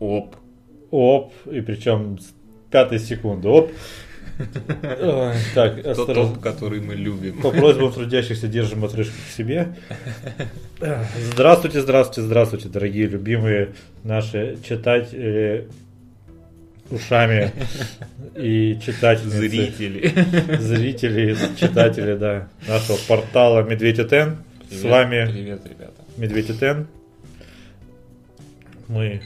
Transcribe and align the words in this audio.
Оп. 0.00 0.36
Оп, 0.90 1.32
и 1.50 1.60
причем 1.60 2.18
с 2.18 2.32
пятой 2.70 2.98
секунды. 2.98 3.48
Оп. 3.48 3.70
Так, 5.54 5.82
Тот 5.82 6.14
топ, 6.14 6.40
который 6.40 6.80
мы 6.80 6.94
любим. 6.94 7.40
По 7.40 7.50
просьбам 7.50 7.92
трудящихся 7.92 8.46
держим 8.46 8.84
отрыжку 8.84 9.16
к 9.28 9.36
себе. 9.36 9.74
Здравствуйте, 11.32 11.80
здравствуйте, 11.80 12.22
здравствуйте, 12.22 12.68
дорогие, 12.68 13.08
любимые 13.08 13.72
наши 14.04 14.56
читатели 14.62 15.66
ушами 16.90 17.52
и 18.36 18.78
читательницы. 18.80 19.48
Зрители. 19.48 20.58
Зрители, 20.58 21.36
читатели, 21.58 22.14
да, 22.14 22.48
нашего 22.66 22.96
портала 23.08 23.62
Медведь 23.62 24.08
Тен. 24.08 24.38
С 24.70 24.82
вами 24.82 25.28
Привет, 25.30 25.62
ребята. 25.64 25.94
Медведь 26.16 26.58
Тен. 26.60 26.86
Мы 28.86 29.22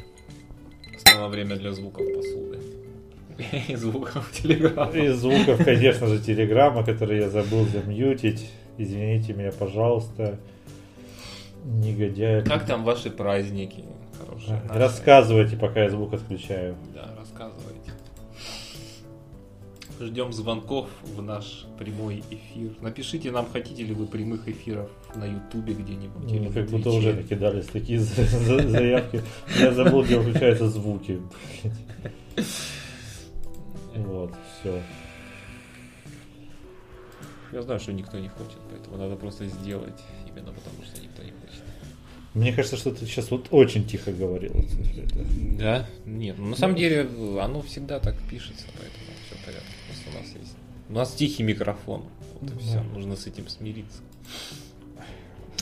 Снова 1.12 1.29
время 1.29 1.57
для 1.57 1.72
звуков 1.72 2.07
посуды. 2.14 2.58
И 3.68 3.76
звуков 3.76 4.30
телеграмма. 4.32 4.93
из 4.93 5.16
звуков, 5.18 5.64
конечно 5.64 6.07
же, 6.07 6.18
телеграмма, 6.21 6.85
который 6.85 7.21
я 7.21 7.29
забыл 7.29 7.64
замьютить. 7.66 8.50
Извините 8.79 9.32
меня, 9.32 9.52
пожалуйста. 9.52 10.38
Негодяй. 11.64 12.44
Как 12.44 12.66
там 12.66 12.85
ваши 12.85 13.11
праздники? 13.11 13.85
Хорошие. 14.18 14.61
наши? 14.68 14.79
Рассказывайте, 14.79 15.57
пока 15.57 15.85
я 15.85 15.90
звук 15.90 16.14
отключаю. 16.14 16.76
Да, 16.94 17.14
рассказывайте. 17.18 17.93
Ждем 20.00 20.32
звонков 20.32 20.88
в 21.04 21.22
наш 21.22 21.66
прямой 21.79 22.24
эфир. 22.30 22.72
Напишите 22.80 23.30
нам, 23.30 23.46
хотите 23.52 23.85
ли 23.85 23.94
вы 23.94 24.07
прямых 24.07 24.49
эфиров 24.49 24.90
на 25.16 25.25
Ютубе 25.26 25.75
где-нибудь. 25.75 26.30
Ну, 26.30 26.50
как 26.52 26.66
будто 26.71 26.90
уже 26.90 27.14
накидались 27.14 27.66
такие 27.66 27.98
за- 28.00 28.25
за- 28.25 28.68
заявки. 28.68 29.22
Я 29.58 29.72
забыл, 29.72 30.02
где 30.04 30.18
выключаются 30.18 30.68
звуки. 30.68 31.21
Вот, 33.96 34.33
все. 34.60 34.83
Я 37.52 37.62
знаю, 37.62 37.78
что 37.80 37.92
никто 37.92 38.18
не 38.18 38.28
хочет, 38.28 38.58
поэтому 38.70 38.96
надо 38.96 39.16
просто 39.16 39.46
сделать 39.46 40.00
именно 40.27 40.52
потому, 40.52 40.83
что 40.84 41.02
никто 41.02 41.22
не 41.22 41.30
хочет. 41.33 41.62
Мне 42.33 42.52
кажется, 42.55 42.78
что 42.78 42.92
ты 42.92 43.05
сейчас 43.05 43.30
вот 43.30 43.48
очень 43.50 43.84
тихо 43.86 44.10
говорил. 44.10 44.55
Да? 45.58 45.86
Нет, 46.06 46.36
ну, 46.38 46.46
на 46.46 46.56
самом 46.56 46.77
деле 46.77 47.06
оно 47.42 47.60
всегда 47.60 48.00
так 48.00 48.16
пишется, 48.30 48.64
поэтому 48.72 49.05
все 49.27 49.34
в 49.36 49.44
порядке. 49.44 49.66
Просто 49.86 50.10
у 50.10 50.14
нас 50.22 50.42
есть. 50.42 50.56
У 50.88 50.92
нас 50.94 51.12
тихий 51.12 51.42
микрофон. 51.42 52.05
Вот 52.40 52.50
и 52.50 52.55
Да. 52.55 52.58
все. 52.60 52.83
Нужно 52.83 53.16
с 53.16 53.27
этим 53.27 53.48
смириться. 53.48 54.00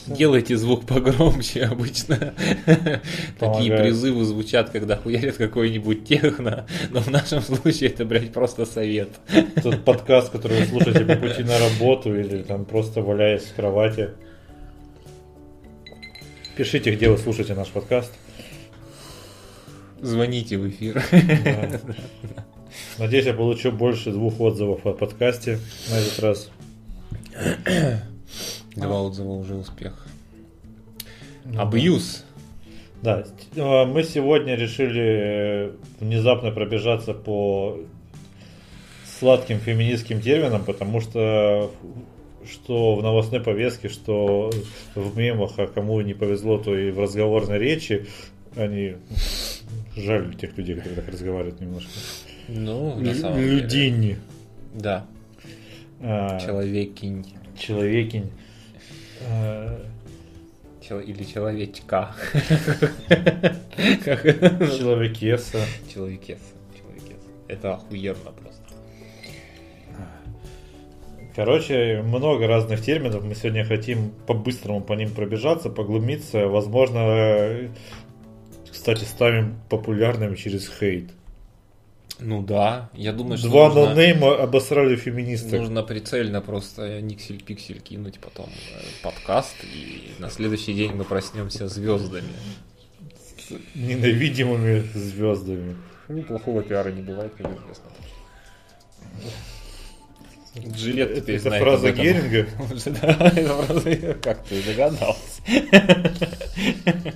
Делайте 0.07 0.57
звук 0.57 0.85
погромче 0.85 1.63
обычно. 1.63 2.33
Такие 3.39 3.77
призывы 3.77 4.23
звучат, 4.25 4.69
когда 4.69 4.97
хуярит 4.97 5.37
какой-нибудь 5.37 6.05
техно, 6.05 6.65
но 6.89 7.01
в 7.01 7.09
нашем 7.09 7.41
случае 7.41 7.91
это, 7.91 8.05
блядь, 8.05 8.33
просто 8.33 8.65
совет. 8.65 9.09
Тот 9.61 9.83
подкаст, 9.83 10.31
который 10.31 10.61
вы 10.61 10.65
слушаете 10.65 11.05
по 11.05 11.15
пути 11.15 11.43
на 11.43 11.59
работу 11.79 12.17
или 12.17 12.41
там 12.41 12.65
просто 12.65 13.01
валяясь 13.01 13.43
в 13.43 13.55
кровати. 13.55 14.09
Пишите, 16.55 16.95
где 16.95 17.09
вы 17.09 17.17
слушаете 17.17 17.53
наш 17.53 17.69
подкаст. 17.69 18.11
Звоните 20.01 20.57
в 20.57 20.67
эфир. 20.67 21.03
Да. 21.11 21.79
Надеюсь, 22.97 23.25
я 23.25 23.33
получу 23.33 23.71
больше 23.71 24.11
двух 24.11 24.39
отзывов 24.39 24.85
о 24.85 24.93
подкасте 24.93 25.59
на 25.89 25.95
этот 25.95 26.19
раз. 26.19 26.51
Два 28.75 29.01
отзыва 29.01 29.33
уже 29.33 29.55
успех. 29.55 30.07
Ну, 31.45 31.61
Абьюз. 31.61 32.23
Да, 33.01 33.25
э, 33.55 33.85
мы 33.85 34.03
сегодня 34.03 34.55
решили 34.55 35.01
э, 35.01 35.71
внезапно 35.99 36.51
пробежаться 36.51 37.13
по 37.13 37.79
сладким 39.19 39.59
феминистским 39.59 40.21
терминам, 40.21 40.63
потому 40.63 41.01
что 41.01 41.71
что 42.49 42.95
в 42.95 43.03
новостной 43.03 43.39
повестке, 43.39 43.89
что 43.89 44.51
в 44.95 45.17
мемах, 45.17 45.53
а 45.57 45.67
кому 45.67 46.01
не 46.01 46.13
повезло, 46.13 46.57
то 46.57 46.75
и 46.75 46.91
в 46.91 46.99
разговорной 46.99 47.59
речи, 47.59 48.07
они 48.55 48.95
жаль 49.95 50.35
тех 50.35 50.57
людей, 50.57 50.75
которые 50.75 50.95
так 50.95 51.09
разговаривают 51.09 51.59
немножко. 51.61 51.91
Ну, 52.47 52.95
на 52.95 53.13
самом 53.13 53.39
деле. 53.39 53.61
Людини. 53.61 54.17
Да, 54.73 55.05
А, 56.01 56.39
человекинь. 56.39 57.25
Человекинь. 57.57 58.31
Чел- 60.81 60.99
Или 60.99 61.23
человечка. 61.23 62.15
Человекеса. 64.03 65.59
Человекес. 65.93 66.39
Человекес. 66.77 67.19
Это 67.47 67.73
охуенно 67.73 68.31
просто. 68.31 68.61
Короче, 71.35 72.01
много 72.03 72.45
разных 72.47 72.81
терминов. 72.81 73.23
Мы 73.23 73.35
сегодня 73.35 73.63
хотим 73.63 74.11
по-быстрому 74.27 74.81
по 74.81 74.93
ним 74.93 75.11
пробежаться, 75.11 75.69
поглубиться. 75.69 76.47
Возможно, 76.47 76.97
э, 76.99 77.69
кстати, 78.69 79.05
станем 79.05 79.55
популярными 79.69 80.35
через 80.35 80.67
хейт. 80.67 81.11
Ну 82.23 82.43
да, 82.43 82.89
я 82.93 83.13
думаю, 83.13 83.37
что 83.39 83.47
Два 83.49 83.67
нужно, 83.69 83.95
нонейма 83.95 84.35
обосрали 84.43 84.95
феминисток. 84.95 85.59
нужно 85.59 85.81
прицельно 85.81 86.39
просто 86.41 87.01
никсель-пиксель 87.01 87.79
кинуть 87.81 88.19
потом 88.19 88.45
э, 88.47 88.81
подкаст, 89.01 89.55
и 89.63 90.11
на 90.19 90.29
следующий 90.29 90.73
день 90.75 90.91
мы 90.93 91.03
проснемся 91.03 91.67
звездами. 91.67 92.29
С 93.37 93.51
ненавидимыми 93.75 94.81
звездами. 94.93 95.75
Ну, 96.09 96.21
плохого 96.23 96.61
пиара 96.61 96.91
не 96.91 97.01
бывает, 97.01 97.33
как 97.35 97.47
известно. 97.47 97.89
Джилет 100.77 101.09
Это, 101.11 101.21
теперь 101.21 101.35
это 101.37 101.43
знает 101.49 101.63
фраза 101.63 101.89
об 101.89 101.93
этом. 101.99 102.05
Геринга. 102.05 102.47
Да, 103.01 103.31
это 103.35 103.63
фраза- 103.63 104.13
Как 104.21 104.43
ты 104.43 104.61
догадался? 104.61 105.41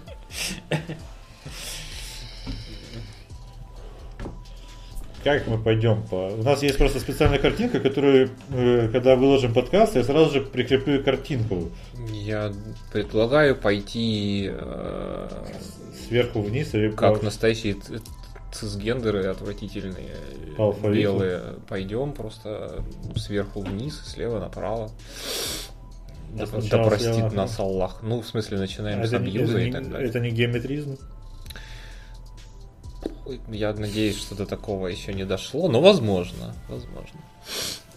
Как 5.26 5.48
мы 5.48 5.58
пойдем 5.58 6.04
по... 6.04 6.28
У 6.28 6.44
нас 6.44 6.62
есть 6.62 6.78
просто 6.78 7.00
специальная 7.00 7.40
картинка, 7.40 7.80
которую, 7.80 8.30
э, 8.54 8.90
когда 8.92 9.16
выложим 9.16 9.56
подкаст, 9.56 9.96
я 9.96 10.04
сразу 10.04 10.30
же 10.32 10.42
прикреплю 10.42 11.04
картинку 11.04 11.72
Я 12.12 12.54
предлагаю 12.94 13.56
пойти 13.56 14.52
э, 14.54 15.28
сверху 16.08 16.44
вниз 16.44 16.76
или 16.76 16.92
как 16.92 17.24
ц- 17.74 18.00
цисгендеры 18.54 19.26
отвратительные, 19.26 20.16
алфавиту. 20.60 21.02
белые. 21.02 21.42
Пойдем 21.68 22.12
просто 22.14 22.84
сверху 23.16 23.62
вниз, 23.62 24.00
слева 24.06 24.40
направо. 24.40 24.92
Да, 26.36 26.46
да 26.46 26.84
простит 26.84 27.16
слева 27.16 27.30
нас 27.32 27.60
Аллах. 27.60 28.02
Ну, 28.04 28.22
в 28.22 28.28
смысле, 28.28 28.60
начинаем 28.60 29.04
с 29.04 29.08
это, 29.12 29.24
не- 29.24 29.30
абьюза 29.30 29.58
и 29.58 29.72
так 29.72 29.90
далее. 29.90 30.08
это 30.08 30.20
не 30.20 30.30
геометризм. 30.30 31.00
Я 33.50 33.74
надеюсь, 33.74 34.18
что 34.18 34.36
до 34.36 34.46
такого 34.46 34.88
еще 34.88 35.14
не 35.14 35.26
дошло, 35.26 35.68
но 35.68 35.82
возможно. 35.82 36.54
Возможно. 36.68 37.20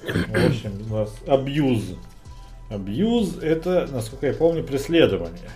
В 0.03 0.47
общем, 0.47 0.73
у 0.91 0.95
нас 0.95 1.15
абьюз. 1.27 1.83
Абьюз 2.71 3.39
это, 3.39 3.89
насколько 3.91 4.27
я 4.27 4.35
помню, 4.35 4.65
преследование. 4.65 5.51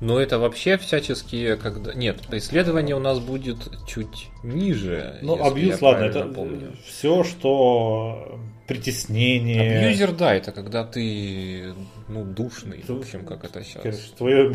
Но 0.00 0.20
это 0.20 0.38
вообще 0.38 0.76
всяческие, 0.76 1.56
когда... 1.56 1.94
Нет, 1.94 2.20
преследование 2.28 2.96
у 2.96 3.00
нас 3.00 3.20
будет 3.20 3.58
чуть 3.86 4.28
ниже. 4.42 5.18
Ну, 5.22 5.42
абьюз, 5.42 5.80
ладно, 5.80 6.04
это 6.04 6.24
помню. 6.24 6.72
все, 6.84 7.24
что 7.24 8.38
притеснение. 8.66 9.86
Абьюзер, 9.86 10.12
да, 10.12 10.34
это 10.34 10.52
когда 10.52 10.84
ты, 10.84 11.74
ну, 12.08 12.24
душный, 12.24 12.82
в 12.82 12.86
Ду- 12.86 12.98
общем, 13.00 13.24
как 13.24 13.44
это 13.44 13.62
сейчас. 13.62 13.82
Короче, 13.82 14.00
твое... 14.16 14.54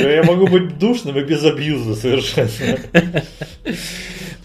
Я 0.00 0.22
могу 0.24 0.46
быть 0.48 0.78
душным 0.78 1.18
и 1.18 1.24
без 1.24 1.44
абьюза 1.44 1.94
совершенно. 1.94 2.78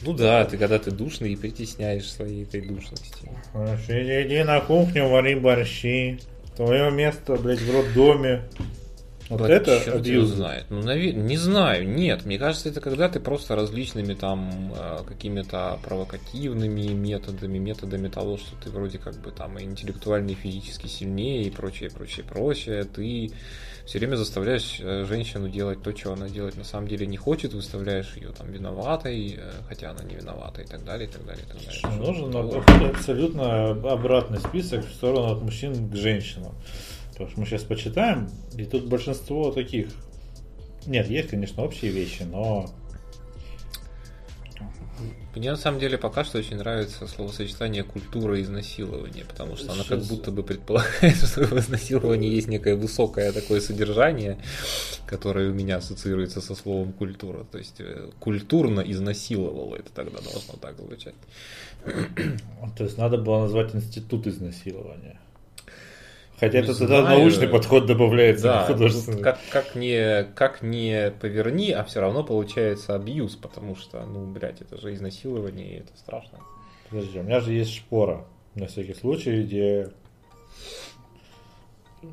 Ну 0.04 0.14
да, 0.14 0.46
ты 0.46 0.58
когда 0.58 0.80
ты 0.80 0.92
душный 0.92 1.34
и 1.34 1.36
притесняешь 1.36 2.10
своей 2.10 2.44
этой 2.44 2.62
Иди 2.62 4.28
иди 4.28 4.44
на 4.44 4.62
кухню, 4.62 5.10
вари 5.10 5.36
борщи. 5.36 6.20
Твое 6.56 6.90
место, 6.92 7.36
блядь, 7.36 7.60
в 7.60 7.76
роддоме. 7.76 8.44
Вот 9.30 9.42
Вот 9.42 9.50
это 9.50 9.72
черт 9.84 9.88
его 9.88 9.98
абьюз. 9.98 10.30
знает. 10.30 10.66
Ну, 10.70 10.80
наве- 10.80 11.12
не 11.12 11.36
знаю, 11.38 11.88
нет. 11.88 12.26
Мне 12.26 12.38
кажется, 12.40 12.70
это 12.70 12.80
когда 12.80 13.10
ты 13.10 13.20
просто 13.20 13.56
различными 13.56 14.14
там 14.14 14.74
э, 14.74 15.00
какими-то 15.06 15.80
провокативными 15.84 16.88
методами, 16.94 17.58
методами 17.58 18.08
того, 18.08 18.38
что 18.38 18.56
ты 18.64 18.70
вроде 18.70 19.00
как 19.00 19.16
бы 19.16 19.32
там 19.32 19.60
интеллектуально, 19.60 20.32
и 20.32 20.36
физически 20.36 20.88
сильнее, 20.88 21.44
и 21.44 21.50
прочее, 21.50 21.90
прочее, 21.90 22.26
прочее, 22.26 22.84
ты 22.86 23.32
все 23.86 24.00
время 24.00 24.16
заставляешь 24.16 24.80
э, 24.80 25.06
женщину 25.06 25.50
делать 25.50 25.82
то, 25.84 25.92
чего 25.92 26.14
она 26.14 26.30
делать 26.30 26.56
на 26.58 26.64
самом 26.64 26.88
деле 26.88 27.06
не 27.06 27.18
хочет, 27.18 27.54
выставляешь 27.54 28.16
ее 28.16 28.30
там 28.30 28.50
виноватой, 28.52 29.38
э, 29.38 29.52
хотя 29.68 29.92
она 29.92 30.04
не 30.04 30.16
виновата, 30.16 30.62
и 30.62 30.66
так 30.66 30.86
далее, 30.86 31.08
и 31.10 31.12
так 31.12 31.26
далее, 31.26 31.44
и 31.44 31.48
так 31.48 31.58
далее. 31.66 32.00
Нужен 32.00 32.34
абсолютно 32.96 33.72
обратный 33.72 34.40
список 34.40 34.86
в 34.86 34.92
сторону 34.94 35.34
от 35.34 35.42
мужчин 35.42 35.90
к 35.90 35.96
женщинам. 35.96 36.54
Потому 37.18 37.32
что 37.32 37.40
мы 37.40 37.46
сейчас 37.48 37.64
почитаем, 37.64 38.30
и 38.56 38.64
тут 38.64 38.86
большинство 38.86 39.52
таких 39.52 39.88
Нет, 40.86 41.10
есть, 41.10 41.30
конечно, 41.30 41.64
общие 41.64 41.92
вещи, 41.92 42.22
но 42.22 42.70
мне 45.36 45.52
на 45.52 45.58
самом 45.58 45.80
деле 45.80 45.98
пока 45.98 46.24
что 46.24 46.40
очень 46.40 46.58
нравится 46.58 47.08
словосочетание 47.08 47.84
культура 47.84 48.42
изнасилования, 48.42 49.24
потому 49.26 49.56
что 49.56 49.72
оно 49.72 49.84
как 49.84 50.04
будто 50.04 50.32
бы 50.32 50.42
предполагает, 50.44 51.16
что 51.16 51.46
в 51.46 51.60
изнасиловании 51.60 52.34
есть 52.34 52.48
некое 52.48 52.76
высокое 52.76 53.32
такое 53.32 53.62
содержание, 53.62 54.40
которое 55.06 55.50
у 55.50 55.54
меня 55.54 55.78
ассоциируется 55.78 56.42
со 56.42 56.56
словом 56.56 56.92
культура. 56.92 57.46
То 57.52 57.60
есть 57.60 57.80
э, 57.80 58.10
культурно 58.20 58.82
изнасиловало, 58.82 59.76
это 59.76 59.92
тогда 59.92 60.20
должно 60.22 60.56
так 60.60 60.78
звучать. 60.78 61.16
То 62.76 62.84
есть 62.84 62.98
надо 62.98 63.18
было 63.18 63.42
назвать 63.42 63.76
институт 63.76 64.26
изнасилования. 64.26 65.20
Хотя 66.40 66.60
это 66.60 66.78
тогда 66.78 67.02
научный 67.02 67.48
подход 67.48 67.88
добавляется 67.88 68.44
да, 68.44 68.66
художественный. 68.66 69.24
Как, 69.24 69.40
как, 69.50 69.74
не, 69.74 70.24
как 70.36 70.62
не 70.62 71.12
поверни, 71.20 71.72
а 71.72 71.84
все 71.84 72.00
равно 72.00 72.24
получается 72.24 72.94
абьюз, 72.94 73.36
потому 73.36 73.76
что, 73.76 74.06
ну, 74.06 74.26
блядь, 74.28 74.62
это 74.62 74.80
же 74.80 74.94
изнасилование, 74.94 75.78
и 75.78 75.80
это 75.80 75.98
страшно. 75.98 76.40
Подожди, 76.90 77.20
у 77.20 77.24
меня 77.24 77.40
же 77.40 77.54
есть 77.54 77.74
шпора, 77.74 78.26
на 78.54 78.68
всякий 78.68 78.94
случай, 78.94 79.42
где 79.42 79.90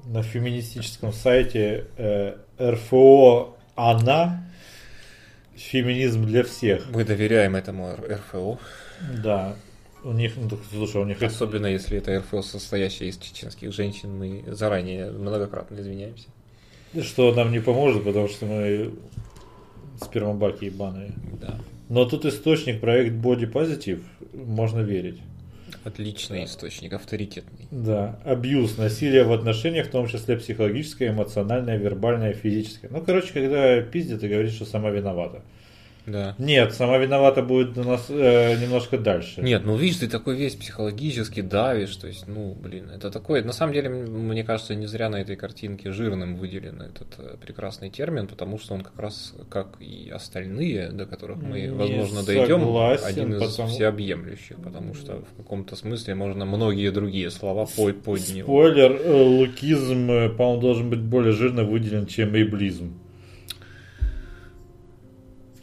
на 0.06 0.23
феминистическом 0.23 1.12
сайте 1.12 1.88
э, 1.99 2.37
РФО 2.59 3.56
«Она» 3.75 4.44
феминизм 5.55 6.25
для 6.25 6.44
всех. 6.44 6.91
Мы 6.91 7.05
доверяем 7.05 7.56
этому 7.56 7.94
РФО. 7.94 8.59
Да, 9.23 9.56
у 10.05 10.12
них, 10.12 10.35
ну, 10.37 10.59
слушай, 10.71 11.01
у 11.01 11.05
них... 11.05 11.23
Особенно 11.23 11.67
если 11.67 11.99
это 11.99 12.19
РФО, 12.19 12.43
состоящее 12.43 13.09
из 13.09 13.19
чеченских 13.19 13.73
женщин, 13.73 14.17
мы 14.17 14.45
заранее 14.47 15.11
многократно 15.11 15.81
извиняемся. 15.81 16.29
Что 17.03 17.35
нам 17.35 17.51
не 17.51 17.61
поможет, 17.61 18.05
потому 18.05 18.29
что 18.29 18.47
мы 18.47 18.93
спермобаки 20.01 20.67
ебаные. 20.67 21.12
Да. 21.41 21.59
Но 21.89 22.05
тут 22.05 22.25
источник, 22.25 22.81
проект 22.81 23.15
Body 23.15 23.51
Positive, 23.51 24.03
можно 24.33 24.81
верить. 24.81 25.21
Отличный 25.85 26.39
да. 26.41 26.45
источник, 26.45 26.93
авторитетный. 26.93 27.67
Да. 27.71 28.21
Абьюз, 28.25 28.79
насилие 28.79 29.25
в 29.25 29.33
отношениях, 29.33 29.89
в 29.89 29.91
том 29.91 30.07
числе 30.07 30.37
психологическое, 30.37 31.09
эмоциональное, 31.09 31.77
вербальное, 31.77 32.33
физическое. 32.33 32.89
Ну, 32.91 33.03
короче, 33.03 33.33
когда 33.33 33.81
пиздит 33.83 34.23
и 34.23 34.29
говорит, 34.29 34.53
что 34.53 34.65
сама 34.65 34.91
виновата. 34.91 35.43
Да. 36.06 36.35
Нет, 36.39 36.75
сама 36.75 36.99
виновата 36.99 37.43
будет 37.43 37.79
у 37.79 37.83
нас 37.83 38.06
э, 38.09 38.56
немножко 38.61 38.99
дальше. 38.99 39.41
Нет, 39.41 39.62
ну 39.65 39.77
видишь, 39.77 39.99
ты 39.99 40.09
такой 40.09 40.37
весь 40.37 40.55
психологически 40.55 41.41
давишь, 41.41 41.97
то 41.97 42.06
есть, 42.06 42.27
ну, 42.29 42.55
блин, 42.55 42.91
это 42.91 43.11
такое, 43.11 43.43
на 43.43 43.53
самом 43.53 43.73
деле, 43.73 43.89
мне 43.89 44.45
кажется, 44.45 44.75
не 44.75 44.87
зря 44.87 45.09
на 45.09 45.21
этой 45.21 45.37
картинке 45.37 45.93
жирным 45.93 46.37
выделен 46.37 46.83
этот 46.83 47.09
э, 47.19 47.37
прекрасный 47.41 47.91
термин, 47.91 48.27
потому 48.27 48.59
что 48.59 48.75
он 48.75 48.83
как 48.83 48.99
раз, 48.99 49.35
как 49.49 49.81
и 49.81 50.11
остальные, 50.11 50.91
до 50.91 51.06
которых 51.06 51.39
мы, 51.39 51.62
не 51.62 51.69
возможно, 51.69 52.23
дойдем, 52.23 52.77
один 53.03 53.35
из 53.35 53.50
потому... 53.50 53.69
всеобъемлющих, 53.71 54.57
потому 54.62 54.95
что 54.95 55.25
в 55.33 55.37
каком-то 55.37 55.77
смысле 55.77 56.15
можно 56.15 56.45
многие 56.45 56.91
другие 56.91 57.31
слова 57.31 57.67
под, 57.67 58.03
под 58.03 58.29
него. 58.29 58.45
Спойлер, 58.45 58.93
э, 58.93 59.23
лукизм, 59.23 60.11
э, 60.11 60.29
по-моему, 60.29 60.61
должен 60.61 60.91
быть 60.91 61.00
более 61.00 61.33
жирно 61.33 61.65
выделен, 61.65 62.07
чем 62.07 62.35
эйблизм. 62.35 62.93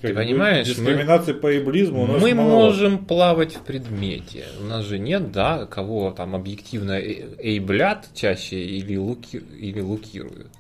Ты 0.02 0.14
понимаешь? 0.14 0.68
Дискриминации 0.68 1.34
мы, 1.34 1.40
по 1.40 1.54
эйблизму 1.54 2.04
у 2.04 2.08
нас 2.08 2.22
Мы 2.22 2.34
мало. 2.34 2.50
можем 2.50 3.06
плавать 3.06 3.56
в 3.56 3.62
предмете. 3.62 4.46
У 4.60 4.66
нас 4.66 4.86
же 4.86 4.98
нет, 4.98 5.32
да, 5.32 5.66
кого 5.66 6.12
там 6.12 6.36
объективно 6.36 6.94
э, 6.94 7.36
эйблят 7.38 8.08
чаще 8.14 8.58
или, 8.64 8.98
луки, 8.98 9.38
или 9.38 9.80
лукируют. 9.80 10.52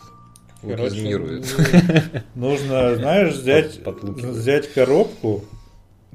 Лукизмируют. 0.61 1.45
Нужно, 2.35 2.95
знаешь, 2.95 3.33
взять, 3.33 3.79
взять 3.85 4.71
коробку, 4.71 5.43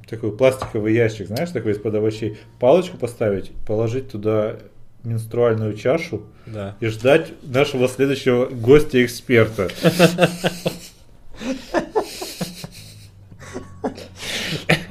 такой 0.08 0.36
пластиковый 0.36 0.94
ящик, 0.94 1.26
знаешь, 1.26 1.50
такой 1.50 1.72
из-под 1.72 1.96
овощей, 1.96 2.38
палочку 2.60 2.96
поставить, 2.96 3.50
положить 3.66 4.10
туда 4.10 4.56
менструальную 5.02 5.74
чашу 5.74 6.22
да. 6.46 6.76
и 6.80 6.86
ждать 6.86 7.32
нашего 7.42 7.88
следующего 7.88 8.46
гостя-эксперта. 8.46 9.70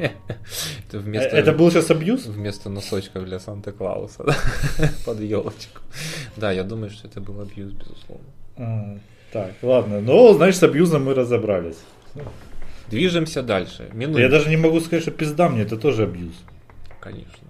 Это, 0.88 1.00
вместо, 1.00 1.36
это 1.36 1.52
был 1.52 1.72
сейчас 1.72 1.92
абьюз? 1.92 2.26
Вместо 2.26 2.70
носочков 2.70 3.26
для 3.26 3.40
Санта-Клауса 3.40 4.26
под 5.06 5.20
елочку. 5.20 5.82
Да, 6.38 6.52
я 6.52 6.64
думаю, 6.64 6.90
что 6.90 7.08
это 7.08 7.22
был 7.22 7.42
абьюз, 7.42 7.74
безусловно. 7.74 9.00
так, 9.32 9.54
ладно. 9.62 10.02
Ну, 10.02 10.34
значит, 10.34 10.60
с 10.60 10.64
абьюзом 10.64 11.06
мы 11.06 11.14
разобрались. 11.14 11.78
Движемся 12.90 13.42
дальше. 13.42 13.90
Минуем. 13.94 14.24
Я 14.24 14.30
даже 14.30 14.50
не 14.50 14.58
могу 14.58 14.80
сказать, 14.80 15.02
что 15.02 15.12
пизда 15.12 15.50
мне, 15.50 15.64
это 15.64 15.78
тоже 15.78 16.04
абьюз. 16.04 16.36
Конечно. 17.00 17.48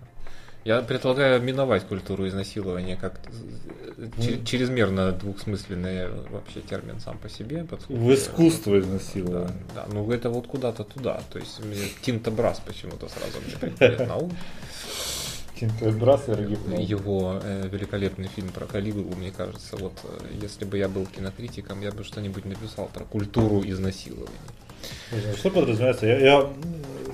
Я 0.63 0.81
предлагаю 0.81 1.41
миновать 1.41 1.83
культуру 1.83 2.27
изнасилования 2.27 2.95
как. 2.95 3.19
Чрезмерно 4.45 5.11
двухсмысленный 5.11 6.09
вообще 6.29 6.61
термин 6.61 6.99
сам 6.99 7.17
по 7.17 7.29
себе. 7.29 7.65
В 7.87 8.13
искусство 8.13 8.79
изнасилования. 8.79 9.65
Да, 9.73 9.85
да, 9.85 9.93
ну 9.93 10.11
это 10.11 10.29
вот 10.29 10.47
куда-то 10.47 10.83
туда. 10.83 11.21
То 11.31 11.39
есть 11.39 11.63
мне 11.63 11.77
Тинта 12.01 12.31
Брас 12.31 12.61
почему-то 12.65 13.07
сразу 13.07 13.39
мне 13.45 13.55
приходит 13.57 14.07
на 14.07 14.15
ум. 14.17 14.31
Тинта 15.59 15.89
Брас 15.91 16.27
и. 16.27 16.83
Его 16.83 17.39
э, 17.41 17.69
великолепный 17.71 18.27
фильм 18.27 18.49
про 18.49 18.65
Калигулу, 18.65 19.15
мне 19.15 19.31
кажется, 19.31 19.77
вот 19.77 19.93
э, 20.03 20.25
если 20.41 20.65
бы 20.65 20.77
я 20.77 20.89
был 20.89 21.05
кинокритиком, 21.05 21.81
я 21.81 21.91
бы 21.91 22.03
что-нибудь 22.03 22.45
написал 22.45 22.87
про 22.87 23.05
культуру 23.05 23.61
изнасилования. 23.63 24.29
Что 25.37 25.49
подразумевается? 25.49 26.05
Я, 26.05 26.19
я 26.19 26.49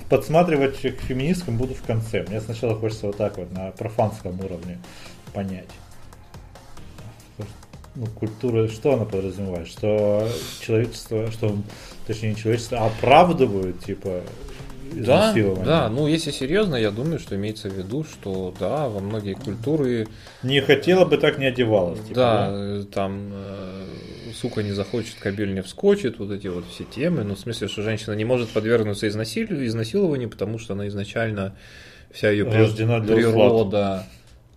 подсматривать 0.09 0.81
к 0.81 1.01
феминисткам 1.01 1.57
буду 1.57 1.75
в 1.75 1.83
конце. 1.83 2.23
Мне 2.23 2.41
сначала 2.41 2.75
хочется 2.75 3.07
вот 3.07 3.17
так 3.17 3.37
вот 3.37 3.51
на 3.51 3.71
профанском 3.71 4.39
уровне 4.39 4.79
понять. 5.33 5.69
Ну, 7.95 8.05
культура, 8.07 8.69
что 8.69 8.93
она 8.93 9.05
подразумевает? 9.05 9.67
Что 9.67 10.27
человечество, 10.61 11.29
что, 11.31 11.57
точнее, 12.07 12.29
не 12.29 12.35
человечество, 12.35 12.85
оправдывают, 12.85 13.83
типа, 13.83 14.21
да, 14.93 15.33
да, 15.63 15.89
ну 15.89 16.07
если 16.07 16.31
серьезно, 16.31 16.75
я 16.75 16.91
думаю, 16.91 17.19
что 17.19 17.35
имеется 17.35 17.69
в 17.69 17.73
виду, 17.73 18.03
что 18.03 18.53
да, 18.59 18.89
во 18.89 18.99
многие 18.99 19.35
культуры... 19.35 20.07
Не 20.43 20.61
хотела 20.61 21.05
бы 21.05 21.17
так 21.17 21.37
не 21.37 21.45
одевалась. 21.45 21.99
Типа, 22.01 22.15
да, 22.15 22.51
да, 22.51 22.83
там 22.91 23.31
э, 23.33 23.85
сука 24.33 24.63
не 24.63 24.71
захочет, 24.71 25.15
кабель 25.19 25.53
не 25.53 25.61
вскочит, 25.61 26.19
вот 26.19 26.31
эти 26.31 26.47
вот 26.47 26.65
все 26.69 26.83
темы. 26.83 27.23
Ну, 27.23 27.35
в 27.35 27.39
смысле, 27.39 27.67
что 27.67 27.83
женщина 27.83 28.13
не 28.13 28.25
может 28.25 28.49
подвергнуться 28.49 29.07
изнасилию, 29.07 29.65
изнасилованию, 29.65 30.29
потому 30.29 30.59
что 30.59 30.73
она 30.73 30.87
изначально 30.87 31.55
вся 32.11 32.29
ее 32.29 32.45
природа 32.45 34.05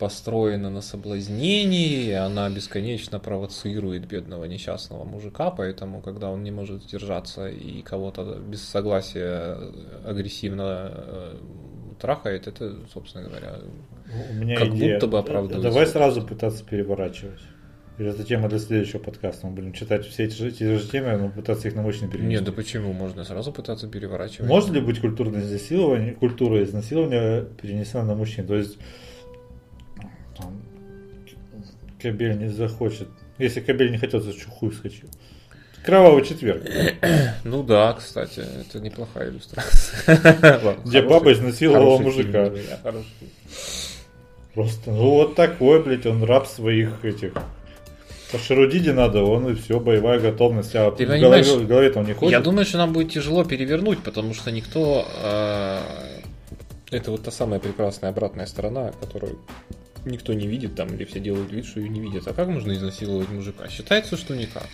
построена 0.05 0.69
на 0.69 0.83
соблазнении, 0.83 2.13
она 2.13 2.51
бесконечно 2.51 3.19
провоцирует 3.19 4.07
бедного 4.07 4.45
несчастного 4.45 5.05
мужика, 5.05 5.51
поэтому, 5.51 6.03
когда 6.03 6.29
он 6.29 6.43
не 6.43 6.51
может 6.51 6.83
сдержаться 6.83 7.49
и 7.49 7.81
кого-то 7.81 8.39
без 8.39 8.63
согласия 8.63 9.57
агрессивно 10.05 10.91
э, 10.93 11.37
трахает, 11.99 12.47
это, 12.47 12.77
собственно 12.93 13.27
говоря, 13.27 13.61
У 14.31 14.35
меня 14.35 14.57
как 14.57 14.69
идея. 14.75 14.97
будто 14.97 15.07
бы 15.07 15.19
оправдывает. 15.19 15.63
Давай 15.63 15.87
сразу 15.87 16.21
пытаться 16.21 16.63
переворачивать. 16.67 17.41
Или 17.97 18.11
это 18.11 18.25
тема 18.25 18.51
для 18.51 18.59
следующего 18.59 18.99
подкаста. 18.99 19.47
Мы 19.47 19.55
будем 19.55 19.73
читать 19.73 20.05
все 20.05 20.25
эти 20.25 20.35
же, 20.35 20.51
те 20.51 20.77
же 20.77 20.87
темы, 20.87 21.17
но 21.17 21.31
пытаться 21.31 21.69
их 21.69 21.77
научно 21.77 22.09
перенести. 22.09 22.29
Нет, 22.29 22.45
да 22.45 22.53
почему? 22.53 22.93
Можно 22.93 23.25
сразу 23.25 23.53
пытаться 23.53 23.89
переворачивать. 23.89 24.51
Может 24.51 24.69
ли 24.69 24.83
быть 24.83 25.01
культурное 25.01 25.41
изнасилование, 25.41 26.13
культура 26.13 26.63
изнасилования 26.63 27.47
перенесена 27.63 28.05
на 28.05 28.15
мужчин? 28.15 28.47
То 28.47 28.57
есть 28.57 28.77
там, 30.37 30.63
кабель 32.01 32.39
не 32.39 32.49
захочет. 32.49 33.09
Если 33.39 33.61
кабель 33.61 33.91
не 33.91 33.99
хотел, 33.99 34.21
то 34.21 34.33
хуй 34.49 34.73
скачил. 34.73 35.09
Кровавый 35.85 36.25
четверг. 36.25 36.63
Ну 37.45 37.63
да, 37.63 37.93
кстати, 37.93 38.41
это 38.41 38.81
неплохая 38.81 39.31
иллюстрация. 39.31 40.77
Где 40.85 41.03
баба 41.03 41.33
изнасиловала 41.33 41.99
мужика. 41.99 42.51
Просто, 44.55 44.91
ну 44.91 45.11
вот 45.11 45.35
такой, 45.35 45.83
блядь, 45.83 46.07
он 46.07 46.23
раб 46.25 46.47
своих 46.47 47.05
этих 47.05 47.35
по 48.35 48.39
Шарудиде 48.39 48.93
надо, 48.93 49.23
он 49.23 49.49
и 49.49 49.55
все, 49.55 49.79
боевая 49.79 50.19
готовность. 50.19 50.75
А 50.75 50.91
Ты 50.91 51.07
в 51.07 51.21
голове, 51.21 51.43
в 51.43 51.67
голове 51.69 51.91
там 51.91 52.05
не 52.05 52.15
ходит. 52.15 52.33
Я 52.33 52.41
думаю, 52.41 52.65
что 52.65 52.79
нам 52.79 52.93
будет 52.93 53.13
тяжело 53.13 53.45
перевернуть, 53.45 54.03
потому 54.03 54.35
что 54.35 54.51
никто... 54.51 55.07
Э, 55.23 55.81
это 56.91 57.13
вот 57.13 57.23
та 57.23 57.31
самая 57.31 57.61
прекрасная 57.61 58.11
обратная 58.11 58.47
сторона, 58.47 58.93
которую 59.01 59.39
никто 60.05 60.33
не 60.35 60.47
видит 60.47 60.75
там, 60.75 60.89
или 60.95 61.05
все 61.05 61.21
делают 61.21 61.53
вид, 61.53 61.67
что 61.67 61.81
ее 61.81 61.89
не 61.89 62.01
видят. 62.01 62.27
А 62.29 62.35
как 62.35 62.49
можно 62.49 62.73
изнасиловать 62.73 63.29
мужика? 63.31 63.69
Считается, 63.69 64.17
что 64.17 64.35
никак. 64.35 64.67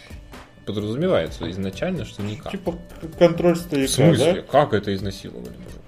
Подразумевается 0.67 1.51
изначально, 1.51 2.05
что 2.05 2.23
никак. 2.23 2.53
Типа 2.53 2.79
контроль 3.19 3.57
стояка, 3.57 3.91
В 3.91 3.95
смысле? 3.95 4.33
Да? 4.35 4.43
Как 4.43 4.73
это 4.73 4.95
изнасиловали 4.95 5.55
мужика? 5.57 5.81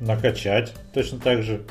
Накачать 0.00 0.72
точно 0.92 1.20
так 1.20 1.42
же. 1.42 1.62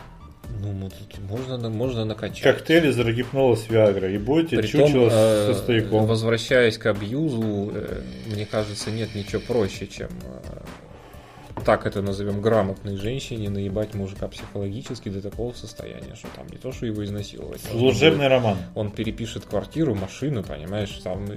Ну, 0.61 0.73
ну, 0.73 0.89
тут 0.89 1.19
можно, 1.19 1.69
можно 1.69 2.05
накачать. 2.05 2.41
Коктейль 2.41 2.87
из 2.87 2.99
рогипнола 2.99 3.55
с 3.55 3.69
Виагра. 3.69 4.09
И 4.11 4.17
будете 4.17 4.57
Притом, 4.57 4.87
чучело 4.87 5.09
э, 5.11 5.53
со 5.53 5.59
стояком. 5.59 6.05
возвращаясь 6.05 6.77
к 6.77 6.85
абьюзу, 6.85 7.71
э, 7.73 8.01
мне 8.27 8.45
кажется, 8.45 8.91
нет 8.91 9.15
ничего 9.15 9.41
проще, 9.41 9.87
чем 9.87 10.09
э, 10.23 10.61
так 11.65 11.85
это 11.85 12.01
назовем 12.01 12.41
грамотной 12.41 12.95
женщине 12.97 13.49
наебать 13.49 13.93
мужика 13.93 14.27
психологически 14.27 15.09
до 15.09 15.21
такого 15.21 15.53
состояния, 15.53 16.15
что 16.15 16.27
там 16.35 16.47
не 16.47 16.57
то, 16.57 16.71
что 16.71 16.85
его 16.85 17.03
изнасиловать. 17.03 17.61
можно 17.65 17.79
Служебный 17.79 18.17
будет- 18.25 18.29
роман. 18.29 18.57
Он 18.75 18.91
перепишет 18.91 19.45
квартиру, 19.45 19.93
машину, 19.95 20.43
понимаешь, 20.43 20.91
там 21.03 21.25
э, 21.31 21.35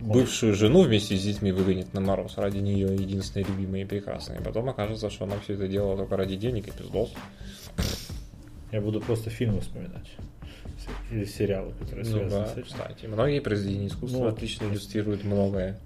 бывшую 0.00 0.54
жену 0.54 0.82
вместе 0.82 1.16
с 1.16 1.22
детьми 1.22 1.52
выгонит 1.52 1.92
на 1.94 2.00
мороз 2.00 2.36
ради 2.36 2.58
нее 2.58 2.94
единственной 2.94 3.44
любимой 3.44 3.82
и 3.82 3.84
прекрасной. 3.84 4.38
И 4.38 4.42
потом 4.42 4.68
окажется, 4.68 5.10
что 5.10 5.24
она 5.24 5.36
все 5.44 5.54
это 5.54 5.68
делала 5.68 5.96
только 5.96 6.16
ради 6.16 6.36
денег 6.36 6.68
и 6.68 6.70
пиздос. 6.70 7.12
Я 8.72 8.80
буду 8.80 9.00
просто 9.00 9.30
фильмы 9.30 9.60
вспоминать. 9.60 10.06
Или 11.10 11.24
сериалы, 11.24 11.72
которые 11.78 12.04
Ну 12.06 12.18
связаны 12.18 12.30
да, 12.44 12.46
с 12.48 12.52
этим. 12.52 12.62
кстати. 12.64 13.06
Многие 13.06 13.40
произведения 13.40 13.88
искусства 13.88 14.18
Ну, 14.18 14.26
отлично 14.28 14.64
иллюстрируют 14.66 15.24
многое. 15.24 15.78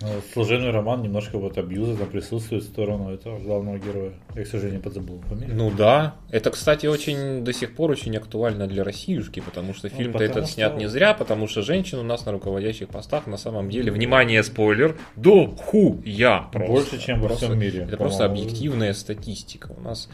Ну, 0.00 0.08
Служебный 0.32 0.70
роман 0.72 1.02
немножко 1.02 1.38
вот 1.38 1.56
абьюза 1.56 1.96
там 1.96 2.08
присутствует 2.08 2.64
в 2.64 2.66
сторону 2.66 3.12
этого 3.14 3.38
главного 3.38 3.78
героя. 3.78 4.12
Я, 4.34 4.42
к 4.42 4.46
сожалению, 4.48 4.82
подзабыл 4.82 5.20
фамилию. 5.28 5.54
Ну 5.56 5.70
да. 5.70 6.16
Это, 6.30 6.50
кстати, 6.50 6.86
очень 6.86 7.44
до 7.44 7.52
сих 7.52 7.76
пор 7.76 7.92
очень 7.92 8.16
актуально 8.16 8.66
для 8.66 8.82
Россиюшки, 8.82 9.38
потому 9.40 9.72
что 9.72 9.88
Ну, 9.90 9.96
фильм-то 9.96 10.24
этот 10.24 10.46
что- 10.46 10.54
снят 10.54 10.76
не 10.76 10.88
зря, 10.88 11.14
потому 11.14 11.46
что 11.46 11.62
женщин 11.62 11.98
у 11.98 12.02
нас 12.02 12.26
на 12.26 12.32
руководящих 12.32 12.88
постах 12.88 13.28
на 13.28 13.36
самом 13.36 13.70
деле, 13.70 13.92
внимание, 13.92 14.42
спойлер, 14.42 14.96
до 15.14 15.46
хуя 15.46 16.48
просто. 16.52 16.72
Больше, 16.72 16.98
чем 16.98 17.20
во 17.20 17.28
Просто- 17.28 17.46
всем 17.46 17.58
мире, 17.58 17.82
Это 17.86 17.96
просто 17.96 18.24
объективная 18.24 18.94
статистика. 18.94 19.72
У 19.76 19.80
нас... 19.80 20.08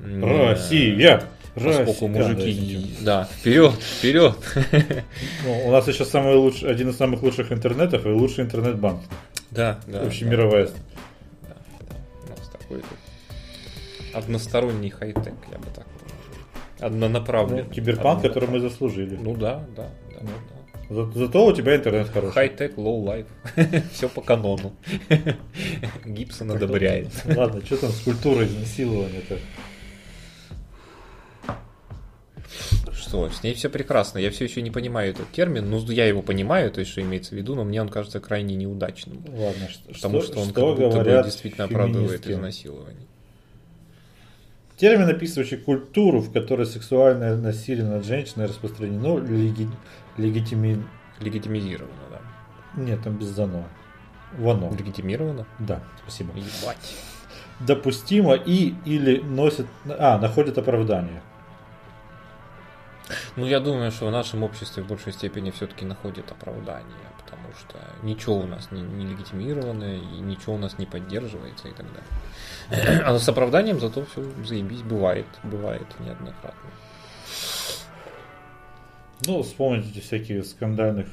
Россия! 0.00 1.24
Поскольку 1.58 2.08
мужики... 2.08 2.94
Да, 3.00 3.28
вперед, 3.40 3.72
вперед. 3.74 4.34
Ну, 5.44 5.66
у 5.66 5.70
нас 5.70 5.88
еще 5.88 6.04
самый 6.04 6.34
лучший, 6.36 6.70
один 6.70 6.90
из 6.90 6.96
самых 6.96 7.22
лучших 7.22 7.52
интернетов 7.52 8.06
и 8.06 8.08
лучший 8.08 8.44
интернет-банк. 8.44 9.00
Да, 9.50 9.80
да. 9.86 10.00
Общемировая. 10.02 10.66
да, 10.66 10.72
да, 11.42 11.54
да. 11.90 11.96
У 12.26 12.38
нас 12.38 12.48
такой 12.48 12.82
односторонний 14.14 14.90
хай-тек, 14.90 15.34
я 15.50 15.58
бы 15.58 15.66
так. 15.74 15.86
Однонаправленный. 16.80 17.64
Ну, 17.64 17.70
киберпанк, 17.70 18.22
который 18.22 18.48
мы 18.48 18.60
заслужили. 18.60 19.16
Ну 19.20 19.34
да, 19.34 19.64
да, 19.76 19.88
да. 20.12 20.20
Ну, 20.22 20.28
да. 20.28 20.58
За- 20.90 21.10
зато 21.12 21.46
у 21.46 21.52
тебя 21.52 21.76
интернет 21.76 22.08
хороший. 22.08 22.32
High-tech, 22.34 22.78
low 22.78 22.96
life. 22.96 23.26
Все 23.92 24.08
по 24.08 24.22
канону. 24.22 24.72
Гибсон 26.04 26.52
одобряет. 26.52 27.08
Ладно, 27.24 27.64
что 27.64 27.76
там 27.76 27.90
с 27.90 28.00
культурой 28.00 28.46
изнасилования-то? 28.46 29.38
Что, 32.92 33.28
с 33.30 33.42
ней 33.42 33.54
все 33.54 33.68
прекрасно. 33.68 34.18
Я 34.18 34.30
все 34.30 34.44
еще 34.44 34.62
не 34.62 34.70
понимаю 34.70 35.10
этот 35.10 35.30
термин. 35.30 35.70
Ну, 35.70 35.78
я 35.90 36.06
его 36.06 36.22
понимаю, 36.22 36.70
то 36.70 36.80
есть, 36.80 36.92
что 36.92 37.00
имеется 37.00 37.30
в 37.30 37.38
виду, 37.38 37.54
но 37.54 37.64
мне 37.64 37.80
он 37.80 37.88
кажется 37.88 38.20
крайне 38.20 38.56
неудачным. 38.56 39.22
Ладно, 39.28 39.68
что, 39.68 39.92
Потому 39.92 40.22
что, 40.22 40.40
он 40.40 40.52
как 40.52 40.64
будто 40.76 40.98
бы 41.02 41.22
действительно 41.24 41.64
оправдывает 41.64 42.26
изнасилование. 42.26 43.06
Термин, 44.76 45.08
описывающий 45.08 45.56
культуру, 45.56 46.20
в 46.20 46.32
которой 46.32 46.64
сексуальное 46.64 47.36
насилие 47.36 47.84
над 47.84 48.04
женщиной 48.04 48.46
распространено, 48.46 49.18
леги... 49.18 49.68
легитими... 50.16 50.84
Легитимизировано, 51.18 51.92
да. 52.10 52.80
Нет, 52.80 53.02
там 53.02 53.18
без 53.18 53.26
зано. 53.26 53.68
Вано. 54.36 54.70
Легитимировано? 54.78 55.46
Да, 55.58 55.82
спасибо. 56.00 56.30
Ебать. 56.36 56.94
Допустимо 57.58 58.34
и 58.34 58.74
или 58.84 59.18
носит... 59.18 59.66
А, 59.84 60.16
находит 60.18 60.58
оправдание. 60.58 61.22
Ну, 63.36 63.46
я 63.46 63.60
думаю, 63.60 63.90
что 63.90 64.06
в 64.06 64.10
нашем 64.10 64.42
обществе 64.42 64.82
в 64.82 64.86
большей 64.86 65.12
степени 65.12 65.50
все-таки 65.50 65.84
находит 65.84 66.30
оправдание, 66.30 67.08
потому 67.24 67.52
что 67.58 67.78
ничего 68.02 68.38
у 68.38 68.46
нас 68.46 68.70
не, 68.70 68.82
не 68.82 69.06
легитимировано, 69.06 69.96
и 69.96 70.20
ничего 70.20 70.54
у 70.54 70.58
нас 70.58 70.78
не 70.78 70.86
поддерживается 70.86 71.68
и 71.68 71.72
так 71.72 71.86
далее. 71.86 73.02
А 73.04 73.18
с 73.18 73.28
оправданием 73.28 73.80
зато 73.80 74.04
все 74.04 74.24
заебись 74.44 74.82
бывает, 74.82 75.26
бывает 75.42 75.86
неоднократно. 76.00 76.70
Ну, 79.26 79.42
вспомните 79.42 79.90
эти 79.90 80.00
всякие 80.00 80.44
скандальных 80.44 81.08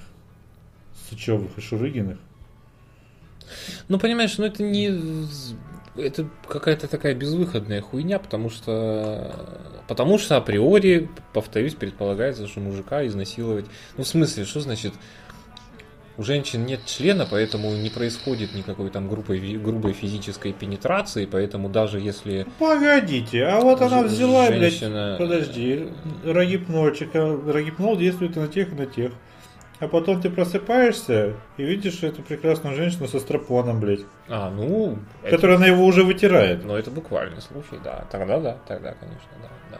Сычевых 1.09 1.57
и 1.57 1.61
Шурыгиных. 1.61 2.17
Ну, 3.87 3.99
понимаешь, 3.99 4.37
ну 4.37 4.45
это 4.45 4.63
не... 4.63 4.89
Это 5.97 6.27
какая-то 6.47 6.87
такая 6.87 7.13
безвыходная 7.13 7.81
хуйня, 7.81 8.19
потому 8.19 8.49
что... 8.49 9.33
Потому 9.87 10.17
что 10.17 10.35
априори, 10.37 11.09
повторюсь, 11.31 11.75
предполагается, 11.75 12.47
что 12.47 12.59
мужика 12.59 13.05
изнасиловать... 13.07 13.65
Ну, 13.97 14.03
в 14.03 14.07
смысле, 14.07 14.45
что 14.45 14.59
значит... 14.59 14.93
У 16.17 16.23
женщин 16.23 16.65
нет 16.65 16.79
члена, 16.85 17.27
поэтому 17.29 17.75
не 17.75 17.89
происходит 17.89 18.55
никакой 18.55 18.89
там 18.89 19.09
грубой, 19.09 19.57
грубой 19.57 19.91
физической 19.91 20.53
пенетрации, 20.53 21.25
поэтому 21.25 21.67
даже 21.67 21.99
если... 21.99 22.47
Погодите, 22.57 23.43
а 23.43 23.59
вот 23.59 23.81
она 23.81 24.01
взяла, 24.01 24.47
и, 24.47 24.57
блядь, 24.57 24.71
женщина- 24.71 25.17
подожди, 25.19 25.89
рогипнольчик, 26.23 27.09
а 27.15 27.51
рогипнол 27.51 27.97
действует 27.97 28.37
на 28.37 28.47
тех, 28.47 28.71
и 28.71 28.75
на 28.75 28.85
тех. 28.85 29.11
А 29.79 29.87
потом 29.89 30.21
ты 30.21 30.29
просыпаешься 30.29 31.33
и 31.57 31.63
видишь 31.63 32.01
эту 32.03 32.21
прекрасную 32.21 32.75
женщину 32.75 33.07
со 33.07 33.19
стропоном, 33.19 33.79
блядь, 33.81 34.05
А, 34.29 34.49
ну... 34.49 34.99
это- 35.21 35.35
которая 35.35 35.57
на 35.57 35.65
его 35.65 35.85
уже 35.85 36.03
вытирает. 36.03 36.63
Ну, 36.63 36.75
это 36.75 36.91
буквальный 36.91 37.41
случай, 37.41 37.77
да. 37.83 38.05
Тогда 38.09 38.39
да, 38.39 38.57
тогда, 38.67 38.93
конечно, 38.93 39.29
да, 39.41 39.49
да. 39.71 39.77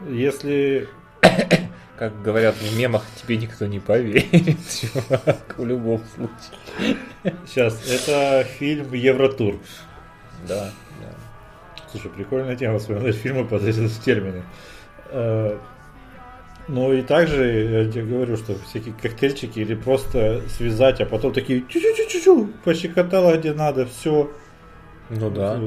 да. 0.00 0.10
Если... 0.10 0.88
Как 1.98 2.22
говорят 2.22 2.54
в 2.54 2.78
мемах, 2.78 3.02
тебе 3.20 3.36
никто 3.36 3.66
не 3.66 3.80
поверит, 3.80 4.24
чувак, 4.70 5.54
в 5.58 5.64
любом 5.64 6.00
случае. 6.14 6.96
Сейчас, 7.44 7.82
это 7.90 8.44
фильм 8.44 8.92
Евротур. 8.94 9.56
Да, 10.46 10.70
да. 11.00 11.84
Слушай, 11.90 12.10
прикольная 12.12 12.54
тема 12.54 12.78
вспоминать 12.78 13.16
фильмы 13.16 13.44
под 13.46 13.64
эти 13.64 13.88
термины. 14.04 14.44
Ну 16.68 16.92
и 16.92 17.00
также 17.00 17.44
я 17.84 17.90
тебе 17.90 18.04
говорю, 18.04 18.36
что 18.36 18.54
всякие 18.66 18.94
коктейльчики 19.00 19.58
или 19.58 19.74
просто 19.74 20.42
связать, 20.48 21.00
а 21.00 21.06
потом 21.06 21.32
такие 21.32 21.60
чу-чу-чу-чу, 21.60 22.52
пощекотала 22.62 23.36
где 23.38 23.54
надо, 23.54 23.86
все. 23.86 24.30
Ну 25.08 25.30
да. 25.30 25.58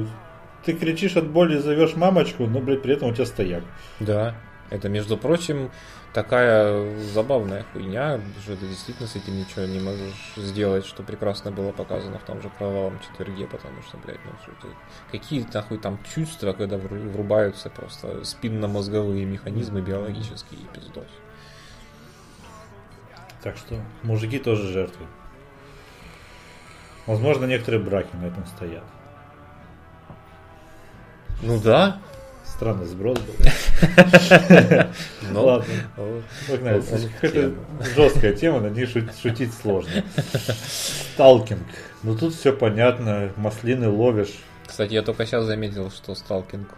Ты 0.64 0.74
кричишь 0.74 1.16
от 1.16 1.28
боли, 1.28 1.58
зовешь 1.58 1.96
мамочку, 1.96 2.46
но, 2.46 2.60
блядь, 2.60 2.82
при 2.82 2.94
этом 2.94 3.08
у 3.08 3.12
тебя 3.12 3.26
стояк. 3.26 3.64
Да. 3.98 4.36
Это, 4.70 4.88
между 4.88 5.16
прочим, 5.16 5.72
такая 6.12 6.96
забавная 6.98 7.64
хуйня, 7.72 8.20
что 8.42 8.56
ты 8.56 8.66
действительно 8.66 9.08
с 9.08 9.16
этим 9.16 9.38
ничего 9.38 9.64
не 9.64 9.80
можешь 9.80 10.34
сделать, 10.36 10.84
что 10.84 11.02
прекрасно 11.02 11.50
было 11.50 11.72
показано 11.72 12.18
в 12.18 12.24
том 12.24 12.42
же 12.42 12.50
кровавом 12.50 12.98
четверге, 13.00 13.46
потому 13.46 13.82
что, 13.82 13.96
блядь, 13.98 14.20
ну 14.24 14.32
что 14.42 14.52
ты... 14.60 14.68
Какие 15.10 15.46
нахуй 15.52 15.78
там 15.78 15.98
чувства, 16.14 16.52
когда 16.52 16.76
вру- 16.76 17.10
врубаются 17.10 17.70
просто 17.70 18.24
спинномозговые 18.24 19.24
механизмы 19.24 19.80
биологические 19.80 20.60
и 20.60 20.66
пиздос. 20.74 21.08
Так 23.42 23.56
что 23.56 23.82
мужики 24.02 24.38
тоже 24.38 24.68
жертвы. 24.68 25.06
Возможно, 27.06 27.46
некоторые 27.46 27.82
браки 27.82 28.14
на 28.14 28.26
этом 28.26 28.46
стоят. 28.46 28.84
Ну 31.40 31.60
да. 31.60 32.00
Странный 32.62 32.86
сброс 32.86 33.18
был. 33.18 33.34
Ну, 35.32 35.44
Ладно, 35.44 35.74
погнали. 36.48 36.80
Это 37.22 37.52
жесткая 37.96 38.34
тема, 38.34 38.60
на 38.60 38.68
ней 38.68 38.84
шут- 38.84 39.20
шутить 39.20 39.52
сложно. 39.52 40.04
Сталкинг. 41.14 41.66
Ну 42.04 42.16
тут 42.16 42.34
все 42.34 42.52
понятно, 42.52 43.32
маслины 43.36 43.88
ловишь. 43.88 44.34
Кстати, 44.64 44.92
я 44.92 45.02
только 45.02 45.26
сейчас 45.26 45.44
заметил, 45.44 45.90
что 45.90 46.14
сталкинг 46.14 46.68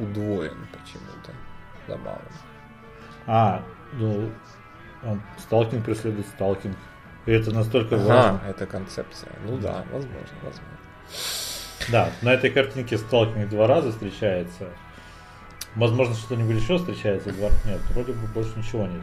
удвоен 0.00 0.66
почему-то. 0.72 1.30
Забавно. 1.86 2.32
А, 3.28 3.62
ну, 3.92 4.30
он- 5.04 5.22
сталкинг 5.38 5.84
преследует 5.84 6.26
сталкинг. 6.26 6.76
И 7.26 7.30
это 7.30 7.52
настолько 7.52 7.94
Ага, 7.94 8.04
важно. 8.06 8.40
это 8.48 8.66
концепция. 8.66 9.30
Ну 9.46 9.58
да, 9.58 9.84
возможно, 9.92 10.34
возможно. 10.42 10.64
Да, 11.92 12.10
на 12.22 12.32
этой 12.32 12.50
картинке 12.50 12.98
сталкинг 12.98 13.48
два 13.48 13.68
раза 13.68 13.92
встречается. 13.92 14.70
Возможно, 15.76 16.14
что-нибудь 16.14 16.56
еще 16.60 16.78
встречается 16.78 17.32
два 17.32 17.48
Нет, 17.66 17.80
вроде 17.94 18.12
бы 18.12 18.26
больше 18.34 18.50
ничего 18.56 18.82
нет. 18.86 19.02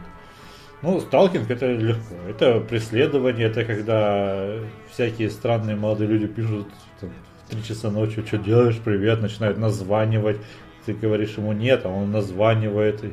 Ну, 0.82 1.00
сталкинг 1.00 1.50
это 1.50 1.72
легко. 1.72 2.16
Это 2.30 2.60
преследование, 2.60 3.48
это 3.48 3.64
когда 3.66 4.48
всякие 4.92 5.30
странные 5.30 5.76
молодые 5.76 6.08
люди 6.08 6.28
пишут 6.28 6.68
там, 7.02 7.10
в 7.48 7.52
3 7.52 7.64
часа 7.64 7.90
ночи, 7.90 8.24
что 8.26 8.38
делаешь, 8.38 8.78
привет, 8.84 9.22
начинают 9.22 9.58
названивать. 9.58 10.38
Ты 10.86 10.94
говоришь 10.94 11.34
ему 11.38 11.52
нет, 11.52 11.82
а 11.86 11.90
он 11.90 12.12
названивает 12.12 13.04
и 13.04 13.12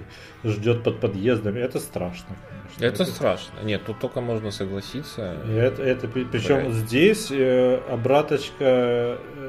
ждет 0.48 0.84
под 0.84 1.00
подъездами. 1.00 1.58
Это 1.58 1.80
страшно, 1.80 2.36
конечно. 2.48 2.84
Это 2.84 3.04
страшно. 3.10 3.52
Нет, 3.64 3.82
тут 3.84 3.98
только 3.98 4.20
можно 4.20 4.50
согласиться. 4.52 5.34
И 5.48 5.52
Это, 5.52 5.82
это, 5.82 6.06
при- 6.06 6.24
причем 6.24 6.66
Блядь. 6.66 6.72
здесь 6.74 7.28
э, 7.32 7.80
обраточка 7.90 8.54
э, 8.64 9.43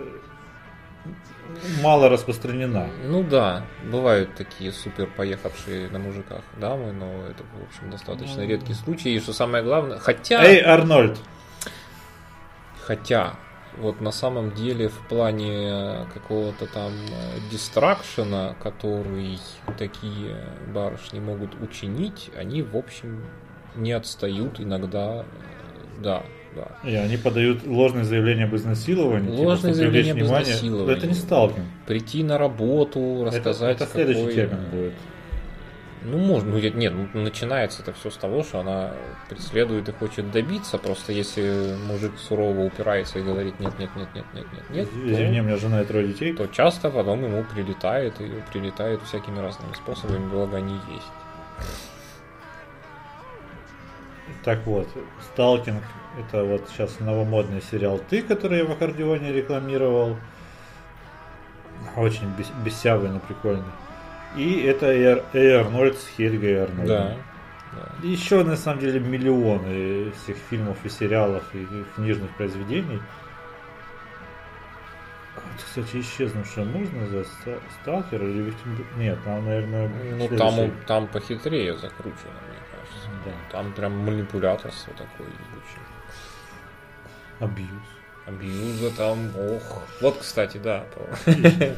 мало 1.81 2.09
распространена. 2.09 2.89
Ну 3.03 3.23
да, 3.23 3.65
бывают 3.89 4.35
такие 4.35 4.71
супер 4.71 5.07
поехавшие 5.07 5.89
на 5.89 5.99
мужиках 5.99 6.41
дамы, 6.59 6.91
но 6.91 7.25
это, 7.27 7.43
в 7.43 7.67
общем, 7.67 7.89
достаточно 7.91 8.41
Ну. 8.41 8.47
редкий 8.47 8.73
случай. 8.73 9.15
И 9.15 9.19
что 9.19 9.33
самое 9.33 9.63
главное, 9.63 9.97
хотя... 9.99 10.43
Эй, 10.43 10.61
Арнольд! 10.61 11.17
Хотя, 12.81 13.35
вот 13.77 13.99
на 13.99 14.11
самом 14.11 14.51
деле 14.51 14.89
в 14.89 15.07
плане 15.07 16.05
какого-то 16.13 16.67
там 16.67 16.91
э, 16.93 17.39
дистракшена, 17.51 18.55
который 18.61 19.39
такие 19.77 20.35
барышни 20.67 21.19
могут 21.19 21.59
учинить, 21.61 22.29
они, 22.37 22.61
в 22.61 22.77
общем, 22.77 23.23
не 23.75 23.91
отстают 23.91 24.59
иногда. 24.59 25.25
Да, 25.97 26.23
да. 26.55 26.89
И 26.89 26.95
они 26.95 27.17
подают 27.17 27.65
ложные 27.67 28.03
заявления 28.05 28.45
об 28.45 28.55
изнасиловании. 28.55 29.31
типа, 29.31 29.41
Ложные 29.47 29.73
привлечь 29.73 29.75
заявления 29.91 30.11
об 30.11 30.17
внимание. 30.17 30.43
изнасиловании. 30.53 30.97
Это 30.97 31.07
не 31.07 31.13
сталкинг. 31.13 31.65
Прийти 31.85 32.23
на 32.23 32.37
работу, 32.37 32.99
Это, 32.99 33.25
рассказать, 33.37 33.75
это 33.81 33.85
следующий 33.91 34.19
какой- 34.21 34.33
термин 34.35 34.59
будет. 34.71 34.93
Ну, 36.07 36.19
можно, 36.19 36.51
ну, 36.51 36.59
нет, 36.59 36.93
ну, 37.13 37.21
начинается 37.21 37.81
это 37.81 37.91
все 37.93 38.11
с 38.11 38.17
того, 38.17 38.43
что 38.43 38.59
она 38.59 38.91
преследует 39.27 39.89
и 39.89 39.91
хочет 39.91 40.29
добиться, 40.31 40.77
просто 40.77 41.11
если 41.13 41.75
мужик 41.87 42.11
сурово 42.19 42.61
упирается 42.65 43.17
и 43.17 43.23
говорит 43.23 43.59
нет, 43.59 43.73
нет, 43.79 43.89
нет, 43.95 44.07
нет, 44.13 44.25
нет, 44.35 44.45
нет, 44.53 44.63
нет, 44.69 44.89
то- 44.91 45.11
Извини, 45.11 45.39
у 45.41 45.43
меня 45.45 45.57
жена 45.57 45.81
и 45.81 45.85
трое 45.85 46.07
детей. 46.09 46.33
то 46.33 46.45
часто 46.45 46.91
потом 46.91 47.23
ему 47.23 47.43
прилетает, 47.43 48.21
и 48.21 48.29
прилетает 48.51 49.01
всякими 49.01 49.39
разными 49.39 49.73
способами, 49.73 50.29
благо 50.29 50.57
они 50.57 50.73
есть. 50.73 51.07
Так 54.43 54.65
вот, 54.67 54.87
Сталкинг 55.33 55.81
это 56.19 56.43
вот 56.43 56.67
сейчас 56.69 56.99
новомодный 56.99 57.61
сериал 57.61 57.99
Ты, 58.09 58.21
который 58.21 58.59
я 58.59 58.65
в 58.65 58.71
аккордеоне 58.71 59.31
рекламировал. 59.33 60.17
Очень 61.95 62.29
бес- 62.37 62.51
бесявый, 62.63 63.09
но 63.09 63.19
прикольный. 63.19 63.63
И 64.35 64.61
это 64.63 64.87
Эй 64.87 65.21
Эй 65.33 65.55
Арнольд 65.59 65.97
с 65.97 66.07
Хельгой 66.17 66.63
Арнольдом. 66.63 66.87
Да. 66.87 67.17
да. 67.73 68.07
Еще 68.07 68.43
на 68.43 68.55
самом 68.57 68.79
деле 68.79 68.99
миллионы 68.99 70.11
всех 70.11 70.35
фильмов 70.49 70.77
и 70.83 70.89
сериалов 70.89 71.43
и 71.53 71.65
книжных 71.95 72.29
произведений. 72.35 72.99
Вот, 75.35 75.63
кстати, 75.63 75.99
исчезнувшая 76.01 76.65
можно 76.65 77.23
Ста- 77.23 77.59
Сталкер 77.81 78.23
или 78.23 78.41
Виктим... 78.43 78.85
Нет, 78.97 79.19
там, 79.23 79.45
наверное, 79.45 79.89
Ну, 79.89 80.27
следующий. 80.27 80.37
там, 80.37 80.71
там 80.87 81.07
похитрее 81.07 81.73
закручено, 81.77 82.31
мне 82.47 82.59
кажется. 82.71 83.09
Да. 83.25 83.31
Там 83.51 83.73
прям 83.73 83.97
манипуляторство 83.97 84.93
такое 84.93 85.27
очень. 85.27 85.84
Абьюз. 87.39 87.69
Абьюза 88.25 88.91
там, 88.97 89.31
ох. 89.37 89.81
Вот, 90.01 90.17
кстати, 90.17 90.57
да, 90.57 90.85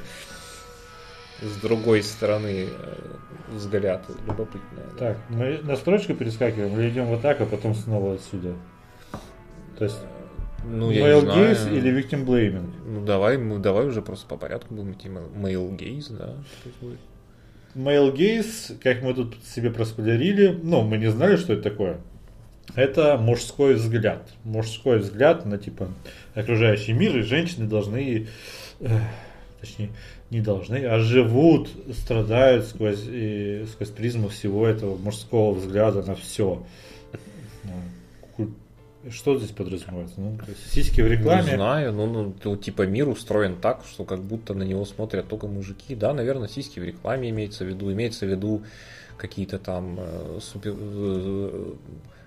с 1.42 1.56
другой 1.62 2.02
стороны 2.04 2.68
э, 2.70 2.96
взгляд 3.52 4.06
любопытно. 4.26 4.82
Так, 4.98 5.18
мы 5.30 5.60
на 5.64 5.76
строчку 5.76 6.14
перескакиваем 6.14 6.80
или 6.80 6.90
идем 6.90 7.06
вот 7.06 7.22
так, 7.22 7.42
а 7.42 7.46
потом 7.46 7.76
снова 7.76 8.16
отсюда? 8.16 8.54
То 9.78 9.84
есть 9.86 10.00
Ну, 10.66 10.90
я 10.90 11.02
male 11.06 11.22
не 11.22 11.32
знаю. 11.32 11.52
gaze 11.56 11.78
или 11.78 11.92
victim 11.92 12.26
blaming? 12.26 12.72
Ну, 12.86 13.06
давай, 13.06 13.38
мы 13.38 13.60
давай 13.60 13.86
уже 13.86 14.02
просто 14.02 14.26
по 14.28 14.38
порядку 14.38 14.74
будем 14.74 14.94
идти. 14.94 15.10
Male 15.10 15.78
gaze, 15.78 16.18
да. 16.18 16.34
Male 17.76 18.12
gaze, 18.16 18.76
как 18.82 19.04
мы 19.04 19.14
тут 19.14 19.36
себе 19.44 19.70
проспойлерили, 19.70 20.58
ну, 20.64 20.82
мы 20.82 20.98
не 20.98 21.12
знали, 21.12 21.36
что 21.36 21.54
это 21.54 21.70
такое. 21.70 22.00
Это 22.76 23.18
мужской 23.18 23.76
взгляд. 23.76 24.30
Мужской 24.44 25.00
взгляд 25.00 25.46
на, 25.46 25.58
типа, 25.58 25.90
окружающий 26.36 26.94
мир, 26.94 27.18
и 27.18 27.22
женщины 27.22 27.66
должны, 27.68 28.28
э, 28.80 29.00
точнее, 29.62 29.90
не 30.30 30.42
должны, 30.42 30.86
а 30.86 31.00
живут, 31.00 31.70
страдают 31.94 32.66
сквозь, 32.66 33.04
и- 33.08 33.66
сквозь 33.72 33.90
призму 33.90 34.28
всего 34.28 34.68
этого 34.68 34.98
мужского 34.98 35.54
взгляда 35.54 36.04
на 36.04 36.16
все. 36.16 36.64
Что 39.10 39.38
здесь 39.38 39.52
подразумевается? 39.52 40.20
Ну, 40.20 40.38
сиськи 40.70 41.00
в 41.00 41.08
рекламе. 41.08 41.52
Не 41.52 41.56
знаю, 41.56 41.94
ну, 41.94 42.08
ну, 42.08 42.34
то, 42.34 42.58
типа 42.58 42.86
мир 42.86 43.08
устроен 43.08 43.56
так, 43.56 43.84
что 43.90 44.04
как 44.04 44.22
будто 44.22 44.54
на 44.54 44.64
него 44.64 44.84
смотрят 44.86 45.30
только 45.30 45.48
мужики. 45.48 45.96
Да, 45.96 46.14
наверное, 46.14 46.50
сиськи 46.50 46.80
в 46.80 46.84
рекламе 46.84 47.30
имеется 47.30 47.64
в 47.64 47.68
виду. 47.68 47.92
Имеется 47.94 48.26
в 48.26 48.30
виду 48.30 48.64
какие-то 49.18 49.60
там 49.60 49.96
э, 50.00 50.40
супер 50.42 50.74
э, 50.78 51.74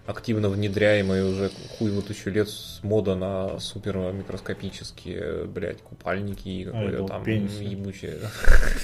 активно 0.06 0.48
внедряемые 0.48 1.24
уже 1.24 1.50
хуй 1.78 1.90
вот 1.92 2.10
еще 2.10 2.30
лет 2.30 2.48
с 2.48 2.80
мода 2.82 3.14
на 3.14 3.60
супер 3.60 3.96
микроскопические, 4.12 5.44
блядь, 5.44 5.80
купальники 5.82 6.48
и 6.48 6.64
А, 6.64 6.72
какое-то 6.72 7.06
там 7.06 7.24
пенисы. 7.24 7.62
ебучее. 7.62 8.18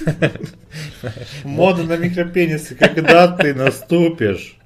Мода 1.43 1.83
на 1.83 1.97
микропенисы, 1.97 2.75
когда 2.75 3.27
ты 3.35 3.53
наступишь? 3.53 4.57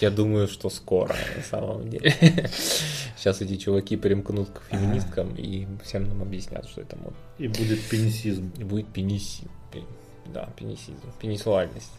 Я 0.00 0.10
думаю, 0.10 0.46
что 0.46 0.68
скоро, 0.68 1.16
на 1.36 1.42
самом 1.42 1.88
деле. 1.88 2.12
Сейчас 3.16 3.40
эти 3.40 3.56
чуваки 3.56 3.96
примкнут 3.96 4.50
к 4.50 4.60
феминисткам 4.70 5.34
и 5.36 5.66
всем 5.84 6.04
нам 6.06 6.20
объяснят, 6.22 6.68
что 6.68 6.82
это 6.82 6.96
модно. 6.96 7.16
И 7.38 7.48
будет 7.48 7.80
пенисизм. 7.88 8.52
И 8.58 8.64
будет 8.64 8.88
пенисизм. 8.88 9.50
Пе- 9.72 9.84
Да, 10.26 10.50
пенисизм. 10.58 11.00
Пенисуальность. 11.18 11.92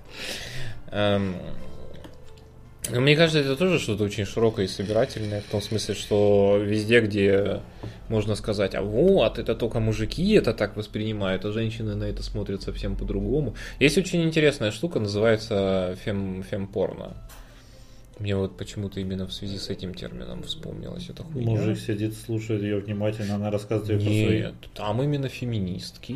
Эм, 0.92 1.36
ну, 2.92 3.02
Мне 3.02 3.16
кажется, 3.16 3.40
это 3.40 3.56
тоже 3.56 3.80
что-то 3.80 4.04
очень 4.04 4.26
широкое 4.26 4.66
и 4.66 4.68
собирательное, 4.68 5.42
в 5.42 5.46
том 5.46 5.62
смысле, 5.62 5.96
что 5.96 6.58
везде, 6.62 7.02
где 7.02 7.62
можно 8.10 8.36
сказать, 8.36 8.76
а 8.76 8.82
вот, 8.82 9.40
это 9.40 9.56
только 9.56 9.80
мужики 9.80 10.34
это 10.34 10.54
так 10.54 10.76
воспринимают, 10.78 11.46
а 11.46 11.52
женщины 11.52 11.96
на 11.96 12.06
это 12.06 12.24
смотрят 12.24 12.62
совсем 12.62 12.96
по-другому. 12.96 13.56
Есть 13.80 13.98
очень 13.98 14.24
интересная 14.24 14.72
штука, 14.72 15.00
называется 15.00 15.98
фем, 16.04 16.44
фемпорно. 16.44 17.16
Мне 18.20 18.36
вот 18.36 18.58
почему-то 18.58 19.00
именно 19.00 19.28
в 19.28 19.34
связи 19.34 19.58
с 19.58 19.70
этим 19.70 19.94
термином 19.94 20.42
вспомнилась 20.44 21.08
эта 21.10 21.24
хуйня. 21.24 21.52
Мужик 21.52 21.78
сидит, 21.78 22.16
слушает 22.16 22.64
ее 22.64 22.80
внимательно, 22.80 23.36
она 23.36 23.52
рассказывает 23.52 24.02
про 24.02 24.10
свои... 24.10 24.40
Нет, 24.40 24.56
там 24.74 25.04
именно 25.04 25.30
феминистки, 25.30 26.16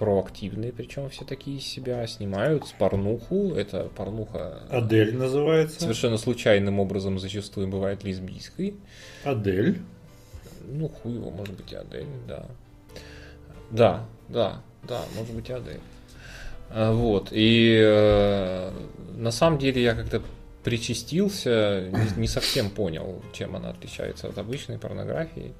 проактивные, 0.00 0.72
причем 0.72 1.10
все 1.10 1.26
такие 1.26 1.58
из 1.58 1.66
себя, 1.66 2.06
снимают 2.06 2.66
с 2.66 2.72
порнуху. 2.72 3.52
Это 3.54 3.90
порнуха 3.94 4.62
Адель 4.70 5.14
называется. 5.14 5.78
совершенно 5.78 6.16
случайным 6.16 6.80
образом 6.80 7.18
зачастую 7.18 7.68
бывает 7.68 8.02
лесбийской. 8.02 8.74
Адель. 9.24 9.78
Ну, 10.66 10.88
хуй 10.88 11.12
его, 11.12 11.30
может 11.30 11.54
быть, 11.54 11.70
и 11.72 11.76
Адель, 11.76 12.06
да. 12.26 12.46
Да, 13.70 14.06
да, 14.28 14.62
да, 14.88 15.02
может 15.14 15.34
быть, 15.34 15.50
и 15.50 15.52
Адель. 15.52 15.80
А, 16.70 16.92
Вот, 16.94 17.28
и 17.30 17.78
э, 17.78 18.70
на 19.16 19.30
самом 19.30 19.58
деле 19.58 19.82
я 19.82 19.94
как-то 19.94 20.22
причастился, 20.64 21.90
не, 21.90 22.20
не 22.22 22.26
совсем 22.26 22.70
понял, 22.70 23.20
чем 23.34 23.54
она 23.54 23.68
отличается 23.70 24.28
от 24.28 24.38
обычной 24.38 24.78
порнографии. 24.78 25.52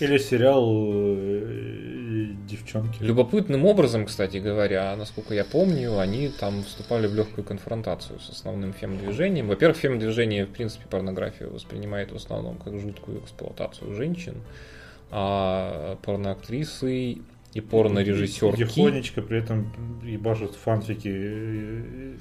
Или 0.00 0.18
сериал 0.18 0.66
э, 0.92 2.34
«Девчонки». 2.48 3.02
Любопытным 3.02 3.64
образом, 3.64 4.06
кстати 4.06 4.38
говоря, 4.38 4.94
насколько 4.96 5.34
я 5.34 5.44
помню, 5.44 5.98
они 5.98 6.28
там 6.28 6.64
вступали 6.64 7.06
в 7.06 7.14
легкую 7.14 7.44
конфронтацию 7.44 8.18
с 8.18 8.30
основным 8.30 8.72
фем-движением. 8.72 9.48
Во-первых, 9.48 9.76
фем-движение, 9.76 10.46
в 10.46 10.50
принципе, 10.50 10.86
порнографию 10.88 11.52
воспринимает 11.52 12.12
в 12.12 12.16
основном 12.16 12.56
как 12.58 12.78
жуткую 12.78 13.20
эксплуатацию 13.20 13.94
женщин, 13.94 14.42
а 15.10 15.98
порноактрисы 16.02 17.18
и 17.54 17.60
порнорежиссерки, 17.60 18.64
Тихонечко 18.64 19.20
при 19.20 19.38
этом 19.38 20.00
ебашут 20.02 20.54
фанфики 20.54 21.10
э, 21.12 22.16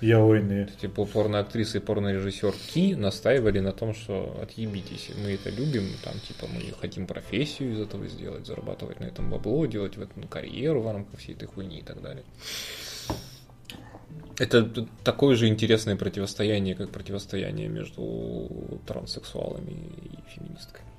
яойные. 0.00 0.68
типа 0.80 1.04
порноактрисы 1.04 1.78
и 1.78 1.80
порнорежиссерки 1.80 2.94
настаивали 2.94 3.60
на 3.60 3.72
том, 3.72 3.94
что 3.94 4.36
отъебитесь, 4.42 5.10
мы 5.22 5.32
это 5.32 5.50
любим, 5.50 5.84
там, 6.02 6.14
типа, 6.26 6.46
мы 6.52 6.72
хотим 6.80 7.06
профессию 7.06 7.74
из 7.74 7.80
этого 7.80 8.08
сделать, 8.08 8.46
зарабатывать 8.46 8.98
на 8.98 9.04
этом 9.04 9.30
бабло, 9.30 9.66
делать 9.66 9.96
в 9.96 10.02
этом 10.02 10.24
карьеру 10.24 10.82
в 10.82 10.92
рамках 10.92 11.20
всей 11.20 11.34
этой 11.34 11.46
хуйни 11.46 11.78
и 11.78 11.82
так 11.82 12.02
далее. 12.02 12.24
Это 14.38 14.64
такое 15.04 15.36
же 15.36 15.46
интересное 15.46 15.94
противостояние, 15.94 16.74
как 16.74 16.90
противостояние 16.90 17.68
между 17.68 18.80
транссексуалами 18.86 19.70
и 19.70 20.34
феминистками. 20.34 20.91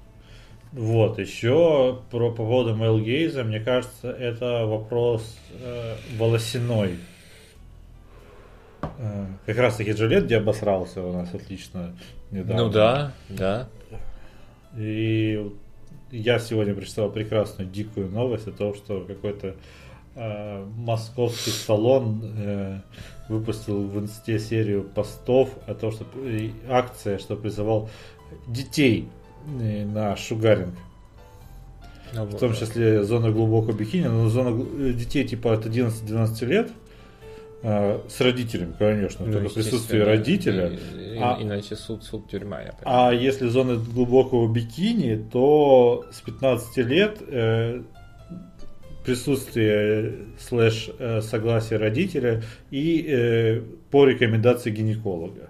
Вот, 0.73 1.19
еще 1.19 2.01
про, 2.09 2.31
по 2.31 2.37
поводу 2.37 2.75
Мейл 2.75 2.97
мне 3.45 3.59
кажется, 3.59 4.09
это 4.09 4.65
вопрос 4.65 5.37
э, 5.51 5.95
волосяной. 6.17 6.97
Э, 8.81 9.27
как 9.45 9.57
раз 9.59 9.75
таки 9.75 9.91
Джилет, 9.91 10.25
где 10.25 10.37
обосрался 10.37 11.03
у 11.03 11.13
нас 11.13 11.31
отлично 11.31 11.95
недавно. 12.31 12.63
Ну 12.63 12.69
да, 12.71 13.13
да. 13.29 13.69
И 14.75 15.47
я 16.09 16.39
сегодня 16.39 16.73
прочитал 16.73 17.11
прекрасную 17.11 17.69
дикую 17.69 18.09
новость 18.09 18.47
о 18.47 18.51
том, 18.51 18.73
что 18.73 19.01
какой-то 19.01 19.55
э, 20.15 20.65
московский 20.75 21.51
салон 21.51 22.21
э, 22.35 22.79
выпустил 23.29 23.83
в 23.87 23.99
инсте 23.99 24.39
серию 24.39 24.83
постов 24.83 25.51
о 25.67 25.75
том, 25.75 25.91
что 25.91 26.05
э, 26.15 26.49
акция, 26.67 27.19
что 27.19 27.35
призывал 27.35 27.91
детей 28.47 29.07
на 29.45 30.15
шугаринг. 30.15 30.75
Ну, 32.13 32.25
в 32.25 32.37
том 32.37 32.53
числе 32.53 33.03
зона 33.03 33.31
глубокого 33.31 33.73
бикини, 33.73 34.05
но 34.07 34.29
зона 34.29 34.63
э, 34.77 34.93
детей 34.93 35.27
типа 35.27 35.53
от 35.53 35.65
11-12 35.65 36.45
лет 36.45 36.71
э, 37.63 37.99
с 38.07 38.21
родителями, 38.21 38.75
конечно, 38.77 39.25
ну, 39.25 39.31
только 39.33 39.49
присутствие 39.49 40.03
родителя. 40.03 40.67
И, 40.95 41.17
а, 41.19 41.39
иначе 41.41 41.75
суд, 41.75 42.03
суд, 42.03 42.29
тюрьма, 42.29 42.61
я 42.61 42.73
понимаю. 42.73 43.07
А 43.07 43.13
если 43.13 43.47
зона 43.47 43.77
глубокого 43.77 44.51
бикини, 44.51 45.27
то 45.31 46.05
с 46.11 46.21
15 46.21 46.77
лет 46.85 47.17
э, 47.27 47.81
присутствие 49.03 50.13
слэш 50.39 50.89
э, 50.99 51.21
согласия 51.21 51.77
родителя 51.77 52.43
и 52.71 53.05
э, 53.07 53.61
по 53.91 54.05
рекомендации 54.05 54.71
гинеколога. 54.71 55.49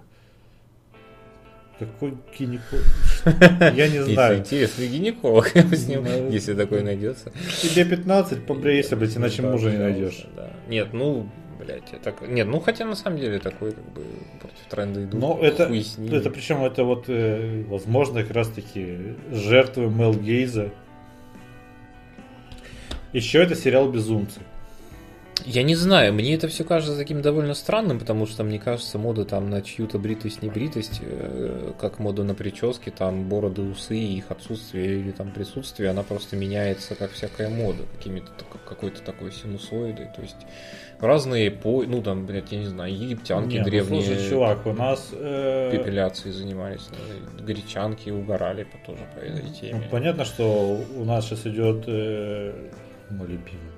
Какой 1.78 2.14
гинеколог? 2.38 2.84
Я 3.74 3.88
не 3.88 4.04
знаю. 4.04 4.38
Интересный 4.38 4.88
гинеколог, 4.88 5.48
с 5.56 5.88
ним, 5.88 6.04
ну, 6.04 6.30
если 6.30 6.54
такой 6.54 6.82
найдется. 6.82 7.32
Тебе 7.62 7.84
15, 7.84 8.46
побрейся, 8.46 8.96
блядь, 8.96 9.16
иначе 9.16 9.42
мужа 9.42 9.70
не 9.70 9.78
найдешь. 9.78 10.26
Нет, 10.68 10.92
ну, 10.92 11.28
блядь, 11.58 11.92
это... 11.92 12.14
Нет, 12.26 12.46
ну 12.46 12.60
хотя 12.60 12.84
на 12.84 12.94
самом 12.94 13.18
деле 13.18 13.40
такой 13.40 13.72
как 13.72 13.92
бы 13.92 14.02
против 14.40 14.66
тренда 14.70 15.04
идут. 15.04 15.20
Но 15.20 15.38
это, 15.42 15.64
это 15.64 16.30
причем 16.30 16.64
это 16.64 16.84
вот, 16.84 17.06
э, 17.08 17.64
возможно, 17.68 18.22
как 18.22 18.32
раз 18.32 18.48
таки 18.48 19.16
жертвы 19.32 19.90
Мел 19.90 20.14
Гейза. 20.14 20.70
Еще 23.12 23.42
это 23.42 23.54
сериал 23.54 23.90
«Безумцы». 23.90 24.40
Я 25.44 25.62
не 25.62 25.74
знаю, 25.74 26.14
мне 26.14 26.34
это 26.34 26.48
все 26.48 26.64
кажется 26.64 26.96
таким 26.96 27.20
довольно 27.20 27.54
странным, 27.54 27.98
потому 27.98 28.26
что, 28.26 28.44
мне 28.44 28.58
кажется, 28.58 28.98
мода 28.98 29.24
там 29.24 29.50
на 29.50 29.62
чью-то 29.62 29.98
бритость, 29.98 30.42
не 30.42 30.48
бритость, 30.48 31.00
э, 31.02 31.72
как 31.78 31.98
мода 31.98 32.24
на 32.24 32.34
прически, 32.34 32.90
там 32.90 33.28
бороды, 33.28 33.62
усы, 33.62 33.96
их 33.96 34.30
отсутствие 34.30 35.00
или 35.00 35.10
там 35.10 35.32
присутствие, 35.32 35.90
она 35.90 36.02
просто 36.02 36.36
меняется, 36.36 36.94
как 36.94 37.10
всякая 37.12 37.50
мода, 37.50 37.82
какими-то 37.96 38.30
какой-то 38.66 39.02
такой 39.02 39.32
синусоидой, 39.32 40.06
то 40.14 40.22
есть 40.22 40.36
разные 41.00 41.50
по, 41.50 41.82
ну 41.82 42.00
там, 42.00 42.26
блядь, 42.26 42.52
я 42.52 42.58
не 42.58 42.66
знаю, 42.66 42.94
египтянки 42.94 43.54
не, 43.54 43.58
ну, 43.58 43.64
древние. 43.64 44.00
Ну, 44.00 44.06
слушай, 44.06 44.30
чувак, 44.30 44.66
у 44.66 44.72
нас 44.72 45.10
э... 45.12 45.70
пепеляцией 45.72 46.32
занимались, 46.32 46.88
гречанки 47.40 48.08
угорали 48.08 48.64
по, 48.64 48.78
тоже 48.86 49.02
по 49.14 49.18
этой 49.18 49.50
теме. 49.50 49.82
Ну, 49.82 49.90
понятно, 49.90 50.24
что 50.24 50.80
у 50.96 51.04
нас 51.04 51.26
сейчас 51.26 51.46
идет 51.46 51.84
э... 51.86 52.70
мой 53.10 53.28
любимый 53.28 53.73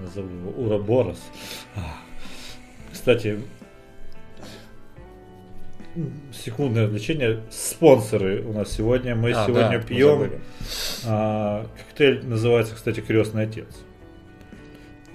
назову 0.00 0.28
его 0.28 0.50
Ураборос. 0.50 1.20
Кстати, 2.92 3.40
секундное 6.32 6.86
отвлечение. 6.86 7.42
Спонсоры 7.50 8.42
у 8.42 8.52
нас 8.52 8.72
сегодня. 8.72 9.14
Мы 9.14 9.32
а, 9.32 9.46
сегодня 9.46 9.78
да, 9.78 9.84
пьем. 9.84 10.32
А, 11.06 11.66
коктейль 11.76 12.24
называется, 12.24 12.74
кстати, 12.74 13.00
Крестный 13.00 13.44
отец. 13.44 13.68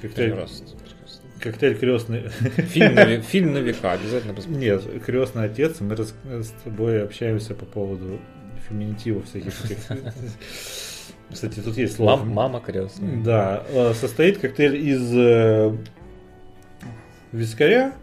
Коктейль. 0.02 0.36
Коктейль 1.40 1.78
крестный. 1.78 2.30
Фильм 2.70 2.96
на, 2.96 3.22
фильм 3.22 3.54
на 3.54 3.60
века, 3.60 3.92
обязательно 3.92 4.34
посмотрим. 4.34 4.62
Нет, 4.62 5.04
крестный 5.04 5.46
отец. 5.46 5.80
Мы 5.80 5.96
с 5.96 6.54
тобой 6.64 7.04
общаемся 7.04 7.54
по 7.54 7.66
поводу 7.66 8.20
феминитивов 8.68 9.26
всяких 9.30 9.54
Кстати, 11.32 11.60
тут 11.60 11.78
есть 11.78 11.96
слово. 11.96 12.18
Мам, 12.18 12.30
мама 12.30 12.60
крестная. 12.60 13.24
Да. 13.24 13.64
Э, 13.70 13.94
состоит 13.94 14.38
коктейль 14.38 14.76
из 14.76 15.12
э, 15.16 15.76
вискаря 17.32 17.94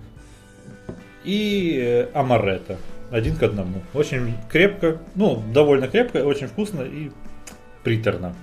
и 1.25 1.79
э, 1.81 2.09
амаретто. 2.15 2.77
Один 3.11 3.37
к 3.37 3.43
одному. 3.43 3.83
Очень 3.95 4.35
крепко, 4.51 4.99
ну, 5.15 5.43
довольно 5.53 5.87
крепко, 5.87 6.25
очень 6.25 6.47
вкусно 6.47 6.83
и 6.83 7.11
приторно. 7.85 8.35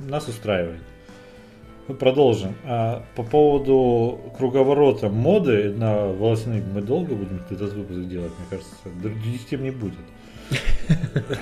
Нас 0.00 0.26
устраивает. 0.26 0.80
Продолжим. 1.98 2.54
А 2.64 3.02
по 3.14 3.22
поводу 3.22 4.20
круговорота 4.36 5.08
моды 5.08 5.72
на 5.72 6.06
волосяные 6.06 6.62
мы 6.62 6.82
долго 6.82 7.14
будем 7.14 7.40
этот 7.48 7.72
выпуск 7.72 8.00
делать, 8.08 8.32
мне 8.38 8.46
кажется. 8.50 8.74
Других 9.02 9.46
тем 9.46 9.62
не 9.62 9.70
будет. 9.70 9.94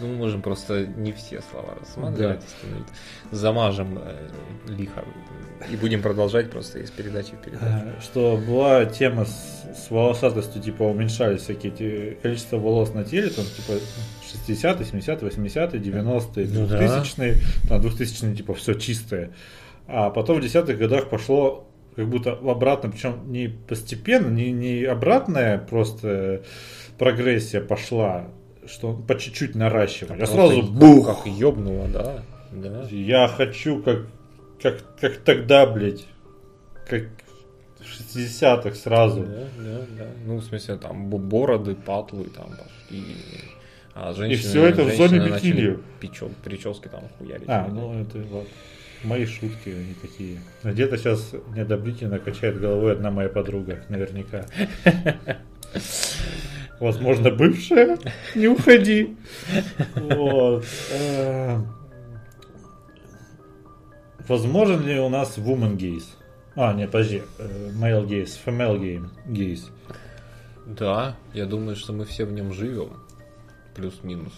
Ну, 0.00 0.08
мы 0.08 0.16
можем 0.16 0.42
просто 0.42 0.86
не 0.86 1.12
все 1.12 1.40
слова 1.50 1.74
рассматривать. 1.80 2.44
Замажем 3.30 3.98
э, 3.98 4.28
лихо 4.68 5.02
и 5.70 5.76
будем 5.76 6.02
продолжать 6.02 6.50
просто 6.50 6.80
из 6.80 6.90
передачи 6.90 7.32
в 7.32 7.44
передачу. 7.44 7.86
Э, 7.86 8.00
что 8.02 8.36
была 8.36 8.84
тема 8.84 9.24
с, 9.24 9.90
волосатостью, 9.90 10.62
типа 10.62 10.82
уменьшались 10.82 11.42
всякие 11.42 12.16
количество 12.16 12.58
волос 12.58 12.92
на 12.94 13.04
теле, 13.04 13.30
там 13.30 13.44
типа 13.44 13.80
60-е, 14.22 15.00
70-е, 15.00 15.28
80-е, 15.28 15.80
90-е, 15.80 16.46
2000-е, 16.46 17.36
там 17.68 17.80
2000-е 17.80 18.34
типа 18.34 18.54
все 18.54 18.74
чистое. 18.74 19.30
А 19.86 20.10
потом 20.10 20.38
в 20.38 20.42
десятых 20.42 20.78
годах 20.78 21.08
пошло 21.08 21.66
как 21.94 22.08
будто 22.08 22.36
в 22.36 22.50
обратном, 22.50 22.92
причем 22.92 23.32
не 23.32 23.48
постепенно, 23.48 24.28
не, 24.28 24.52
не 24.52 24.84
обратная 24.84 25.58
просто 25.58 26.42
прогрессия 26.98 27.60
пошла, 27.60 28.28
что 28.66 28.92
по 28.92 29.18
чуть-чуть 29.18 29.54
наращивать. 29.54 30.20
А 30.20 30.26
сразу 30.26 30.62
бух! 30.62 31.06
Как 31.06 31.26
ёбнуло, 31.26 31.88
да. 31.88 32.22
да. 32.52 32.86
Я 32.90 33.28
хочу 33.28 33.82
как, 33.82 34.06
как, 34.60 34.82
как 35.00 35.16
тогда, 35.18 35.66
блядь, 35.66 36.06
как 36.88 37.04
в 37.78 38.16
60-х 38.16 38.74
сразу. 38.74 39.22
Да, 39.24 39.46
да, 39.58 39.78
да. 39.98 40.06
Ну, 40.24 40.36
в 40.36 40.44
смысле, 40.44 40.76
там 40.76 41.08
бороды, 41.08 41.74
патлы 41.74 42.24
там 42.24 42.50
пошли. 42.50 43.04
А 43.94 44.12
женщины, 44.12 44.34
И 44.34 44.36
все 44.36 44.66
это 44.66 44.84
в 44.84 44.94
зоне 44.94 45.20
бикини. 45.20 45.78
Прически 46.44 46.88
там 46.88 47.04
хуярить. 47.18 47.48
А, 47.48 47.66
ну 47.68 47.98
это 47.98 48.18
вот. 48.18 48.46
Мои 49.04 49.24
шутки 49.26 49.68
они 49.68 49.94
такие. 50.02 50.38
Где-то 50.64 50.96
сейчас 50.96 51.32
неодобрительно 51.54 52.18
качает 52.18 52.58
головой 52.58 52.92
одна 52.92 53.10
моя 53.10 53.28
подруга, 53.28 53.84
наверняка. 53.88 54.46
Возможно, 56.80 57.30
бывшая. 57.30 57.98
Не 58.34 58.48
уходи. 58.48 59.16
Вот. 59.94 60.64
Э, 60.92 61.58
возможен 64.28 64.86
ли 64.86 64.98
у 64.98 65.08
нас 65.08 65.38
woman 65.38 65.76
gaze? 65.76 66.04
А, 66.54 66.74
нет, 66.74 66.90
подожди. 66.90 67.22
Э, 67.38 67.70
male 67.72 68.06
gaze, 68.06 68.38
female 68.44 69.08
gaze. 69.26 69.70
Да, 70.66 71.16
я 71.32 71.46
думаю, 71.46 71.76
что 71.76 71.92
мы 71.92 72.04
все 72.04 72.24
в 72.24 72.32
нем 72.32 72.52
живем. 72.52 72.90
Плюс-минус. 73.74 74.32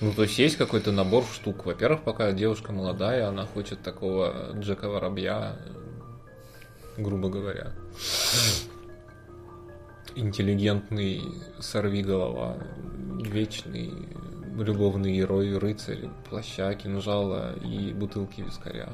Ну, 0.00 0.12
то 0.12 0.22
есть 0.22 0.38
есть 0.38 0.56
какой-то 0.56 0.92
набор 0.92 1.24
штук. 1.32 1.64
Во-первых, 1.64 2.02
пока 2.02 2.30
девушка 2.32 2.72
молодая, 2.72 3.26
она 3.28 3.46
хочет 3.46 3.82
такого 3.82 4.52
Джека 4.54 4.88
Воробья, 4.88 5.56
грубо 6.96 7.28
говоря 7.28 7.72
интеллигентный 10.14 11.22
сорви 11.60 12.02
голова, 12.02 12.56
вечный 13.20 13.92
любовный 14.56 15.14
герой, 15.14 15.58
рыцарь, 15.58 16.08
плаща, 16.28 16.72
кинжала 16.74 17.54
и 17.62 17.92
бутылки 17.92 18.40
вискаря. 18.40 18.88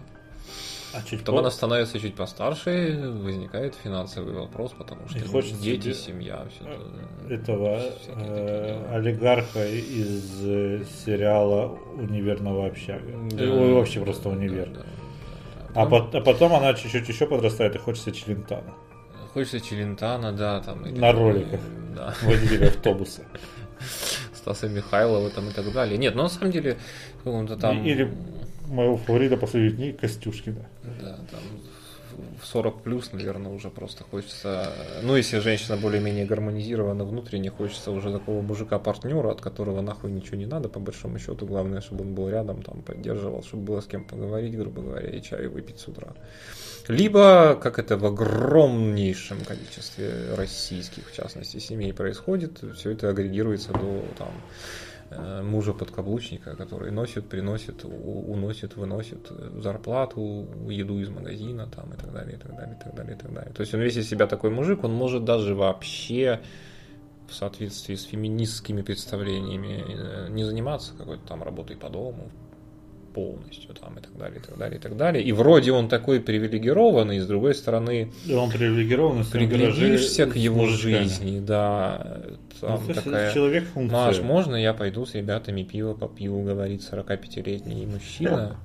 А 0.94 1.02
чуть 1.02 1.20
Потом 1.20 1.36
по... 1.36 1.40
она 1.40 1.50
становится 1.50 1.98
чуть 1.98 2.14
постарше, 2.14 3.10
возникает 3.22 3.74
финансовый 3.74 4.34
вопрос, 4.34 4.72
потому 4.76 5.08
что 5.08 5.18
дети, 5.18 5.82
себе... 5.84 5.94
семья, 5.94 6.46
все 6.50 6.68
это, 6.68 7.34
этого 7.34 7.80
э, 8.08 8.94
олигарха 8.94 9.66
из 9.66 10.44
э, 10.44 10.84
сериала 11.04 11.78
Универного 11.94 12.66
общага. 12.66 13.10
Да, 13.30 13.44
Ой, 13.44 13.72
вообще 13.72 14.00
просто 14.00 14.28
универ. 14.28 14.68
Да, 14.68 14.80
да, 14.80 14.84
да. 15.74 15.82
А, 15.82 15.86
по- 15.86 16.10
а 16.12 16.20
потом 16.20 16.52
она 16.52 16.74
чуть-чуть 16.74 17.08
еще 17.08 17.26
подрастает 17.26 17.74
и 17.74 17.78
хочется 17.78 18.12
Челентана. 18.12 18.74
Хочется 19.32 19.60
Челентана, 19.60 20.32
да, 20.32 20.60
там. 20.60 20.86
И 20.86 20.92
На 20.92 21.12
роликах. 21.12 21.60
Да. 21.96 22.14
Водителя 22.22 22.68
автобуса. 22.68 23.22
Стаса 24.34 24.68
Михайлова 24.68 25.30
там 25.30 25.48
и 25.48 25.52
так 25.52 25.72
далее. 25.72 25.98
Нет, 25.98 26.14
ну 26.14 26.22
на 26.22 26.28
самом 26.28 26.50
деле, 26.50 26.76
каком-то 27.18 27.56
там... 27.56 27.84
Или 27.84 28.12
моего 28.68 28.96
фаворита 28.96 29.36
последних 29.36 29.76
дней 29.76 29.92
Костюшкина. 29.92 30.66
Да, 31.00 31.16
там 31.30 31.40
в 32.40 32.46
40 32.46 32.82
плюс, 32.82 33.12
наверное, 33.12 33.52
уже 33.52 33.70
просто 33.70 34.04
хочется. 34.04 34.72
Ну, 35.02 35.16
если 35.16 35.38
женщина 35.38 35.76
более-менее 35.76 36.26
гармонизирована 36.26 37.04
внутренне, 37.04 37.50
хочется 37.50 37.90
уже 37.90 38.12
такого 38.12 38.42
мужика-партнера, 38.42 39.30
от 39.30 39.40
которого 39.40 39.80
нахуй 39.80 40.10
ничего 40.10 40.36
не 40.36 40.46
надо, 40.46 40.68
по 40.68 40.80
большому 40.80 41.18
счету. 41.18 41.46
Главное, 41.46 41.80
чтобы 41.80 42.02
он 42.04 42.14
был 42.14 42.28
рядом, 42.28 42.62
там, 42.62 42.82
поддерживал, 42.82 43.42
чтобы 43.42 43.62
было 43.64 43.80
с 43.80 43.86
кем 43.86 44.04
поговорить, 44.04 44.56
грубо 44.56 44.82
говоря, 44.82 45.08
и 45.08 45.22
чай 45.22 45.46
выпить 45.46 45.78
с 45.78 45.88
утра. 45.88 46.14
Либо, 46.88 47.58
как 47.62 47.78
это 47.78 47.96
в 47.96 48.04
огромнейшем 48.06 49.44
количестве 49.44 50.34
российских, 50.36 51.08
в 51.08 51.14
частности, 51.14 51.58
семей 51.58 51.92
происходит, 51.92 52.62
все 52.76 52.90
это 52.90 53.08
агрегируется 53.08 53.72
до 53.72 54.04
там, 54.18 54.32
э, 55.10 55.42
мужа 55.42 55.72
подкаблучника, 55.72 56.56
который 56.56 56.90
носит, 56.90 57.28
приносит, 57.28 57.84
уносит, 57.84 58.76
выносит 58.76 59.30
зарплату, 59.58 60.48
еду 60.68 60.98
из 60.98 61.08
магазина 61.08 61.68
там, 61.68 61.92
и 61.92 61.96
так 61.96 62.12
далее, 62.12 62.36
и 62.36 62.38
так 62.38 62.54
далее, 62.54 62.76
и 62.78 62.82
так 62.82 62.94
далее, 62.94 63.16
и 63.16 63.18
так 63.18 63.32
далее. 63.32 63.52
То 63.52 63.60
есть 63.60 63.74
он 63.74 63.80
весь 63.80 63.96
из 63.96 64.08
себя 64.08 64.26
такой 64.26 64.50
мужик, 64.50 64.84
он 64.84 64.92
может 64.92 65.24
даже 65.24 65.54
вообще 65.54 66.40
в 67.28 67.34
соответствии 67.34 67.94
с 67.94 68.04
феминистскими 68.04 68.82
представлениями 68.82 69.84
э, 69.86 70.28
не 70.30 70.44
заниматься 70.44 70.92
какой-то 70.96 71.26
там 71.26 71.42
работой 71.42 71.76
по 71.76 71.88
дому, 71.88 72.30
полностью 73.14 73.74
там 73.74 73.98
и 73.98 74.00
так 74.00 74.16
далее, 74.16 74.40
и 74.40 74.42
так 74.42 74.56
далее, 74.58 74.78
и 74.78 74.82
так 74.82 74.96
далее. 74.96 75.22
И 75.22 75.32
вроде 75.32 75.72
он 75.72 75.88
такой 75.88 76.20
привилегированный, 76.20 77.16
и 77.16 77.20
с 77.20 77.26
другой 77.26 77.54
стороны 77.54 78.12
И 78.26 78.32
он 78.34 78.50
привилегированный, 78.50 79.24
приглядишься 79.24 80.26
к 80.26 80.36
его 80.36 80.66
жизни, 80.66 81.40
да. 81.40 82.22
Ну, 82.60 82.68
Там 82.68 82.90
это 82.90 83.02
такая... 83.02 83.34
человек 83.34 83.64
функция. 83.64 83.98
Маш, 83.98 84.20
можно 84.20 84.56
я 84.56 84.72
пойду 84.72 85.04
с 85.04 85.14
ребятами 85.14 85.62
пиво 85.62 85.94
попью, 85.94 86.42
говорит 86.42 86.82
45-летний 86.82 87.86
мужчина. 87.86 88.56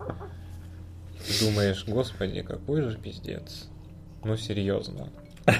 Ты 1.25 1.45
думаешь, 1.45 1.83
господи, 1.87 2.41
какой 2.41 2.83
же 2.83 2.97
пиздец. 2.97 3.67
Ну, 4.23 4.37
серьезно. 4.37 5.09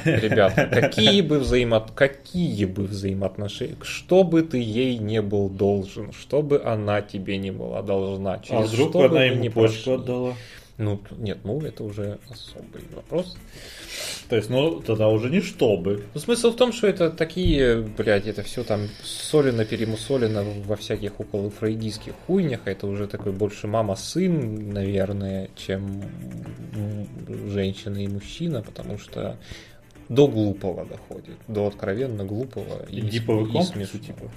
Ребята, 0.06 0.68
какие 0.68 1.22
бы, 1.22 1.40
взаимо... 1.40 1.86
какие 1.96 2.66
бы 2.66 2.84
взаимоотношения, 2.84 3.78
что 3.82 4.24
бы 4.24 4.42
ты 4.42 4.58
ей 4.58 4.98
не 4.98 5.22
был 5.22 5.50
должен, 5.50 6.12
что 6.12 6.42
бы 6.42 6.62
она 6.64 7.02
тебе 7.02 7.38
не 7.38 7.52
была 7.52 7.82
должна, 7.82 8.34
А 8.34 8.40
через 8.40 8.72
вдруг 8.72 8.90
что 8.90 9.06
она 9.06 9.24
ему 9.24 9.42
не 9.42 9.50
почку 9.50 9.84
прошли. 9.86 9.94
отдала? 9.94 10.34
Ну, 10.78 11.02
нет, 11.18 11.40
ну 11.44 11.60
это 11.62 11.84
уже 11.84 12.20
особый 12.30 12.84
вопрос. 12.94 13.36
То 14.30 14.36
есть, 14.36 14.50
ну, 14.50 14.80
тогда 14.80 15.08
уже 15.08 15.30
не 15.30 15.42
чтобы. 15.42 16.04
Ну, 16.14 16.20
смысл 16.20 16.52
в 16.52 16.56
том, 16.56 16.72
что 16.72 16.86
это 16.86 17.10
такие, 17.10 17.82
блядь, 17.98 18.28
это 18.28 18.44
все 18.44 18.64
там 18.64 18.82
солено, 19.04 19.66
перемусолено 19.66 20.44
во 20.66 20.76
всяких 20.76 21.20
около 21.20 21.50
фрейдистских 21.50 22.14
хуйнях. 22.28 22.62
Это 22.66 22.86
уже 22.86 23.08
такой 23.08 23.32
больше 23.32 23.68
мама-сын, 23.68 24.72
наверное, 24.72 25.50
чем 25.56 26.04
женщина 27.48 27.98
и 27.98 28.08
мужчина, 28.08 28.62
потому 28.62 29.00
что 29.00 29.38
до 30.10 30.28
глупого 30.28 30.86
доходит, 30.86 31.38
до 31.48 31.68
откровенно 31.68 32.24
глупого 32.24 32.86
и, 32.90 33.00
И 33.00 33.02
диповый 33.02 33.50
и 33.50 33.52
комплекс, 33.52 33.92
смешного. 33.92 34.06
типа. 34.06 34.32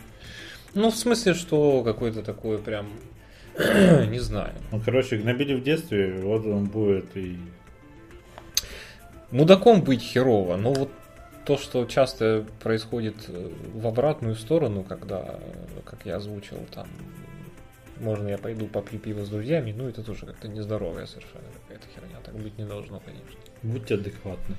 Ну, 0.75 0.91
в 0.91 0.97
смысле, 0.97 1.35
что 1.35 1.83
какой-то 1.83 2.23
такой 2.23 2.59
прям, 2.59 2.89
не 4.09 4.19
знаю. 4.19 4.55
Ну, 4.73 4.81
короче, 4.85 5.17
гнобили 5.17 5.55
в 5.55 5.63
детстве, 5.63 6.21
вот 6.23 6.47
он 6.47 6.67
будет 6.67 7.17
и... 7.17 7.39
Мудаком 9.31 9.83
быть 9.83 10.03
херово, 10.03 10.57
но 10.57 10.73
вот 10.73 10.91
то, 11.45 11.57
что 11.57 11.85
часто 11.87 12.45
происходит 12.61 13.15
э, 13.29 13.51
в 13.75 13.87
обратную 13.87 14.35
сторону, 14.35 14.83
когда, 14.83 15.39
как 15.85 16.01
я 16.05 16.17
озвучил, 16.17 16.59
там, 16.75 16.89
можно 18.01 18.29
я 18.29 18.39
пойду 18.39 18.67
попью 18.67 18.99
пиво 18.99 19.25
с 19.25 19.29
друзьями, 19.29 19.73
ну 19.77 19.89
это 19.89 20.03
тоже 20.03 20.27
как-то 20.27 20.49
нездоровая 20.49 21.07
совершенно 21.07 21.45
какая-то 21.63 21.87
херня, 21.95 22.17
так 22.25 22.35
быть 22.35 22.59
не 22.59 22.65
должно, 22.65 23.01
конечно. 23.01 23.41
Будьте 23.63 23.95
адекватны. 23.95 24.57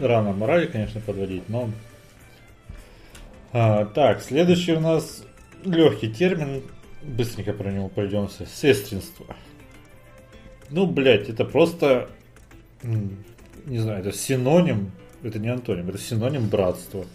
Рано 0.00 0.32
морали, 0.32 0.66
конечно, 0.66 1.00
подводить, 1.00 1.48
но... 1.48 1.70
А, 3.52 3.84
так, 3.84 4.22
следующий 4.22 4.72
у 4.72 4.80
нас 4.80 5.24
легкий 5.64 6.08
термин. 6.08 6.62
Быстренько 7.02 7.52
про 7.52 7.70
него 7.70 7.88
пройдемся. 7.88 8.46
Сестринство. 8.46 9.26
Ну, 10.70 10.86
блядь, 10.86 11.28
это 11.28 11.44
просто... 11.44 12.08
Не 12.82 13.78
знаю, 13.78 14.00
это 14.00 14.12
синоним... 14.12 14.92
Это 15.22 15.38
не 15.38 15.48
антоним, 15.48 15.88
это 15.88 15.98
синоним 15.98 16.48
братства. 16.48 17.06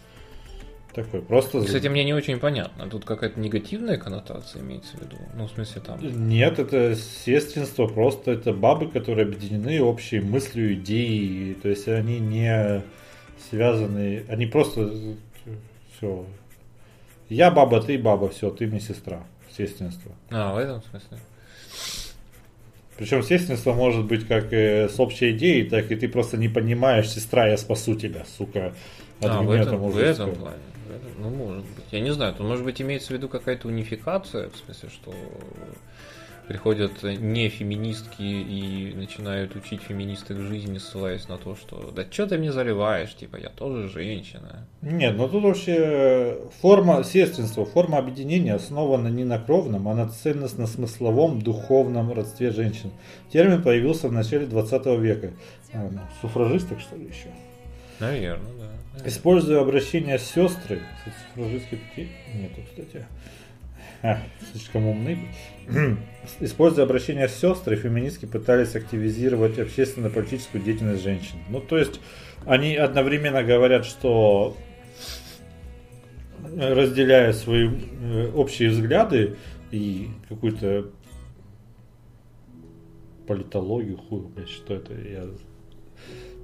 Такой, 0.93 1.21
просто... 1.21 1.63
Кстати, 1.63 1.87
мне 1.87 2.03
не 2.03 2.13
очень 2.13 2.39
понятно, 2.39 2.89
тут 2.89 3.05
какая-то 3.05 3.39
негативная 3.39 3.97
коннотация 3.97 4.61
имеется 4.63 4.97
в 4.97 5.01
виду, 5.01 5.17
ну 5.35 5.45
в 5.45 5.51
смысле 5.51 5.81
там... 5.81 5.99
Нет, 6.01 6.57
это 6.57 6.95
сестринство, 6.95 7.85
просто 7.85 8.31
это 8.31 8.53
бабы, 8.53 8.87
которые 8.87 9.27
объединены 9.27 9.81
общей 9.81 10.19
мыслью, 10.19 10.73
идеей, 10.73 11.53
то 11.53 11.69
есть 11.69 11.87
они 11.87 12.19
не 12.19 12.83
связаны, 13.49 14.25
они 14.27 14.47
просто 14.47 14.91
все. 15.97 16.25
Я 17.29 17.51
баба, 17.51 17.81
ты 17.81 17.97
баба, 17.99 18.29
все, 18.29 18.49
ты 18.49 18.65
мне 18.65 18.79
сестра. 18.79 19.23
Сестринство. 19.55 20.11
А, 20.31 20.53
в 20.53 20.57
этом 20.57 20.81
смысле? 20.83 21.19
Причем 22.97 23.23
сестринство 23.23 23.73
может 23.73 24.05
быть 24.05 24.27
как 24.27 24.51
э, 24.51 24.89
с 24.89 24.99
общей 24.99 25.31
идеей, 25.31 25.69
так 25.69 25.91
и 25.91 25.95
ты 25.95 26.09
просто 26.09 26.37
не 26.37 26.49
понимаешь, 26.49 27.09
сестра, 27.09 27.47
я 27.47 27.57
спасу 27.57 27.95
тебя, 27.95 28.25
сука. 28.37 28.73
от 29.21 29.29
А, 29.29 29.41
в 29.41 29.51
этом, 29.51 29.89
в 29.89 29.97
этом 29.97 30.35
плане. 30.35 30.57
Ну, 31.17 31.29
может 31.29 31.65
быть. 31.65 31.85
Я 31.91 31.99
не 32.01 32.13
знаю, 32.13 32.33
тут 32.33 32.45
может 32.45 32.63
быть 32.65 32.81
имеется 32.81 33.09
в 33.09 33.11
виду 33.11 33.29
какая-то 33.29 33.67
унификация, 33.67 34.49
в 34.49 34.57
смысле, 34.57 34.89
что 34.89 35.13
приходят 36.49 37.03
не 37.03 37.47
феминистки 37.47 38.23
и 38.23 38.91
начинают 38.95 39.55
учить 39.55 39.83
феминисток 39.83 40.39
жизни, 40.39 40.79
ссылаясь 40.79 41.27
на 41.27 41.37
то, 41.37 41.55
что 41.55 41.91
да 41.95 42.05
что 42.09 42.25
ты 42.25 42.39
мне 42.39 42.51
заливаешь, 42.51 43.15
типа, 43.15 43.35
я 43.35 43.49
тоже 43.49 43.87
женщина. 43.87 44.67
Нет, 44.81 45.15
ну 45.15 45.29
тут 45.29 45.43
вообще 45.43 46.39
форма 46.59 47.03
сестринства, 47.03 47.65
форма 47.65 47.99
объединения 47.99 48.55
основана 48.55 49.09
не 49.09 49.25
на 49.25 49.37
кровном, 49.37 49.87
а 49.89 49.93
на 49.93 50.09
ценностно-смысловом 50.09 51.39
духовном 51.43 52.11
родстве 52.13 52.49
женщин. 52.49 52.89
Термин 53.31 53.61
появился 53.61 54.07
в 54.07 54.11
начале 54.11 54.47
20 54.47 54.85
века. 54.99 55.33
А, 55.71 55.87
ну, 55.91 55.99
суфражисток, 56.19 56.79
что 56.79 56.95
ли, 56.95 57.05
еще? 57.05 57.29
Наверное, 57.99 58.53
да. 58.57 58.78
Используя 59.05 59.61
обращение 59.61 60.19
сестры, 60.19 60.81
кстати, 60.97 61.15
суфражистки 61.33 61.79
такие 61.89 62.09
нету, 62.35 62.61
кстати. 62.69 63.05
А, 64.01 64.19
слишком 64.51 64.87
умный. 64.87 65.19
Используя 66.39 66.85
обращение 66.85 67.27
сестры, 67.27 67.75
феминистки 67.75 68.25
пытались 68.25 68.75
активизировать 68.75 69.59
общественно-политическую 69.59 70.63
деятельность 70.63 71.03
женщин. 71.03 71.37
Ну, 71.49 71.61
то 71.61 71.77
есть, 71.77 71.99
они 72.45 72.75
одновременно 72.75 73.43
говорят, 73.43 73.85
что 73.85 74.55
разделяя 76.57 77.33
свои 77.33 77.69
э, 77.69 78.31
общие 78.33 78.69
взгляды 78.69 79.35
и 79.71 80.09
какую-то 80.27 80.91
политологию, 83.27 83.97
хуй, 83.97 84.21
блядь, 84.21 84.49
что 84.49 84.75
это, 84.75 84.93
я 84.93 85.27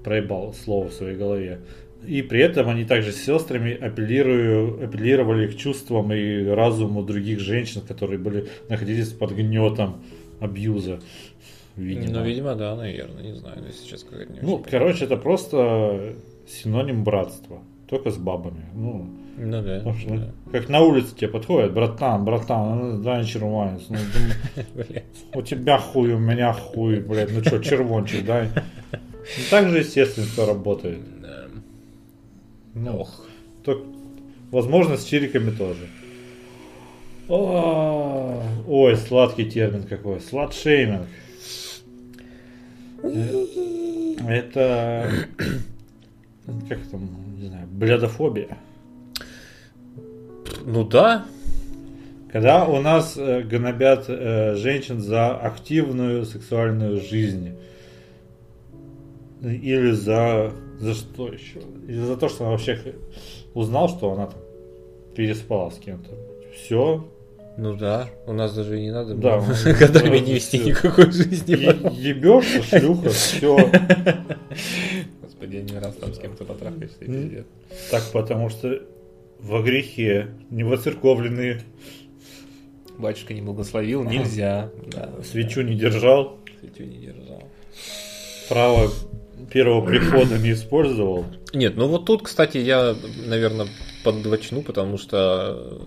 проебал 0.04 0.54
слово 0.54 0.90
в 0.90 0.94
своей 0.94 1.18
голове. 1.18 1.62
И 2.08 2.22
при 2.22 2.42
этом 2.42 2.70
они 2.70 2.86
также 2.86 3.12
с 3.12 3.24
сестрами 3.24 3.74
апеллирую, 3.74 4.84
апеллировали 4.84 5.48
к 5.48 5.58
чувствам 5.58 6.14
и 6.14 6.46
разуму 6.46 7.04
других 7.04 7.40
женщин, 7.40 7.82
которые 7.82 8.20
были, 8.20 8.48
находились 8.70 9.10
под 9.10 9.32
гнетом 9.32 10.04
абьюза. 10.40 11.00
Видимо. 11.76 12.20
Ну, 12.20 12.26
видимо, 12.26 12.56
да, 12.56 12.76
наверное, 12.76 13.24
не 13.24 13.34
знаю, 13.34 13.62
но 13.62 13.72
сейчас 13.72 14.04
какая-то 14.04 14.32
не 14.32 14.40
Ну, 14.42 14.64
короче, 14.70 15.06
это 15.06 15.18
просто 15.18 16.16
синоним 16.48 17.04
братства. 17.04 17.60
Только 17.88 18.10
с 18.10 18.18
бабами. 18.18 18.66
Ну. 18.74 19.10
Ну 19.38 19.62
да. 19.62 19.78
потому 19.78 19.98
что, 19.98 20.14
ну, 20.14 20.18
да. 20.18 20.32
как 20.52 20.70
на 20.70 20.80
улице 20.80 21.14
тебе 21.14 21.28
подходят, 21.28 21.74
братан, 21.74 22.24
братан, 22.24 22.80
ну, 22.80 23.04
дай 23.04 23.26
червонец. 23.26 23.82
Ну, 23.90 23.98
у 25.40 25.42
тебя 25.42 25.78
хуй, 25.78 26.14
у 26.14 26.18
меня 26.18 26.54
хуй, 26.54 27.02
блядь, 27.02 27.34
ну 27.34 27.44
что, 27.44 27.60
червончик. 27.60 28.26
Ну, 28.26 29.02
так 29.50 29.70
же, 29.70 29.80
естественно, 29.80 30.26
это 30.32 30.46
работает. 30.46 31.00
Ну, 32.76 33.00
Ох. 33.00 33.26
то, 33.64 33.84
возможно, 34.52 34.98
с 34.98 35.06
чириками 35.06 35.50
тоже. 35.50 35.88
О, 37.30 38.44
Ой, 38.68 38.96
сладкий 38.98 39.50
термин 39.50 39.84
какой. 39.84 40.20
Сладшейминг. 40.20 41.08
Э, 43.02 43.46
Это 44.28 45.10
как 46.70 46.80
там, 46.92 47.10
не 47.40 47.48
знаю, 47.48 47.68
блядофобия. 47.68 48.58
Ну 50.66 50.84
да, 50.84 51.26
Когда 52.32 52.66
у 52.66 52.82
нас 52.82 53.16
э, 53.18 53.44
гнобят 53.44 54.06
э, 54.10 54.56
женщин 54.56 55.00
за 55.00 55.36
активную 55.38 56.26
сексуальную 56.26 57.00
жизнь. 57.00 57.54
Или 59.42 59.92
за... 59.92 60.52
За 60.80 60.94
что 60.94 61.28
еще? 61.32 61.60
Или 61.88 62.00
за 62.00 62.18
то, 62.18 62.30
что 62.30 62.44
он 62.44 62.52
вообще 62.52 62.78
узнал, 63.54 63.90
что 63.90 64.12
она 64.12 64.28
там 64.28 64.40
переспала 65.16 65.70
с 65.70 65.76
кем-то. 65.78 66.10
Все. 66.54 67.06
ну 67.58 67.76
да, 67.76 68.10
у 68.28 68.34
нас 68.34 68.54
даже 68.54 68.78
и 68.80 68.84
не 68.84 68.92
надо 68.92 69.14
Да, 69.16 69.40
было 69.40 69.74
годами 69.80 70.20
да, 70.20 70.26
не 70.26 70.34
вести 70.34 70.58
всё. 70.60 70.70
никакой 70.70 71.12
жизни. 71.12 71.54
Ебешься, 72.00 72.64
шлюха, 72.64 73.10
все. 73.10 73.56
Господи, 75.22 75.56
я 75.58 75.62
не 75.64 75.78
раз 75.80 75.96
там 75.96 76.14
с 76.14 76.18
кем-то 76.20 76.44
потрахаешься, 76.46 76.98
и 77.02 77.06
пиздец. 77.06 77.46
Так, 77.92 78.04
потому 78.14 78.50
что 78.50 78.82
во 79.40 79.62
грехе, 79.62 80.28
не 80.50 80.64
воцерковленные, 80.64 81.62
Батюшка 82.98 83.34
не 83.34 83.42
благословил, 83.42 84.04
нельзя. 84.06 84.70
Да, 84.88 85.12
свечу 85.24 85.62
не 85.62 85.76
держал, 85.76 86.38
да, 86.46 86.52
свечу 86.62 86.90
не 86.90 86.98
держал. 86.98 87.44
право 88.48 88.90
первого 89.52 89.86
прихода 89.86 90.38
не 90.38 90.54
использовал. 90.54 91.26
Нет, 91.54 91.76
ну 91.76 91.88
вот 91.88 92.06
тут, 92.06 92.24
кстати, 92.24 92.58
я, 92.58 92.96
наверное, 93.26 93.68
поддвочну, 94.04 94.62
потому 94.62 94.98
что, 94.98 95.80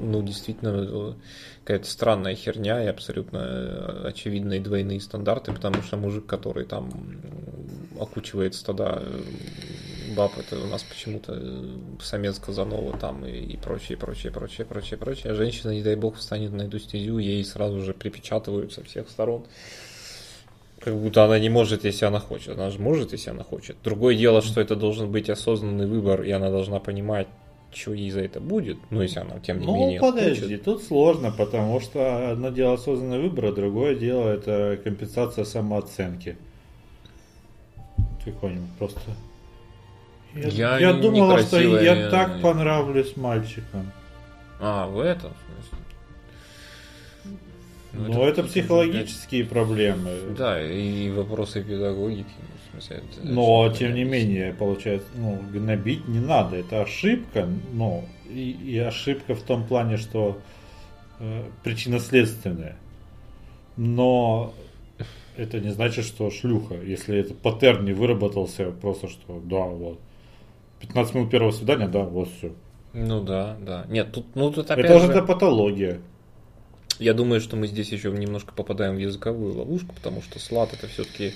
ну, 0.00 0.22
действительно, 0.22 1.16
какая-то 1.64 1.88
странная 1.88 2.34
херня 2.34 2.84
и 2.84 2.86
абсолютно 2.86 4.02
очевидные 4.06 4.60
двойные 4.60 5.00
стандарты, 5.00 5.52
потому 5.52 5.82
что 5.82 5.96
мужик, 5.96 6.26
который 6.26 6.66
там 6.66 6.90
окучивает 7.98 8.54
стада 8.54 9.02
э, 9.02 9.20
баб 10.14 10.32
это 10.38 10.58
у 10.58 10.66
нас 10.66 10.82
почему-то 10.82 11.40
самец 12.02 12.38
Казанова 12.38 12.98
там 12.98 13.24
и, 13.24 13.30
и 13.30 13.56
прочее, 13.56 13.96
прочее, 13.96 14.32
прочее, 14.32 14.66
прочее, 14.66 14.98
прочее. 14.98 15.32
А 15.32 15.34
женщина, 15.34 15.70
не 15.70 15.82
дай 15.82 15.96
бог, 15.96 16.16
встанет 16.16 16.52
на 16.52 16.62
эту 16.62 16.78
стезю, 16.78 17.18
ей 17.18 17.44
сразу 17.44 17.82
же 17.82 17.94
припечатывают 17.94 18.72
со 18.72 18.82
всех 18.84 19.08
сторон. 19.08 19.46
Как 20.84 20.94
будто 20.96 21.24
она 21.24 21.38
не 21.38 21.48
может, 21.48 21.84
если 21.84 22.04
она 22.04 22.20
хочет. 22.20 22.58
Она 22.58 22.70
же 22.70 22.78
может, 22.78 23.12
если 23.12 23.30
она 23.30 23.42
хочет. 23.42 23.76
Другое 23.82 24.14
дело, 24.16 24.42
что 24.42 24.60
это 24.60 24.76
должен 24.76 25.10
быть 25.10 25.30
осознанный 25.30 25.86
выбор, 25.86 26.22
и 26.22 26.30
она 26.30 26.50
должна 26.50 26.78
понимать, 26.78 27.26
что 27.72 27.94
ей 27.94 28.10
за 28.10 28.20
это 28.20 28.38
будет. 28.38 28.76
Ну, 28.90 29.00
если 29.00 29.20
она, 29.20 29.38
тем 29.40 29.60
не 29.60 29.66
ну, 29.66 29.74
менее, 29.74 30.00
подожди, 30.00 30.42
хочет. 30.42 30.64
тут 30.64 30.82
сложно, 30.82 31.32
потому 31.36 31.80
что 31.80 32.30
одно 32.30 32.50
дело 32.50 32.74
осознанный 32.74 33.18
выбор, 33.18 33.46
а 33.46 33.52
другое 33.52 33.94
дело 33.94 34.28
это 34.28 34.78
компенсация 34.84 35.44
самооценки. 35.44 36.36
Какой-нибудь 38.24 38.70
просто. 38.78 39.00
Я, 40.34 40.48
Я 40.48 40.78
я 40.78 40.92
думала, 40.92 41.38
что 41.38 41.58
я- 41.60 42.10
так 42.10 42.42
понравлюсь 42.42 43.16
мальчикам. 43.16 43.90
А, 44.60 44.86
в 44.86 44.98
этом 45.00 45.32
смысле? 47.94 48.14
Ну, 48.14 48.20
Но 48.20 48.28
это, 48.28 48.42
какие-то, 48.42 48.48
психологические 48.48 49.44
проблемы. 49.44 50.10
Да, 50.36 50.60
и 50.60 51.10
вопросы 51.10 51.62
педагогики. 51.62 52.26
ну, 52.72 52.80
смысле, 52.80 52.96
это 52.96 53.26
Но, 53.26 53.70
тем 53.70 53.94
не 53.94 54.04
менее, 54.04 54.52
получается, 54.52 55.08
ну, 55.14 55.40
гнобить 55.52 56.06
не 56.08 56.20
надо. 56.20 56.56
Это 56.56 56.82
ошибка, 56.82 57.48
но 57.72 58.04
и, 58.28 58.50
и 58.50 58.78
ошибка 58.78 59.34
в 59.34 59.42
том 59.42 59.66
плане, 59.66 59.96
что 59.96 60.38
э, 61.20 61.44
причинно-следственная. 61.62 62.76
Но 63.76 64.54
это 65.36 65.60
не 65.60 65.70
значит, 65.70 66.04
что 66.04 66.30
шлюха. 66.30 66.76
Если 66.76 67.18
это 67.18 67.34
паттерн 67.34 67.84
не 67.84 67.92
выработался, 67.92 68.70
просто 68.70 69.08
что, 69.08 69.40
да, 69.44 69.64
вот. 69.64 69.98
15 70.80 71.14
минут 71.14 71.30
первого 71.30 71.50
свидания, 71.50 71.88
да, 71.88 72.00
вот 72.00 72.28
все. 72.28 72.52
Ну 72.92 73.22
да, 73.22 73.56
да. 73.60 73.86
Нет, 73.88 74.12
тут, 74.12 74.26
ну 74.34 74.52
тут 74.52 74.70
опять 74.70 74.84
Это 74.84 74.98
же, 74.98 75.04
уже 75.04 75.12
это 75.12 75.22
патология. 75.22 76.00
Я 76.98 77.14
думаю, 77.14 77.40
что 77.40 77.56
мы 77.56 77.66
здесь 77.66 77.90
еще 77.90 78.10
немножко 78.10 78.52
попадаем 78.54 78.96
в 78.96 78.98
языковую 78.98 79.54
ловушку, 79.54 79.94
потому 79.94 80.22
что 80.22 80.38
слад 80.38 80.72
это 80.72 80.86
все-таки 80.86 81.32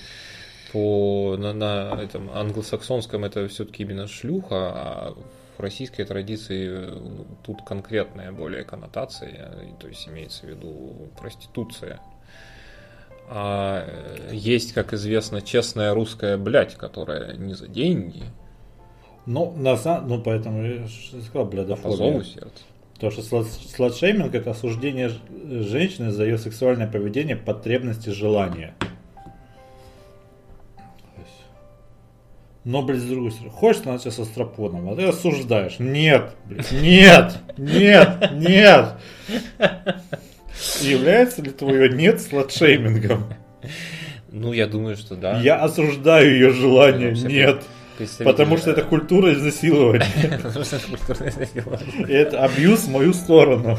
по 0.72 1.36
на, 1.38 1.52
на 1.52 2.00
этом 2.02 2.30
англосаксонском 2.30 3.24
это 3.24 3.48
все-таки 3.48 3.82
именно 3.82 4.06
шлюха, 4.06 4.56
а 4.56 5.14
в 5.56 5.60
российской 5.60 6.04
традиции 6.04 6.68
э, 6.70 7.00
тут 7.44 7.62
конкретная 7.62 8.32
более 8.32 8.64
коннотация, 8.64 9.74
то 9.80 9.88
есть 9.88 10.06
имеется 10.08 10.46
в 10.46 10.50
виду 10.50 11.08
проституция. 11.18 12.00
А 13.30 13.84
э, 13.86 14.30
есть, 14.32 14.72
как 14.72 14.92
известно, 14.92 15.42
честная 15.42 15.92
русская 15.94 16.36
блядь, 16.38 16.76
которая 16.76 17.36
не 17.36 17.54
за 17.54 17.66
деньги, 17.66 18.22
Ну, 19.26 19.52
на 19.56 19.76
ну, 20.00 20.22
поэтому 20.22 20.62
я 20.62 20.86
сказал, 20.88 21.46
а 21.46 21.76
по 21.76 21.90
зову 21.90 22.22
сердца. 22.22 22.62
Потому 22.98 23.12
что 23.12 23.22
слад- 23.22 23.76
сладшейминг 23.76 24.34
это 24.34 24.50
осуждение 24.50 25.12
женщины 25.44 26.10
за 26.10 26.24
ее 26.24 26.36
сексуальное 26.36 26.88
поведение, 26.88 27.36
потребности, 27.36 28.08
желания. 28.10 28.74
Но, 32.64 32.82
блядь, 32.82 32.98
с 32.98 33.04
другой 33.04 33.30
стороны, 33.30 33.52
хочешь 33.52 33.82
она 33.86 33.98
сейчас 33.98 34.16
со 34.16 34.24
стропоном, 34.24 34.90
а 34.90 34.96
ты 34.96 35.04
осуждаешь. 35.04 35.78
Нет, 35.78 36.32
блядь, 36.44 36.72
нет, 36.72 37.38
нет, 37.56 38.32
нет. 38.32 38.94
Является 40.82 41.40
ли 41.40 41.50
твое 41.50 41.88
нет 41.88 42.20
сладшеймингом? 42.20 43.24
Ну, 44.32 44.52
я 44.52 44.66
думаю, 44.66 44.96
что 44.96 45.14
да. 45.14 45.40
Я 45.40 45.62
осуждаю 45.62 46.32
ее 46.32 46.50
желание, 46.50 47.10
Вообще, 47.10 47.26
нет. 47.26 47.62
Потому 48.24 48.56
что 48.56 48.70
это 48.70 48.82
культура 48.82 49.32
изнасилования. 49.32 50.40
Потому 50.42 50.64
что 50.64 50.76
это 50.76 50.88
культурное 50.88 51.30
изнасилование. 51.30 52.06
И 52.08 52.12
это 52.12 52.44
абьюз 52.44 52.80
в 52.80 52.90
мою 52.90 53.12
сторону. 53.12 53.78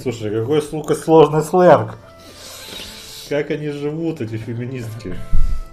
Слушай, 0.00 0.30
какой, 0.30 0.62
сука, 0.62 0.94
сложный 0.94 1.42
сленг. 1.42 1.96
Как 3.28 3.50
они 3.50 3.70
живут, 3.70 4.20
эти 4.20 4.36
феминистки. 4.36 5.16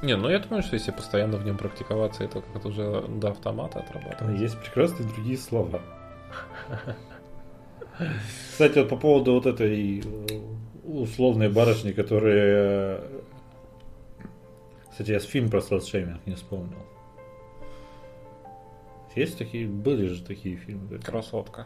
Не, 0.01 0.17
ну 0.17 0.29
я 0.29 0.39
думаю, 0.39 0.63
что 0.63 0.75
если 0.75 0.91
постоянно 0.91 1.37
в 1.37 1.45
нем 1.45 1.57
практиковаться, 1.57 2.23
это 2.25 2.41
как-то 2.41 2.67
уже 2.67 3.05
до 3.07 3.29
автомата 3.29 3.79
отрабатывать. 3.79 4.39
Есть 4.39 4.59
прекрасные 4.59 5.07
другие 5.07 5.37
слова. 5.37 5.81
Кстати, 8.51 8.79
вот 8.79 8.89
по 8.89 8.97
поводу 8.97 9.33
вот 9.33 9.45
этой 9.45 9.99
э, 9.99 10.03
условной 10.83 11.49
барышни, 11.49 11.91
которая... 11.91 13.01
Кстати, 14.93 15.09
я 15.09 15.19
фильм 15.19 15.49
про 15.49 15.59
сладшейминг 15.59 16.23
не 16.27 16.35
вспомнил. 16.35 16.77
Есть 19.15 19.39
такие, 19.39 19.67
были 19.67 20.05
же 20.05 20.23
такие 20.23 20.55
фильмы. 20.55 20.99
Красотка. 20.99 21.65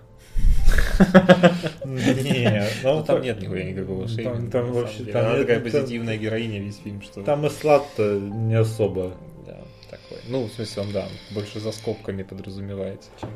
Не, 1.84 2.64
Ну 2.84 3.04
там 3.04 3.22
нет 3.22 3.42
никакого 3.42 4.08
шейминга. 4.08 4.50
там 4.52 4.72
вообще- 4.72 5.04
такая 5.06 5.60
позитивная 5.60 6.18
героиня 6.18 6.62
весь 6.62 6.78
фильм, 6.78 7.02
что... 7.02 7.22
Там 7.24 7.46
и 7.46 7.50
слад-то 7.50 8.18
не 8.18 8.56
особо. 8.56 9.18
Да, 9.46 9.62
такой. 9.90 10.20
Ну, 10.30 10.46
в 10.46 10.52
смысле, 10.54 10.84
он, 10.84 10.92
да, 10.94 11.08
больше 11.34 11.60
за 11.60 11.74
скобками 11.74 12.24
подразумевается, 12.24 13.10
чем 13.20 13.30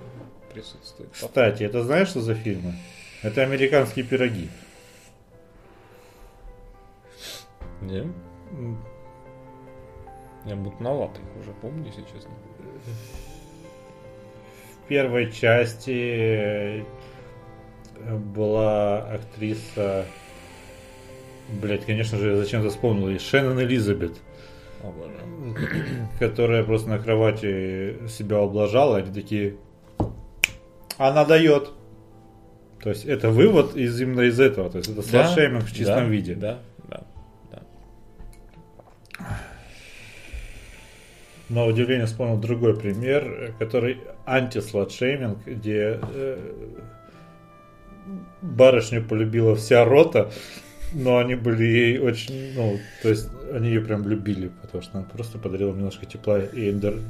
присутствует. 0.53 1.09
Кстати, 1.11 1.63
это 1.63 1.83
знаешь, 1.83 2.07
что 2.07 2.21
за 2.21 2.35
фильмы? 2.35 2.75
Это 3.23 3.41
американские 3.43 4.05
пироги. 4.05 4.49
Не? 7.81 8.09
Я 10.45 10.55
мутноват 10.55 11.11
их 11.17 11.41
уже 11.41 11.51
помню, 11.61 11.85
если 11.85 12.01
честно. 12.01 12.31
В 14.75 14.87
первой 14.87 15.31
части 15.31 15.91
э, 15.91 16.83
была 18.17 18.99
актриса... 18.99 20.05
Блять, 21.61 21.85
конечно 21.85 22.17
же, 22.17 22.31
я 22.31 22.37
зачем-то 22.37 22.69
вспомнил. 22.69 23.09
И 23.09 23.19
Шеннон 23.19 23.61
Элизабет, 23.61 24.13
О, 24.83 24.93
которая 26.19 26.63
просто 26.63 26.89
на 26.89 26.99
кровати 26.99 28.07
себя 28.07 28.39
облажала. 28.39 28.97
Они 28.97 29.13
такие... 29.13 29.57
Она 30.97 31.25
дает. 31.25 31.71
То 32.81 32.89
есть 32.89 33.05
это 33.05 33.29
вывод 33.29 33.75
из 33.75 33.99
именно 34.01 34.21
из 34.21 34.39
этого. 34.39 34.69
То 34.69 34.79
есть 34.79 34.89
это 34.89 35.03
сладшейминг 35.03 35.65
в 35.65 35.75
чистом 35.75 36.05
да, 36.05 36.05
виде. 36.05 36.35
Да, 36.35 36.41
да, 36.41 36.53
да. 36.53 36.59
На 41.51 41.65
удивление 41.65 42.05
вспомнил 42.05 42.37
другой 42.39 42.79
пример, 42.79 43.23
э, 43.25 43.51
который 43.59 43.97
анти-сладшейминг, 44.25 45.45
где 45.45 45.99
э, 46.13 46.37
барышню 48.41 49.03
полюбила 49.03 49.55
вся 49.55 49.83
рота, 49.85 50.31
но 50.93 51.17
они 51.17 51.35
были 51.35 51.63
ей 51.63 51.99
очень, 51.99 52.53
ну, 52.55 52.79
то 53.01 53.09
есть 53.09 53.29
они 53.53 53.67
ее 53.67 53.81
прям 53.81 54.07
любили, 54.07 54.49
потому 54.61 54.81
что 54.81 54.97
она 54.97 55.07
просто 55.07 55.37
подарила 55.37 55.73
немножко 55.73 56.05
тепла 56.05 56.39
и 56.39 56.71
эндор- 56.71 57.01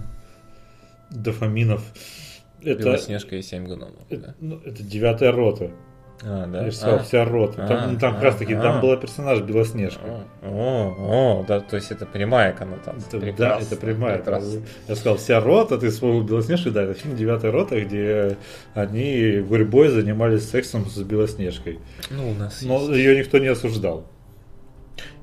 дофаминов. 1.12 1.84
Это, 2.64 2.84
Белоснежка 2.84 3.36
и 3.36 3.42
семь 3.42 3.66
гномов. 3.66 4.04
это, 4.10 4.22
Да? 4.28 4.36
ну, 4.40 4.60
это 4.66 4.82
девятая 4.84 5.32
рота. 5.32 5.72
А, 6.24 6.46
да. 6.46 6.72
Сказал, 6.72 6.96
А. 7.00 7.04
вся 7.04 7.26
рота. 7.26 7.66
Там, 7.68 7.72
А, 7.72 7.88
ну, 7.88 7.98
там 8.00 8.12
а, 8.12 8.14
как 8.16 8.24
раз 8.24 8.36
таки, 8.36 8.54
а. 8.54 8.62
там 8.62 8.80
была 8.82 8.96
персонаж 8.96 9.40
Белоснежка. 9.42 10.24
О, 10.44 10.96
о, 11.42 11.46
да, 11.48 11.60
то 11.62 11.76
есть 11.76 11.90
это 11.92 12.06
прямая 12.06 12.54
коннотация. 12.54 13.20
Это- 13.22 13.38
да, 13.38 13.60
это 13.60 13.76
прямая. 13.76 14.18
прекрасно. 14.18 14.62
Я 14.88 14.96
сказал, 14.96 15.18
вся 15.18 15.40
рота, 15.40 15.78
ты 15.80 15.90
вспомнил 15.90 16.22
Белоснежку, 16.24 16.70
да, 16.70 16.84
это 16.84 16.94
фильм 16.94 17.16
«Девятая 17.16 17.52
рота», 17.52 17.80
где 17.82 18.38
они 18.76 19.40
гурьбой 19.40 19.88
занимались 19.90 20.48
сексом 20.48 20.86
с 20.86 20.98
Белоснежкой. 21.02 21.80
Ну, 22.12 22.32
у 22.32 22.34
нас 22.36 22.62
Но 22.62 22.80
есть. 22.82 22.92
ее 22.92 23.18
никто 23.18 23.40
не 23.40 23.48
осуждал. 23.48 24.06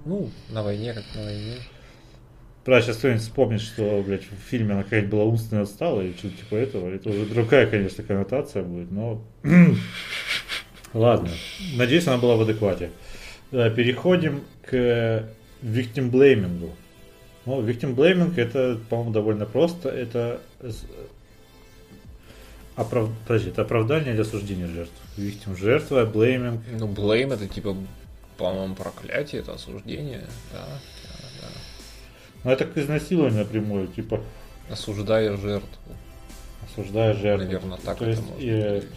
Ну, 0.05 0.31
на 0.51 0.63
войне, 0.65 0.95
как 0.95 1.05
на 1.15 1.23
войне. 1.25 1.55
Правда, 2.65 2.85
сейчас 2.87 2.97
кто-нибудь 2.97 3.23
вспомнит, 3.23 3.61
что, 3.61 4.03
блядь, 4.05 4.25
в 4.25 4.51
фильме 4.51 4.75
она 4.75 4.83
какая-то 4.83 5.09
была 5.09 5.25
умственно 5.25 5.63
отстала 5.63 6.01
или 6.03 6.13
что-то 6.13 6.37
типа 6.37 6.55
этого. 6.57 6.89
Это 6.89 7.09
уже 7.09 7.25
другая, 7.27 7.67
конечно, 7.67 8.03
коннотация 8.05 8.63
будет, 8.63 8.91
но... 8.91 9.23
Ладно. 10.95 11.31
Надеюсь, 11.77 12.07
она 12.07 12.19
была 12.19 12.37
в 12.37 12.43
адеквате. 12.43 12.91
Э, 13.53 13.71
Переходим 13.71 14.43
к 14.63 15.29
виктимблеймингу. 15.63 16.75
Ну, 17.47 17.61
виктимблейминг 17.63 18.37
это, 18.39 18.79
по-моему, 18.89 19.13
довольно 19.13 19.47
просто. 19.47 19.89
Это 19.89 20.41
оправ- 22.77 23.11
подожди, 23.27 23.51
это 23.51 23.63
оправдание 23.63 24.15
или 24.15 24.21
осуждение 24.21 24.67
жертв? 24.67 24.93
Victim 25.17 25.57
жертва, 25.57 26.05
blaming. 26.05 26.61
Ну, 26.79 26.87
blame 26.87 27.33
это 27.33 27.47
типа, 27.49 27.77
по-моему, 28.37 28.75
проклятие, 28.75 29.41
это 29.41 29.55
осуждение. 29.55 30.27
Да, 30.53 30.67
да, 31.05 31.29
да. 31.43 31.49
Ну, 32.45 32.51
это 32.51 32.65
к 32.67 32.77
изнасилованию 32.77 33.41
напрямую, 33.41 33.89
типа 33.89 34.21
Осуждая 34.71 35.37
жертву. 35.37 35.69
осуждая 36.71 37.15
жертву. 37.15 37.47
Наверное, 37.47 37.79
так 37.79 37.99
То 37.99 38.05
это 38.05 38.11
есть, 38.13 38.23
можно 38.23 38.43
э, 38.43 38.81
перевести. 38.81 38.89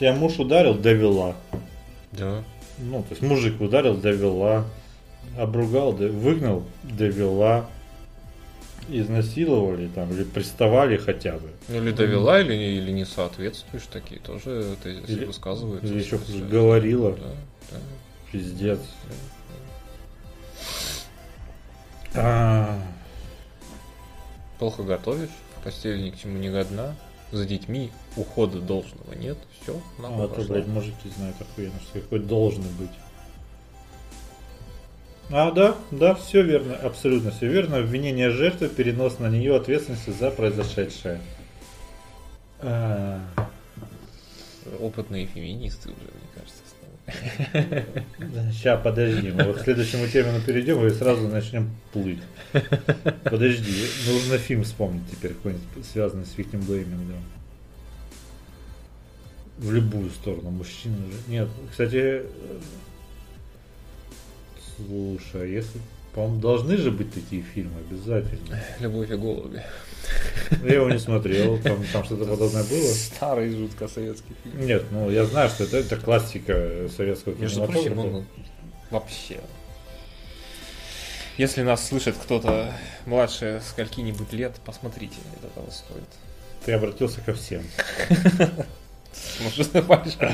Тебя 0.00 0.14
муж 0.14 0.38
ударил, 0.38 0.74
довела. 0.74 1.36
Да. 2.12 2.42
Ну, 2.78 3.02
то 3.02 3.08
есть 3.10 3.20
мужик 3.20 3.60
ударил, 3.60 3.94
довела. 3.96 4.64
Обругал, 5.38 5.92
да- 5.92 6.08
выгнал, 6.08 6.64
довела. 6.82 7.68
изнасиловали 8.88 9.86
там 9.88 10.10
или 10.10 10.24
приставали 10.24 10.96
хотя 10.96 11.34
бы. 11.34 11.50
Ну, 11.68 11.76
или 11.76 11.92
довела, 11.92 12.40
или, 12.40 12.54
или 12.54 12.90
не 12.90 13.04
соответствуешь, 13.04 13.84
такие 13.92 14.20
тоже 14.20 14.74
это 14.80 14.88
Или- 14.88 15.26
высказываются. 15.26 15.86
Или 15.86 16.02
еще 16.02 16.18
говорила. 16.50 17.12
Да, 17.12 17.26
да. 17.70 17.76
Пиздец. 18.32 18.80
А, 22.14 22.82
Плохо 24.58 24.82
готовишь, 24.82 25.28
в 25.60 25.64
постели 25.64 26.00
ни 26.02 26.10
к 26.10 26.18
чему 26.18 26.38
не 26.38 26.48
годна, 26.50 26.96
за 27.32 27.44
детьми 27.46 27.90
ухода 28.16 28.60
должного 28.60 29.14
нет, 29.14 29.38
все, 29.60 29.80
а 29.98 30.02
нам 30.02 30.28
то, 30.28 30.42
блядь, 30.42 30.66
мужики 30.66 31.08
знают 31.16 31.36
охуенно, 31.40 31.80
что 31.80 32.00
какой 32.00 32.18
должен 32.20 32.64
быть. 32.78 32.90
А, 35.32 35.52
да, 35.52 35.76
да, 35.92 36.14
все 36.14 36.42
верно, 36.42 36.74
абсолютно 36.74 37.30
все 37.30 37.46
верно. 37.46 37.78
Обвинение 37.78 38.30
жертвы, 38.30 38.68
перенос 38.68 39.20
на 39.20 39.28
нее 39.28 39.54
ответственности 39.54 40.10
за 40.10 40.30
произошедшее. 40.32 41.20
А, 42.58 43.20
Опытные 44.80 45.26
феминисты 45.26 45.88
уже, 45.88 45.98
мне 45.98 46.28
кажется. 46.34 46.60
Сейчас, 48.52 48.80
подожди, 48.82 49.30
мы 49.32 49.54
к 49.54 49.60
следующему 49.60 50.06
термину 50.06 50.40
перейдем 50.40 50.84
и 50.86 50.90
сразу 50.90 51.28
начнем 51.28 51.70
плыть. 51.92 52.20
Подожди, 53.24 53.86
нужно 54.06 54.38
фильм 54.38 54.64
вспомнить 54.64 55.02
теперь 55.10 55.34
какой-нибудь, 55.34 55.86
связанный 55.90 56.26
с 56.26 56.36
виктимблеймингом. 56.36 57.22
В 59.60 59.72
любую 59.72 60.08
сторону, 60.08 60.50
мужчина 60.50 60.96
же. 60.96 61.18
Нет, 61.28 61.48
кстати, 61.70 62.22
э, 62.24 62.60
слушай, 64.74 65.42
а 65.42 65.44
если, 65.44 65.78
по-моему, 66.14 66.40
должны 66.40 66.78
же 66.78 66.90
быть 66.90 67.12
такие 67.12 67.42
фильмы 67.42 67.78
обязательно. 67.90 68.58
Любовь 68.80 69.10
и 69.10 69.16
голуби. 69.16 69.62
Я 70.64 70.74
его 70.76 70.88
не 70.88 70.98
смотрел, 70.98 71.58
там, 71.58 71.84
там 71.92 72.04
что-то 72.04 72.24
подобное 72.24 72.64
было. 72.64 72.88
Старый 72.88 73.54
жутко 73.54 73.86
советский 73.86 74.34
фильм. 74.42 74.66
Нет, 74.66 74.84
ну 74.90 75.10
я 75.10 75.26
знаю, 75.26 75.50
что 75.50 75.64
это, 75.64 75.76
это 75.76 75.98
классика 75.98 76.88
советского 76.96 77.34
Между 77.34 77.66
прочим, 77.66 77.82
кинематографа. 77.82 78.16
он 78.16 78.26
вообще. 78.90 79.40
Если 81.36 81.60
нас 81.60 81.86
слышит 81.86 82.16
кто-то 82.16 82.72
младше 83.04 83.60
скольки-нибудь 83.68 84.32
лет, 84.32 84.54
посмотрите, 84.64 85.16
это 85.36 85.48
того 85.54 85.70
стоит. 85.70 86.08
Ты 86.64 86.72
обратился 86.72 87.20
ко 87.20 87.34
всем. 87.34 87.62
Может, 89.42 89.86
большой. 89.86 90.30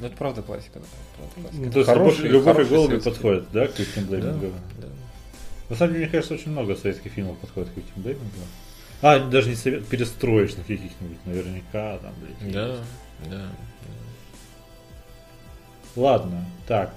Ну, 0.00 0.08
это 0.08 0.16
правда 0.16 0.42
классика. 0.42 0.80
да, 0.80 0.86
правда 1.14 1.42
классика. 1.42 1.64
Ну, 1.64 1.70
то 1.70 1.78
есть 1.78 2.22
Любовь 2.24 2.60
и 2.60 2.64
голуби 2.64 2.98
подходят, 2.98 3.46
да, 3.52 3.68
к 3.68 3.78
виктимблеймингу? 3.78 4.52
На 5.68 5.76
самом 5.76 5.92
деле, 5.94 6.06
мне 6.06 6.12
кажется, 6.12 6.34
очень 6.34 6.50
много 6.50 6.74
советских 6.74 7.12
фильмов 7.12 7.38
подходит 7.38 7.70
к 7.70 7.76
виктимблеймингу. 7.76 8.40
А, 9.00 9.18
даже 9.18 9.48
не 9.48 9.54
совет, 9.54 9.86
перестроечных 9.86 10.66
каких-нибудь, 10.66 11.24
наверняка, 11.24 11.98
там, 11.98 12.12
блядь. 12.20 12.52
Да, 12.52 12.76
да. 13.30 13.48
Ладно, 15.94 16.46
так, 16.66 16.94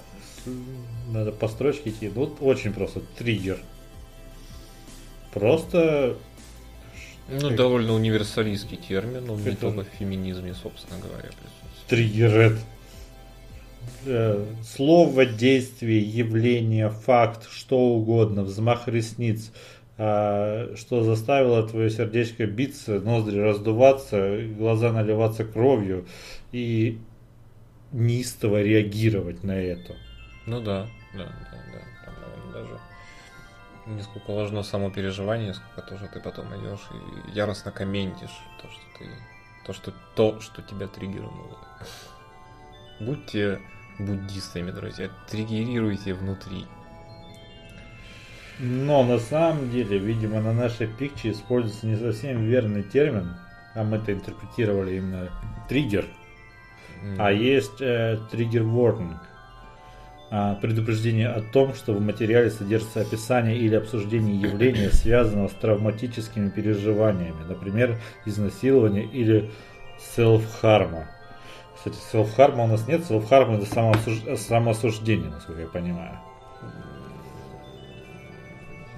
надо 1.08 1.32
по 1.32 1.48
строчке 1.48 1.90
идти. 1.90 2.08
Ну, 2.08 2.26
Вот 2.26 2.38
очень 2.40 2.72
просто, 2.72 3.00
триггер. 3.18 3.58
Просто... 5.32 6.16
Ну, 7.28 7.48
Как- 7.48 7.56
довольно 7.56 7.92
универсалистский 7.94 8.76
термин, 8.76 9.28
он 9.28 9.42
не 9.42 9.52
только 9.56 9.82
в 9.82 9.88
феминизме, 9.98 10.54
собственно 10.54 11.00
говоря, 11.00 11.28
присутствует. 11.28 11.86
Триггерет. 11.88 12.58
Э, 14.04 14.44
Слово, 14.64 15.26
действие, 15.26 16.00
явление, 16.00 16.90
факт, 16.90 17.48
что 17.50 17.78
угодно, 17.78 18.42
взмах 18.42 18.86
ресниц, 18.88 19.52
а, 19.98 20.74
что 20.76 21.02
заставило 21.04 21.66
твое 21.66 21.90
сердечко 21.90 22.46
биться, 22.46 23.00
ноздри 23.00 23.38
раздуваться, 23.40 24.38
глаза 24.58 24.92
наливаться 24.92 25.44
кровью 25.44 26.06
и 26.52 26.98
неистово 27.92 28.62
реагировать 28.62 29.42
на 29.42 29.52
это. 29.52 29.96
Ну 30.46 30.60
да, 30.60 30.86
да, 31.14 31.24
да, 31.24 31.62
да. 31.72 31.80
Там, 32.04 32.14
наверное, 32.20 32.52
даже 32.52 32.80
не 33.86 34.02
сколько 34.02 34.32
важно 34.32 34.62
само 34.62 34.90
переживание, 34.90 35.54
сколько 35.54 35.82
тоже 35.82 36.08
ты 36.12 36.20
потом 36.20 36.46
идешь 36.56 36.86
и 36.92 37.30
яростно 37.30 37.70
комментишь 37.70 38.36
то, 38.60 38.68
что 38.68 38.82
ты. 38.98 39.06
То, 39.64 39.72
что 39.72 39.92
то, 40.14 40.40
что 40.40 40.62
тебя 40.62 40.86
триггернуло. 40.86 41.58
Будьте 43.00 43.60
буддистами, 43.98 44.70
друзья. 44.70 45.10
Триггерируйте 45.28 46.14
внутри. 46.14 46.66
Но 48.58 49.02
на 49.02 49.18
самом 49.18 49.70
деле, 49.70 49.98
видимо, 49.98 50.40
на 50.40 50.52
нашей 50.52 50.86
пикче 50.86 51.32
используется 51.32 51.86
не 51.86 51.96
совсем 51.96 52.44
верный 52.44 52.82
термин, 52.82 53.36
а 53.74 53.84
мы 53.84 53.98
это 53.98 54.12
интерпретировали 54.12 54.96
именно 54.96 55.30
триггер. 55.68 56.06
М. 57.02 57.16
А 57.18 57.30
есть 57.32 57.80
э, 57.80 58.18
триггер 58.30 58.62
warning. 58.62 59.16
А, 60.28 60.56
предупреждение 60.56 61.28
о 61.28 61.40
том, 61.40 61.74
что 61.74 61.92
в 61.92 62.00
материале 62.00 62.50
содержится 62.50 63.00
описание 63.00 63.56
или 63.56 63.76
обсуждение 63.76 64.40
явления, 64.40 64.90
связанного 64.90 65.46
с 65.46 65.52
травматическими 65.52 66.48
переживаниями, 66.48 67.44
например, 67.48 68.00
изнасилование 68.24 69.04
или 69.04 69.52
селф-харма. 70.16 71.08
Кстати, 71.76 71.96
селф-харма 72.10 72.64
у 72.64 72.66
нас 72.66 72.88
нет, 72.88 73.04
селф-харма 73.04 73.58
это 73.58 73.66
самоосуж- 73.66 74.36
самоосуждение, 74.36 75.30
насколько 75.30 75.60
я 75.60 75.68
понимаю. 75.68 76.18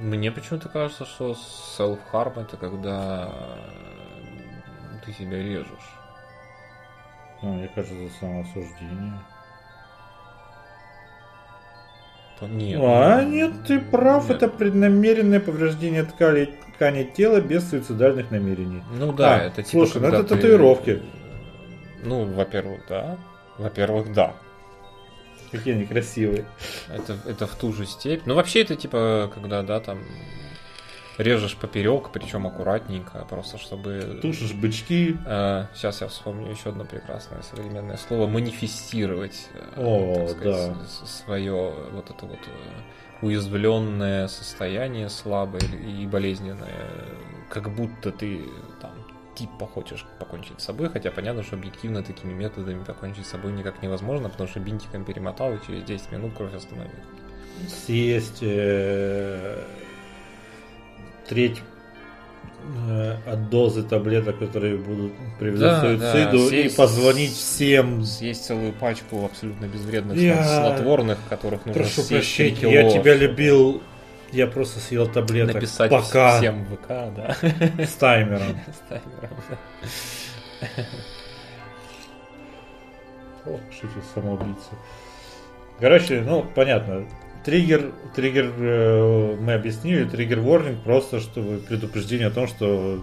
Мне 0.01 0.33
почему-то 0.33 0.71
кажется, 0.71 1.05
что 1.05 1.37
self-harm 1.77 2.41
это 2.41 2.57
когда 2.57 3.31
ты 5.05 5.13
себя 5.13 5.43
режешь. 5.43 5.91
Ну, 7.43 7.53
мне 7.55 7.69
кажется, 7.69 7.97
это 7.97 8.15
самоосуждение. 8.19 9.13
Нет. 12.47 12.81
А, 12.83 13.25
нет, 13.25 13.53
ты 13.67 13.81
прав, 13.81 14.29
Нет. 14.29 14.37
это 14.43 14.49
преднамеренное 14.49 15.41
повреждение 15.41 16.05
ткани, 16.05 16.51
ткани 16.75 17.03
тела 17.05 17.41
без 17.41 17.69
суицидальных 17.69 18.31
намерений. 18.31 18.83
Ну 18.93 19.13
да, 19.13 19.35
А, 19.37 19.39
это 19.39 19.63
типа. 19.63 19.87
слушай, 19.87 20.01
ну 20.01 20.09
это 20.09 20.23
ты- 20.25 20.37
татуировки. 20.37 21.03
Ну, 22.05 22.25
во-первых, 22.27 22.83
да. 22.89 23.17
Во-первых, 23.59 24.13
да. 24.13 24.35
Какие 25.51 25.75
они 25.75 25.85
красивые. 25.87 26.45
Это, 26.95 27.17
это 27.27 27.47
в 27.47 27.55
ту 27.57 27.73
же 27.73 27.87
степь. 27.87 28.23
Ну, 28.27 28.35
вообще, 28.35 28.63
это 28.63 28.77
типа, 28.77 29.31
когда, 29.35 29.63
да, 29.63 29.81
там 29.81 29.99
режешь 31.19 31.57
поперек, 31.57 32.11
причем 32.13 32.47
аккуратненько, 32.47 33.27
просто 33.29 33.59
чтобы. 33.59 34.19
Тушишь 34.23 34.53
бычки. 34.55 35.17
сейчас 35.75 36.01
я 36.01 36.09
вспомню 36.09 36.51
еще 36.51 36.71
одно 36.71 36.85
прекрасное 36.85 37.43
современное 37.43 37.97
слово 37.97 38.27
манифестировать 38.27 39.49
э, 39.55 39.81
О, 39.81 40.29
да. 40.43 40.75
свое 41.05 41.75
вот 41.93 42.11
это 42.11 42.27
вот 42.27 42.39
э, 42.39 43.27
уязвленное 43.27 44.29
состояние 44.29 45.09
слабое 45.09 45.63
и 45.63 46.07
болезненное, 46.07 46.89
как 47.49 47.75
будто 47.75 48.13
ты 48.13 48.45
там 48.81 48.93
типа 49.35 49.67
хочешь 49.67 50.05
покончить 50.19 50.61
с 50.61 50.65
собой, 50.65 50.89
хотя 50.89 51.11
понятно, 51.11 51.43
что 51.43 51.57
объективно 51.57 52.03
такими 52.03 52.33
методами 52.33 52.83
покончить 52.83 53.27
с 53.27 53.31
собой 53.31 53.53
никак 53.53 53.83
невозможно, 53.83 54.29
потому 54.29 54.49
что 54.49 54.59
бинтиком 54.61 55.05
перемотал 55.05 55.55
и 55.55 55.67
через 55.67 55.85
10 55.85 56.13
минут 56.13 56.35
кровь 56.37 56.55
остановилась. 56.55 57.05
Съесть 57.69 58.39
э, 58.43 59.65
треть 61.29 61.63
э, 62.89 63.17
от 63.27 63.51
дозы 63.51 63.83
таблеток, 63.83 64.39
которые 64.39 64.77
будут 64.77 65.13
привести 65.39 65.61
Да, 65.65 65.79
к 65.79 65.83
суициду, 65.83 66.01
да, 66.51 66.57
и 66.57 66.63
съесть- 66.69 66.77
позвонить 66.77 67.33
всем. 67.33 68.05
Съесть 68.05 68.45
целую 68.47 68.73
пачку 68.73 69.25
абсолютно 69.25 69.67
безвредных 69.67 70.17
Я- 70.19 70.43
снотворных, 70.45 71.19
которых 71.29 71.65
нужно 71.67 71.83
Прошу 71.83 72.03
съесть 72.03 72.09
прощения, 72.11 72.71
я 72.73 72.91
тебя 72.91 73.15
любил. 73.15 73.83
Я 74.33 74.47
просто 74.47 74.79
съел 74.81 75.07
таблеток. 75.07 75.55
Написать 75.55 75.91
пока 75.91 76.37
всем 76.39 76.65
в 76.67 76.77
ВК, 76.77 76.89
да. 77.17 77.37
с 77.87 77.93
таймером. 77.95 78.43
С 78.69 78.89
таймером, 78.89 79.31
да. 79.51 79.59
Ох, 83.47 83.61
шутит 83.73 84.05
самоубийца. 84.15 84.71
Короче, 85.81 86.21
ну, 86.27 86.45
понятно. 86.55 87.07
Триггер, 87.49 87.95
триггер 88.15 88.53
э, 88.59 89.37
мы 89.41 89.55
объяснили, 89.55 90.05
триггер 90.05 90.41
warning 90.41 90.77
просто, 90.85 91.19
чтобы 91.19 91.57
предупреждение 91.67 92.27
о 92.27 92.31
том, 92.31 92.47
что 92.47 93.03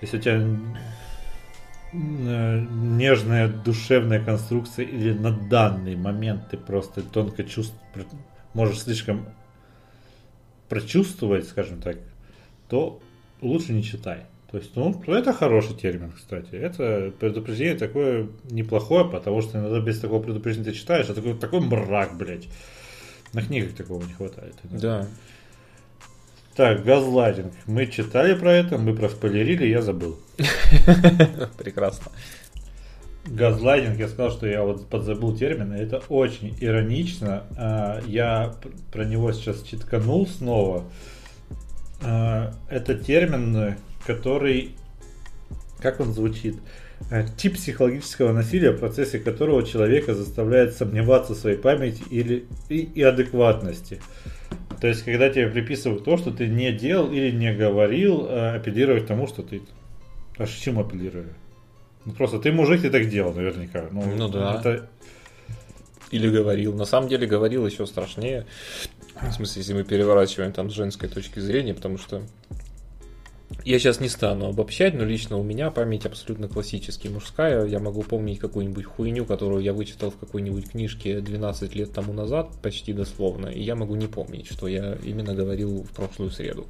если 0.00 0.16
у 0.16 0.20
тебя 0.22 0.40
э, 1.92 2.66
нежная 2.70 3.48
душевная 3.48 4.24
конструкция 4.24 4.86
или 4.86 5.12
на 5.12 5.30
данный 5.30 5.94
момент 5.94 6.48
ты 6.50 6.56
просто 6.56 7.02
тонко 7.02 7.44
чувствуешь, 7.44 8.06
можешь 8.54 8.80
слишком 8.80 9.26
прочувствовать, 10.70 11.46
скажем 11.46 11.82
так, 11.82 11.98
то 12.70 12.98
лучше 13.42 13.74
не 13.74 13.82
читай. 13.82 14.20
То 14.50 14.56
есть, 14.56 14.74
ну, 14.74 15.02
это 15.06 15.34
хороший 15.34 15.74
термин, 15.74 16.12
кстати. 16.12 16.54
Это 16.54 17.12
предупреждение 17.20 17.76
такое 17.76 18.28
неплохое, 18.48 19.04
потому 19.04 19.42
что 19.42 19.58
иногда 19.58 19.80
без 19.80 20.00
такого 20.00 20.22
предупреждения 20.22 20.70
ты 20.70 20.78
читаешь, 20.78 21.10
а 21.10 21.14
такой, 21.14 21.34
такой 21.34 21.60
мрак, 21.60 22.16
блядь. 22.16 22.48
На 23.36 23.42
книгах 23.42 23.74
такого 23.74 24.02
не 24.02 24.14
хватает. 24.14 24.54
Да. 24.62 25.06
Так, 26.54 26.84
газлайтинг. 26.84 27.52
Мы 27.66 27.86
читали 27.86 28.32
про 28.32 28.50
это, 28.50 28.78
мы 28.78 28.94
проспойлерили, 28.96 29.66
я 29.66 29.82
забыл. 29.82 30.18
Прекрасно. 31.58 32.10
Газлайтинг, 33.26 33.98
я 33.98 34.08
сказал, 34.08 34.30
что 34.30 34.46
я 34.46 34.62
вот 34.62 34.88
подзабыл 34.88 35.36
термин, 35.36 35.74
это 35.74 35.98
очень 36.08 36.56
иронично. 36.60 37.42
А, 37.58 38.00
Я 38.06 38.54
про 38.90 39.04
него 39.04 39.30
сейчас 39.32 39.62
читканул 39.64 40.26
снова. 40.26 40.84
А, 42.02 42.54
Это 42.70 42.94
термин, 42.94 43.76
который, 44.06 44.76
как 45.80 46.00
он 46.00 46.14
звучит? 46.14 46.56
А, 47.10 47.22
Тип 47.22 47.54
психологического 47.54 48.32
насилия, 48.32 48.72
в 48.72 48.78
процессе 48.78 49.18
которого 49.18 49.62
человека 49.62 50.14
заставляет 50.14 50.74
сомневаться 50.74 51.34
в 51.34 51.38
своей 51.38 51.56
памяти 51.56 52.02
или 52.10 52.46
и, 52.68 52.78
и 52.80 53.02
адекватности. 53.02 54.00
То 54.80 54.88
есть, 54.88 55.04
когда 55.04 55.30
тебе 55.30 55.48
приписывают 55.48 56.04
то, 56.04 56.16
что 56.16 56.30
ты 56.30 56.48
не 56.48 56.72
делал 56.72 57.10
или 57.10 57.30
не 57.30 57.54
говорил, 57.54 58.26
а 58.28 58.54
апеллировать 58.54 59.04
к 59.04 59.06
тому, 59.06 59.26
что 59.26 59.42
ты... 59.42 59.62
А 60.36 60.46
с 60.46 60.50
чем 60.50 60.78
апеллирую? 60.78 61.32
Ну, 62.04 62.12
просто 62.12 62.38
ты 62.38 62.52
мужик, 62.52 62.82
ты 62.82 62.90
так 62.90 63.08
делал, 63.08 63.32
наверняка. 63.32 63.86
Ну, 63.90 64.02
Ну 64.16 64.28
да. 64.28 64.60
Это... 64.60 64.88
Или 66.10 66.28
говорил. 66.28 66.74
На 66.74 66.84
самом 66.84 67.08
деле 67.08 67.26
говорил 67.26 67.66
еще 67.66 67.86
страшнее. 67.86 68.46
В 69.20 69.32
смысле, 69.32 69.62
если 69.62 69.74
мы 69.74 69.82
переворачиваем 69.82 70.52
там 70.52 70.70
с 70.70 70.74
женской 70.74 71.08
точки 71.08 71.40
зрения, 71.40 71.74
потому 71.74 71.98
что 71.98 72.22
я 73.64 73.78
сейчас 73.78 74.00
не 74.00 74.08
стану 74.08 74.46
обобщать, 74.46 74.94
но 74.94 75.04
лично 75.04 75.36
у 75.38 75.42
меня 75.42 75.70
память 75.70 76.06
абсолютно 76.06 76.48
классически 76.48 77.08
мужская. 77.08 77.64
Я 77.66 77.78
могу 77.78 78.02
помнить 78.02 78.38
какую-нибудь 78.38 78.84
хуйню, 78.84 79.24
которую 79.24 79.62
я 79.62 79.72
вычитал 79.72 80.10
в 80.10 80.18
какой-нибудь 80.18 80.70
книжке 80.70 81.20
12 81.20 81.74
лет 81.74 81.92
тому 81.92 82.12
назад, 82.12 82.50
почти 82.62 82.92
дословно, 82.92 83.48
и 83.48 83.62
я 83.62 83.74
могу 83.74 83.94
не 83.96 84.06
помнить, 84.06 84.46
что 84.50 84.68
я 84.68 84.96
именно 85.02 85.34
говорил 85.34 85.82
в 85.82 85.90
прошлую 85.90 86.30
среду. 86.30 86.66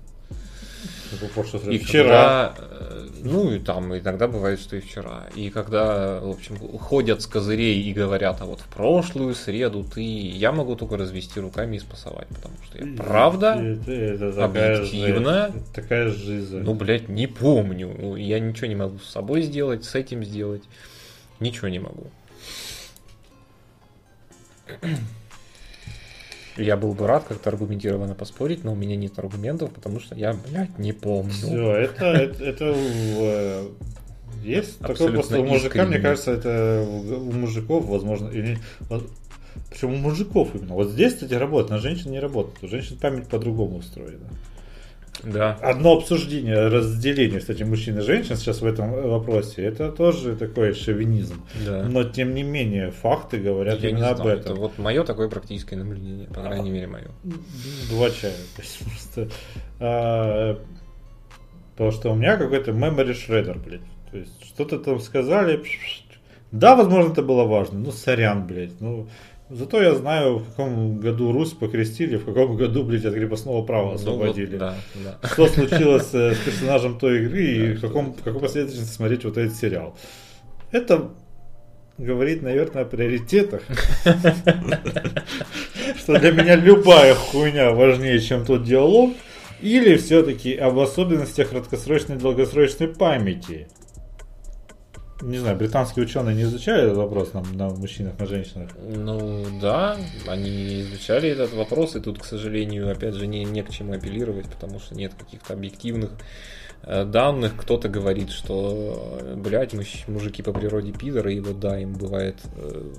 Ну, 1.20 1.70
И 1.70 1.79
вчера. 1.79 2.55
когда, 2.57 2.68
э, 2.81 3.09
ну 3.22 3.53
и 3.53 3.59
там 3.61 3.97
иногда 3.97 4.27
бывает, 4.27 4.61
что 4.61 4.77
и 4.77 4.81
вчера. 4.81 5.27
И 5.35 5.51
когда, 5.51 6.20
в 6.20 6.29
общем, 6.31 6.57
ходят 6.79 7.22
с 7.22 7.27
козырей 7.27 7.81
и 7.81 7.93
говорят, 7.93 8.41
а 8.41 8.45
вот 8.45 8.61
в 8.61 8.66
прошлую 8.66 9.35
среду 9.35 9.85
ты, 9.85 10.03
я 10.03 10.53
могу 10.53 10.74
только 10.74 10.97
развести 10.97 11.39
руками 11.41 11.77
и 11.77 11.79
спасовать, 11.79 12.27
потому 12.29 12.55
что 12.64 12.85
я 12.85 12.97
правда, 12.97 13.55
Это, 13.55 13.93
это 13.93 14.33
такая 14.33 14.77
Объективно? 14.79 15.47
жизнь. 15.53 15.66
Такая 15.74 16.11
жизнь. 16.11 16.59
ну, 16.59 16.74
блядь, 16.74 17.09
не 17.09 17.27
помню. 17.29 17.95
Ну, 17.99 18.16
Я 18.16 18.41
ничего 18.41 18.66
не 18.66 18.77
могу 18.77 18.99
с 18.99 19.09
собой 19.09 19.43
сделать, 19.43 19.85
с 19.85 19.95
этим 19.95 20.24
сделать. 20.24 20.64
Ничего 21.41 21.68
не 21.68 21.79
могу. 21.79 22.11
Я 26.57 26.76
был 26.76 26.92
бы 26.92 27.07
рад 27.07 27.24
как-то 27.28 27.50
аргументированно 27.50 28.14
поспорить, 28.14 28.64
но 28.64 28.72
у 28.72 28.76
меня 28.76 28.96
нет 28.96 29.18
аргументов, 29.18 29.72
потому 29.72 30.00
что 30.00 30.14
я, 30.14 30.34
блядь, 30.48 30.78
не 30.78 30.92
помню. 30.92 31.32
Все, 31.32 31.72
это, 31.72 32.04
это, 32.07 32.44
это 32.44 32.74
э, 32.74 33.68
есть 34.42 34.80
Абсолютно 34.80 35.20
просто 35.20 35.40
у 35.40 35.44
мужика, 35.44 35.84
мне 35.84 35.98
кажется, 35.98 36.32
это 36.32 36.86
у 36.88 37.32
мужиков, 37.32 37.84
возможно, 37.86 38.28
или 38.28 38.59
причем 39.70 39.94
у 39.94 39.96
мужиков 39.96 40.54
именно. 40.54 40.74
Вот 40.74 40.90
здесь, 40.90 41.14
кстати, 41.14 41.34
работает, 41.34 41.70
на 41.70 41.78
женщин 41.78 42.11
не 42.11 42.20
работает. 42.20 42.62
У 42.62 42.68
женщин 42.68 42.96
память 42.98 43.28
по-другому 43.28 43.78
устроена. 43.78 44.28
Да. 45.23 45.55
Одно 45.62 45.95
обсуждение, 45.95 46.69
разделение, 46.69 47.41
кстати, 47.41 47.62
мужчин 47.62 47.99
и 47.99 48.03
женщин 48.03 48.37
сейчас 48.37 48.61
в 48.61 48.67
этом 48.67 48.91
вопросе, 48.93 49.62
это 49.62 49.91
тоже 49.91 50.37
такой 50.37 50.75
шовинизм. 50.75 51.43
Да. 51.64 51.85
Но, 51.85 52.05
тем 52.05 52.35
не 52.35 52.43
менее, 52.43 52.91
факты 52.91 53.39
говорят 53.39 53.81
Я 53.81 53.91
не 53.91 53.99
именно 53.99 54.14
знаю, 54.14 54.21
об 54.21 54.27
этом. 54.27 54.53
это 54.53 54.61
вот 54.61 54.79
мое 54.79 55.05
такое 55.05 55.29
практическое 55.29 55.77
наблюдение, 55.77 56.29
по 56.29 56.43
крайней 56.43 56.71
мере, 56.71 56.87
мое. 56.87 57.09
Два 57.91 58.11
чая. 58.11 58.33
То 58.57 58.62
просто, 58.85 59.29
а, 59.81 60.59
потому 61.73 61.93
что 61.93 62.12
у 62.12 62.14
меня 62.14 62.37
какой-то 62.37 62.73
memory 62.73 63.14
shredder, 63.14 63.59
блядь. 63.64 63.81
То 64.11 64.19
есть 64.19 64.45
что-то 64.45 64.79
там 64.79 65.01
сказали. 65.01 65.62
Да, 66.53 66.77
возможно, 66.77 67.12
это 67.12 67.23
было 67.23 67.45
важно. 67.45 67.79
Ну, 67.79 67.91
сорян, 67.91 68.47
блядь. 68.47 68.81
Ну, 68.81 69.09
зато 69.51 69.82
я 69.82 69.94
знаю, 69.94 70.38
в 70.38 70.49
каком 70.51 70.99
году 70.99 71.32
Русь 71.32 71.53
покрестили, 71.53 72.16
в 72.16 72.24
каком 72.24 72.57
году, 72.62 72.84
блядь, 72.84 73.05
от 73.05 73.14
крепостного 73.14 73.62
права 73.62 73.84
Ну, 73.84 73.90
вот, 73.92 74.01
освободили. 74.01 74.57
да, 74.57 74.74
да. 75.05 75.28
Что 75.28 75.47
случилось 75.49 76.09
э, 76.12 76.34
с 76.34 76.38
персонажем 76.38 76.99
той 76.99 77.20
игры 77.24 77.42
и 77.44 77.72
в, 77.74 77.80
каком, 77.80 78.12
в 78.14 78.22
какой 78.22 78.40
последовательности 78.40 78.94
смотреть 78.94 79.24
вот 79.24 79.36
этот 79.38 79.57
сериал. 79.57 79.97
Это 80.72 81.11
говорит, 81.99 82.42
наверное, 82.42 82.82
о 82.82 82.84
приоритетах. 82.86 83.62
Что 85.99 86.18
для 86.18 86.30
меня 86.32 86.57
любая 86.57 87.14
хуйня 87.14 87.70
важнее, 87.72 88.20
чем 88.20 88.44
тот 88.44 88.64
диалог. 88.64 89.14
Или 89.62 89.97
все-таки 89.97 90.55
об 90.55 90.78
особенностях 90.78 91.49
краткосрочной 91.49 92.16
и 92.16 92.18
долгосрочной 92.18 92.88
памяти. 92.88 93.68
Не 95.23 95.39
знаю, 95.39 95.57
британские 95.57 96.05
ученые 96.05 96.37
не 96.37 96.43
изучали 96.43 96.85
этот 96.85 96.99
вопрос 96.99 97.33
на, 97.33 97.43
на 97.43 97.71
мужчинах, 97.71 98.19
на 98.19 98.27
женщинах. 98.27 98.71
Ну 98.79 99.47
да, 99.62 99.97
они 100.27 100.83
изучали 100.83 101.31
этот 101.31 101.55
вопрос, 101.55 101.97
и 101.97 102.01
тут, 102.01 102.19
к 102.19 102.25
сожалению, 102.25 102.91
опять 102.91 103.14
же, 103.14 103.27
не, 103.27 103.45
не 103.45 103.62
к 103.62 103.71
чему 103.71 103.95
апеллировать, 103.95 104.47
потому 104.47 104.79
что 104.79 104.95
нет 104.95 105.14
каких-то 105.19 105.55
объективных 105.55 106.11
э, 106.83 107.05
данных. 107.07 107.57
Кто-то 107.57 107.89
говорит, 107.89 108.31
что, 108.31 109.19
блядь, 109.37 109.73
мужч- 109.73 110.05
мужики 110.07 110.43
по 110.43 110.53
природе 110.53 110.93
пидоры, 110.93 111.35
и 111.35 111.41
вот 111.41 111.61
да, 111.61 111.79
им 111.81 111.95
бывает 111.95 112.37
э, 112.57 112.93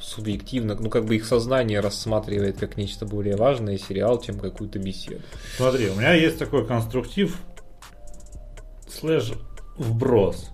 субъективно, 0.00 0.74
ну 0.74 0.90
как 0.90 1.04
бы 1.04 1.14
их 1.14 1.24
сознание 1.24 1.78
рассматривает 1.78 2.58
как 2.58 2.76
нечто 2.76 3.06
более 3.06 3.36
важное 3.36 3.78
сериал, 3.78 4.20
чем 4.20 4.40
какую-то 4.40 4.80
беседу. 4.80 5.22
Смотри, 5.56 5.88
у 5.88 5.94
меня 5.94 6.14
есть 6.14 6.36
такой 6.36 6.66
конструктив 6.66 7.38
слэш 8.88 9.34
вброс. 9.76 10.50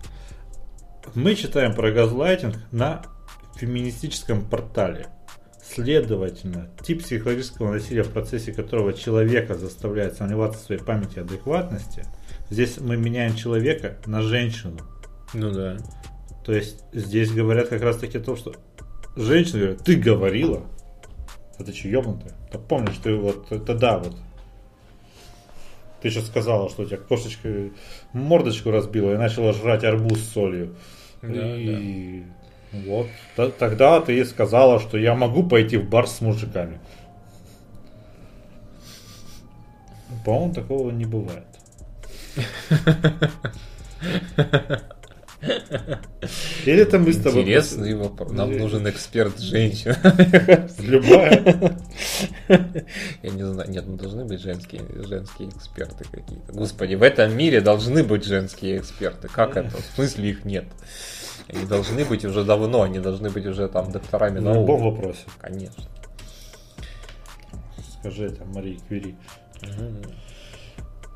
Мы 1.15 1.35
читаем 1.35 1.75
про 1.75 1.91
газлайтинг 1.91 2.57
на 2.73 3.03
феминистическом 3.57 4.49
портале. 4.49 5.09
Следовательно, 5.63 6.71
тип 6.83 7.03
психологического 7.03 7.73
насилия, 7.73 8.03
в 8.03 8.11
процессе 8.11 8.53
которого 8.53 8.93
человека 8.93 9.55
заставляет 9.55 10.17
сомневаться 10.17 10.61
в 10.61 10.63
своей 10.65 10.81
памяти 10.81 11.17
и 11.17 11.21
адекватности, 11.21 12.05
здесь 12.49 12.79
мы 12.81 12.97
меняем 12.97 13.37
человека 13.37 13.97
на 14.07 14.23
женщину. 14.23 14.79
Ну 15.33 15.53
да. 15.53 15.77
То 16.45 16.53
есть 16.53 16.85
здесь 16.93 17.31
говорят 17.31 17.69
как 17.69 17.83
раз 17.83 17.99
таки 17.99 18.19
то, 18.19 18.35
что 18.37 18.55
женщина 19.17 19.61
говорит, 19.61 19.85
ты 19.85 19.97
говорила, 19.97 20.65
а 21.59 21.65
ты 21.65 21.73
че 21.73 21.91
ебнутая? 21.91 22.35
Да 22.53 22.59
помнишь, 22.59 22.99
ты 23.03 23.15
вот, 23.15 23.53
это 23.53 23.75
да, 23.75 23.99
вот. 23.99 24.17
Ты 26.01 26.11
сейчас 26.11 26.27
сказала, 26.27 26.71
что 26.71 26.83
у 26.83 26.87
тебя 26.87 26.97
кошечка 26.97 27.71
мордочку 28.13 28.71
разбила 28.71 29.15
и 29.15 29.19
начала 29.19 29.53
жрать 29.53 29.85
арбуз 29.85 30.21
с 30.21 30.33
солью. 30.33 30.75
Да, 31.23 31.57
и 31.57 32.23
вот. 32.73 33.09
Т- 33.37 33.51
тогда 33.51 34.01
ты 34.01 34.13
ей 34.13 34.25
сказала, 34.25 34.81
что 34.81 34.97
я 34.97 35.15
могу 35.15 35.43
пойти 35.43 35.77
в 35.77 35.89
бар 35.89 36.07
с 36.07 36.21
мужиками. 36.21 36.81
По-моему, 40.25 40.55
такого 40.55 40.91
не 40.91 41.05
бывает. 41.05 41.45
Или 45.43 46.83
это 46.83 46.99
мы 46.99 47.13
с 47.13 47.23
тобой... 47.23 47.43
Интересный 47.43 47.95
вопрос. 47.95 48.33
Нам 48.33 48.57
нужен 48.57 48.89
эксперт 48.89 49.39
женщин. 49.39 49.95
Любая. 50.79 51.79
Я 53.23 53.31
не 53.31 53.43
знаю, 53.43 53.71
нет, 53.71 53.85
ну 53.87 53.97
должны 53.97 54.25
быть 54.25 54.41
женские, 54.41 54.83
женские 55.07 55.49
эксперты 55.49 56.05
какие-то. 56.05 56.53
Господи, 56.53 56.95
в 56.95 57.03
этом 57.03 57.37
мире 57.37 57.61
должны 57.61 58.05
быть 58.05 58.25
женские 58.25 58.79
эксперты. 58.79 59.29
Как 59.29 59.57
это? 59.57 59.77
В 59.77 59.95
смысле 59.95 60.31
их 60.31 60.45
нет? 60.45 60.67
Они 61.49 61.65
должны 61.65 62.05
быть 62.05 62.25
уже 62.25 62.45
давно, 62.45 62.83
они 62.83 63.01
должны 63.01 63.31
быть 63.31 63.47
уже 63.47 63.69
там 63.69 63.91
докторами 63.91 64.39
В 64.39 64.45
любом 64.45 64.83
наук. 64.83 64.97
вопросе. 64.97 65.25
Конечно. 65.41 65.85
Скажи 67.99 68.27
это 68.27 68.45
Марии 68.45 68.79
Кюри. 68.89 69.17
Мгм. 69.63 70.03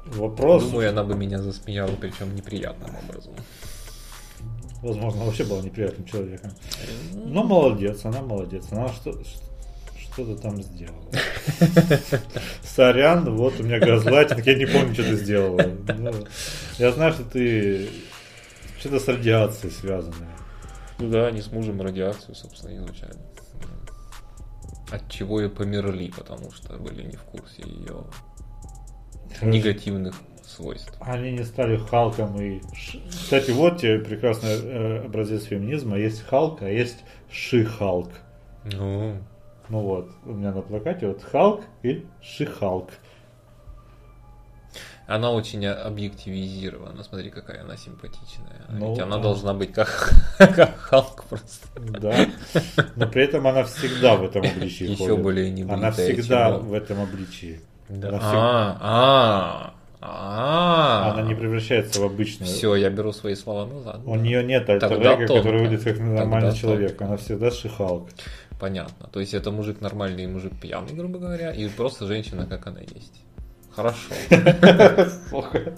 Вопрос, 0.07 0.65
Думаю, 0.65 0.91
она 0.91 1.03
бы 1.03 1.15
меня 1.15 1.41
засмеяла, 1.41 1.93
причем 1.99 2.35
неприятным 2.35 2.91
образом. 3.09 3.35
Возможно, 4.85 5.25
вообще 5.25 5.45
была 5.45 5.63
неприятным 5.63 6.07
человеком. 6.07 6.51
Но 7.15 7.43
молодец, 7.43 8.05
она 8.05 8.21
молодец. 8.21 8.67
Она 8.71 8.89
что, 8.89 9.19
что-то 9.99 10.37
там 10.37 10.63
сделала. 10.63 11.11
Сорян, 12.63 13.35
вот 13.35 13.59
у 13.59 13.63
меня 13.63 13.81
газлайтинг, 13.81 14.47
я 14.47 14.55
не 14.55 14.67
помню, 14.67 14.95
что 14.95 15.05
ты 15.05 15.17
сделала. 15.17 15.63
Ну, 15.97 16.13
я 16.79 16.93
знаю, 16.93 17.13
что 17.15 17.25
ты 17.25 17.89
что-то 18.79 19.01
с 19.01 19.09
радиацией 19.09 19.73
связанное. 19.73 20.37
Ну 20.99 21.11
да, 21.11 21.27
они 21.27 21.41
с 21.41 21.51
мужем 21.51 21.81
радиацию, 21.81 22.35
собственно, 22.35 22.77
изучали. 22.77 23.17
От 24.91 25.11
чего 25.11 25.41
и 25.41 25.49
померли, 25.49 26.13
потому 26.17 26.53
что 26.53 26.75
были 26.75 27.03
не 27.03 27.17
в 27.17 27.23
курсе 27.23 27.63
ее 27.63 28.05
негативных 29.43 30.15
свойств. 30.55 30.93
Они 31.01 31.33
не 31.33 31.45
стали 31.45 31.77
Халком 31.77 32.41
и... 32.41 32.61
Кстати, 33.09 33.51
вот 33.51 33.79
тебе 33.79 33.99
прекрасный 33.99 34.51
э, 34.51 35.05
образец 35.07 35.45
феминизма. 35.45 35.99
Есть 35.99 36.23
Халк, 36.23 36.63
а 36.63 36.69
есть 36.69 37.05
Ши-Халк. 37.31 38.11
Ну, 38.65 39.17
Ну 39.69 39.81
вот, 39.81 40.11
у 40.25 40.33
меня 40.33 40.53
на 40.53 40.63
плакате 40.63 41.09
вот 41.09 41.23
Халк 41.23 41.63
и 41.83 42.07
Шихалк. 42.23 42.91
Она 45.07 45.33
очень 45.33 45.67
объективизирована. 45.67 47.03
Смотри, 47.03 47.29
какая 47.29 47.61
она 47.61 47.77
симпатичная. 47.77 48.65
Ну, 48.71 48.91
Ведь 48.91 49.01
она 49.01 49.17
а. 49.17 49.19
должна 49.21 49.53
быть 49.53 49.73
как, 49.73 50.15
как 50.39 50.79
Халк 50.79 51.25
просто. 51.25 51.69
Да. 51.79 52.27
Но 52.97 53.07
при 53.07 53.25
этом 53.25 53.47
она 53.47 53.65
всегда 53.65 54.17
в 54.17 54.25
этом 54.25 54.47
обличии 54.47 54.85
Еще 54.85 55.09
ходит. 55.09 55.23
более 55.23 55.51
небритая, 55.51 55.77
Она 55.77 55.91
всегда 55.91 56.57
в 56.57 56.73
этом 56.73 57.03
обличии. 57.03 57.61
Да. 57.91 58.19
А, 58.23 58.79
а, 58.81 59.75
а. 60.07 61.13
она 61.13 61.23
не 61.23 61.35
превращается 61.35 62.01
в 62.01 62.05
обычную. 62.05 62.47
Все, 62.47 62.75
я 62.77 62.91
беру 62.91 63.13
свои 63.13 63.35
слова 63.35 63.65
назад. 63.67 64.01
У 64.05 64.17
нее 64.17 64.45
нет 64.45 64.69
альтер 64.69 64.91
который 64.91 65.63
выглядит 65.63 65.85
как 65.85 65.99
нормальный 65.99 66.55
человек. 66.55 67.01
Она 67.01 67.17
всегда 67.17 67.51
Шихалк. 67.51 68.11
Понятно. 68.61 69.09
То 69.13 69.21
есть 69.21 69.33
это 69.35 69.51
мужик 69.51 69.81
нормальный 69.81 70.25
и 70.25 70.27
мужик 70.27 70.53
пьяный, 70.61 70.93
грубо 70.93 71.19
говоря, 71.19 71.53
и 71.53 71.69
просто 71.69 72.07
женщина, 72.07 72.47
как 72.47 72.67
она 72.67 72.81
есть. 72.81 73.25
Хорошо. 73.75 73.99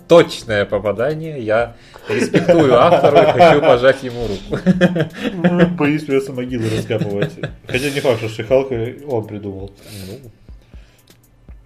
Точное 0.09 0.67
попадание. 0.67 1.41
Я 1.41 1.77
респектую 2.09 2.75
автора 2.75 3.23
и 3.23 3.33
хочу 3.33 3.61
пожать 3.61 4.03
ему 4.03 4.27
руку. 4.27 5.77
Боюсь 5.77 6.05
придется 6.05 6.33
могилы 6.33 6.69
раскапывать. 6.69 7.33
Хотя 7.67 7.91
не 7.91 8.01
факт, 8.01 8.19
что 8.19 8.29
Шихалка 8.29 8.97
он 9.09 9.27
придумал. 9.27 9.73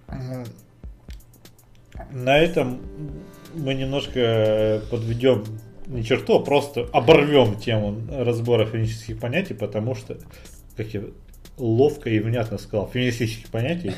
Ну, 0.09 0.45
На 2.11 2.37
этом 2.37 2.81
мы 3.53 3.73
немножко 3.73 4.81
подведем 4.89 5.43
не 5.87 6.03
черту, 6.03 6.37
а 6.37 6.39
просто 6.43 6.87
оборвем 6.93 7.57
тему 7.59 7.97
разбора 8.09 8.65
феминистических 8.65 9.19
понятий, 9.19 9.53
потому 9.53 9.95
что, 9.95 10.17
как 10.77 10.87
я 10.93 11.03
ловко 11.57 12.09
и 12.09 12.19
внятно 12.19 12.57
сказал, 12.57 12.89
феминистических 12.89 13.49
понятий, 13.49 13.93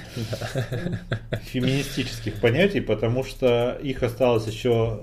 феминистических 1.44 2.40
понятий, 2.42 2.82
потому 2.82 3.24
что 3.24 3.78
их 3.82 4.04
осталось 4.04 4.48
еще... 4.48 5.02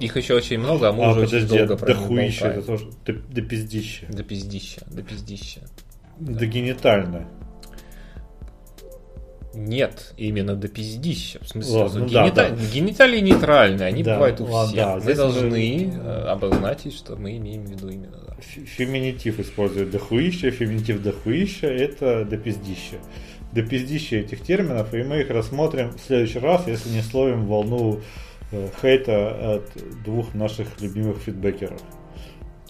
Их 0.00 0.16
еще 0.16 0.34
очень 0.34 0.58
много, 0.58 0.88
а 0.88 0.92
мы 0.92 1.04
А, 1.04 1.10
уже 1.10 1.20
очень 1.20 1.46
долго 1.46 1.76
про 1.76 1.88
них 1.88 1.98
дохуища, 1.98 2.46
это 2.48 2.62
тоже, 2.62 2.90
до, 3.06 3.42
пиздища, 3.42 4.06
До 4.08 4.24
пиздища, 4.24 4.80
до 4.86 5.02
пиздища. 5.02 5.60
до 6.18 6.46
генитально. 6.46 7.28
Нет, 9.54 10.12
именно 10.16 10.56
до 10.56 10.68
пиздища. 10.68 11.38
В 11.42 11.48
смысле, 11.48 11.72
сразу 11.72 11.98
ну 12.00 12.08
да, 12.08 12.26
генита- 12.26 12.50
да. 12.50 12.56
гениталии 12.74 13.20
нейтральные, 13.20 13.86
они 13.86 14.02
Да, 14.02 14.14
бывают 14.14 14.40
у 14.40 14.44
ладно, 14.46 14.72
всех. 14.72 14.84
да, 14.84 15.00
мы 15.04 15.14
должны 15.14 15.50
мы- 15.50 15.92
э, 16.02 16.24
обозначить, 16.26 16.94
что 16.94 17.16
мы 17.16 17.36
имеем 17.36 17.64
в 17.64 17.70
виду 17.70 17.88
именно 17.88 18.18
да. 18.26 18.34
Феминитив 18.40 19.38
использует 19.40 19.90
дохуища, 19.90 20.50
феминитив 20.50 21.02
дохуища, 21.02 21.68
это 21.68 22.24
до 22.24 22.36
пиздища. 22.36 22.96
До 23.52 23.62
пиздища 23.62 24.16
этих 24.16 24.40
терминов, 24.42 24.92
и 24.92 25.02
мы 25.04 25.20
их 25.20 25.30
рассмотрим 25.30 25.90
в 25.92 26.00
следующий 26.00 26.40
раз, 26.40 26.66
если 26.66 26.88
не 26.90 27.02
словим 27.02 27.46
волну 27.46 28.00
э, 28.50 28.68
хейта 28.82 29.54
от 29.56 29.70
двух 30.04 30.34
наших 30.34 30.66
любимых 30.80 31.18
фидбэкеров. 31.18 31.80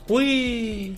Уи! 0.08 0.96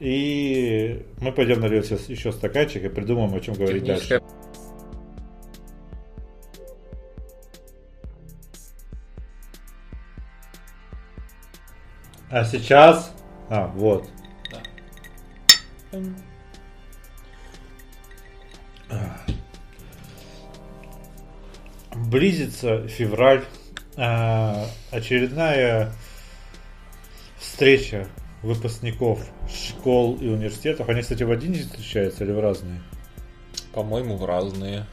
И 0.00 1.02
мы 1.20 1.30
пойдем 1.32 1.60
нальем 1.60 1.84
сейчас 1.84 2.08
еще 2.08 2.32
стаканчик 2.32 2.82
и 2.84 2.88
придумаем, 2.88 3.34
о 3.34 3.40
чем 3.40 3.54
говорить 3.54 3.84
дальше. 3.84 4.20
А 12.30 12.44
сейчас... 12.44 13.12
А, 13.48 13.66
вот. 13.66 14.08
Близится 21.94 22.86
февраль. 22.86 23.44
А, 23.96 24.66
очередная 24.92 25.92
встреча 27.38 28.06
выпускников 28.42 29.26
школ 29.52 30.16
и 30.16 30.28
университетов. 30.28 30.88
Они, 30.88 31.02
кстати, 31.02 31.24
в 31.24 31.30
один 31.32 31.52
день 31.52 31.64
встречаются 31.64 32.24
или 32.24 32.30
в 32.30 32.40
разные? 32.40 32.80
По-моему, 33.74 34.16
в 34.16 34.24
разные. 34.24 34.86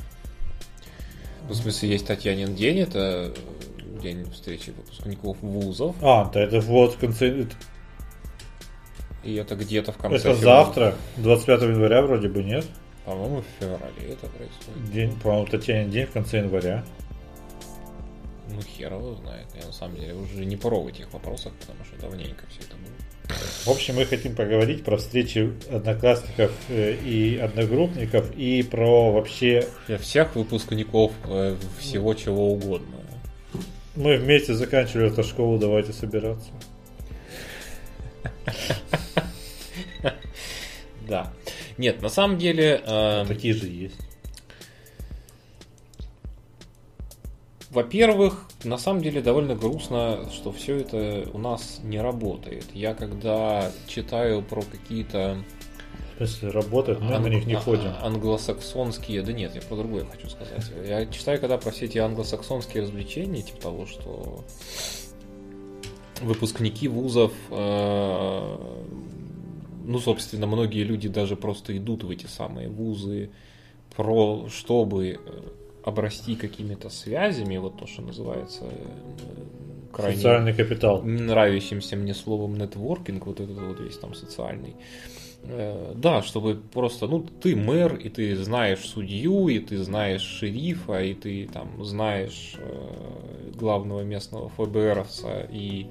Ну, 1.44 1.54
в 1.54 1.56
смысле, 1.56 1.90
есть 1.90 2.08
Татьянин 2.08 2.56
день, 2.56 2.80
это 2.80 3.34
день 3.98 4.30
встречи 4.32 4.72
выпускников 4.72 5.38
вузов. 5.42 5.96
А, 6.02 6.30
да 6.34 6.42
это 6.42 6.60
вот 6.62 6.94
в 6.94 7.00
конце... 7.00 7.48
И 9.24 9.36
это 9.36 9.56
где-то 9.56 9.92
в 9.92 9.98
конце 9.98 10.18
это 10.18 10.36
февраля. 10.36 10.64
завтра, 10.64 10.96
25 11.18 11.62
января 11.64 12.02
вроде 12.02 12.30
бы, 12.30 12.44
нет? 12.44 12.66
По-моему, 13.06 13.42
в 13.42 13.62
феврале 13.62 14.14
это 14.14 14.28
происходит. 14.28 14.92
День, 14.92 15.20
по-моему, 15.20 15.46
Татьянин 15.48 15.90
день 15.90 16.06
в 16.06 16.12
конце 16.12 16.38
января. 16.38 16.86
Ну, 18.50 18.62
хер 18.62 18.94
его 18.94 19.16
знает. 19.16 19.48
Я 19.60 19.66
на 19.66 19.74
самом 19.74 19.96
деле 19.98 20.14
уже 20.14 20.46
не 20.46 20.56
порол 20.56 20.84
в 20.84 20.88
этих 20.88 21.12
вопросах, 21.12 21.54
потому 21.60 21.84
что 21.86 22.00
давненько 22.00 22.46
все 22.50 22.62
это 22.62 22.76
было. 22.76 22.88
В 23.66 23.70
общем, 23.70 23.96
мы 23.96 24.06
хотим 24.06 24.36
поговорить 24.36 24.84
про 24.84 24.98
встречи 24.98 25.54
одноклассников 25.70 26.52
э, 26.70 26.96
и 26.96 27.38
одногруппников 27.38 28.32
и 28.36 28.64
про 28.64 29.12
вообще... 29.12 29.68
Всех 30.00 30.36
выпускников 30.36 31.12
э, 31.26 31.56
всего 31.80 32.14
чего 32.14 32.54
угодно. 32.54 32.98
Мы 33.98 34.18
вместе 34.18 34.54
заканчивали 34.54 35.12
эту 35.12 35.24
школу, 35.24 35.58
давайте 35.58 35.92
собираться. 35.92 36.52
Да. 41.08 41.34
Нет, 41.80 42.02
на 42.04 42.10
самом 42.10 42.38
деле... 42.38 42.82
э, 42.86 43.26
Такие 43.28 43.56
же 43.56 43.66
есть. 43.68 43.96
Во-первых, 47.72 48.46
на 48.64 48.78
самом 48.78 49.02
деле 49.02 49.22
довольно 49.22 49.56
грустно, 49.56 50.30
что 50.32 50.52
все 50.52 50.78
это 50.78 51.28
у 51.34 51.40
нас 51.40 51.80
не 51.84 52.00
работает. 52.00 52.66
Я 52.74 52.94
когда 52.94 53.72
читаю 53.88 54.44
про 54.44 54.62
какие-то 54.62 55.44
В 56.18 56.26
смысле, 56.26 56.50
работают, 56.50 57.00
мы 57.00 57.12
на 57.12 57.18
ан- 57.18 57.30
них 57.30 57.46
не 57.46 57.54
а- 57.54 57.60
ходим. 57.60 57.92
англосаксонские, 58.02 59.22
да 59.22 59.34
нет, 59.34 59.54
я 59.56 59.62
про 59.62 59.76
другое 59.76 60.06
хочу 60.06 60.30
сказать. 60.30 60.72
Я 60.88 61.06
читаю 61.08 61.40
когда 61.40 61.58
про 61.58 61.72
все 61.72 61.86
эти 61.86 62.00
англосаксонские 62.00 62.84
развлечения, 62.84 63.42
типа 63.44 63.62
того, 63.62 63.86
что 63.86 64.44
выпускники 66.22 66.88
вузов, 66.88 67.32
э, 67.52 68.58
ну, 69.86 70.00
собственно, 70.00 70.48
многие 70.48 70.84
люди 70.84 71.08
даже 71.08 71.36
просто 71.36 71.78
идут 71.78 72.04
в 72.04 72.10
эти 72.10 72.26
самые 72.26 72.70
вузы, 72.70 73.30
про, 73.96 74.48
чтобы 74.50 75.08
э, 75.08 75.18
обрасти 75.84 76.36
какими-то 76.36 76.90
связями, 76.90 77.58
вот 77.58 77.78
то, 77.78 77.88
что 77.88 78.02
называется 78.02 78.64
э, 78.64 79.92
крайне 79.94 80.18
Социальный 80.18 80.54
капитал. 80.54 81.02
нравящимся 81.04 81.96
мне 81.96 82.14
словом 82.14 82.58
нетворкинг, 82.58 83.26
вот 83.26 83.40
этот 83.40 83.58
вот 83.58 83.80
весь 83.80 83.98
там 83.98 84.14
социальный. 84.14 84.76
Э, 85.50 85.94
Да, 85.96 86.22
чтобы 86.22 86.56
просто, 86.56 87.08
ну, 87.08 87.22
ты 87.22 87.56
мэр, 87.56 87.96
и 87.96 88.10
ты 88.10 88.36
знаешь 88.36 88.80
судью, 88.86 89.48
и 89.48 89.60
ты 89.60 89.78
знаешь 89.84 90.22
шерифа, 90.22 91.02
и 91.04 91.14
ты 91.14 91.48
там 91.48 91.84
знаешь 91.86 92.56
э, 92.58 93.52
главного 93.56 94.02
местного 94.02 94.50
ФБРовца 94.50 95.48
и 95.52 95.88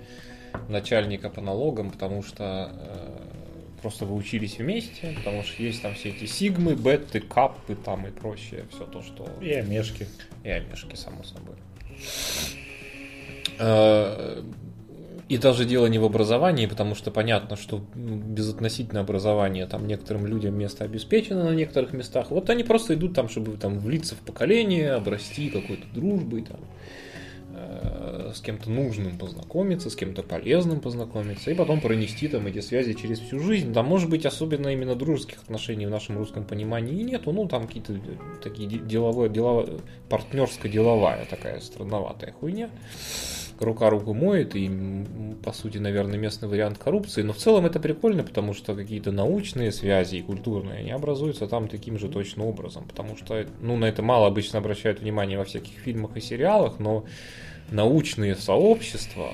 начальника 0.69 1.29
по 1.31 1.41
налогам, 1.41 1.91
потому 1.91 2.23
что 2.23 2.71
э, 2.73 3.81
просто 3.83 4.05
вы 4.05 4.15
учились 4.17 4.59
вместе, 4.59 5.15
потому 5.17 5.43
что 5.43 5.63
есть 5.63 5.83
там 5.83 5.95
все 5.95 6.11
эти 6.11 6.27
сигмы, 6.27 6.75
беты, 6.75 7.21
каппы 7.21 7.75
там 7.77 8.07
и 8.07 8.11
прочее, 8.11 8.65
все 8.71 8.85
то, 8.87 9.03
что 9.03 9.27
И 9.41 9.53
омешки. 9.53 10.07
и 10.45 10.49
омешки, 10.51 10.97
само 10.97 11.23
собой. 11.25 11.57
Э, 13.59 14.43
И 15.29 15.39
даже 15.39 15.65
дело 15.65 15.87
не 15.87 15.99
в 15.99 16.05
образовании, 16.05 16.67
потому 16.67 16.95
что 16.95 17.11
понятно, 17.11 17.57
что 17.57 17.85
ну, 17.97 18.17
безотносительно 18.17 19.01
образования 19.01 19.67
там 19.67 19.89
некоторым 19.89 20.25
людям 20.25 20.57
место 20.57 20.85
обеспечено 20.85 21.51
на 21.51 21.55
некоторых 21.55 21.93
местах. 21.93 22.31
Вот 22.31 22.49
они 22.49 22.63
просто 22.63 22.95
идут 22.95 23.15
там, 23.15 23.29
чтобы 23.29 23.57
там 23.57 23.81
влиться 23.81 24.15
в 24.15 24.19
поколение, 24.19 24.93
обрасти 24.93 25.51
какой-то 25.51 25.83
дружбой, 25.93 26.43
там, 26.43 26.61
э, 27.57 28.31
с 28.37 28.41
кем-то 28.41 28.71
нужным 28.71 29.19
познакомиться, 29.19 29.91
с 29.91 29.97
кем-то 29.97 30.23
полезным 30.23 30.79
познакомиться, 30.79 31.51
и 31.51 31.55
потом 31.55 31.81
пронести 31.81 32.29
там 32.29 32.47
эти 32.47 32.61
связи 32.61 32.93
через 32.93 33.19
всю 33.19 33.41
жизнь. 33.41 33.75
Там 33.75 33.87
может 33.87 34.09
быть 34.09 34.27
особенно 34.27 34.69
именно 34.69 34.95
дружеских 34.95 35.43
отношений 35.43 35.87
в 35.87 35.91
нашем 35.91 36.19
русском 36.19 36.45
понимании 36.45 37.01
и 37.01 37.03
нету, 37.03 37.33
ну 37.33 37.49
там 37.49 37.67
какие-то 37.67 37.99
такие 38.45 38.69
де- 38.69 38.79
деловое, 38.79 39.29
дело, 39.29 39.69
партнерско-деловая 40.09 41.27
такая 41.29 41.59
странноватая 41.59 42.31
хуйня. 42.31 42.71
Рука 43.61 43.91
руку 43.91 44.15
моет, 44.15 44.55
и, 44.55 44.71
по 45.43 45.53
сути, 45.53 45.79
наверное, 45.79 46.19
местный 46.19 46.49
вариант 46.49 46.79
коррупции. 46.79 47.23
Но 47.23 47.33
в 47.33 47.39
целом 47.39 47.67
это 47.67 47.81
прикольно, 47.81 48.23
потому 48.23 48.55
что 48.55 48.75
какие-то 48.75 49.13
научные 49.13 49.73
связи 49.73 50.17
и 50.17 50.23
культурные, 50.23 50.81
они 50.81 50.91
образуются 50.91 51.47
там 51.47 51.69
таким 51.69 51.99
же 51.99 52.09
точно 52.09 52.45
образом. 52.45 52.85
Потому 52.85 53.17
что, 53.17 53.47
ну, 53.61 53.77
на 53.77 53.87
это 53.87 54.03
мало 54.03 54.27
обычно 54.27 54.59
обращают 54.59 55.01
внимание 55.01 55.39
во 55.39 55.45
всяких 55.45 55.73
фильмах 55.79 56.17
и 56.17 56.21
сериалах, 56.21 56.79
но 56.79 57.05
научные 57.71 58.37
сообщества 58.37 59.31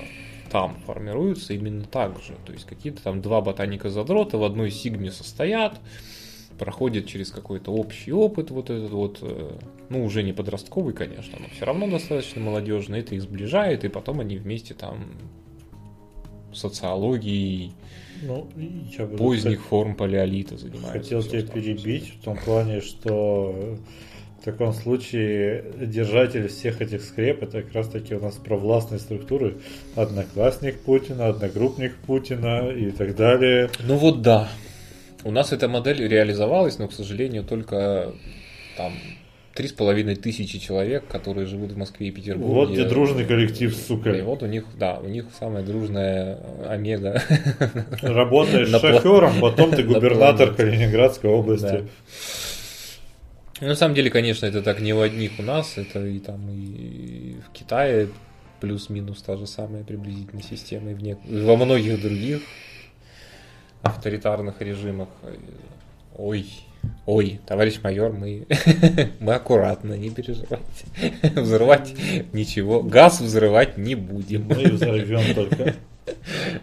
там 0.51 0.77
формируются 0.85 1.53
именно 1.53 1.83
так 1.83 2.21
же. 2.21 2.35
То 2.45 2.53
есть 2.53 2.65
какие-то 2.65 3.01
там 3.01 3.21
два 3.21 3.41
ботаника-задрота 3.41 4.37
в 4.37 4.43
одной 4.43 4.71
сигме 4.71 5.11
состоят, 5.11 5.79
проходит 6.63 7.07
через 7.07 7.29
какой-то 7.29 7.73
общий 7.73 8.13
опыт, 8.13 8.49
вот 8.49 8.69
этот 8.69 8.91
вот, 8.91 9.19
э, 9.21 9.57
ну, 9.89 10.05
уже 10.05 10.23
не 10.23 10.31
подростковый, 10.31 10.93
конечно, 10.93 11.37
но 11.37 11.47
все 11.53 11.65
равно 11.65 11.89
достаточно 11.89 12.39
молодежный, 12.39 13.01
это 13.01 13.15
их 13.15 13.21
сближает, 13.21 13.83
и 13.83 13.89
потом 13.89 14.21
они 14.21 14.37
вместе 14.37 14.73
там 14.73 15.09
социологией 16.53 17.73
Ну, 18.21 18.47
я 18.97 19.05
бы 19.05 19.17
поздних 19.17 19.61
форм 19.61 19.95
палеолита 19.95 20.55
занимаются. 20.55 20.93
хотел 20.93 21.21
тебя 21.21 21.41
перебить 21.41 22.13
в 22.13 22.23
том 22.23 22.37
плане, 22.37 22.79
что 22.79 23.77
в 24.39 24.45
таком 24.45 24.71
случае 24.71 25.65
держатель 25.81 26.47
всех 26.47 26.81
этих 26.81 27.03
скреп 27.03 27.43
это 27.43 27.61
как 27.61 27.73
раз 27.73 27.89
таки 27.89 28.15
у 28.15 28.21
нас 28.21 28.35
провластные 28.35 28.99
структуры. 28.99 29.57
Одноклассник 29.97 30.79
Путина, 30.79 31.27
одногруппник 31.27 31.97
Путина 32.07 32.69
и 32.69 32.91
так 32.91 33.17
далее. 33.17 33.69
Ну 33.85 33.97
вот 33.97 34.21
да. 34.21 34.47
У 35.23 35.31
нас 35.31 35.51
эта 35.53 35.67
модель 35.67 36.05
реализовалась, 36.07 36.79
но, 36.79 36.87
к 36.87 36.93
сожалению, 36.93 37.43
только 37.43 38.11
там 38.77 38.93
три 39.53 39.67
с 39.67 39.71
половиной 39.71 40.15
тысячи 40.15 40.57
человек, 40.59 41.05
которые 41.07 41.45
живут 41.45 41.71
в 41.73 41.77
Москве 41.77 42.07
и 42.07 42.11
Петербурге. 42.11 42.53
Вот 42.53 42.71
где 42.71 42.83
дружный 42.85 43.23
коллектив, 43.25 43.71
И 43.71 43.75
сука. 43.75 44.11
вот 44.23 44.41
у 44.43 44.47
них, 44.47 44.65
да, 44.77 44.97
у 44.99 45.07
них 45.07 45.25
самая 45.39 45.63
дружная 45.63 46.39
э, 46.41 46.65
омега. 46.69 47.21
Работаешь 48.01 48.69
шофером, 48.69 49.39
потом 49.39 49.71
ты 49.71 49.83
на 49.83 49.93
губернатор. 49.93 50.53
Калининградской 50.55 51.29
области. 51.29 51.65
Да. 51.65 51.81
Ну, 53.61 53.67
На 53.67 53.75
самом 53.75 53.93
деле, 53.95 54.09
конечно, 54.09 54.45
это 54.45 54.61
так 54.61 54.81
не 54.81 54.93
в 54.93 55.01
одних 55.01 55.31
у 55.39 55.43
нас, 55.43 55.77
это 55.77 56.05
и 56.05 56.19
там 56.19 56.49
и 56.49 57.35
в 57.47 57.51
Китае 57.53 58.09
плюс-минус 58.59 59.21
та 59.21 59.37
же 59.37 59.45
самая 59.45 59.83
приблизительная 59.83 60.43
система, 60.43 60.91
и 60.91 60.93
в 60.95 61.03
не- 61.03 61.17
и 61.29 61.41
во 61.41 61.55
многих 61.57 62.01
других 62.01 62.41
авторитарных 63.83 64.61
режимах. 64.61 65.09
Ой, 66.17 66.49
ой, 67.05 67.39
товарищ 67.45 67.79
майор, 67.83 68.13
мы, 68.13 68.45
мы 69.19 69.33
аккуратно, 69.35 69.93
не 69.93 70.09
переживайте. 70.09 70.85
Взрывать 71.39 71.93
ничего, 72.33 72.81
газ 72.81 73.21
взрывать 73.21 73.77
не 73.77 73.95
будем. 73.95 74.47
Мы 74.47 74.63
взорвем 74.71 75.35
только 75.35 75.75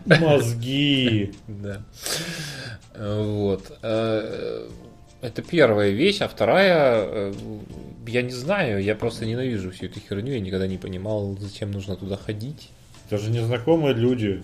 мозги. 0.20 1.32
Да. 1.46 1.82
Вот. 2.98 3.72
Э, 3.82 4.68
Это 5.22 5.42
первая 5.42 5.90
вещь, 5.90 6.20
а 6.20 6.28
вторая, 6.28 7.04
э, 7.06 7.32
я 8.06 8.22
не 8.22 8.32
знаю, 8.32 8.82
я 8.82 8.94
просто 8.94 9.26
ненавижу 9.26 9.70
всю 9.70 9.86
эту 9.86 10.00
херню, 10.00 10.32
я 10.32 10.40
никогда 10.40 10.66
не 10.66 10.78
понимал, 10.78 11.36
зачем 11.38 11.70
нужно 11.70 11.96
туда 11.96 12.16
ходить. 12.16 12.70
Это 13.08 13.18
же 13.18 13.30
незнакомые 13.30 13.94
люди. 13.94 14.42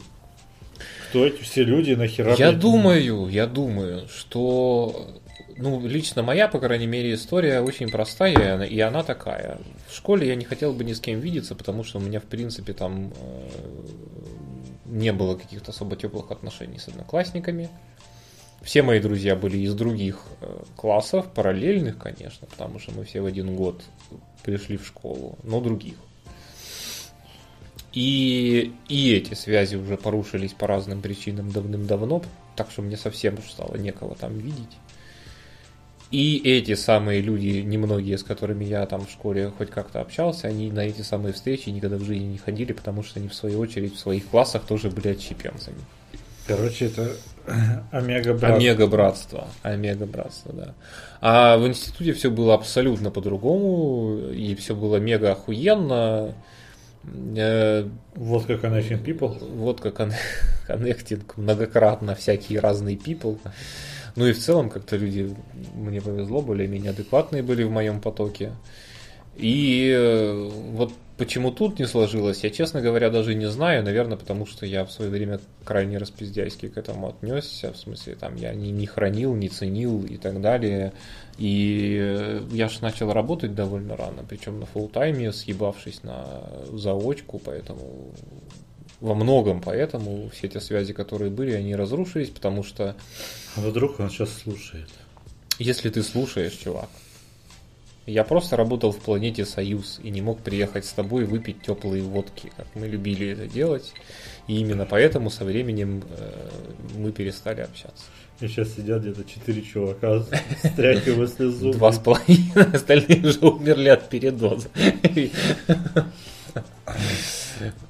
Кто 1.17 1.27
эти 1.27 1.43
все 1.43 1.65
люди 1.65 1.93
нахера? 1.93 2.35
Я 2.37 2.51
блядь, 2.51 2.59
думаю, 2.61 3.29
я 3.29 3.47
думаю, 3.47 4.07
что, 4.09 5.15
ну, 5.57 5.81
лично 5.87 6.23
моя, 6.23 6.47
по 6.47 6.59
крайней 6.59 6.87
мере, 6.87 7.15
история 7.15 7.61
очень 7.63 7.89
простая, 7.89 8.33
и 8.39 8.43
она- 8.47 8.67
и 8.67 8.79
она 8.81 9.03
такая. 9.03 9.59
В 9.89 9.95
школе 9.97 10.29
я 10.29 10.35
не 10.35 10.45
хотел 10.45 10.75
бы 10.75 10.85
ни 10.85 10.93
с 10.93 11.01
кем 11.01 11.21
видеться, 11.21 11.55
потому 11.55 11.85
что 11.85 11.99
у 11.99 12.03
меня, 12.03 12.21
в 12.21 12.25
принципе, 12.25 12.75
там 12.75 13.15
э, 13.19 13.49
не 14.85 15.11
было 15.15 15.37
каких-то 15.37 15.71
особо 15.71 15.97
теплых 15.97 16.31
отношений 16.31 16.79
с 16.79 16.89
одноклассниками. 16.89 17.71
Все 18.61 18.83
мои 18.83 19.01
друзья 19.01 19.37
были 19.37 19.57
из 19.59 19.75
других 19.75 20.21
э, 20.43 20.65
классов, 20.77 21.33
параллельных, 21.33 21.97
конечно, 21.97 22.47
потому 22.47 22.79
что 22.79 22.93
мы 22.93 23.05
все 23.05 23.23
в 23.23 23.27
один 23.27 23.57
год 23.57 23.81
пришли 24.43 24.77
в 24.77 24.87
школу, 24.87 25.39
но 25.45 25.63
других. 25.63 25.95
И, 27.97 28.75
и 28.89 29.15
эти 29.15 29.33
связи 29.33 29.77
уже 29.77 29.97
порушились 29.97 30.53
по 30.53 30.67
разным 30.67 31.01
причинам 31.01 31.51
давным-давно, 31.51 32.23
так 32.55 32.71
что 32.71 32.83
мне 32.83 32.95
совсем 32.99 33.39
уж 33.39 33.51
стало 33.51 33.77
некого 33.77 34.15
там 34.15 34.37
видеть. 34.37 34.77
И 36.11 36.43
эти 36.45 36.75
самые 36.75 37.23
люди, 37.23 37.63
немногие 37.63 38.19
с 38.19 38.23
которыми 38.23 38.67
я 38.67 38.85
там 38.85 39.07
в 39.07 39.11
школе 39.11 39.51
хоть 39.57 39.71
как-то 39.71 40.03
общался, 40.03 40.47
они 40.47 40.71
на 40.71 40.81
эти 40.81 41.01
самые 41.01 41.33
встречи 41.33 41.71
никогда 41.71 41.97
в 41.97 42.03
жизни 42.03 42.27
не 42.27 42.37
ходили, 42.37 42.75
потому 42.75 43.03
что 43.03 43.19
они 43.19 43.29
в 43.29 43.35
свою 43.35 43.61
очередь 43.61 43.95
в 43.95 43.99
своих 43.99 44.27
классах 44.27 44.67
тоже 44.67 44.91
были 44.91 45.09
отщепенцами. 45.09 45.81
Короче, 46.47 46.87
это 46.87 47.17
омега 47.93 48.35
брат. 48.35 48.57
Омега 48.57 48.87
братство. 48.89 49.49
Омега 49.63 50.05
братство, 50.05 50.53
да. 50.53 50.75
А 51.23 51.57
в 51.57 51.67
институте 51.67 52.13
все 52.13 52.31
было 52.31 52.53
абсолютно 52.53 53.11
по-другому, 53.11 54.19
и 54.29 54.55
все 54.55 54.75
было 54.77 54.99
мега 54.99 55.33
охуенно. 55.33 56.35
Э, 57.37 57.89
Вот 58.15 58.47
как 58.47 58.65
Connection 58.65 59.03
People. 59.03 59.39
Вот 59.57 59.81
как 59.81 60.01
коннектинг 60.67 61.37
многократно 61.37 62.15
всякие 62.15 62.61
разные 62.61 62.97
people. 62.97 63.39
Ну 64.17 64.27
и 64.27 64.33
в 64.33 64.39
целом 64.39 64.71
как-то 64.71 64.97
люди, 64.97 65.35
мне 65.75 66.01
повезло, 66.01 66.41
более-менее 66.41 66.91
адекватные 66.91 67.43
были 67.43 67.65
в 67.65 67.71
моем 67.71 68.01
потоке. 68.01 68.53
И 69.37 69.93
э, 69.95 70.51
вот 70.73 70.93
почему 71.17 71.51
тут 71.51 71.79
не 71.79 71.87
сложилось, 71.87 72.45
я, 72.45 72.51
честно 72.51 72.81
говоря, 72.81 73.11
даже 73.11 73.35
не 73.35 73.49
знаю. 73.51 73.83
Наверное, 73.83 74.17
потому 74.17 74.47
что 74.47 74.67
я 74.67 74.85
в 74.85 74.93
свое 74.93 75.11
время 75.11 75.41
крайне 75.65 75.99
распиздяйски 75.99 76.69
к 76.69 76.77
этому 76.77 77.09
отнесся. 77.09 77.73
В 77.73 77.77
смысле, 77.77 78.15
там 78.15 78.37
я 78.37 78.55
не, 78.55 78.71
не 78.71 78.87
хранил, 78.87 79.35
не 79.35 79.49
ценил 79.49 80.05
и 80.05 80.17
так 80.17 80.41
далее. 80.41 80.93
И 81.39 81.99
э, 82.01 82.43
я 82.53 82.69
же 82.69 82.83
начал 82.83 83.13
работать 83.13 83.55
довольно 83.55 83.97
рано, 83.97 84.25
причем 84.29 84.61
на 84.61 84.67
фулл-тайме, 84.67 85.33
съебавшись 85.33 86.03
на 86.03 86.43
заочку, 86.73 87.39
поэтому 87.39 88.13
во 89.01 89.15
многом 89.15 89.61
поэтому 89.61 90.31
все 90.31 90.49
те 90.49 90.61
связи, 90.61 90.95
которые 90.95 91.31
были, 91.31 91.53
они 91.53 91.77
разрушились, 91.77 92.31
потому 92.31 92.63
что 92.63 92.97
А 93.57 93.61
вдруг 93.61 94.01
он 94.01 94.09
сейчас 94.09 94.33
слушает? 94.33 94.89
если 95.59 95.91
ты 95.91 96.03
слушаешь, 96.03 96.53
чувак, 96.53 96.89
я 98.07 98.25
просто 98.25 98.57
работал 98.57 98.93
в 98.93 98.99
планете 98.99 99.45
Союз 99.45 99.99
и 100.03 100.11
не 100.11 100.23
мог 100.23 100.41
приехать 100.41 100.85
с 100.85 100.93
тобой 100.93 101.25
выпить 101.25 101.63
теплые 101.63 102.03
водки, 102.03 102.53
как 102.57 102.67
мы 102.75 102.87
любили 102.87 103.29
это 103.29 103.47
делать. 103.47 103.93
И 104.47 104.59
именно 104.59 104.87
поэтому 104.87 105.29
со 105.29 105.45
временем 105.45 106.05
э, 106.09 106.49
мы 106.97 107.11
перестали 107.11 107.63
общаться. 107.63 108.05
И 108.41 108.47
сейчас 108.47 108.75
сидят 108.75 109.03
где-то 109.03 109.25
четыре 109.25 109.63
чувака, 109.63 110.25
стряхивая 110.59 111.27
слезу. 111.27 111.73
Два 111.73 111.91
с 111.91 111.99
половиной, 111.99 112.53
остальные 112.75 113.27
уже 113.27 113.41
умерли 113.41 113.89
от 113.89 114.09
передоза. 114.09 114.69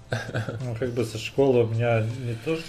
Ну, 0.08 0.76
как 0.78 0.92
бы 0.92 1.04
со 1.04 1.18
школы 1.18 1.64
у 1.64 1.68
меня 1.68 2.06
не 2.24 2.34
то, 2.44 2.56
что... 2.56 2.64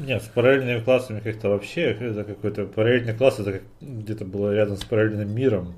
Нет, 0.00 0.22
с 0.22 0.28
параллельными 0.28 0.80
классами 0.80 1.20
как-то 1.20 1.50
вообще, 1.50 1.92
это 1.92 2.24
какой-то 2.24 2.64
параллельный 2.64 3.14
класс, 3.14 3.38
это 3.38 3.52
как 3.52 3.62
где-то 3.80 4.24
было 4.24 4.52
рядом 4.52 4.76
с 4.76 4.84
параллельным 4.84 5.32
миром. 5.34 5.74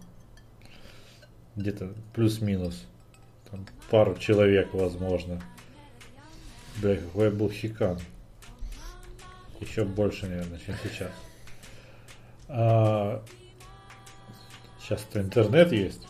Где-то 1.56 1.92
плюс-минус. 2.14 2.86
Там 3.50 3.66
пару 3.90 4.16
человек, 4.16 4.72
возможно. 4.72 5.42
Бля, 6.80 6.96
какой 6.96 7.30
был 7.30 7.50
хикан. 7.50 7.98
Еще 9.60 9.84
больше, 9.84 10.26
наверное, 10.26 10.58
чем 10.64 10.74
сейчас. 10.82 11.10
А, 12.48 13.22
Сейчас-то 14.82 15.20
интернет 15.20 15.72
есть. 15.72 16.06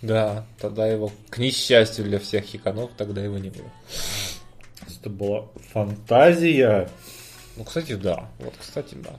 Да, 0.00 0.44
тогда 0.58 0.86
его, 0.86 1.10
к 1.30 1.38
несчастью 1.38 2.04
для 2.04 2.18
всех 2.18 2.44
хиканов, 2.44 2.90
тогда 2.96 3.22
его 3.22 3.38
не 3.38 3.50
было. 3.50 3.70
Это 4.88 5.10
была 5.10 5.46
фантазия. 5.72 6.88
Ну, 7.56 7.64
кстати, 7.64 7.94
да. 7.94 8.28
Вот, 8.38 8.54
кстати, 8.58 8.94
да. 8.94 9.10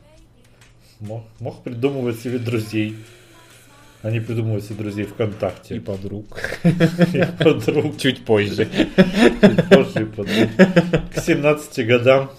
Мог, 1.00 1.24
мог 1.40 1.64
придумывать 1.64 2.20
себе 2.20 2.38
друзей. 2.38 2.98
А 4.02 4.12
не 4.12 4.20
придумывать 4.20 4.66
себе 4.66 4.76
друзей 4.76 5.06
ВКонтакте. 5.06 5.78
И 5.78 5.80
подруг. 5.80 6.40
И 6.64 7.26
подруг. 7.40 7.98
Чуть 7.98 8.24
позже. 8.24 8.70
Чуть 8.70 9.70
позже 9.70 10.02
и 10.04 10.06
подруг. 10.06 10.50
К 11.14 11.20
17 11.20 11.88
годам. 11.88 12.30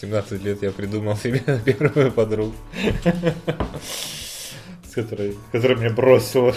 17 0.00 0.44
лет 0.44 0.62
я 0.62 0.70
придумал 0.72 1.16
себе 1.16 1.40
первую 1.64 2.12
подругу. 2.12 2.54
С 4.88 4.94
которой, 4.94 5.36
которая 5.52 5.78
меня 5.78 5.90
бросила. 5.90 6.54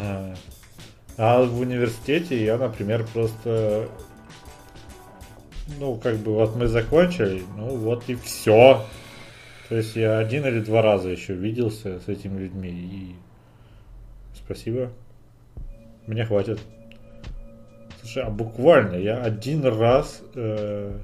А, 0.00 0.34
а 1.16 1.42
в 1.42 1.60
университете 1.60 2.42
я, 2.42 2.58
например, 2.58 3.06
просто... 3.12 3.88
Ну, 5.78 5.96
как 5.96 6.16
бы 6.16 6.34
вот 6.34 6.56
мы 6.56 6.66
закончили, 6.66 7.42
ну 7.56 7.76
вот 7.76 8.08
и 8.08 8.14
все. 8.16 8.84
То 9.68 9.76
есть 9.76 9.96
я 9.96 10.18
один 10.18 10.44
или 10.46 10.60
два 10.60 10.82
раза 10.82 11.08
еще 11.08 11.34
виделся 11.34 11.98
с 12.00 12.08
этими 12.08 12.40
людьми 12.40 12.68
и 12.70 13.14
спасибо. 14.34 14.90
Мне 16.06 16.24
хватит. 16.24 16.60
Слушай, 18.00 18.24
а 18.24 18.30
буквально 18.30 18.96
я 18.96 19.22
один 19.22 19.64
раз 19.64 20.22
э, 20.34 20.98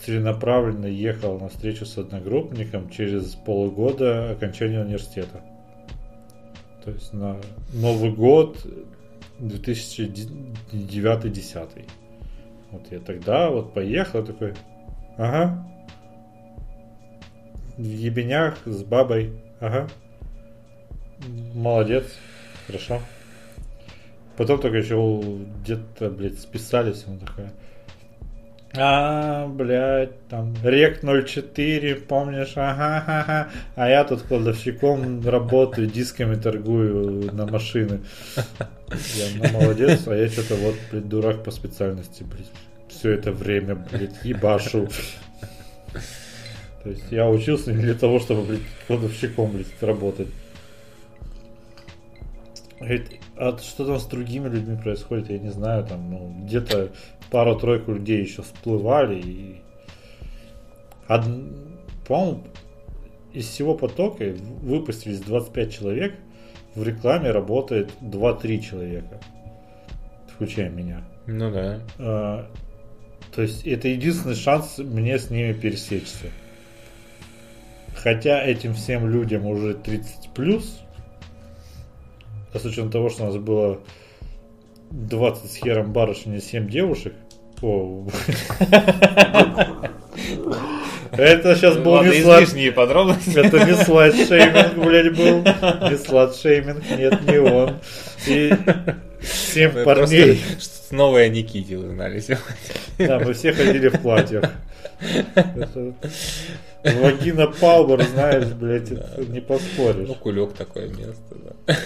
целенаправленно 0.00 0.86
ехал 0.86 1.38
на 1.38 1.48
встречу 1.48 1.84
с 1.84 1.98
одногруппником 1.98 2.88
через 2.90 3.34
полгода 3.34 4.30
окончания 4.30 4.80
университета. 4.80 5.42
То 6.84 6.90
есть 6.90 7.12
на 7.12 7.36
Новый 7.74 8.10
год 8.10 8.66
2009-2010. 9.40 11.88
Вот 12.70 12.90
я 12.90 13.00
тогда 13.00 13.50
вот 13.50 13.74
поехал 13.74 14.24
такой, 14.24 14.54
ага, 15.16 15.66
в 17.76 17.82
ебенях 17.82 18.58
с 18.66 18.82
бабой, 18.82 19.40
ага, 19.60 19.88
молодец, 21.54 22.18
хорошо. 22.66 23.00
Потом 24.36 24.60
только 24.60 24.78
еще 24.78 25.22
где-то, 25.62 26.10
блядь, 26.10 26.38
списались, 26.38 27.04
он 27.06 27.18
такой, 27.18 27.50
а, 28.76 29.48
блядь, 29.48 30.28
там, 30.28 30.54
рек 30.62 31.00
04, 31.02 31.96
помнишь, 31.96 32.52
ага, 32.54 33.04
ага, 33.06 33.48
а 33.74 33.88
я 33.88 34.04
тут 34.04 34.22
кладовщиком 34.22 35.26
работаю, 35.26 35.88
дисками 35.88 36.36
торгую 36.36 37.34
на 37.34 37.46
машины. 37.46 38.00
Я, 39.16 39.26
ну, 39.36 39.60
молодец, 39.60 40.06
а 40.06 40.14
я 40.14 40.28
что-то 40.28 40.54
вот, 40.54 40.76
блядь, 40.90 41.08
дурак 41.08 41.42
по 41.42 41.50
специальности, 41.50 42.22
блядь, 42.22 42.50
все 42.88 43.10
это 43.10 43.32
время, 43.32 43.74
блядь, 43.74 44.24
ебашу. 44.24 44.88
То 46.84 46.90
есть 46.90 47.10
я 47.10 47.28
учился 47.28 47.72
не 47.72 47.82
для 47.82 47.94
того, 47.94 48.20
чтобы, 48.20 48.42
блядь, 48.44 48.60
кладовщиком, 48.86 49.50
блядь, 49.50 49.82
работать. 49.82 50.28
А 53.36 53.58
что 53.58 53.84
там 53.84 53.98
с 53.98 54.06
другими 54.06 54.48
людьми 54.48 54.76
происходит, 54.76 55.28
я 55.30 55.38
не 55.38 55.50
знаю, 55.50 55.84
там, 55.84 56.10
ну, 56.10 56.44
где-то 56.44 56.90
пару-тройку 57.30 57.92
людей 57.92 58.22
еще 58.22 58.42
всплывали. 58.42 59.20
И... 59.20 59.62
Од... 61.08 61.24
По-моему, 62.06 62.44
из 63.32 63.46
всего 63.46 63.74
потока 63.74 64.34
выпустились 64.62 65.20
25 65.20 65.72
человек, 65.72 66.14
в 66.74 66.82
рекламе 66.82 67.30
работает 67.30 67.90
2-3 68.00 68.60
человека, 68.60 69.20
включая 70.32 70.70
меня. 70.70 71.04
Ну 71.26 71.50
да. 71.52 71.80
А, 71.98 72.50
то 73.32 73.42
есть 73.42 73.66
это 73.66 73.88
единственный 73.88 74.34
шанс 74.34 74.78
мне 74.78 75.18
с 75.18 75.30
ними 75.30 75.52
пересечься. 75.52 76.30
Хотя 77.94 78.42
этим 78.42 78.74
всем 78.74 79.08
людям 79.08 79.46
уже 79.46 79.74
30 79.74 80.30
плюс, 80.34 80.80
а 82.52 82.58
с 82.58 82.64
учетом 82.64 82.90
того, 82.90 83.10
что 83.10 83.24
у 83.24 83.26
нас 83.26 83.36
было 83.36 83.80
20 84.90 85.50
с 85.50 85.56
хером 85.56 85.92
барышень 85.92 86.34
и 86.34 86.40
7 86.40 86.68
девушек. 86.68 87.14
О. 87.62 88.06
Это 91.12 91.56
сейчас 91.56 91.76
был 91.76 92.02
не 92.02 92.22
слайд... 92.22 92.74
подробности. 92.74 93.38
Это 93.38 93.64
не 93.66 93.74
слайд 93.74 94.14
шейминг, 94.14 94.74
блядь, 94.76 95.16
был. 95.16 95.42
Не 95.42 95.96
слайд 95.96 96.34
шейминг, 96.34 96.82
нет, 96.90 97.20
не 97.26 97.38
он. 97.38 97.78
И 98.26 98.52
семь 99.22 99.84
парней. 99.84 100.40
Новые 100.90 101.28
Никите 101.28 101.76
узнали 101.76 102.20
сегодня. 102.20 102.44
Да, 102.98 103.18
мы 103.20 103.32
все 103.32 103.52
ходили 103.52 103.88
в 103.88 104.00
платьях. 104.00 104.50
Это... 105.34 105.94
Вагина 106.82 107.46
Палбер, 107.46 108.02
знаешь, 108.04 108.46
блядь, 108.46 108.90
это 108.90 109.24
не 109.28 109.40
поспоришь. 109.40 110.08
Ну, 110.08 110.14
кулек 110.14 110.54
такое 110.54 110.88
место, 110.88 111.36
да. 111.66 111.76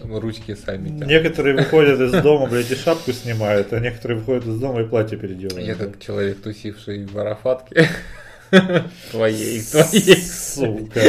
Ручки 0.00 0.54
сами. 0.54 0.88
Некоторые 0.88 1.56
выходят 1.56 2.00
из 2.00 2.22
дома, 2.22 2.46
блядь, 2.46 2.70
и 2.70 2.74
шапку 2.74 3.12
снимают, 3.12 3.72
а 3.72 3.80
некоторые 3.80 4.18
выходят 4.18 4.46
из 4.46 4.58
дома 4.58 4.82
и 4.82 4.84
платье 4.84 5.18
переделывают. 5.18 5.66
Я 5.66 5.74
как 5.74 6.00
человек, 6.00 6.40
тусивший 6.42 7.06
в 7.06 7.18
Арафатке. 7.18 7.88
Твоей, 9.10 9.60
твоей. 9.62 10.22
Сука. 10.22 11.00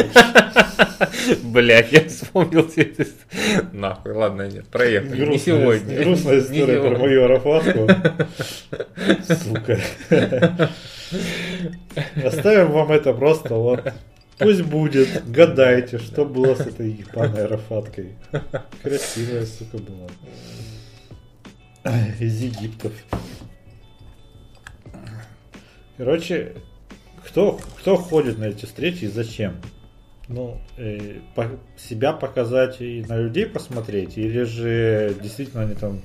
Блять, 1.43 1.91
я 1.91 2.07
вспомнил 2.07 2.67
это. 2.75 3.05
Нахуй, 3.73 4.13
ладно, 4.13 4.47
нет, 4.47 4.67
проехали. 4.67 5.25
Не 5.25 5.37
сегодня. 5.37 5.97
Грустная 6.03 6.39
история 6.39 6.81
про 6.81 6.97
мою 6.97 7.25
Арафатку. 7.25 7.87
Сука. 9.27 9.79
Оставим 12.23 12.71
вам 12.71 12.91
это 12.91 13.13
просто 13.13 13.53
вот 13.53 13.93
Пусть 14.37 14.61
будет. 14.63 15.23
Гадайте, 15.27 15.97
что 15.97 16.25
было 16.25 16.55
с 16.55 16.61
этой 16.61 16.91
ебаной 16.91 17.45
аэрофаткой. 17.45 18.15
Красивая, 18.83 19.45
сука, 19.45 19.77
была. 19.77 20.07
Из 22.19 22.41
Египтов. 22.41 22.93
Короче, 25.97 26.53
кто, 27.25 27.59
кто 27.79 27.97
ходит 27.97 28.37
на 28.37 28.45
эти 28.45 28.65
встречи 28.65 29.05
и 29.05 29.07
зачем? 29.07 29.55
Ну, 30.27 30.59
э, 30.77 31.19
по, 31.35 31.49
себя 31.77 32.13
показать 32.13 32.81
и 32.81 33.03
на 33.07 33.17
людей 33.17 33.45
посмотреть, 33.45 34.17
или 34.17 34.43
же 34.43 35.15
действительно 35.23 35.63
они 35.63 35.73
там 35.73 36.01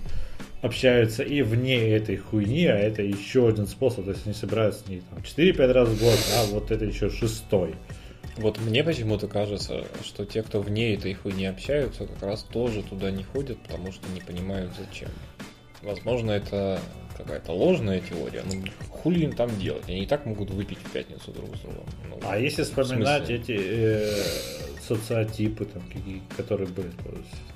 общаются 0.63 1.25
и 1.25 1.43
вне 1.43 1.91
этой 1.91 2.17
хуйни, 2.17 2.67
а 2.67 2.77
это 2.77 3.03
еще 3.03 3.49
один 3.49 3.67
способ, 3.67 4.05
то 4.05 4.13
есть 4.13 4.25
они 4.25 4.35
собираются 4.35 4.85
не 4.89 5.01
там 5.01 5.19
4-5 5.19 5.73
раз 5.73 5.89
в 5.89 6.01
год, 6.01 6.19
а 6.37 6.45
вот 6.53 6.71
это 6.71 6.85
еще 6.85 7.11
шестой. 7.11 7.75
Вот 8.37 8.59
мне 8.59 8.83
почему-то 8.83 9.29
кажется, 9.29 9.85
что 10.03 10.25
те, 10.25 10.43
кто 10.43 10.61
вне 10.61 10.95
этой 10.95 11.13
хуйни 11.15 11.45
общаются, 11.45 12.07
как 12.07 12.23
раз 12.23 12.43
тоже 12.43 12.83
туда 12.83 13.11
не 13.11 13.25
ходят, 13.25 13.59
потому 13.63 13.93
что 13.93 14.09
не 14.09 14.21
понимают 14.21 14.73
зачем. 14.79 15.11
Возможно, 15.83 16.31
это 16.31 16.81
какая-то 17.17 17.53
ложная 17.53 18.01
теория, 18.01 18.43
но 18.45 18.65
хули 18.89 19.25
им 19.25 19.33
там 19.33 19.57
делать? 19.59 19.85
Они 19.89 20.03
и 20.03 20.07
так 20.07 20.27
могут 20.27 20.51
выпить 20.51 20.79
в 20.79 20.91
пятницу 20.91 21.33
друг 21.33 21.57
с 21.57 21.61
другом. 21.61 21.85
Ну, 22.09 22.19
а 22.25 22.39
если 22.39 22.63
вспоминать 22.63 23.31
эти 23.31 23.59
э, 23.59 24.23
социотипы, 24.87 25.65
там, 25.65 25.83
какие, 25.93 26.23
которые 26.37 26.69
были, 26.69 26.91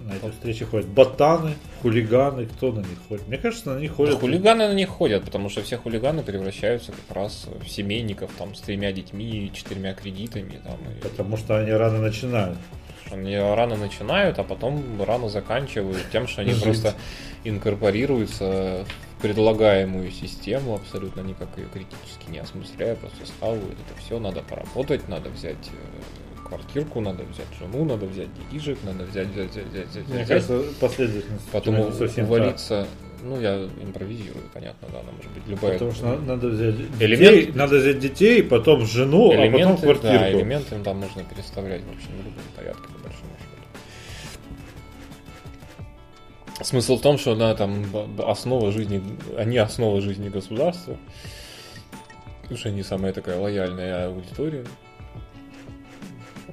на 0.00 0.12
эти 0.12 0.30
встречи 0.30 0.64
ходят 0.64 0.86
ботаны, 0.88 1.54
хулиганы, 1.82 2.46
кто 2.46 2.72
на 2.72 2.80
них 2.80 2.98
ходит? 3.08 3.28
Мне 3.28 3.38
кажется, 3.38 3.74
на 3.74 3.78
них 3.78 3.92
ходят... 3.92 4.14
Да, 4.14 4.20
хулиганы 4.20 4.68
на 4.68 4.74
них 4.74 4.88
ходят, 4.88 5.24
потому 5.24 5.48
что 5.48 5.62
все 5.62 5.76
хулиганы 5.76 6.22
превращаются 6.22 6.92
как 6.92 7.16
раз 7.16 7.46
в 7.64 7.68
семейников 7.68 8.30
там, 8.38 8.54
с 8.54 8.60
тремя 8.60 8.92
детьми 8.92 9.50
четырьмя 9.54 9.94
кредитами. 9.94 10.60
Там, 10.64 10.78
и... 10.90 11.00
Потому 11.02 11.36
что 11.36 11.58
они 11.58 11.72
рано 11.72 12.00
начинают. 12.00 12.58
Они 13.10 13.36
рано 13.36 13.76
начинают, 13.76 14.38
а 14.38 14.44
потом 14.44 15.02
рано 15.02 15.28
заканчивают 15.28 16.04
тем, 16.10 16.26
что 16.26 16.42
они 16.42 16.54
просто 16.54 16.94
инкорпорируются 17.44 18.84
в 19.16 19.22
предлагаемую 19.22 20.10
систему, 20.10 20.74
абсолютно 20.74 21.20
никак 21.20 21.48
ее 21.56 21.66
критически 21.72 22.30
не 22.30 22.38
осмысляя, 22.38 22.96
просто 22.96 23.26
схавают 23.26 23.64
это 23.64 23.98
все, 24.00 24.18
надо 24.18 24.42
поработать, 24.42 25.08
надо 25.08 25.30
взять 25.30 25.70
э, 25.72 26.46
квартирку, 26.46 27.00
надо 27.00 27.22
взять 27.24 27.46
жену, 27.58 27.84
надо 27.84 28.06
взять 28.06 28.28
детишек, 28.34 28.78
надо 28.84 29.04
взять, 29.04 29.28
взять, 29.28 29.50
взять, 29.50 29.66
взять, 29.66 29.88
взять. 29.88 30.08
Мне 30.08 30.26
кажется, 30.26 30.62
последовательность. 30.80 31.48
Потом 31.50 31.80
увалиться, 31.80 32.86
ну, 33.28 33.40
я 33.40 33.68
импровизирую, 33.82 34.44
понятно, 34.54 34.88
да, 34.92 35.00
она 35.00 35.12
может 35.12 35.30
быть 35.32 35.46
любая. 35.46 35.72
Потому 35.74 35.92
что 35.92 36.16
надо 36.16 36.48
взять 36.48 36.74
элемент... 37.00 37.34
детей, 37.34 37.52
надо 37.54 37.76
взять 37.76 37.98
детей, 37.98 38.42
потом 38.42 38.86
жену, 38.86 39.32
элементы, 39.32 39.62
а 39.62 39.68
потом 39.68 39.76
квартирку. 39.82 40.18
Да, 40.18 40.32
элементы 40.32 40.78
там 40.82 40.96
можно 40.98 41.22
переставлять 41.24 41.82
в 41.82 41.90
общем 41.90 42.08
в 42.08 42.24
любом 42.24 42.42
порядке, 42.56 42.82
по 42.82 42.98
большому 42.98 43.30
счету. 43.38 43.56
Смысл 46.64 46.96
в 46.96 47.02
том, 47.02 47.18
что 47.18 47.34
да, 47.34 47.54
там 47.54 47.84
основа 48.18 48.72
жизни, 48.72 49.02
они 49.36 49.58
основа 49.58 50.00
жизни 50.00 50.28
государства. 50.28 50.96
Потому 52.42 52.58
что 52.58 52.68
они 52.68 52.82
самая 52.84 53.12
такая 53.12 53.38
лояльная 53.38 54.06
аудитория. 54.06 54.64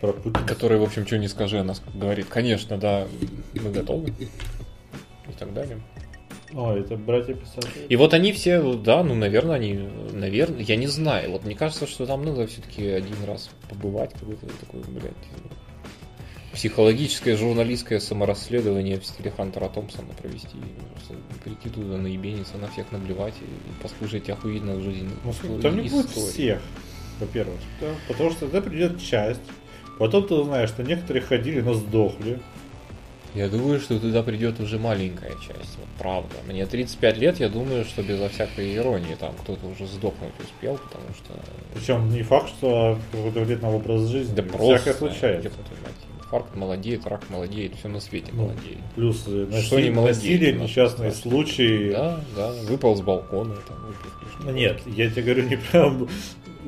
Про 0.02 0.12
Путина. 0.12 0.48
Которая, 0.48 0.80
в 0.80 0.84
общем, 0.84 1.06
что 1.06 1.20
не 1.20 1.28
скажи, 1.28 1.60
она 1.60 1.76
говорит, 1.94 2.26
конечно, 2.30 2.78
да, 2.78 3.08
мы 3.54 3.72
готовы. 3.72 4.10
И 4.10 5.32
так 5.38 5.54
далее. 5.54 5.80
О, 6.56 6.76
это 6.76 6.96
братья 6.96 7.34
писатели. 7.34 7.86
И 7.90 7.96
вот 7.96 8.14
они 8.14 8.32
все, 8.32 8.74
да, 8.74 9.04
ну, 9.04 9.16
наверное, 9.16 9.56
они, 9.56 9.90
наверное, 10.12 10.62
я 10.62 10.76
не 10.76 10.88
знаю. 10.88 11.32
Вот 11.32 11.46
мне 11.46 11.56
кажется, 11.56 11.88
что 11.88 12.06
там 12.06 12.24
надо 12.24 12.46
все-таки 12.48 12.88
один 12.88 13.24
раз 13.26 13.50
побывать, 13.70 14.14
какой-то 14.14 14.46
такой, 14.60 14.82
блядь, 14.82 15.14
психологическое 16.54 17.36
журналистское 17.36 18.00
саморасследование 18.00 19.00
в 19.00 19.06
стиле 19.06 19.32
Хантера 19.32 19.68
Томпсона 19.70 20.14
провести. 20.14 20.58
Прийти 21.44 21.70
туда 21.70 21.98
наебениться, 21.98 22.58
на 22.58 22.68
всех 22.68 22.92
наблевать 22.92 23.34
и 23.42 23.84
послушать 23.84 24.30
охуенную 24.30 24.82
жизнь. 24.82 25.10
Ну, 25.44 25.60
там 25.60 25.76
не 25.76 25.90
будет 25.90 26.10
всех, 26.10 26.62
во-первых. 27.20 27.60
Да? 27.82 27.88
Потому 28.08 28.30
что 28.32 28.42
тогда 28.42 28.62
придет 28.62 29.02
часть. 29.02 29.42
Потом 29.98 30.28
ты 30.28 30.36
узнаешь, 30.36 30.70
что 30.70 30.84
некоторые 30.84 31.24
ходили, 31.24 31.62
но 31.62 31.74
сдохли. 31.74 32.40
Я 33.36 33.50
думаю, 33.50 33.80
что 33.80 34.00
туда 34.00 34.22
придет 34.22 34.60
уже 34.60 34.78
маленькая 34.78 35.32
часть, 35.32 35.78
вот 35.78 35.88
правда. 35.98 36.36
Мне 36.48 36.66
35 36.66 37.18
лет, 37.18 37.40
я 37.40 37.50
думаю, 37.50 37.84
что 37.84 38.04
безо 38.04 38.30
всякой 38.30 38.76
иронии 38.76 39.16
там 39.20 39.34
кто-то 39.42 39.66
уже 39.66 39.88
сдохнуть 39.88 40.34
успел, 40.40 40.78
потому 40.78 41.06
что... 41.16 41.34
Причем 41.74 42.10
не 42.10 42.22
факт, 42.22 42.50
что 42.50 43.00
какой-то 43.12 43.62
на 43.62 43.72
образ 43.72 44.08
жизни. 44.08 44.36
Да 44.36 44.44
просто. 44.44 44.94
случается. 44.94 45.50
Инфаркт 46.34 46.56
молодеет, 46.56 47.06
рак 47.06 47.30
молодеет, 47.30 47.76
все 47.76 47.88
на 47.90 48.00
свете 48.00 48.32
ну, 48.34 48.44
молодеет. 48.44 48.80
Плюс 48.96 49.24
э, 49.28 49.62
что 49.62 49.80
не 49.80 49.92
молодеет, 49.92 50.18
насилие, 50.18 50.54
несчастные 50.54 51.12
случаи. 51.12 51.92
Да, 51.92 52.20
да, 52.36 52.52
выпал 52.68 52.96
с 52.96 53.02
балкона. 53.02 53.56
Там, 53.68 53.78
выпил, 53.86 54.52
Нет, 54.52 54.82
я 54.88 55.12
тебе 55.12 55.22
говорю 55.22 55.44
не 55.48 55.58
прям 55.58 56.08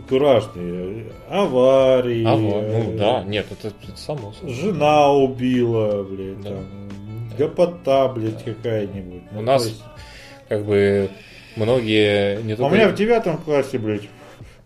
куражные. 0.07 1.05
Аварии. 1.29 2.23
Аварии. 2.23 2.83
Ну 2.83 2.97
да, 2.97 3.23
нет, 3.23 3.47
это, 3.51 3.69
это 3.69 3.97
само 3.97 4.33
собой. 4.33 4.53
Жена 4.53 5.11
убила, 5.11 6.03
блядь, 6.03 6.41
да. 6.41 6.49
там. 6.49 6.65
Гопота, 7.37 8.07
блядь, 8.09 8.43
да. 8.45 8.53
какая-нибудь. 8.53 9.23
У 9.31 9.35
ну, 9.35 9.41
нас 9.41 9.65
есть... 9.65 9.83
как 10.47 10.65
бы 10.65 11.09
многие 11.55 12.41
не 12.43 12.53
А 12.53 12.55
У 12.55 12.57
только... 12.57 12.75
меня 12.75 12.89
в 12.89 12.95
девятом 12.95 13.37
классе, 13.37 13.77
блядь, 13.77 14.03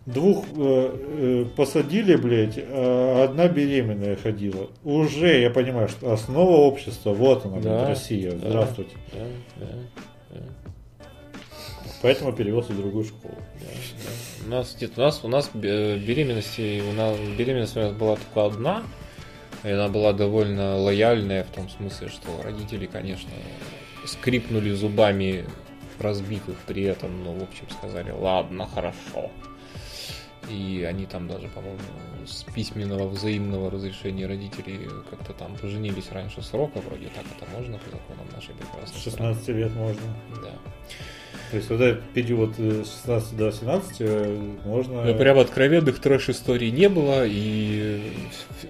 двух 0.06 0.44
э, 0.56 0.56
э, 0.56 1.44
посадили, 1.56 2.16
блядь, 2.16 2.58
а 2.58 3.24
одна 3.24 3.48
беременная 3.48 4.16
ходила. 4.16 4.68
Уже 4.84 5.40
я 5.40 5.50
понимаю, 5.50 5.88
что 5.88 6.12
основа 6.12 6.56
общества, 6.56 7.12
вот 7.12 7.44
она, 7.44 7.60
Да, 7.60 7.78
блядь, 7.78 7.88
Россия. 7.88 8.32
да. 8.32 8.48
Здравствуйте. 8.48 8.96
Да, 9.12 9.24
да, 9.56 9.66
да. 10.30 10.40
Поэтому 12.02 12.32
перевелся 12.32 12.72
в 12.72 12.76
другую 12.76 13.04
школу. 13.04 13.34
У 14.46 14.48
нас, 14.48 14.76
нет, 14.80 14.92
у 14.96 15.00
нас, 15.00 15.20
у 15.22 15.28
нас 15.28 15.50
э, 15.54 15.98
беременности, 15.98 16.82
у 16.88 16.92
нас 16.92 17.16
беременность 17.36 17.76
у 17.76 17.80
нас 17.80 17.92
была 17.92 18.16
только 18.16 18.46
одна, 18.46 18.82
и 19.64 19.68
она 19.68 19.88
была 19.88 20.12
довольно 20.12 20.76
лояльная 20.76 21.44
в 21.44 21.48
том 21.48 21.68
смысле, 21.68 22.08
что 22.08 22.42
родители, 22.42 22.86
конечно, 22.86 23.30
скрипнули 24.06 24.72
зубами 24.72 25.44
разбитых 25.98 26.56
при 26.66 26.84
этом, 26.84 27.22
но 27.22 27.32
в 27.32 27.42
общем 27.42 27.68
сказали, 27.70 28.10
ладно, 28.10 28.66
хорошо. 28.66 29.30
И 30.48 30.84
они 30.88 31.06
там 31.06 31.28
даже, 31.28 31.48
по-моему, 31.48 31.78
с 32.26 32.42
письменного 32.42 33.06
взаимного 33.08 33.70
разрешения 33.70 34.26
родителей 34.26 34.88
как-то 35.10 35.32
там 35.32 35.56
поженились 35.56 36.10
раньше 36.10 36.42
срока, 36.42 36.80
вроде 36.80 37.08
так 37.08 37.24
это 37.36 37.48
можно 37.56 37.78
по 37.78 37.90
законам 37.90 38.26
нашей 38.34 38.54
прекрасной 38.54 39.12
страны. 39.12 39.34
16 39.34 39.48
лет 39.48 39.74
можно. 39.74 40.16
Да. 40.42 40.52
То 41.50 41.56
есть 41.56 41.68
вот 41.70 41.80
этот 41.80 42.04
период 42.10 42.54
э, 42.58 42.84
с 42.84 42.92
16 43.00 43.36
до 43.36 43.50
17 43.50 43.96
э, 44.00 44.36
можно... 44.64 45.04
Ну, 45.04 45.14
прям 45.16 45.38
откровенных 45.38 45.98
трэш-историй 46.00 46.70
не 46.70 46.88
было, 46.88 47.24
и 47.26 48.12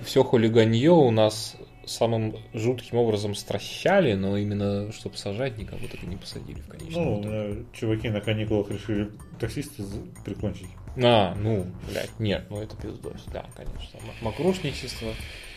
все 0.05 0.24
хулиганье 0.24 0.91
у 0.91 1.11
нас 1.11 1.57
самым 1.85 2.37
жутким 2.55 2.99
образом 2.99 3.35
стращали, 3.35 4.14
но 4.14 4.37
именно 4.39 4.93
чтобы 4.93 5.16
сажать 5.16 5.59
никого 5.59 5.81
так 5.91 6.03
и 6.03 6.07
не 6.07 6.16
посадили 6.16 6.61
в 6.61 6.68
конечном 6.68 7.05
Ну, 7.05 7.20
итоге. 7.20 7.64
чуваки 7.72 8.09
на 8.09 8.20
каникулах 8.20 8.70
решили 8.70 9.11
таксиста 9.39 9.83
прикончить. 10.24 10.68
А, 11.03 11.35
ну, 11.37 11.66
блядь, 11.91 12.11
нет, 12.18 12.45
ну 12.49 12.61
это 12.62 12.76
пиздось, 12.76 13.22
да, 13.33 13.45
конечно. 13.57 14.01
Макрушничество, 14.22 15.09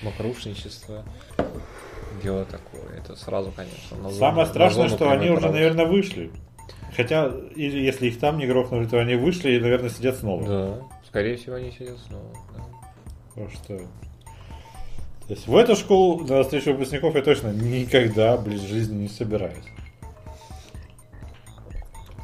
макрушничество, 0.01 1.03
дело 2.21 2.45
такое, 2.45 2.97
это 2.97 3.15
сразу, 3.15 3.51
конечно, 3.55 3.97
на 3.97 4.09
зону- 4.09 4.19
Самое 4.19 4.45
на 4.45 4.51
страшное, 4.51 4.87
зону 4.89 4.95
что 4.97 5.11
они 5.11 5.29
уже, 5.29 5.49
наверное, 5.49 5.85
вышли. 5.85 6.31
Хотя, 6.95 7.31
если 7.55 8.07
их 8.07 8.19
там 8.19 8.37
не 8.37 8.45
грохнули, 8.45 8.85
то 8.85 8.99
они 8.99 9.15
вышли 9.15 9.53
и, 9.53 9.59
наверное, 9.59 9.89
сидят 9.89 10.17
снова. 10.17 10.47
Да, 10.47 10.79
скорее 11.07 11.37
всего, 11.37 11.55
они 11.55 11.71
сидят 11.71 11.97
снова, 12.07 12.33
да. 12.55 12.63
Потому 13.29 13.49
что... 13.49 13.77
То 15.27 15.33
есть 15.33 15.47
в 15.47 15.55
эту 15.55 15.75
школу 15.75 16.23
на 16.25 16.43
встречу 16.43 16.71
выпускников 16.71 17.15
я 17.15 17.21
точно 17.21 17.53
никогда 17.53 18.37
близ 18.37 18.61
жизни 18.61 19.03
не 19.03 19.07
собираюсь. 19.07 19.65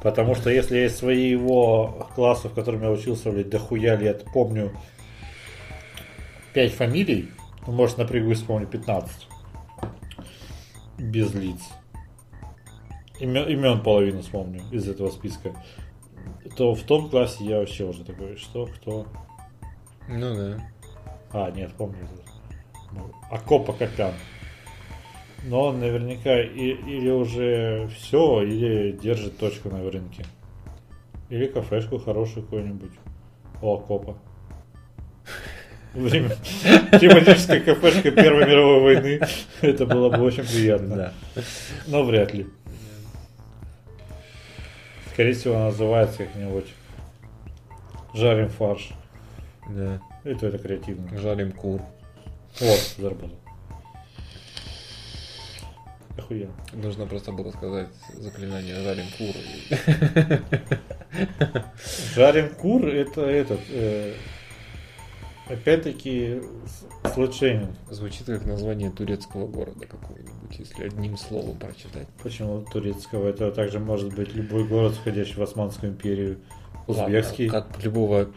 Потому 0.04 0.36
что 0.36 0.50
если 0.50 0.78
я 0.78 0.86
из 0.86 0.98
своего 0.98 2.08
класса, 2.16 2.50
в 2.50 2.54
котором 2.54 2.84
я 2.84 2.92
учился, 2.92 3.32
блядь, 3.32 3.50
дохуя 3.50 3.96
лет, 3.96 4.26
помню 4.34 4.72
5 6.54 6.74
фамилий, 6.74 7.30
ну, 7.66 7.74
может, 7.74 7.98
напрягусь, 7.98 8.38
вспомню 8.38 8.68
15. 8.68 9.28
Без 10.98 11.34
лиц. 11.34 11.60
Имен, 13.20 13.48
имен 13.50 13.82
половину 13.82 14.22
вспомню 14.22 14.62
из 14.72 14.88
этого 14.88 15.10
списка. 15.10 15.52
То 16.56 16.74
в 16.74 16.84
том 16.84 17.10
классе 17.10 17.44
я 17.44 17.58
вообще 17.60 17.84
уже 17.86 18.04
такой, 18.04 18.38
что, 18.38 18.66
кто, 18.68 19.06
Ну 20.08 20.36
да. 20.36 20.60
а, 21.32 21.52
нет, 21.52 21.72
помню. 21.78 22.08
Ну, 22.92 23.12
Акопа 23.30 23.74
Копян. 23.74 24.14
Но 25.46 25.68
он 25.68 25.80
наверняка 25.80 26.40
и- 26.42 26.72
или 26.76 27.10
уже 27.10 27.88
все, 27.98 28.42
или 28.42 28.92
держит 28.94 29.38
точку 29.38 29.70
на 29.70 29.90
рынке. 29.90 30.26
Или 31.30 31.46
кафешку 31.46 32.00
хорошую 32.00 32.44
какую-нибудь. 32.44 32.92
У 33.62 33.74
Акопа. 33.74 34.18
Время- 35.94 36.36
Тематическая 37.00 37.60
кафешка 37.62 38.12
Первой 38.12 38.48
мировой 38.48 38.82
войны. 38.82 39.22
Это 39.62 39.86
было 39.86 40.10
бы 40.10 40.24
очень 40.24 40.44
приятно. 40.44 40.96
Да. 40.96 41.14
Но 41.88 42.04
вряд 42.04 42.34
ли. 42.34 42.48
Скорее 45.20 45.34
всего, 45.34 45.60
называется 45.60 46.20
как-нибудь 46.20 46.68
Жарим 48.14 48.48
фарш. 48.48 48.92
Да. 49.68 50.00
Это 50.24 50.48
это 50.48 50.58
креативно. 50.60 51.18
Жарим 51.18 51.52
кур. 51.52 51.82
Вот, 52.62 52.96
заработал. 52.98 53.38
Охуенно. 56.18 56.54
Нужно 56.72 57.06
просто 57.06 57.34
было 57.34 57.52
сказать 57.52 57.90
заклинание 58.14 58.76
жарим 58.82 59.08
кур. 59.18 59.36
и- 59.36 59.76
Жарим 62.16 62.56
кур 62.56 62.88
это 62.88 63.20
этот. 63.26 63.60
э, 63.72 64.14
опять-таки 65.50 66.42
с- 66.66 67.34
сленг. 67.34 67.70
Звучит 67.90 68.26
как 68.26 68.46
название 68.46 68.92
турецкого 68.92 69.48
города 69.48 69.86
какого-нибудь, 69.86 70.58
если 70.60 70.84
одним 70.86 71.18
словом 71.18 71.58
прочитать. 71.58 72.08
Почему 72.24 72.62
турецкого? 72.72 73.28
Это 73.30 73.52
также 73.52 73.80
может 73.80 74.14
быть 74.16 74.34
любой 74.36 74.66
город, 74.68 74.94
входящий 74.94 75.36
в 75.36 75.42
Османскую 75.42 75.92
империю. 75.94 76.40
Ладно, 76.88 77.06
Узбекский. 77.06 77.50
как 77.50 77.84
любого 77.84 78.30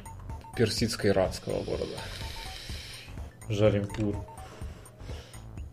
персидско-иранского 0.56 1.64
города. 1.64 1.96
Жарим 3.48 3.86
кур. 3.86 4.16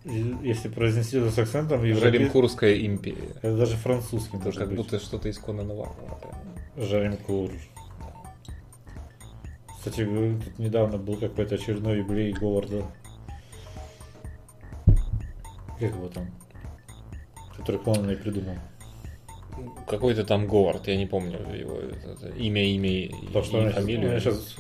Если 0.05 0.69
произнести 0.69 1.17
это 1.17 1.29
с 1.29 1.37
акцентом, 1.37 1.83
европе- 1.83 1.99
Жаримкурская 2.11 2.85
империя. 2.85 3.35
Это 3.41 3.57
даже 3.57 3.75
французский 3.75 4.37
Это 4.37 4.45
может 4.45 4.59
как 4.59 4.69
быть. 4.69 4.77
будто 4.77 4.99
что-то 4.99 5.27
из 5.29 5.37
Конана 5.37 5.73
Варвара. 5.73 6.15
прям. 6.21 6.35
Кстати, 9.79 10.03
тут 10.03 10.59
недавно 10.59 10.97
был 10.97 11.15
какой-то 11.15 11.55
очередной 11.55 11.99
юбилей 11.99 12.33
Говарда. 12.33 12.83
Как 15.79 15.91
его 15.95 16.09
там? 16.09 16.29
Который 17.55 17.79
Конан 17.79 18.11
и 18.11 18.15
придумал. 18.15 18.55
Какой-то 19.87 20.25
там 20.25 20.47
Говард, 20.47 20.87
я 20.87 20.97
не 20.97 21.05
помню 21.05 21.39
его 21.55 21.77
это- 21.77 22.27
имя, 22.37 22.63
имя 22.65 22.89
и, 22.89 23.11
Потому 23.27 23.45
что 23.45 23.57
и 23.57 23.59
у 23.59 23.63
меня 23.63 23.71
фамилию. 23.71 24.19
сейчас 24.19 24.55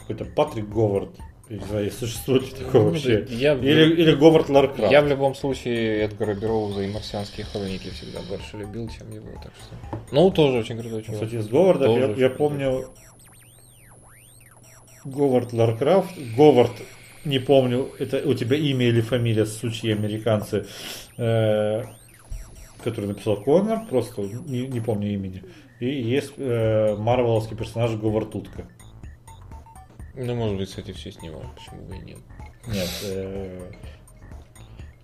какой-то 0.00 0.24
Патрик 0.24 0.68
Говард. 0.68 1.10
Я 1.48 1.56
не 1.58 1.64
знаю, 1.64 1.90
существует 1.90 2.42
ли 2.44 2.64
такое 2.64 2.80
Ну, 2.82 2.90
вообще. 2.90 3.26
я- 3.30 3.54
Или, 3.54 3.94
или 3.94 4.14
Говард 4.14 4.48
Лавкрафт. 4.48 4.90
Я 4.92 5.02
в 5.02 5.08
любом 5.08 5.34
случае 5.34 6.02
Эдгара 6.02 6.34
Берроуза 6.34 6.82
и 6.82 6.92
марсианские 6.92 7.44
хроники 7.46 7.90
всегда 7.90 8.20
больше 8.28 8.56
любил, 8.56 8.88
чем 8.88 9.10
его, 9.12 9.28
так 9.42 9.52
что. 9.56 9.98
Ну, 10.12 10.30
тоже 10.30 10.58
очень 10.58 10.78
крутой 10.78 11.02
чувак. 11.02 11.20
Кстати, 11.20 11.40
из 11.40 11.48
Говарда 11.48 11.86
я, 11.86 12.06
я 12.14 12.30
помню 12.30 12.88
Говард 15.04 15.52
Лавкрафт. 15.52 16.10
Говард, 16.36 16.72
не 17.24 17.38
помню, 17.38 17.88
это 17.98 18.26
у 18.28 18.34
тебя 18.34 18.56
имя 18.56 18.86
или 18.86 19.00
фамилия, 19.00 19.46
сучьи 19.46 19.92
американцы, 19.92 20.66
э, 21.16 21.84
который 22.82 23.06
написал 23.06 23.36
Коннор, 23.42 23.86
просто 23.88 24.22
не, 24.22 24.66
не 24.66 24.80
помню 24.80 25.12
имени. 25.12 25.42
И 25.80 25.86
есть 25.86 26.32
э, 26.36 26.94
марвеловский 26.96 27.56
персонаж 27.56 27.92
Говард 27.92 28.34
Утка. 28.34 28.66
Ну, 30.14 30.34
может 30.34 30.58
быть, 30.58 30.68
кстати, 30.68 30.92
все 30.92 31.12
с 31.12 31.22
него, 31.22 31.42
почему 31.56 31.86
бы 31.86 31.96
и 31.96 32.00
нет. 32.00 32.18
Нет, 32.66 32.90
э, 33.04 33.72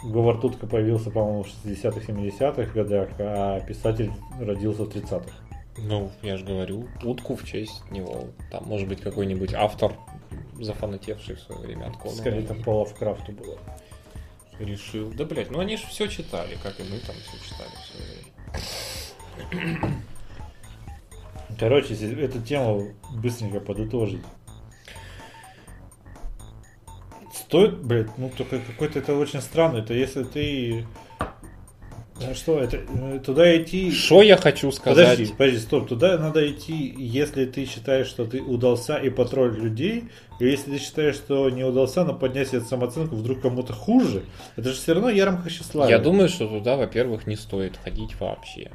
Говард 0.03 0.45
Утка 0.45 0.67
появился, 0.67 1.11
по-моему, 1.11 1.45
в 1.45 1.47
60-х, 1.47 2.13
70-х 2.13 2.73
годах, 2.73 3.09
а 3.19 3.61
писатель 3.61 4.13
родился 4.39 4.85
в 4.85 4.89
30-х. 4.89 5.46
Ну, 5.79 6.11
я 6.23 6.37
же 6.37 6.45
говорю, 6.45 6.89
утку 7.03 7.37
в 7.37 7.45
честь 7.45 7.83
него. 7.91 8.29
Там 8.51 8.65
может 8.65 8.89
быть 8.89 9.01
какой-нибудь 9.01 9.55
автор, 9.55 9.95
зафанатевший 10.55 11.37
в 11.37 11.41
свое 11.41 11.61
время 11.61 11.87
от 11.87 11.97
Конана. 11.97 12.17
Скорее, 12.19 12.43
там 12.43 12.63
по 12.63 12.81
Лавкрафту 12.81 13.33
было. 13.33 13.59
решил. 14.59 15.13
Да, 15.13 15.25
блядь, 15.25 15.51
ну 15.51 15.61
они 15.61 15.77
же 15.77 15.87
все 15.87 16.09
читали, 16.09 16.57
как 16.63 16.79
и 16.81 16.83
мы 16.83 16.99
там 17.01 17.15
все 17.17 17.39
читали 17.45 17.71
в 17.71 17.87
свое 17.87 18.05
время. 19.71 20.03
Короче, 21.59 21.95
эту 21.95 22.43
тему 22.43 22.93
быстренько 23.13 23.61
подытожить. 23.61 24.23
Стоит, 27.33 27.83
блядь, 27.83 28.17
ну 28.19 28.31
только 28.37 28.59
какой-то 28.61 28.99
это 28.99 29.15
очень 29.15 29.41
странно. 29.41 29.79
Это 29.79 29.95
если 29.95 30.25
ты... 30.25 30.87
Ну 32.21 32.35
Что 32.35 32.59
это? 32.61 32.79
э, 32.79 33.21
Туда 33.25 33.57
идти... 33.61 33.91
Что 33.93 34.23
я 34.23 34.37
хочу 34.37 34.73
сказать? 34.73 35.11
Подожди, 35.19 35.33
подожди, 35.37 35.59
стоп. 35.59 35.89
Туда 35.89 36.17
надо 36.19 36.51
идти, 36.51 36.95
если 36.97 37.45
ты 37.45 37.67
считаешь, 37.67 38.07
что 38.07 38.25
ты 38.25 38.41
удался 38.41 38.97
и 38.97 39.11
потролль 39.11 39.59
людей, 39.59 40.05
или 40.41 40.51
если 40.51 40.73
ты 40.73 40.79
считаешь, 40.79 41.17
что 41.17 41.51
не 41.51 41.63
удался, 41.65 42.05
но 42.05 42.15
поднять 42.15 42.49
себе 42.49 42.61
самооценку, 42.63 43.17
вдруг 43.17 43.43
кому-то 43.43 43.73
хуже. 43.75 44.23
Это 44.57 44.71
же 44.71 44.77
все 44.77 44.95
равно 44.95 45.11
ярмарка 45.11 45.51
тщеславия. 45.51 45.97
Я 45.97 46.03
думаю, 46.03 46.29
что 46.29 46.47
туда, 46.49 46.77
во-первых, 46.77 47.27
не 47.27 47.37
стоит 47.37 47.77
ходить 47.77 48.19
вообще. 48.19 48.71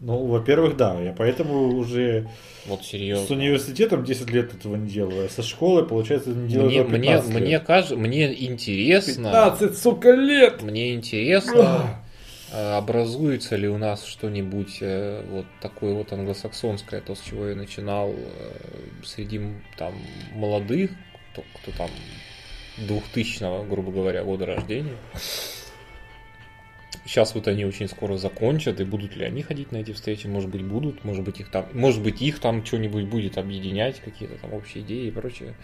Ну, 0.00 0.26
во-первых, 0.26 0.76
да. 0.76 1.00
Я 1.00 1.12
поэтому 1.16 1.68
уже 1.76 2.28
Вот 2.66 2.82
с 2.84 2.88
серьезно. 2.88 3.36
университетом 3.36 4.04
10 4.04 4.28
лет 4.30 4.52
этого 4.52 4.74
не 4.76 4.90
делаю. 4.90 5.26
а 5.26 5.28
Со 5.28 5.42
школой, 5.42 5.86
получается, 5.86 6.30
не 6.30 6.48
делаю 6.48 6.68
Мне, 6.68 6.82
мне, 6.82 6.98
15 7.00 7.30
лет. 7.34 7.42
мне 7.42 7.60
кажется, 7.60 7.96
мне 7.96 8.44
интересно. 8.44 9.30
15, 9.30 9.78
сука, 9.78 10.10
лет! 10.10 10.62
Мне 10.62 10.92
интересно 10.94 11.62
А 11.64 12.02
образуется 12.52 13.56
ли 13.56 13.68
у 13.68 13.78
нас 13.78 14.04
что-нибудь 14.04 14.78
э, 14.80 15.24
вот 15.30 15.46
такое 15.60 15.94
вот 15.94 16.12
англосаксонское, 16.12 17.00
то, 17.00 17.14
с 17.14 17.20
чего 17.20 17.48
я 17.48 17.56
начинал, 17.56 18.14
э, 18.14 19.04
среди 19.04 19.40
там 19.76 19.94
молодых, 20.34 20.90
кто, 21.32 21.44
кто 21.54 21.72
там 21.72 21.90
2000 22.76 23.68
грубо 23.68 23.90
говоря, 23.90 24.22
года 24.22 24.46
рождения. 24.46 24.96
Сейчас 27.04 27.34
вот 27.34 27.48
они 27.48 27.64
очень 27.64 27.88
скоро 27.88 28.16
закончат, 28.16 28.80
и 28.80 28.84
будут 28.84 29.16
ли 29.16 29.24
они 29.24 29.42
ходить 29.42 29.72
на 29.72 29.78
эти 29.78 29.92
встречи, 29.92 30.26
может 30.26 30.50
быть, 30.50 30.62
будут, 30.62 31.04
может 31.04 31.24
быть, 31.24 31.40
их 31.40 31.50
там, 31.50 31.66
может 31.72 32.02
быть, 32.02 32.22
их 32.22 32.38
там 32.38 32.64
что-нибудь 32.64 33.06
будет 33.06 33.38
объединять, 33.38 34.00
какие-то 34.00 34.36
там 34.36 34.52
общие 34.52 34.84
идеи 34.84 35.08
и 35.08 35.10
прочее. 35.10 35.54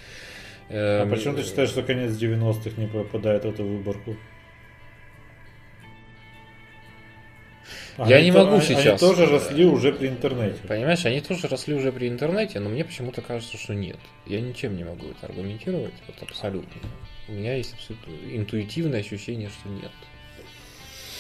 А 0.71 1.03
Эм, 1.03 1.11
почему 1.11 1.35
ты 1.35 1.45
считаешь, 1.45 1.69
что 1.69 1.83
конец 1.83 2.13
90-х 2.13 2.81
не 2.81 2.89
попадает 2.89 3.45
в 3.45 3.49
эту 3.49 3.65
выборку? 3.65 4.17
Я 8.07 8.17
Они 8.17 8.27
не 8.27 8.33
то- 8.33 8.45
могу 8.45 8.57
они- 8.57 8.65
сейчас. 8.65 8.87
Они 8.87 8.99
тоже 8.99 9.27
росли 9.27 9.65
уже 9.65 9.93
при 9.93 10.09
интернете. 10.09 10.59
Понимаешь, 10.69 11.05
они 11.05 11.21
тоже 11.21 11.49
росли 11.49 11.75
уже 11.75 11.91
при 11.91 12.09
интернете, 12.09 12.61
но 12.61 12.69
мне 12.69 12.85
почему-то 12.85 13.23
кажется, 13.23 13.57
что 13.57 13.75
нет. 13.75 13.97
Я 14.27 14.41
ничем 14.41 14.77
не 14.77 14.85
могу 14.85 15.09
это 15.09 15.27
аргументировать, 15.27 15.95
вот 16.07 16.17
абсолютно. 16.23 16.81
У 17.29 17.33
меня 17.33 17.57
есть 17.57 17.75
абсолютно 17.75 18.13
интуитивное 18.37 19.01
ощущение, 19.01 19.49
что 19.51 19.69
нет. 19.69 19.91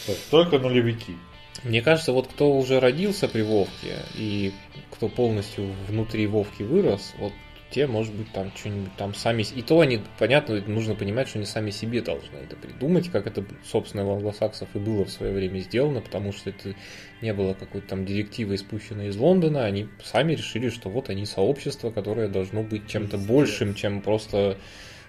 То 0.06 0.12
есть 0.12 0.30
Только 0.30 0.58
нулевики. 0.58 1.16
Мне 1.64 1.82
кажется, 1.82 2.12
вот 2.12 2.28
кто 2.28 2.56
уже 2.56 2.78
родился 2.78 3.26
при 3.28 3.42
Вовке 3.42 3.96
и 4.14 4.52
кто 4.92 5.08
полностью 5.08 5.72
внутри 5.88 6.26
Вовки 6.28 6.62
вырос, 6.62 7.14
вот 7.18 7.32
те, 7.70 7.86
может 7.86 8.14
быть, 8.14 8.32
там 8.32 8.50
что-нибудь 8.54 8.94
там 8.96 9.14
сами... 9.14 9.42
И 9.54 9.62
то 9.62 9.80
они, 9.80 10.00
понятно, 10.18 10.60
нужно 10.66 10.94
понимать, 10.94 11.28
что 11.28 11.38
они 11.38 11.46
сами 11.46 11.70
себе 11.70 12.00
должны 12.00 12.36
это 12.36 12.56
придумать, 12.56 13.10
как 13.10 13.26
это, 13.26 13.44
собственно, 13.64 14.06
у 14.06 14.14
англосаксов 14.14 14.68
и 14.74 14.78
было 14.78 15.04
в 15.04 15.10
свое 15.10 15.32
время 15.32 15.60
сделано, 15.60 16.00
потому 16.00 16.32
что 16.32 16.50
это 16.50 16.74
не 17.20 17.32
было 17.34 17.54
какой-то 17.54 17.88
там 17.88 18.06
директивы, 18.06 18.56
спущенной 18.56 19.08
из 19.08 19.16
Лондона, 19.16 19.64
они 19.64 19.88
сами 20.02 20.32
решили, 20.32 20.70
что 20.70 20.88
вот 20.88 21.10
они 21.10 21.26
сообщество, 21.26 21.90
которое 21.90 22.28
должно 22.28 22.62
быть 22.62 22.86
чем-то 22.86 23.18
большим, 23.18 23.74
чем 23.74 24.00
просто 24.00 24.56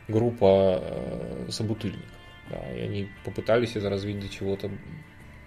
группа 0.07 0.81
э, 0.81 1.47
собутыльников. 1.49 2.05
Да, 2.49 2.59
и 2.75 2.79
они 2.79 3.07
попытались 3.23 3.75
это 3.75 3.89
развить 3.89 4.19
до 4.19 4.27
чего-то 4.27 4.71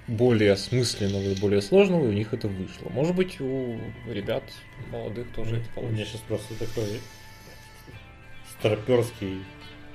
более 0.09 0.53
осмысленного 0.53 1.22
и 1.22 1.40
более 1.40 1.62
сложного, 1.62 2.05
и 2.07 2.09
у 2.09 2.12
них 2.12 2.34
это 2.34 2.48
вышло. 2.48 2.88
Может 2.90 3.14
быть, 3.14 3.40
у 3.40 3.78
ребят 4.07 4.42
молодых 4.90 5.32
тоже 5.32 5.57
это 5.57 5.68
У 5.76 5.82
меня 5.82 5.90
получится. 5.90 6.12
сейчас 6.12 6.20
просто 6.22 6.55
такой 6.59 7.00
старперский 8.59 9.42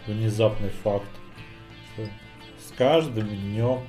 внезапный 0.06 0.70
факт, 0.70 1.10
что 1.94 2.06
с 2.66 2.72
каждым 2.78 3.28
днем 3.28 3.82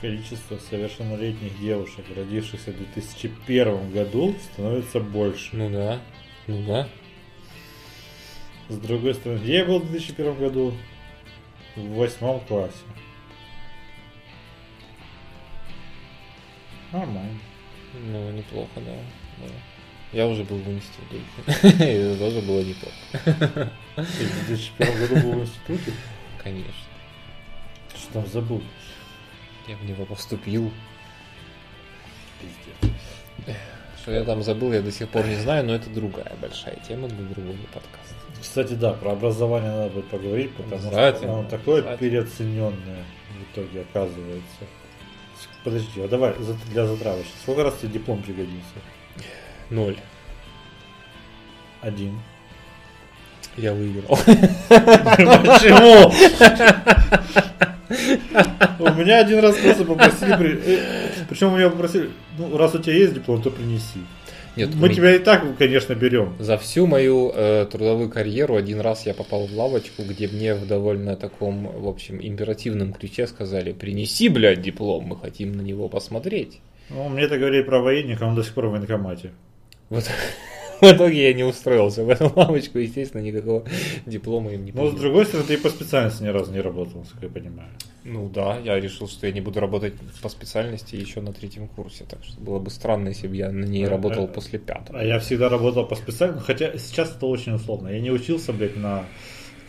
количество 0.00 0.58
совершеннолетних 0.58 1.58
девушек, 1.60 2.04
родившихся 2.14 2.72
в 2.72 2.76
2001 2.76 3.92
году, 3.92 4.34
становится 4.52 5.00
больше. 5.00 5.56
Ну 5.56 5.70
да, 5.70 6.00
ну 6.46 6.64
да. 6.66 6.88
С 8.68 8.76
другой 8.78 9.14
стороны, 9.14 9.44
я 9.44 9.64
был 9.64 9.80
в 9.80 9.90
2001 9.90 10.34
году? 10.36 10.74
В 11.76 11.94
восьмом 11.94 12.40
классе. 12.40 12.76
Нормально. 16.92 17.38
Ну, 17.94 18.30
неплохо, 18.30 18.70
да. 18.76 18.92
да. 19.38 19.52
Я 20.12 20.26
уже 20.26 20.42
был 20.42 20.58
в 20.58 20.68
институте. 20.68 21.22
Это 21.84 22.18
тоже 22.18 22.40
было 22.40 22.62
неплохо. 22.62 23.70
Ты 23.94 24.26
в 24.26 24.46
2001 24.46 24.98
году 24.98 25.14
был 25.20 25.32
в 25.40 25.42
институте? 25.42 25.92
Конечно. 26.42 26.72
Что 27.94 28.12
там 28.14 28.26
забыл? 28.26 28.62
Я 29.68 29.76
в 29.76 29.84
него 29.84 30.04
поступил. 30.04 30.72
Пиздец. 32.40 32.96
Что 34.02 34.12
я 34.12 34.24
там 34.24 34.42
забыл, 34.42 34.72
я 34.72 34.80
до 34.80 34.90
сих 34.90 35.08
пор 35.10 35.26
не 35.26 35.36
знаю, 35.36 35.64
но 35.66 35.74
это 35.74 35.90
другая 35.90 36.32
большая 36.40 36.76
тема 36.88 37.06
для 37.06 37.22
другого 37.26 37.56
подкаста. 37.72 38.14
Кстати, 38.40 38.72
да, 38.72 38.94
про 38.94 39.12
образование 39.12 39.70
надо 39.70 39.90
будет 39.90 40.08
поговорить, 40.08 40.54
потому 40.54 40.80
что 40.80 41.18
оно 41.22 41.44
такое 41.44 41.96
переоцененное 41.98 43.04
в 43.30 43.52
итоге 43.52 43.82
оказывается. 43.82 44.64
Подожди, 45.64 46.00
а 46.00 46.08
давай 46.08 46.34
для 46.72 46.86
затравочки. 46.86 47.32
Сколько 47.42 47.64
раз 47.64 47.74
тебе 47.80 47.92
диплом 47.92 48.22
пригодился? 48.22 48.80
Ноль. 49.68 49.96
Один. 51.82 52.20
Я 53.56 53.74
выиграл. 53.74 54.16
Почему? 54.16 56.12
У 58.78 58.92
меня 58.94 59.18
один 59.18 59.40
раз 59.40 59.56
просто 59.56 59.84
попросили, 59.84 60.60
причем 61.28 61.52
у 61.52 61.56
меня 61.56 61.68
попросили, 61.70 62.10
ну 62.38 62.56
раз 62.56 62.74
у 62.74 62.78
тебя 62.78 62.94
есть 62.94 63.14
диплом, 63.14 63.42
то 63.42 63.50
принеси. 63.50 64.00
Нет, 64.56 64.70
Мы 64.74 64.88
тебя 64.88 65.14
и 65.14 65.18
так, 65.18 65.56
конечно, 65.58 65.94
берем. 65.94 66.34
За 66.38 66.58
всю 66.58 66.86
мою 66.86 67.30
э, 67.34 67.66
трудовую 67.70 68.10
карьеру 68.10 68.56
один 68.56 68.80
раз 68.80 69.06
я 69.06 69.14
попал 69.14 69.46
в 69.46 69.56
лавочку, 69.56 70.02
где 70.02 70.28
мне 70.28 70.54
в 70.54 70.66
довольно 70.66 71.16
таком, 71.16 71.66
в 71.66 71.86
общем, 71.86 72.18
императивном 72.20 72.92
ключе 72.92 73.26
сказали, 73.26 73.72
принеси, 73.72 74.28
блядь, 74.28 74.60
диплом, 74.60 75.04
мы 75.04 75.16
хотим 75.16 75.52
на 75.52 75.62
него 75.62 75.88
посмотреть. 75.88 76.60
Ну, 76.88 77.08
мне 77.08 77.22
это 77.22 77.38
говорили 77.38 77.62
про 77.62 77.80
военника, 77.80 78.24
он 78.24 78.34
до 78.34 78.42
сих 78.42 78.54
пор 78.54 78.66
в 78.66 78.70
военкомате. 78.72 79.30
Вот 79.88 80.04
в 80.82 80.84
итоге 80.84 81.28
я 81.28 81.34
не 81.34 81.44
устроился 81.44 82.04
в 82.04 82.08
эту 82.08 82.32
лавочку, 82.34 82.78
естественно, 82.78 83.22
никакого 83.22 83.64
диплома 84.06 84.52
им 84.52 84.64
не 84.64 84.72
Но 84.72 84.90
с 84.90 84.94
другой 84.94 85.26
стороны, 85.26 85.46
ты 85.46 85.54
и 85.54 85.56
по 85.56 85.68
специальности 85.68 86.22
ни 86.22 86.28
разу 86.28 86.52
не 86.52 86.60
работал, 86.60 87.00
насколько 87.00 87.26
я 87.26 87.32
понимаю. 87.32 87.68
Ну 88.04 88.28
да, 88.28 88.58
я 88.58 88.80
решил, 88.80 89.08
что 89.08 89.26
я 89.26 89.32
не 89.32 89.40
буду 89.40 89.60
работать 89.60 89.94
по 90.22 90.28
специальности 90.28 90.96
еще 90.96 91.20
на 91.20 91.32
третьем 91.32 91.68
курсе, 91.68 92.04
так 92.08 92.24
что 92.24 92.40
было 92.40 92.58
бы 92.58 92.70
странно, 92.70 93.08
если 93.08 93.28
бы 93.28 93.36
я 93.36 93.50
на 93.52 93.64
ней 93.64 93.86
А, 93.86 93.90
работал 93.90 94.24
а, 94.24 94.26
после 94.26 94.58
пятого. 94.58 94.98
А 94.98 95.04
я 95.04 95.18
всегда 95.18 95.48
работал 95.48 95.86
по 95.86 95.96
специальности, 95.96 96.46
хотя 96.46 96.78
сейчас 96.78 97.14
это 97.14 97.26
очень 97.26 97.52
условно. 97.52 97.88
Я 97.88 98.00
не 98.00 98.10
учился, 98.10 98.52
блядь, 98.52 98.76
на 98.76 99.04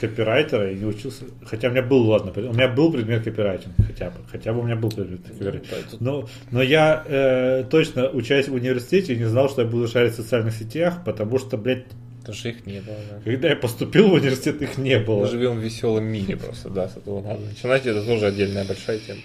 копирайтера 0.01 0.71
и 0.71 0.75
не 0.75 0.85
учился, 0.85 1.23
хотя 1.45 1.69
у 1.69 1.71
меня 1.71 1.81
был, 1.83 2.05
ладно, 2.09 2.31
у 2.35 2.53
меня 2.53 2.67
был 2.67 2.91
предмет 2.91 3.23
копирайтинг, 3.23 3.73
хотя 3.87 4.09
бы, 4.09 4.17
хотя 4.29 4.51
бы 4.53 4.59
у 4.59 4.63
меня 4.63 4.75
был 4.75 4.89
предмет 4.89 5.21
копирайтинг. 5.21 5.69
да, 5.69 5.77
тут- 5.89 6.01
Но, 6.01 6.27
но 6.51 6.61
я 6.61 7.03
э, 7.07 7.63
точно, 7.69 8.09
учась 8.09 8.47
в 8.49 8.53
университете, 8.53 9.15
не 9.15 9.25
знал, 9.25 9.49
что 9.49 9.61
я 9.61 9.67
буду 9.67 9.87
шарить 9.87 10.13
в 10.13 10.15
социальных 10.17 10.53
сетях, 10.55 11.03
потому 11.05 11.37
что, 11.39 11.57
блядь, 11.57 11.85
Потому 12.19 12.35
что 12.37 12.49
их 12.49 12.65
не 12.67 12.81
было, 12.81 12.95
да. 13.09 13.19
когда 13.31 13.49
я 13.49 13.55
поступил 13.55 14.09
в 14.09 14.13
университет, 14.13 14.61
их 14.61 14.77
не 14.77 14.97
Мы 14.99 15.05
было. 15.05 15.27
живем 15.27 15.57
в 15.59 15.63
веселом 15.63 16.03
мире 16.05 16.35
просто, 16.37 16.69
да, 16.69 16.87
с 16.87 16.97
этого 16.97 17.21
надо 17.21 17.39
начинать, 17.41 17.85
это 17.85 18.05
тоже 18.05 18.25
отдельная 18.27 18.63
большая 18.65 18.99
тема. 18.99 19.21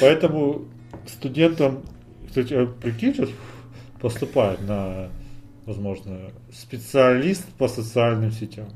Поэтому 0.00 0.66
студентам, 1.06 1.82
кстати, 2.28 2.52
а 2.54 2.66
прикинь, 2.66 3.14
сейчас 3.14 3.30
поступает 4.00 4.60
на, 4.68 5.08
возможно, 5.64 6.18
специалист 6.52 7.44
по 7.58 7.68
социальным 7.68 8.30
сетям. 8.32 8.66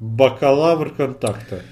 Бакалавр 0.00 0.94
контакта. 0.94 1.62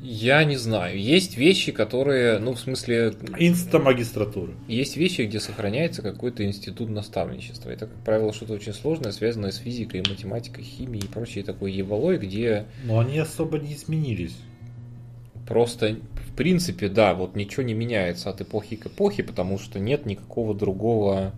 Я 0.00 0.44
не 0.44 0.56
знаю. 0.56 1.00
Есть 1.00 1.36
вещи, 1.36 1.72
которые, 1.72 2.38
ну, 2.38 2.54
в 2.54 2.60
смысле, 2.60 3.14
Инстамагистратура. 3.36 4.52
есть 4.68 4.96
вещи, 4.96 5.22
где 5.22 5.40
сохраняется 5.40 6.02
какой-то 6.02 6.44
институт 6.46 6.88
наставничества. 6.88 7.70
Это, 7.70 7.86
как 7.86 7.96
правило, 8.04 8.32
что-то 8.32 8.52
очень 8.52 8.74
сложное, 8.74 9.10
связанное 9.10 9.50
с 9.50 9.56
физикой, 9.56 10.04
математикой, 10.08 10.62
химией 10.62 11.04
и 11.04 11.08
прочей 11.08 11.42
такой 11.42 11.72
еволой, 11.72 12.18
где 12.18 12.66
Но 12.84 13.00
они 13.00 13.18
особо 13.18 13.58
не 13.58 13.74
изменились. 13.74 14.36
просто, 15.48 15.96
в 16.30 16.36
принципе, 16.36 16.88
да, 16.88 17.14
вот 17.14 17.34
ничего 17.34 17.64
не 17.64 17.74
меняется 17.74 18.30
от 18.30 18.40
эпохи 18.40 18.76
к 18.76 18.86
эпохе, 18.86 19.24
потому 19.24 19.58
что 19.58 19.80
нет 19.80 20.06
никакого 20.06 20.54
другого 20.54 21.32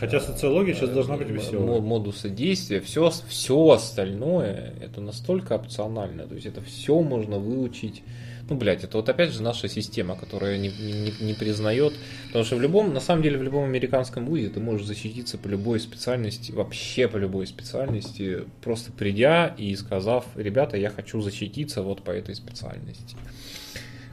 Хотя 0.00 0.18
социология 0.18 0.74
сейчас 0.74 0.88
должна 0.90 1.18
быть 1.18 1.28
веселой. 1.28 1.80
модуса 1.82 2.30
действия. 2.30 2.80
Все, 2.80 3.12
все 3.28 3.70
остальное 3.70 4.72
это 4.80 5.02
настолько 5.02 5.52
опционально. 5.54 6.26
То 6.26 6.34
есть 6.34 6.46
это 6.46 6.62
все 6.62 7.00
можно 7.02 7.38
выучить. 7.38 8.02
Ну, 8.48 8.56
блядь, 8.56 8.82
это 8.82 8.96
вот 8.96 9.08
опять 9.10 9.30
же 9.30 9.42
наша 9.42 9.68
система, 9.68 10.16
которая 10.16 10.56
не, 10.56 10.68
не- 10.70 11.14
не 11.24 11.34
признает. 11.34 11.92
Потому 12.28 12.44
что 12.46 12.56
в 12.56 12.62
любом, 12.62 12.94
на 12.94 12.98
самом 13.00 13.22
деле, 13.22 13.36
в 13.38 13.42
любом 13.42 13.64
американском 13.64 14.24
вузе 14.24 14.48
ты 14.48 14.58
можешь 14.58 14.86
защититься 14.86 15.36
по 15.36 15.46
любой 15.48 15.78
специальности, 15.78 16.50
вообще 16.50 17.06
по 17.06 17.18
любой 17.18 17.46
специальности, 17.46 18.44
просто 18.62 18.90
придя 18.92 19.54
и 19.58 19.76
сказав, 19.76 20.24
ребята, 20.34 20.78
я 20.78 20.88
хочу 20.90 21.20
защититься 21.20 21.82
вот 21.82 22.02
по 22.02 22.10
этой 22.10 22.34
специальности. 22.34 23.16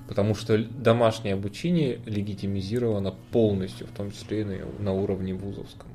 Потому 0.07 0.35
что 0.35 0.57
домашнее 0.57 1.33
обучение 1.33 1.99
легитимизировано 2.05 3.13
полностью, 3.31 3.87
в 3.87 3.91
том 3.91 4.11
числе 4.11 4.41
и 4.41 4.43
на, 4.43 4.65
на 4.79 4.93
уровне 4.93 5.33
вузовском. 5.33 5.89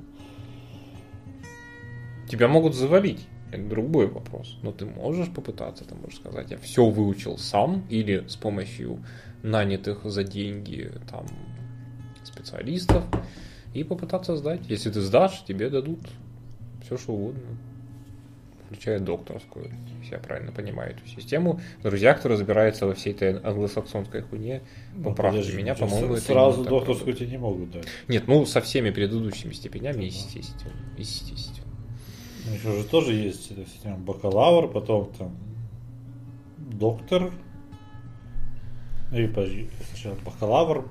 Тебя 2.28 2.48
могут 2.48 2.74
завалить, 2.74 3.26
это 3.50 3.62
другой 3.64 4.06
вопрос. 4.06 4.58
Но 4.62 4.72
ты 4.72 4.86
можешь 4.86 5.30
попытаться, 5.30 5.84
ты 5.84 5.94
можешь 5.94 6.18
сказать, 6.18 6.50
я 6.50 6.58
все 6.58 6.88
выучил 6.88 7.38
сам 7.38 7.84
или 7.90 8.26
с 8.26 8.36
помощью 8.36 9.04
нанятых 9.42 10.04
за 10.04 10.24
деньги 10.24 10.90
там 11.10 11.26
специалистов 12.24 13.04
и 13.74 13.84
попытаться 13.84 14.36
сдать. 14.36 14.60
Если 14.68 14.90
ты 14.90 15.00
сдашь, 15.00 15.44
тебе 15.44 15.68
дадут 15.68 16.00
все 16.84 16.96
что 16.96 17.12
угодно. 17.12 17.42
Включая 18.72 19.00
докторскую, 19.00 19.70
если 20.00 20.14
я 20.14 20.18
правильно 20.18 20.50
понимаю 20.50 20.92
эту 20.92 21.06
систему. 21.06 21.60
Друзья, 21.82 22.14
кто 22.14 22.28
разбирается 22.28 22.86
во 22.86 22.94
всей 22.94 23.12
этой 23.12 23.38
англосаксонской 23.38 24.22
хуйне, 24.22 24.62
Ну, 24.94 25.10
поправьте 25.10 25.40
подожди, 25.40 25.58
меня, 25.58 25.72
ничего, 25.74 25.88
по-моему, 25.88 26.14
это 26.14 26.22
Сразу 26.22 26.64
докторскую 26.64 27.14
тебе 27.14 27.30
не 27.30 27.38
могут 27.38 27.70
дать. 27.70 27.86
Нет, 28.08 28.26
ну 28.26 28.46
со 28.46 28.60
всеми 28.60 28.90
предыдущими 28.90 29.52
степенями, 29.52 30.04
естественно. 30.04 30.72
Естественно. 30.96 31.68
Ну, 32.46 32.54
еще 32.54 32.72
же 32.80 32.84
тоже 32.88 33.12
есть 33.12 33.50
эта 33.50 33.66
система 33.66 33.98
бакалавр, 33.98 34.68
потом 34.68 35.12
там 35.18 35.36
доктор, 36.56 37.30
и 39.12 39.26
подожди, 39.26 39.68
сначала 39.90 40.16
бакалавр, 40.24 40.88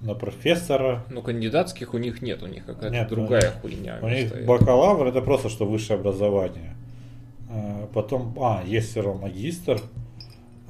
на 0.00 0.14
профессора. 0.14 1.04
Ну, 1.10 1.22
кандидатских 1.22 1.92
у 1.92 1.98
них 1.98 2.22
нет, 2.22 2.42
у 2.42 2.46
них 2.46 2.64
какая-то 2.64 2.94
Нет, 2.94 3.08
другая 3.08 3.52
у 3.56 3.60
хуйня. 3.60 3.98
У 4.00 4.08
них 4.08 4.28
стоит. 4.28 4.46
бакалавр 4.46 5.08
это 5.08 5.20
просто 5.20 5.48
что 5.48 5.66
высшее 5.66 5.98
образование. 5.98 6.76
А, 7.50 7.86
Потом, 7.92 8.34
а, 8.40 8.62
есть 8.64 8.90
все 8.90 9.02
равно 9.02 9.22
магистр. 9.22 9.80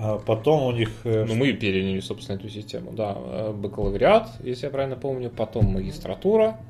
А 0.00 0.18
потом 0.18 0.62
у 0.62 0.70
них... 0.72 0.90
э, 1.04 1.24
Ну, 1.24 1.34
мы 1.34 1.52
переняли, 1.52 1.98
собственно, 2.00 2.36
эту 2.36 2.48
систему, 2.48 2.92
да. 2.92 3.16
Э, 3.18 3.52
Бакалавриат, 3.52 4.28
если 4.44 4.66
я 4.66 4.70
правильно 4.70 4.94
помню, 4.96 5.28
потом 5.28 5.66
магистратура, 5.72 6.60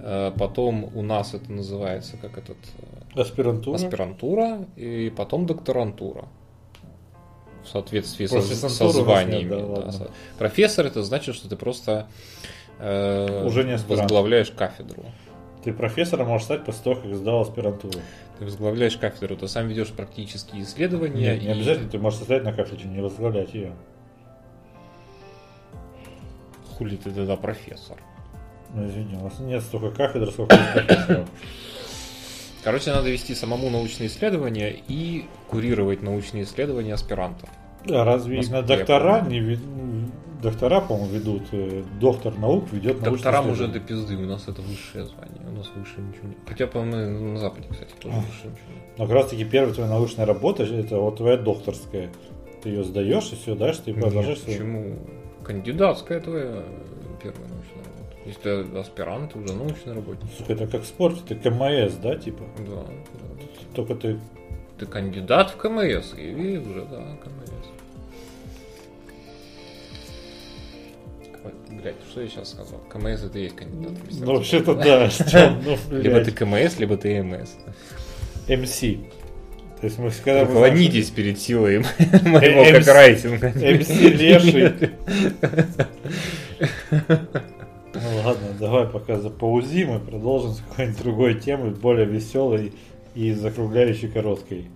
э, 0.00 0.32
потом 0.36 0.90
у 0.96 1.02
нас 1.02 1.32
это 1.34 1.52
называется 1.52 2.16
как 2.16 2.38
этот 2.38 2.56
аспирантура. 3.14 3.76
аспирантура, 3.76 4.66
и 4.74 5.12
потом 5.16 5.46
докторантура. 5.46 6.24
В 7.62 7.68
соответствии 7.68 8.26
со, 8.26 8.40
со 8.40 8.64
нас 8.64 8.80
нет, 8.80 8.90
званиями. 8.92 9.48
да, 9.50 9.56
да, 9.60 9.66
ладно. 9.66 10.08
Профессор 10.38 10.86
это 10.86 11.02
значит, 11.04 11.36
что 11.36 11.48
ты 11.48 11.54
просто 11.56 12.08
э, 12.80 13.44
Уже 13.46 13.62
не 13.64 13.72
аспирант. 13.74 14.02
возглавляешь 14.10 14.50
кафедру. 14.50 15.04
Ты 15.62 15.72
профессором 15.74 16.28
можешь 16.28 16.46
стать 16.46 16.64
после 16.64 16.82
того, 16.84 16.96
как 16.96 17.14
сдал 17.14 17.42
аспирантуру. 17.42 17.98
Ты 18.38 18.44
возглавляешь 18.44 18.96
кафедру, 18.96 19.36
ты 19.36 19.46
сам 19.48 19.68
ведешь 19.68 19.88
практические 19.88 20.62
исследования. 20.62 21.36
Не 21.38 21.46
и- 21.46 21.48
обязательно, 21.50 21.90
ты 21.90 21.98
можешь 21.98 22.18
состоять 22.20 22.44
на 22.44 22.52
кафедре, 22.52 22.88
не 22.88 23.00
возглавлять 23.02 23.52
ее. 23.52 23.72
Хули 26.76 26.96
ты 26.96 27.10
тогда 27.10 27.36
профессор? 27.36 27.98
Ну, 28.74 28.86
извини, 28.86 29.16
у 29.16 29.24
нас 29.24 29.38
нет 29.40 29.62
столько 29.62 29.90
кафедр, 29.90 30.30
сколько 30.30 30.56
профессоров. 30.56 31.28
Короче, 32.62 32.92
надо 32.92 33.10
вести 33.10 33.34
самому 33.34 33.68
научные 33.70 34.08
исследования 34.08 34.74
и 34.88 35.26
курировать 35.48 36.02
научные 36.02 36.44
исследования 36.44 36.94
аспирантов. 36.94 37.48
А 37.88 38.04
разве 38.04 38.38
Насколько 38.38 38.60
на 38.62 38.76
доктора 38.76 39.20
не 39.22 39.40
вед- 39.40 39.60
Доктора, 40.42 40.80
по-моему, 40.80 41.12
ведут. 41.12 41.42
э, 41.52 41.82
Доктор 42.00 42.38
наук 42.38 42.72
ведет 42.72 43.02
Докторам 43.02 43.50
уже 43.50 43.68
до 43.68 43.78
пизды, 43.78 44.16
у 44.16 44.20
нас 44.26 44.48
это 44.48 44.62
высшее 44.62 45.04
звание, 45.04 45.46
у 45.52 45.56
нас 45.56 45.70
выше 45.74 46.00
ничего 46.00 46.28
нет. 46.28 46.38
Хотя, 46.46 46.66
по-моему, 46.66 47.32
на 47.32 47.38
Западе, 47.38 47.66
кстати, 47.70 47.92
тоже 48.00 48.16
выше 48.16 48.44
ничего 48.44 48.72
нет. 48.74 48.84
Но 48.96 49.04
как 49.06 49.14
раз 49.16 49.28
таки 49.28 49.44
первая 49.44 49.74
твоя 49.74 49.90
научная 49.90 50.24
работа, 50.24 50.62
это 50.62 50.98
вот 50.98 51.16
твоя 51.16 51.36
докторская. 51.36 52.10
Ты 52.62 52.70
ее 52.70 52.84
сдаешь, 52.84 53.32
и 53.32 53.36
все, 53.36 53.54
дальше 53.54 53.82
ты 53.84 53.92
продолжаешь 53.94 54.40
почему? 54.40 54.96
Кандидатская 55.44 56.20
твоя 56.20 56.62
первая 57.22 57.48
научная 57.48 57.84
работа. 57.84 58.16
Если 58.24 58.40
ты 58.40 58.78
аспирант, 58.78 59.32
ты 59.34 59.38
уже 59.40 59.52
научный 59.54 59.92
работник. 59.94 60.30
Сука, 60.38 60.52
это 60.54 60.66
как 60.66 60.82
в 60.82 60.86
спорте, 60.86 61.20
ты 61.28 61.34
КМС, 61.34 61.94
да, 62.02 62.16
типа? 62.16 62.44
Да, 62.58 62.76
да. 62.76 63.44
Только 63.74 63.94
ты 63.94 64.18
Ты 64.78 64.86
кандидат 64.86 65.50
в 65.50 65.56
КМС, 65.56 66.14
и 66.16 66.58
уже, 66.58 66.86
да, 66.90 67.16
КМС. 67.22 67.39
Блядь, 71.82 71.94
что 72.10 72.20
я 72.20 72.28
сейчас 72.28 72.50
сказал? 72.50 72.80
КМС 72.90 73.22
это 73.22 73.38
и 73.38 73.42
есть 73.44 73.56
кандидат 73.56 73.92
в 73.92 74.24
Ну, 74.24 74.34
вообще-то 74.34 74.74
да, 74.74 75.08
ну, 75.64 75.78
Либо 75.96 76.22
ты. 76.24 76.32
КМС, 76.32 76.78
либо 76.78 76.96
ты 76.96 77.22
МС. 77.22 77.50
МС. 78.48 78.80
То 78.80 79.86
есть 79.86 79.98
мы 79.98 80.10
когда 80.22 80.40
мы 80.40 80.48
Руководитесь 80.48 81.08
перед 81.10 81.38
силой 81.40 81.78
моего 82.24 82.62
MC. 82.64 82.72
копирайтинга. 82.78 83.48
МС 83.48 83.88
леший. 83.88 84.72
Ну 87.92 88.22
ладно, 88.24 88.46
давай 88.58 88.86
пока 88.86 89.18
запаузим 89.18 89.96
и 89.96 89.98
продолжим 89.98 90.52
с 90.52 90.60
какой-нибудь 90.60 91.02
другой 91.02 91.34
темы, 91.40 91.70
более 91.70 92.06
веселой 92.06 92.72
и 93.16 93.32
закругляющей 93.32 94.08
короткой. 94.08 94.70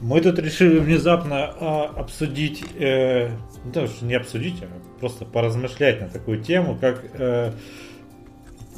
Мы 0.00 0.20
тут 0.20 0.38
решили 0.38 0.78
внезапно 0.78 1.54
а, 1.58 1.84
обсудить, 1.96 2.64
э, 2.78 3.30
ну, 3.66 3.72
даже 3.72 3.92
не 4.02 4.14
обсудить, 4.14 4.62
а 4.62 4.66
просто 5.00 5.24
поразмышлять 5.24 6.00
на 6.00 6.08
такую 6.08 6.40
тему, 6.40 6.78
как, 6.80 7.04
э, 7.14 7.52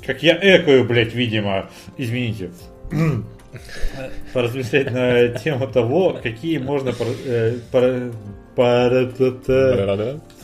как 0.04 0.22
я 0.22 0.34
экаю, 0.36 0.84
блядь, 0.84 1.14
видимо, 1.14 1.70
извините, 1.96 2.50
поразмышлять 4.32 4.90
на 4.90 5.28
тему 5.38 5.68
того, 5.68 6.18
какие 6.22 6.58
можно 6.58 6.92
э, 7.24 7.58
пор- 7.70 8.12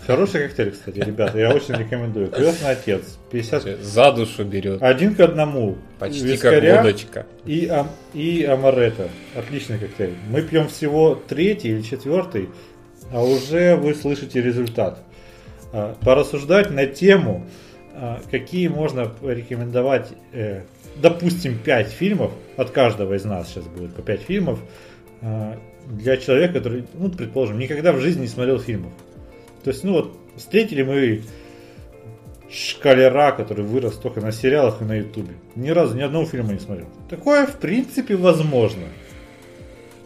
Хороший 0.06 0.46
коктейль, 0.48 0.70
кстати, 0.72 0.98
ребята, 0.98 1.38
я 1.38 1.54
очень 1.54 1.74
рекомендую. 1.74 2.28
Крестный 2.30 2.70
отец, 2.70 3.18
50... 3.32 3.80
За 3.82 4.12
душу 4.12 4.44
берет. 4.44 4.82
Один 4.82 5.14
к 5.14 5.20
одному. 5.20 5.78
Почти 5.98 6.24
Вискаря 6.26 6.76
как 6.76 6.84
водочка. 6.84 7.26
И, 7.46 7.66
ам- 7.66 7.90
и 8.12 8.44
амаретто. 8.44 9.08
Отличный 9.34 9.78
коктейль. 9.78 10.14
Мы 10.28 10.42
пьем 10.42 10.68
всего 10.68 11.14
третий 11.14 11.70
или 11.70 11.80
четвертый, 11.80 12.50
а 13.12 13.24
уже 13.24 13.76
вы 13.76 13.94
слышите 13.94 14.40
результат. 14.40 15.00
А, 15.72 15.94
Порассуждать 16.00 16.70
на 16.70 16.86
тему, 16.86 17.46
а, 17.94 18.20
какие 18.30 18.68
можно 18.68 19.12
рекомендовать, 19.22 20.08
э, 20.32 20.62
допустим, 20.96 21.58
5 21.58 21.88
фильмов, 21.88 22.32
от 22.56 22.70
каждого 22.70 23.14
из 23.14 23.24
нас 23.24 23.48
сейчас 23.48 23.64
будет 23.64 23.94
по 23.94 24.02
5 24.02 24.20
фильмов, 24.22 24.58
а, 25.20 25.58
для 25.86 26.16
человека, 26.16 26.54
который, 26.54 26.84
ну, 26.94 27.10
предположим, 27.10 27.58
никогда 27.58 27.92
в 27.92 28.00
жизни 28.00 28.22
не 28.22 28.28
смотрел 28.28 28.58
фильмов. 28.58 28.92
То 29.62 29.70
есть, 29.70 29.84
ну 29.84 29.92
вот, 29.92 30.16
встретили 30.36 30.82
мы 30.82 31.22
шкалера, 32.50 33.32
который 33.32 33.64
вырос 33.64 33.96
только 33.96 34.20
на 34.20 34.32
сериалах 34.32 34.80
и 34.80 34.84
на 34.84 34.96
ютубе. 34.96 35.34
Ни 35.56 35.70
разу 35.70 35.96
ни 35.96 36.02
одного 36.02 36.26
фильма 36.26 36.52
не 36.52 36.58
смотрел. 36.58 36.88
Такое, 37.08 37.46
в 37.46 37.56
принципе, 37.56 38.16
возможно. 38.16 38.84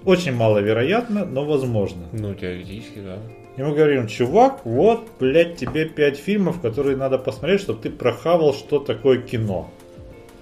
Очень 0.08 0.32
маловероятно, 0.32 1.26
но 1.26 1.44
возможно. 1.44 2.04
Ну, 2.14 2.34
теоретически, 2.34 3.00
да. 3.00 3.18
И 3.58 3.62
мы 3.62 3.74
говорим, 3.74 4.06
чувак, 4.06 4.64
вот, 4.64 5.06
блядь, 5.20 5.56
тебе 5.56 5.84
5 5.84 6.16
фильмов, 6.16 6.62
которые 6.62 6.96
надо 6.96 7.18
посмотреть, 7.18 7.60
чтобы 7.60 7.82
ты 7.82 7.90
прохавал, 7.90 8.54
что 8.54 8.78
такое 8.78 9.20
кино. 9.20 9.68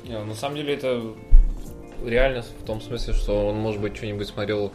Не, 0.04 0.22
на 0.22 0.34
самом 0.34 0.54
деле 0.54 0.74
это 0.74 1.02
реально 2.06 2.42
в 2.42 2.64
том 2.64 2.80
смысле, 2.80 3.14
что 3.14 3.48
он, 3.48 3.56
может 3.56 3.80
быть, 3.80 3.96
что-нибудь 3.96 4.28
смотрел 4.28 4.70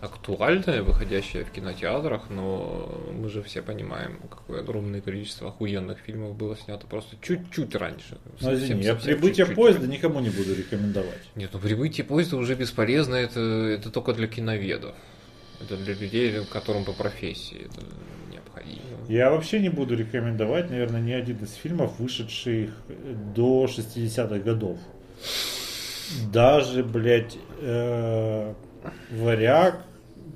актуальное, 0.00 0.82
выходящее 0.82 1.44
в 1.44 1.50
кинотеатрах, 1.50 2.30
но 2.30 3.00
мы 3.12 3.28
же 3.28 3.42
все 3.42 3.60
понимаем, 3.60 4.18
какое 4.30 4.60
огромное 4.60 5.00
количество 5.00 5.48
охуенных 5.48 5.98
фильмов 5.98 6.36
было 6.36 6.56
снято 6.56 6.86
просто 6.86 7.16
чуть-чуть 7.20 7.74
раньше. 7.74 8.18
Ну, 8.40 8.54
извини, 8.54 8.82
я 8.82 8.94
прибытие 8.94 9.46
чуть-чуть 9.46 9.56
поезда 9.56 9.82
раньше. 9.82 9.96
никому 9.98 10.20
не 10.20 10.30
буду 10.30 10.54
рекомендовать. 10.54 11.20
Нет, 11.34 11.50
ну 11.52 11.58
прибытие 11.58 12.04
поезда 12.04 12.36
уже 12.36 12.54
бесполезно, 12.54 13.14
это, 13.14 13.40
это 13.40 13.90
только 13.90 14.14
для 14.14 14.26
киноведов. 14.26 14.94
Это 15.62 15.76
для 15.76 15.92
людей, 15.92 16.34
которым 16.50 16.86
по 16.86 16.92
профессии 16.92 17.66
это 17.66 17.84
необходимо. 18.32 18.80
Я 19.08 19.30
вообще 19.30 19.60
не 19.60 19.68
буду 19.68 19.94
рекомендовать, 19.94 20.70
наверное, 20.70 21.02
ни 21.02 21.12
один 21.12 21.36
из 21.44 21.52
фильмов, 21.52 21.98
вышедших 21.98 22.70
до 23.34 23.66
60-х 23.66 24.38
годов. 24.38 24.78
Даже, 26.32 26.82
блядь, 26.82 27.36
э, 27.60 28.54
Варяг, 29.10 29.84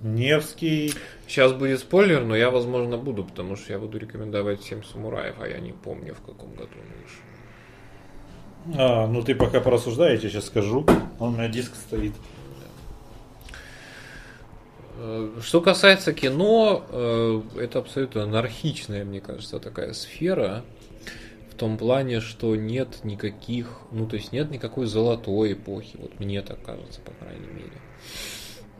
Невский. 0.05 0.93
Сейчас 1.27 1.55
будет 1.55 1.81
спойлер, 1.81 2.23
но 2.25 2.37
я, 2.37 2.51
возможно, 2.51 2.99
буду, 2.99 3.25
потому 3.25 3.57
что 3.57 3.73
я 3.73 3.79
буду 3.79 3.99
рекомендовать 3.99 4.63
«Семь 4.63 4.83
самураев», 4.85 5.37
а 5.41 5.49
я 5.49 5.59
не 5.59 5.73
помню, 5.73 6.15
в 6.15 6.21
каком 6.21 6.51
году 6.51 6.73
он 6.77 7.03
вышел. 7.03 8.81
А, 8.81 9.07
ну 9.07 9.23
ты 9.23 9.35
пока 9.35 9.61
порассуждай, 9.61 10.13
я 10.13 10.19
тебе 10.19 10.29
сейчас 10.29 10.47
скажу. 10.47 10.87
Он 11.19 11.35
у 11.35 11.37
меня 11.37 11.49
диск 11.49 11.75
стоит. 11.75 12.13
Э, 14.97 15.39
Что 15.43 15.63
касается 15.63 16.13
кино, 16.13 16.85
э, 16.91 17.43
это 17.61 17.79
абсолютно 17.79 18.25
анархичная, 18.25 19.05
мне 19.07 19.23
кажется, 19.23 19.59
такая 19.59 19.95
сфера. 19.95 20.65
В 21.51 21.57
том 21.57 21.79
плане, 21.79 22.21
что 22.21 22.57
нет 22.57 23.05
никаких, 23.05 23.79
ну 23.93 24.07
то 24.07 24.17
есть 24.17 24.33
нет 24.33 24.51
никакой 24.51 24.87
золотой 24.87 25.53
эпохи, 25.53 25.97
вот 25.99 26.19
мне 26.19 26.43
так 26.43 26.61
кажется, 26.63 27.01
по 27.01 27.13
крайней 27.13 27.47
мере. 27.47 27.81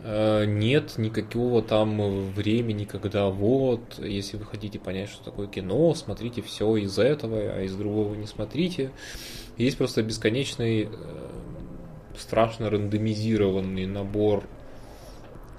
Э, 0.07 0.45
Нет 0.45 0.99
никакого 0.99 1.63
там 1.63 2.31
времени, 2.33 2.85
когда 2.85 3.29
вот, 3.29 3.99
если 3.99 4.37
вы 4.37 4.45
хотите 4.45 4.79
понять, 4.79 5.09
что 5.09 5.25
такое 5.25 5.47
кино, 5.47 5.95
смотрите 5.95 6.43
все 6.43 6.77
из 6.77 6.99
этого, 6.99 7.39
а 7.39 7.63
из 7.63 7.75
другого 7.75 8.15
не 8.15 8.27
смотрите. 8.27 8.91
Есть 9.57 9.79
просто 9.79 10.03
бесконечный, 10.03 10.83
э, 10.83 10.89
страшно 12.19 12.69
рандомизированный 12.69 13.87
набор 13.87 14.45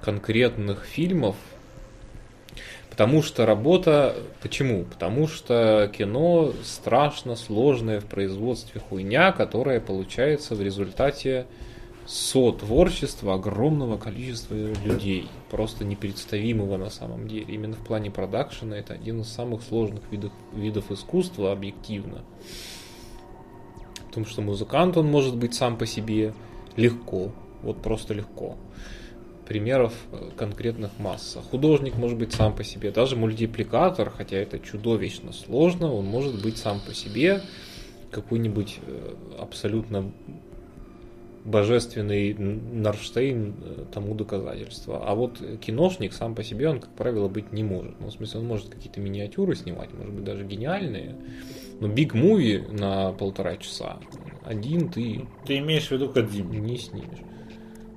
конкретных 0.00 0.84
фильмов, 0.84 1.34
Потому 2.88 3.20
что 3.20 3.44
работа... 3.44 4.16
Почему? 4.40 4.84
Потому 4.84 5.28
что 5.28 5.92
кино 5.94 6.54
страшно 6.64 7.36
сложное 7.36 8.00
в 8.00 8.06
производстве 8.06 8.80
хуйня, 8.80 9.32
которая 9.32 9.80
получается 9.80 10.54
в 10.54 10.62
результате 10.62 11.44
сотворчества 12.06 13.34
огромного 13.34 13.98
количества 13.98 14.54
людей, 14.54 15.28
просто 15.50 15.84
непредставимого 15.84 16.76
на 16.76 16.90
самом 16.90 17.26
деле. 17.28 17.54
Именно 17.54 17.74
в 17.74 17.84
плане 17.84 18.10
продакшена 18.10 18.76
это 18.76 18.94
один 18.94 19.20
из 19.20 19.28
самых 19.28 19.62
сложных 19.62 20.02
видов, 20.10 20.32
видов 20.54 20.90
искусства 20.90 21.52
объективно. 21.52 22.24
Потому 24.06 24.26
что 24.26 24.40
музыкант, 24.40 24.96
он 24.96 25.06
может 25.10 25.36
быть 25.36 25.54
сам 25.54 25.76
по 25.76 25.84
себе 25.84 26.32
легко, 26.76 27.32
вот 27.62 27.82
просто 27.82 28.14
легко. 28.14 28.56
Примеров 29.46 29.92
э, 30.12 30.30
конкретных 30.36 30.98
масса. 30.98 31.42
Художник 31.42 31.96
может 31.96 32.18
быть 32.18 32.32
сам 32.32 32.54
по 32.54 32.64
себе, 32.64 32.90
даже 32.90 33.16
мультипликатор, 33.16 34.10
хотя 34.10 34.36
это 34.36 34.58
чудовищно 34.58 35.32
сложно, 35.32 35.92
он 35.92 36.06
может 36.06 36.42
быть 36.42 36.56
сам 36.56 36.80
по 36.80 36.94
себе 36.94 37.42
какой-нибудь 38.10 38.78
э, 38.86 39.14
абсолютно 39.38 40.12
божественный 41.46 42.34
Нарштейн 42.34 43.54
э, 43.62 43.84
тому 43.92 44.14
доказательство. 44.14 45.02
А 45.08 45.14
вот 45.14 45.40
киношник 45.60 46.12
сам 46.12 46.34
по 46.34 46.42
себе, 46.42 46.68
он, 46.68 46.80
как 46.80 46.90
правило, 46.90 47.28
быть 47.28 47.52
не 47.52 47.62
может. 47.62 47.98
Ну, 48.00 48.08
в 48.08 48.12
смысле, 48.12 48.40
он 48.40 48.46
может 48.46 48.68
какие-то 48.68 49.00
миниатюры 49.00 49.54
снимать, 49.54 49.92
может 49.94 50.12
быть, 50.12 50.24
даже 50.24 50.44
гениальные. 50.44 51.14
Но 51.80 51.88
биг 51.88 52.14
муви 52.14 52.64
на 52.70 53.12
полтора 53.12 53.56
часа 53.56 53.98
один 54.44 54.88
ты... 54.90 55.26
Ты 55.44 55.58
имеешь 55.58 55.88
в 55.88 55.90
виду 55.92 56.08
Кадзиму? 56.08 56.54
Не 56.54 56.78
снимешь. 56.78 57.18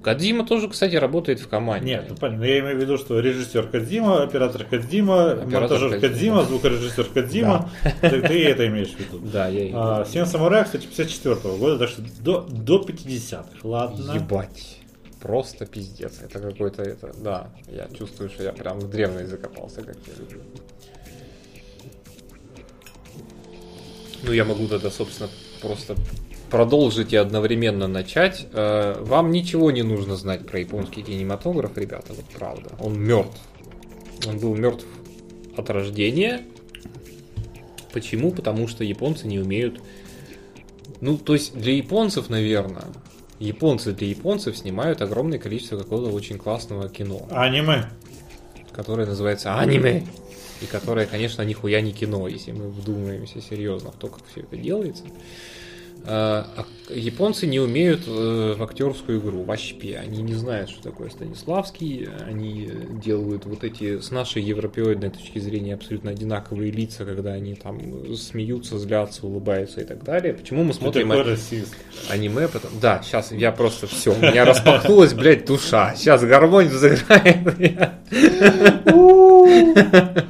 Кадзима 0.03 0.45
тоже, 0.45 0.69
кстати, 0.69 0.95
работает 0.95 1.39
в 1.39 1.49
команде. 1.49 1.85
Нет, 1.85 2.05
ну 2.09 2.15
понятно. 2.15 2.43
Я 2.45 2.59
имею 2.59 2.77
в 2.77 2.81
виду, 2.81 2.97
что 2.97 3.19
режиссер 3.19 3.67
Кадзима, 3.67 4.23
оператор 4.23 4.63
Кадзима, 4.63 5.35
монтажер 5.45 5.99
Кадзима, 5.99 6.43
звукорежиссер 6.43 7.05
Кадзима. 7.13 7.69
Да. 7.83 8.09
Ты, 8.09 8.21
ты 8.21 8.45
это 8.45 8.67
имеешь 8.67 8.89
в 8.89 8.99
виду. 8.99 9.19
Да, 9.19 9.47
я 9.47 9.63
имею 9.63 9.77
а, 9.77 10.05
Семь 10.05 10.25
самураев, 10.25 10.65
кстати, 10.67 10.85
54 10.87 11.35
-го 11.35 11.57
года, 11.57 11.79
так 11.79 11.89
что 11.89 12.01
до, 12.21 12.41
до 12.41 12.81
50-х. 12.81 13.59
Ладно. 13.63 14.13
Ебать. 14.13 14.77
Просто 15.21 15.65
пиздец. 15.65 16.21
Это 16.21 16.39
какой-то 16.39 16.81
это. 16.81 17.13
Да, 17.17 17.49
я 17.67 17.89
чувствую, 17.89 18.29
что 18.29 18.43
я 18.43 18.53
прям 18.53 18.79
в 18.79 18.89
древность 18.89 19.29
закопался, 19.29 19.81
как 19.81 19.97
я 20.07 20.13
люблю. 20.17 20.41
Ну, 24.23 24.31
я 24.31 24.45
могу 24.45 24.67
тогда, 24.67 24.89
собственно, 24.89 25.29
просто 25.61 25.95
продолжить 26.49 27.13
и 27.13 27.15
одновременно 27.15 27.87
начать. 27.87 28.47
Э, 28.53 29.01
вам 29.01 29.31
ничего 29.31 29.71
не 29.71 29.83
нужно 29.83 30.15
знать 30.15 30.45
про 30.45 30.59
японский 30.59 31.03
кинематограф, 31.03 31.77
ребята, 31.77 32.13
вот 32.13 32.25
правда. 32.25 32.71
Он 32.79 32.99
мертв. 32.99 33.39
Он 34.27 34.39
был 34.39 34.55
мертв 34.55 34.85
от 35.55 35.69
рождения. 35.69 36.41
Почему? 37.93 38.31
Потому 38.31 38.67
что 38.67 38.83
японцы 38.83 39.27
не 39.27 39.39
умеют... 39.39 39.81
Ну, 41.01 41.17
то 41.17 41.33
есть 41.33 41.57
для 41.57 41.73
японцев, 41.73 42.29
наверное, 42.29 42.83
японцы 43.39 43.93
для 43.93 44.07
японцев 44.07 44.57
снимают 44.57 45.01
огромное 45.01 45.39
количество 45.39 45.77
какого-то 45.77 46.13
очень 46.13 46.37
классного 46.37 46.89
кино. 46.89 47.25
Аниме. 47.31 47.89
Которое 48.73 49.07
называется 49.07 49.57
аниме. 49.57 50.05
И 50.61 50.65
которое, 50.65 51.05
конечно, 51.05 51.41
нихуя 51.43 51.79
не 51.79 51.93
кино, 51.93 52.27
если 52.27 52.51
мы 52.51 52.67
вдумаемся 52.69 53.41
серьезно 53.41 53.91
в 53.91 53.95
то, 53.95 54.07
как 54.07 54.23
все 54.29 54.41
это 54.41 54.57
делается. 54.57 55.05
А, 56.05 56.47
а 56.55 56.93
японцы 56.93 57.45
не 57.45 57.59
умеют 57.59 58.03
э, 58.07 58.55
в 58.57 58.63
актерскую 58.63 59.19
игру 59.19 59.43
вообще. 59.43 59.99
Они 60.01 60.21
не 60.21 60.33
знают, 60.33 60.69
что 60.69 60.81
такое 60.81 61.09
Станиславский. 61.09 62.07
Они 62.27 62.69
делают 63.03 63.45
вот 63.45 63.63
эти 63.63 63.99
с 63.99 64.11
нашей 64.11 64.41
европеоидной 64.41 65.09
точки 65.09 65.39
зрения 65.39 65.75
абсолютно 65.75 66.11
одинаковые 66.11 66.71
лица, 66.71 67.05
когда 67.05 67.33
они 67.33 67.55
там 67.55 68.15
смеются, 68.15 68.79
злятся, 68.79 69.27
улыбаются 69.27 69.81
и 69.81 69.83
так 69.83 70.03
далее. 70.03 70.33
Почему 70.33 70.63
мы 70.63 70.73
смотрим 70.73 71.11
а... 71.11 71.23
аниме? 72.09 72.47
Потом... 72.47 72.71
Да, 72.81 73.01
сейчас 73.03 73.31
я 73.31 73.51
просто 73.51 73.87
все. 73.87 74.13
У 74.13 74.19
меня 74.19 74.45
распахнулась, 74.45 75.13
блядь, 75.13 75.45
душа. 75.45 75.95
Сейчас 75.95 76.23
гармонь 76.23 76.67
взыграет. 76.67 77.37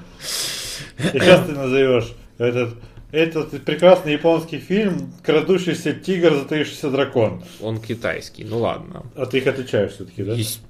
Сейчас 1.00 1.46
ты 1.46 1.54
назовешь 1.54 2.14
этот 2.38 2.76
этот 3.12 3.64
прекрасный 3.64 4.14
японский 4.14 4.60
фильм 4.60 5.14
«Крадущийся 5.24 5.94
тигр, 5.94 6.36
затаившийся 6.36 6.90
дракон». 6.90 7.44
Он 7.62 7.80
китайский, 7.80 8.44
ну 8.44 8.60
ладно. 8.60 9.04
А 9.16 9.26
ты 9.26 9.40
их 9.40 9.48
отличаешь 9.48 9.94
все-таки, 9.94 10.24
да? 10.24 10.34
Есть... 10.34 10.62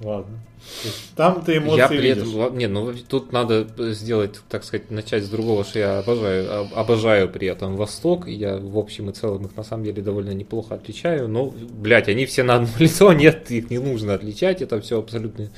Ладно. 0.00 0.38
Там 1.16 1.42
ты 1.44 1.56
эмоции 1.58 1.78
я 1.78 1.88
при 1.88 1.96
видишь. 1.98 2.28
этом, 2.28 2.56
не, 2.56 2.66
ну 2.66 2.94
тут 3.08 3.32
надо 3.32 3.66
сделать, 3.92 4.40
так 4.48 4.64
сказать, 4.64 4.90
начать 4.90 5.24
с 5.24 5.28
другого, 5.28 5.64
что 5.64 5.78
я 5.78 5.98
обожаю, 5.98 6.68
обожаю 6.74 7.28
при 7.28 7.48
этом 7.48 7.76
Восток, 7.76 8.28
я 8.28 8.56
в 8.56 8.78
общем 8.78 9.10
и 9.10 9.12
целом 9.12 9.44
их 9.46 9.56
на 9.56 9.64
самом 9.64 9.84
деле 9.84 10.02
довольно 10.02 10.30
неплохо 10.30 10.76
отличаю, 10.76 11.28
но, 11.28 11.46
блядь, 11.46 12.08
они 12.08 12.26
все 12.26 12.42
на 12.44 12.56
одно 12.56 12.68
лицо, 12.78 13.12
нет, 13.12 13.50
их 13.50 13.70
не 13.70 13.78
нужно 13.78 14.14
отличать, 14.14 14.62
это 14.62 14.80
все 14.80 14.98
абсолютно 15.00 15.50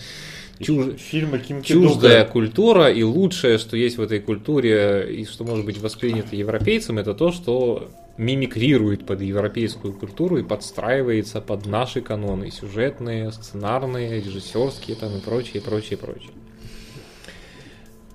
чуж... 0.60 0.94
фильмы 0.98 1.40
чуждая 1.62 2.24
культура, 2.24 2.90
и 2.90 3.02
лучшее, 3.02 3.59
что 3.59 3.76
есть 3.76 3.98
в 3.98 4.02
этой 4.02 4.20
культуре, 4.20 5.14
и 5.14 5.24
что 5.24 5.44
может 5.44 5.64
быть 5.64 5.78
воспринято 5.78 6.36
европейцем, 6.36 6.98
это 6.98 7.14
то, 7.14 7.32
что 7.32 7.90
мимикрирует 8.16 9.06
под 9.06 9.20
европейскую 9.22 9.93
культуру 9.93 10.39
и 10.39 10.44
подстраивается 10.44 11.40
под 11.40 11.66
наши 11.66 12.01
каноны, 12.01 12.51
сюжетные, 12.51 13.32
сценарные, 13.32 14.22
режиссерские 14.22 14.97
там 14.97 15.16
и 15.16 15.20
прочее, 15.20 15.60
прочее, 15.60 15.98
прочее. 15.98 16.31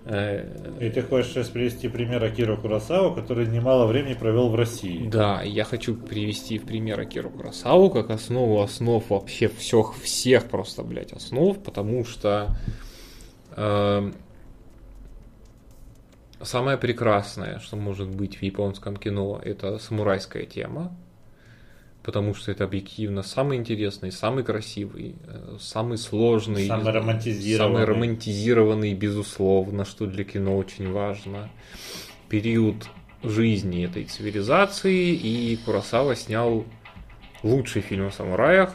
Э, 0.05 0.45
И 0.79 0.89
ты 0.89 1.01
хочешь 1.01 1.31
сейчас 1.31 1.49
привести 1.49 1.87
пример 1.89 2.23
Акира 2.23 2.55
Курасаву, 2.55 3.13
который 3.13 3.47
немало 3.47 3.85
времени 3.85 4.13
провел 4.13 4.49
в 4.49 4.55
России. 4.55 5.07
Да, 5.07 5.41
я 5.41 5.63
хочу 5.63 5.95
привести 5.95 6.57
в 6.57 6.65
пример 6.65 6.99
Акиру 6.99 7.29
Курасаву 7.29 7.89
как 7.89 8.09
основу 8.09 8.61
основ 8.61 9.07
вообще 9.09 9.49
всех, 9.49 9.95
всех 9.95 10.45
просто, 10.49 10.83
блядь, 10.83 11.13
основ, 11.13 11.57
потому 11.61 12.05
что 12.05 12.55
э, 13.55 14.11
самое 16.41 16.77
прекрасное, 16.77 17.59
что 17.59 17.75
может 17.75 18.09
быть 18.09 18.37
в 18.37 18.41
японском 18.43 18.95
кино, 18.95 19.39
это 19.43 19.77
самурайская 19.79 20.45
тема 20.45 20.95
потому 22.09 22.33
что 22.33 22.51
это 22.51 22.63
объективно 22.63 23.21
самый 23.21 23.59
интересный, 23.59 24.11
самый 24.11 24.43
красивый, 24.43 25.15
э, 25.27 25.57
самый 25.59 25.99
сложный, 25.99 26.65
самый 26.65 26.91
романтизированный, 26.91 27.57
самый 27.57 27.85
романтизированный, 27.85 28.93
безусловно, 28.95 29.85
что 29.85 30.07
для 30.07 30.23
кино 30.23 30.57
очень 30.57 30.91
важно. 30.91 31.51
Период 32.27 32.89
жизни 33.21 33.85
этой 33.85 34.05
цивилизации, 34.05 35.13
и 35.13 35.55
Курасава 35.63 36.15
снял 36.15 36.65
лучший 37.43 37.83
фильм 37.83 38.07
о 38.07 38.11
самураях 38.11 38.73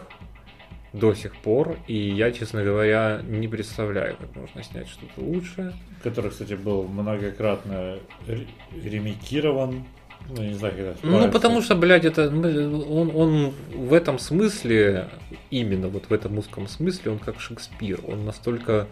до 0.92 1.12
сих 1.12 1.34
пор, 1.34 1.76
и 1.88 2.10
я, 2.10 2.30
честно 2.30 2.62
говоря, 2.62 3.20
не 3.24 3.48
представляю, 3.48 4.16
как 4.16 4.36
можно 4.36 4.62
снять 4.62 4.86
что-то 4.86 5.20
лучшее. 5.20 5.72
Который, 6.04 6.30
кстати, 6.30 6.54
был 6.54 6.84
многократно 6.84 7.98
ремикирован 8.28 9.86
ну, 10.28 10.42
не 10.42 10.54
знаю, 10.54 10.74
когда 10.74 10.94
Ну, 11.02 11.30
потому 11.30 11.60
что, 11.60 11.76
блядь, 11.76 12.04
это 12.04 12.28
он, 12.28 13.10
он 13.14 13.54
в 13.74 13.92
этом 13.92 14.18
смысле, 14.18 15.08
именно 15.50 15.88
вот 15.88 16.04
в 16.08 16.12
этом 16.12 16.38
узком 16.38 16.66
смысле, 16.66 17.12
он 17.12 17.18
как 17.18 17.40
Шекспир. 17.40 18.00
Он 18.06 18.24
настолько 18.24 18.86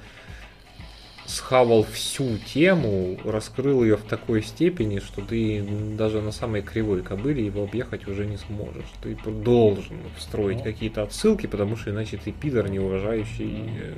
схавал 1.27 1.85
всю 1.85 2.37
тему, 2.39 3.19
раскрыл 3.25 3.83
ее 3.83 3.97
в 3.97 4.03
такой 4.03 4.43
степени, 4.43 4.99
что 4.99 5.23
ты 5.23 5.65
даже 5.97 6.21
на 6.21 6.33
самой 6.33 6.63
кривой 6.63 7.03
кобыле 7.03 7.47
его 7.47 7.65
объехать 7.65 8.07
уже 8.07 8.27
не 8.27 8.37
сможешь. 8.37 8.91
Ты 9.03 9.17
должен 9.25 9.99
встроить 10.19 10.59
ну. 10.59 10.65
какие-то 10.65 11.03
отсылки, 11.03 11.47
потому 11.47 11.77
что 11.77 11.91
иначе 11.91 12.19
ты 12.23 12.33
пидор 12.33 12.69
неуважающий 12.69 13.71
э, 13.81 13.95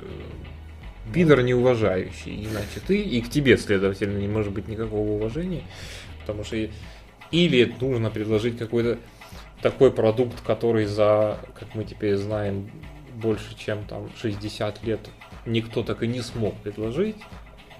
пидор 1.13 1.41
неуважающий, 1.41 2.45
иначе 2.45 2.79
ты 2.85 3.01
и 3.01 3.21
к 3.21 3.29
тебе, 3.29 3.57
следовательно, 3.57 4.17
не 4.17 4.27
может 4.27 4.53
быть 4.53 4.67
никакого 4.67 5.11
уважения, 5.11 5.63
потому 6.21 6.43
что 6.43 6.55
или 7.35 7.75
нужно 7.81 8.09
предложить 8.09 8.57
какой-то 8.57 8.97
такой 9.61 9.91
продукт, 9.91 10.41
который 10.41 10.85
за, 10.85 11.37
как 11.59 11.75
мы 11.75 11.83
теперь 11.83 12.15
знаем, 12.15 12.69
больше 13.15 13.57
чем 13.57 13.83
там 13.85 14.09
60 14.17 14.83
лет 14.83 14.99
никто 15.45 15.83
так 15.83 16.03
и 16.03 16.07
не 16.07 16.21
смог 16.21 16.55
предложить. 16.55 17.17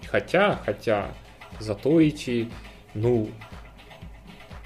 Хотя, 0.07 0.60
хотя, 0.65 1.14
Затоичи, 1.60 2.49
ну, 2.94 3.30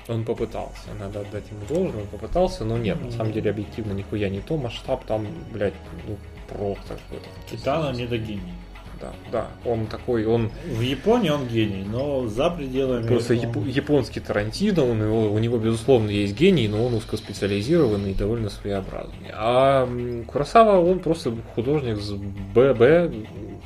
он 0.08 0.26
попытался, 0.26 0.94
надо 1.00 1.22
отдать 1.22 1.50
ему 1.52 1.66
должное, 1.68 2.02
он 2.02 2.08
попытался, 2.08 2.66
но 2.66 2.78
нет, 2.78 3.04
на 3.04 3.12
самом 3.12 3.32
деле 3.32 3.52
объективно 3.52 3.94
нихуя 3.94 4.30
не 4.30 4.42
то, 4.42 4.58
масштаб 4.58 5.06
там, 5.06 5.28
блядь, 5.54 5.76
ну, 6.08 6.18
просто 6.48 6.96
какой-то. 6.96 7.30
Титана 7.50 7.96
не 7.96 8.08
до 8.08 8.18
гений. 8.18 8.54
Да, 9.02 9.14
да. 9.32 9.48
Он 9.66 9.86
такой, 9.88 10.26
он... 10.26 10.50
В 10.66 10.82
Японии 10.82 11.30
он 11.30 11.48
гений, 11.48 11.86
но 11.90 12.28
за 12.28 12.50
пределами... 12.50 13.08
Просто 13.08 13.34
он... 13.34 13.40
яп- 13.40 13.70
японский 13.70 14.20
Тарантино, 14.20 14.84
он 14.84 15.02
его, 15.02 15.32
у 15.32 15.40
него, 15.40 15.58
безусловно, 15.58 16.10
есть 16.10 16.36
гений, 16.36 16.68
но 16.68 16.86
он 16.86 16.94
узкоспециализированный 16.94 18.12
и 18.12 18.16
довольно 18.16 18.50
своеобразный. 18.50 19.32
А 19.34 19.88
Курасава, 20.28 20.80
он 20.80 21.00
просто 21.00 21.34
художник 21.56 21.98
с 22.00 22.12
ББ, 22.12 23.14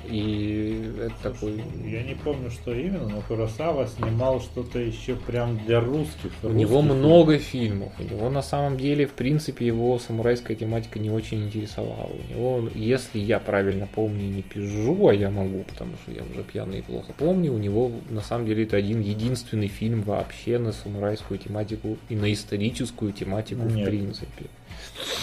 и 0.10 0.92
это 1.00 1.32
такой... 1.32 1.64
Я 1.86 2.04
не 2.04 2.14
помню, 2.14 2.52
что 2.52 2.74
именно, 2.74 3.08
но 3.08 3.22
Курасава 3.28 3.88
снимал 3.88 4.42
что-то 4.42 4.80
еще 4.80 5.16
прям 5.16 5.58
для 5.66 5.80
русских. 5.80 6.32
У 6.44 6.50
него 6.50 6.82
много 6.82 7.38
фильмов. 7.38 7.92
У 8.00 8.04
него 8.04 8.30
на 8.30 8.42
самом 8.42 8.78
деле, 8.78 9.08
в 9.08 9.14
принципе, 9.14 9.66
его 9.66 9.98
самурайская 9.98 10.56
тематика 10.56 11.00
не 11.00 11.10
очень 11.10 11.46
интересовала. 11.46 12.12
У 12.12 12.34
него, 12.34 12.70
если 12.76 13.20
я 13.20 13.40
правильно 13.40 13.88
помню, 13.94 14.24
не 14.24 14.42
пижу, 14.42 15.08
а 15.08 15.14
я 15.14 15.23
могу, 15.30 15.64
потому 15.64 15.94
что 15.98 16.12
я 16.12 16.24
уже 16.24 16.44
пьяный 16.44 16.80
и 16.80 16.82
плохо 16.82 17.14
помню, 17.18 17.54
у 17.54 17.58
него 17.58 17.92
на 18.10 18.22
самом 18.22 18.46
деле 18.46 18.64
это 18.64 18.78
один 18.78 19.02
единственный 19.02 19.68
фильм 19.68 20.02
вообще 20.02 20.58
на 20.58 20.72
самурайскую 20.72 21.38
тематику 21.38 21.98
и 22.10 22.16
на 22.16 22.32
историческую 22.32 23.14
тематику 23.14 23.64
Нет. 23.64 23.88
в 23.88 23.90
принципе. 23.90 24.46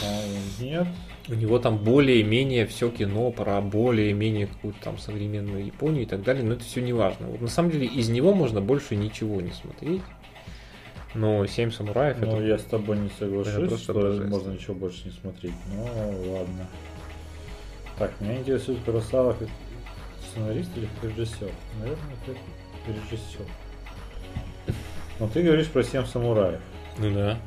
А, 0.05 0.23
Нет. 0.61 0.87
У 1.29 1.35
него 1.35 1.59
там 1.59 1.79
более-менее 1.79 2.67
все 2.67 2.91
кино 2.91 3.31
про 3.31 3.61
более-менее 3.61 4.47
какую-то 4.47 4.79
там 4.83 4.99
современную 4.99 5.65
Японию 5.65 6.03
и 6.03 6.07
так 6.07 6.23
далее, 6.23 6.43
но 6.43 6.55
это 6.55 6.65
все 6.65 6.81
не 6.81 6.93
важно. 6.93 7.29
Вот 7.29 7.41
на 7.41 7.49
самом 7.49 7.71
деле 7.71 7.87
из 7.87 8.09
него 8.09 8.35
можно 8.35 8.61
больше 8.61 8.97
ничего 8.97 9.41
не 9.41 9.53
смотреть. 9.53 10.03
Но 11.15 11.45
«Семь 11.47 11.73
самураев» 11.73 12.19
Ну, 12.21 12.37
это... 12.37 12.45
я 12.45 12.59
с 12.59 12.63
тобой 12.63 12.99
не 12.99 13.11
соглашусь, 13.19 13.83
что 13.83 13.95
можно 14.29 14.53
ничего 14.53 14.75
больше 14.75 15.07
не 15.07 15.11
смотреть. 15.11 15.55
Ну, 15.75 16.33
ладно. 16.33 16.67
Так, 17.99 18.13
меня 18.21 18.39
интересует 18.39 18.79
Курасава 18.85 19.35
как 19.35 19.49
сценарист 20.31 20.70
или 20.77 20.89
режиссер? 21.02 21.51
Наверное, 21.78 22.16
как 22.27 22.36
режиссер. 22.86 23.47
Но 25.19 25.28
ты 25.28 25.43
говоришь 25.43 25.66
про 25.69 25.82
«Семь 25.82 26.07
самураев». 26.07 26.61
Ну 26.98 27.12
да. 27.15 27.39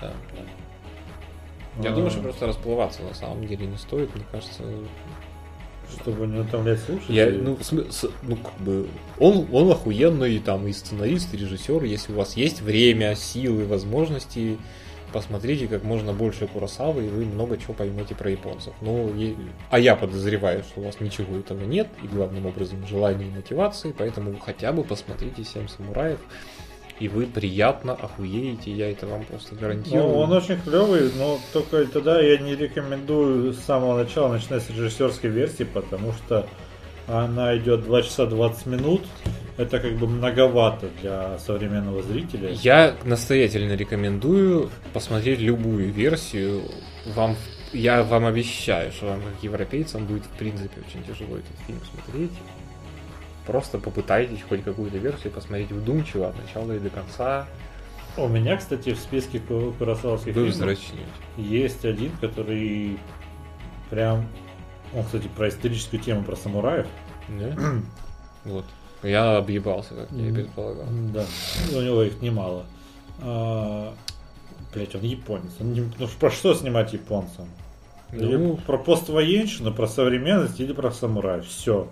да, 0.00 0.12
да. 0.34 1.82
Я 1.82 1.90
А, 1.90 1.94
думаю, 1.94 2.10
что 2.10 2.20
просто 2.20 2.46
расплываться 2.46 3.02
на 3.02 3.14
самом 3.14 3.46
деле 3.46 3.66
не 3.66 3.78
стоит. 3.78 4.14
Мне 4.14 4.24
кажется, 4.30 4.62
Чтобы 5.90 6.26
не 6.26 6.40
утомлять 6.40 6.78
я, 6.80 6.84
слушателей. 6.86 7.38
ну, 7.38 7.56
в 7.56 7.60
смы- 7.60 7.90
с- 7.90 8.10
ну, 8.22 8.36
как 8.36 8.54
бы, 8.60 8.86
он, 9.18 9.46
он 9.52 9.70
охуенный 9.70 10.38
там 10.38 10.66
и 10.66 10.72
сценарист, 10.72 11.32
и 11.32 11.38
режиссер. 11.38 11.84
Если 11.84 12.12
у 12.12 12.16
вас 12.16 12.36
есть 12.36 12.60
время, 12.60 13.14
силы, 13.14 13.64
возможности, 13.66 14.58
посмотрите 15.12 15.68
как 15.68 15.84
можно 15.84 16.12
больше 16.12 16.46
Курасавы, 16.46 17.06
и 17.06 17.08
вы 17.08 17.24
много 17.24 17.56
чего 17.58 17.74
поймете 17.74 18.14
про 18.14 18.30
японцев. 18.30 18.72
Ну, 18.80 19.08
и- 19.14 19.34
а 19.70 19.78
я 19.78 19.94
подозреваю, 19.96 20.62
что 20.62 20.80
у 20.80 20.84
вас 20.84 21.00
ничего 21.00 21.36
этого 21.38 21.62
нет, 21.64 21.88
и 22.02 22.08
главным 22.08 22.46
образом 22.46 22.86
желания 22.86 23.26
и 23.26 23.30
мотивации, 23.30 23.94
поэтому 23.96 24.36
хотя 24.38 24.72
бы 24.72 24.82
посмотрите 24.84 25.44
«Семь 25.44 25.68
самураев», 25.68 26.18
и 27.00 27.08
вы 27.08 27.26
приятно 27.26 27.94
охуеете, 27.94 28.70
я 28.70 28.90
это 28.90 29.06
вам 29.06 29.24
просто 29.24 29.56
гарантирую. 29.56 30.08
Ну, 30.08 30.18
он 30.18 30.32
очень 30.32 30.60
клевый, 30.60 31.10
но 31.16 31.38
только 31.52 31.84
тогда 31.86 32.20
я 32.20 32.38
не 32.38 32.54
рекомендую 32.54 33.52
с 33.52 33.58
самого 33.58 33.98
начала 33.98 34.32
начинать 34.32 34.62
с 34.62 34.70
режиссерской 34.70 35.30
версии, 35.30 35.64
потому 35.64 36.12
что 36.12 36.46
она 37.06 37.56
идет 37.56 37.84
2 37.84 38.02
часа 38.02 38.26
20 38.26 38.66
минут. 38.66 39.02
Это 39.58 39.78
как 39.80 39.92
бы 39.96 40.06
многовато 40.06 40.88
для 41.00 41.38
современного 41.38 42.02
зрителя. 42.02 42.50
Я 42.52 42.96
настоятельно 43.04 43.74
рекомендую 43.74 44.70
посмотреть 44.94 45.40
любую 45.40 45.92
версию. 45.92 46.62
Вам, 47.14 47.36
я 47.72 48.02
вам 48.02 48.24
обещаю, 48.24 48.92
что 48.92 49.06
вам, 49.06 49.20
как 49.20 49.42
европейцам, 49.42 50.06
будет 50.06 50.24
в 50.24 50.30
принципе 50.30 50.80
очень 50.86 51.02
тяжело 51.04 51.36
этот 51.36 51.56
фильм 51.66 51.78
смотреть. 51.92 52.32
Просто 53.46 53.78
попытайтесь 53.78 54.42
хоть 54.48 54.62
какую-то 54.62 54.98
версию 54.98 55.32
посмотреть 55.32 55.70
вдумчиво 55.70 56.28
от 56.28 56.36
начала 56.40 56.72
и 56.72 56.78
до 56.78 56.90
конца. 56.90 57.46
У 58.16 58.28
меня, 58.28 58.56
кстати, 58.56 58.92
в 58.92 58.98
списке 58.98 59.38
ку- 59.40 59.72
курасавских 59.78 60.34
Вы 60.34 60.50
фильмов 60.50 60.78
есть 61.36 61.84
один, 61.84 62.12
который 62.20 62.98
прям... 63.90 64.26
Он, 64.94 65.04
кстати, 65.04 65.28
про 65.28 65.48
историческую 65.48 66.00
тему 66.00 66.22
про 66.24 66.36
самураев. 66.36 66.86
Да? 67.28 67.56
вот. 68.44 68.64
Я 69.02 69.36
объебался, 69.38 69.94
как 69.94 70.12
я 70.12 70.28
и 70.28 70.32
предполагал. 70.32 70.84
Да, 71.12 71.24
у 71.76 71.80
него 71.80 72.02
их 72.02 72.20
немало. 72.22 72.66
А, 73.20 73.92
блять, 74.72 74.94
он 74.94 75.02
японец. 75.02 75.50
Он 75.60 75.72
не- 75.72 75.92
ну, 75.98 76.08
про 76.20 76.30
что 76.30 76.54
снимать 76.54 76.92
японцам? 76.92 77.48
Или 78.12 78.36
Ну, 78.36 78.56
про 78.58 78.78
поствоенщину, 78.78 79.72
про 79.72 79.86
современность 79.88 80.60
или 80.60 80.72
про 80.72 80.90
самураев. 80.92 81.46
Все. 81.46 81.88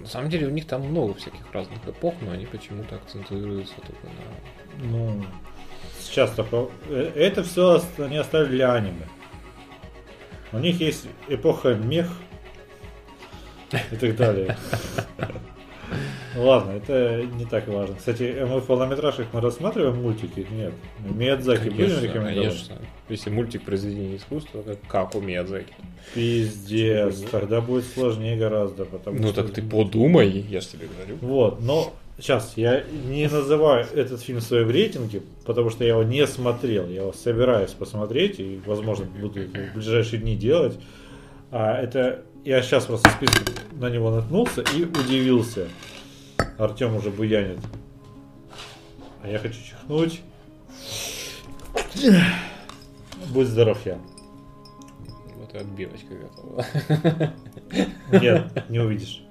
на 0.00 0.06
самом 0.06 0.30
деле 0.30 0.46
у 0.46 0.50
них 0.50 0.66
там 0.66 0.82
много 0.82 1.14
всяких 1.14 1.40
разных 1.52 1.78
эпох, 1.86 2.14
но 2.22 2.32
они 2.32 2.46
почему-то 2.46 2.96
акцентуются 2.96 3.74
только 3.76 4.06
на... 4.06 4.84
Ну, 4.90 5.24
сейчас 6.00 6.30
только... 6.32 6.68
э, 6.88 7.12
Это 7.14 7.42
все 7.44 7.82
они 7.98 8.16
оставили 8.16 8.56
для 8.56 8.72
аниме. 8.74 9.06
У 10.52 10.58
них 10.58 10.80
есть 10.80 11.06
эпоха 11.28 11.74
мех 11.74 12.08
и 13.90 13.96
так 13.96 14.16
далее. 14.16 14.56
Ладно, 16.36 16.72
это 16.72 17.22
не 17.34 17.46
так 17.46 17.66
важно. 17.68 17.96
Кстати, 17.96 18.44
мы 18.46 18.60
в 18.60 18.66
полнометражках 18.66 19.28
мы 19.32 19.40
рассматриваем 19.40 20.02
мультики? 20.02 20.46
Нет. 20.50 20.74
Миядзаки 20.98 21.70
будем 21.70 22.02
рекомендовать? 22.02 22.34
конечно. 22.34 22.78
Если 23.08 23.30
мультик 23.30 23.62
произведение 23.62 24.16
искусства, 24.16 24.62
как, 24.62 24.78
как 24.86 25.14
у 25.14 25.20
Миядзаки. 25.20 25.72
Пиздец, 26.14 27.20
нет? 27.20 27.30
тогда 27.30 27.60
будет 27.60 27.84
сложнее 27.84 28.36
гораздо, 28.36 28.84
потому 28.84 29.18
Ну 29.18 29.28
что... 29.28 29.42
так 29.42 29.52
ты 29.52 29.62
подумай, 29.62 30.28
я 30.28 30.60
же 30.60 30.66
тебе 30.66 30.88
говорю. 30.88 31.16
Вот, 31.22 31.62
но 31.62 31.94
сейчас 32.18 32.54
я 32.56 32.82
не 32.82 33.28
называю 33.28 33.86
этот 33.94 34.20
фильм 34.20 34.40
в 34.40 34.42
своем 34.42 34.70
рейтинге, 34.70 35.22
потому 35.44 35.70
что 35.70 35.84
я 35.84 35.90
его 35.90 36.02
не 36.02 36.26
смотрел. 36.26 36.88
Я 36.88 37.02
его 37.02 37.12
собираюсь 37.12 37.72
посмотреть 37.72 38.40
и, 38.40 38.60
возможно, 38.64 39.06
буду 39.06 39.40
это 39.40 39.58
в 39.58 39.74
ближайшие 39.74 40.20
дни 40.20 40.36
делать. 40.36 40.78
А 41.50 41.74
это 41.74 42.24
я 42.44 42.62
сейчас 42.62 42.86
просто 42.86 43.08
в 43.08 43.12
списке 43.12 43.52
на 43.72 43.90
него 43.90 44.10
наткнулся 44.10 44.62
и 44.74 44.84
удивился. 44.84 45.68
Артем 46.58 46.96
уже 46.96 47.10
буянит. 47.10 47.58
А 49.22 49.28
я 49.28 49.38
хочу 49.38 49.58
чихнуть. 49.62 50.20
Будь 53.28 53.46
здоров, 53.48 53.78
я. 53.84 53.98
Вот 55.36 55.54
и 55.54 55.58
отбивочка 55.58 56.14
готова. 56.14 56.64
Нет, 58.12 58.70
не 58.70 58.78
увидишь. 58.78 59.22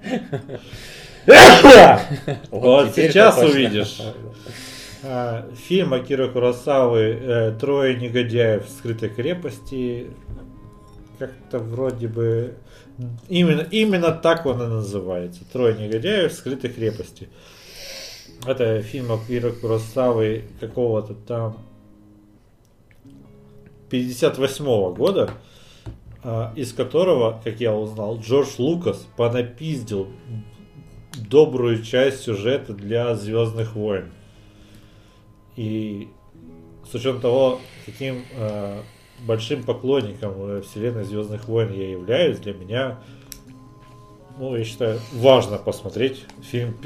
Вот 2.50 2.94
сейчас 2.94 3.38
увидишь. 3.42 4.00
А, 5.02 5.48
Фильм 5.68 5.92
Акира 5.92 6.28
Курасавы 6.28 7.00
э, 7.00 7.52
«Трое 7.60 7.96
негодяев 7.96 8.66
в 8.66 8.70
скрытой 8.70 9.08
крепости». 9.08 10.10
Как-то 11.18 11.58
вроде 11.58 12.08
бы... 12.08 12.54
Именно, 13.28 13.60
именно 13.70 14.10
так 14.10 14.46
он 14.46 14.62
и 14.62 14.66
называется. 14.66 15.42
«Трое 15.52 15.74
негодяев 15.74 16.32
в 16.32 16.34
скрытой 16.34 16.70
крепости». 16.70 17.28
Это 18.46 18.82
фильм 18.82 19.12
Акира 19.12 19.50
Курасавы 19.50 20.44
какого-то 20.60 21.14
там 21.14 21.58
58 23.90 24.94
года, 24.94 25.30
а, 26.22 26.52
из 26.56 26.72
которого, 26.72 27.40
как 27.44 27.60
я 27.60 27.74
узнал, 27.74 28.18
Джордж 28.18 28.54
Лукас 28.58 29.06
понапиздил 29.16 30.08
добрую 31.16 31.82
часть 31.82 32.20
сюжета 32.22 32.72
для 32.72 33.14
Звездных 33.14 33.74
войн. 33.74 34.10
И 35.56 36.08
с 36.90 36.94
учетом 36.94 37.20
того, 37.20 37.60
каким 37.84 38.24
э, 38.34 38.80
большим 39.26 39.62
поклонником 39.62 40.34
э, 40.38 40.62
вселенной 40.62 41.04
Звездных 41.04 41.48
войн 41.48 41.72
я 41.72 41.90
являюсь, 41.90 42.38
для 42.38 42.52
меня, 42.52 42.98
ну, 44.38 44.54
я 44.56 44.64
считаю, 44.64 45.00
важно 45.14 45.56
посмотреть 45.56 46.24
фильм, 46.42 46.76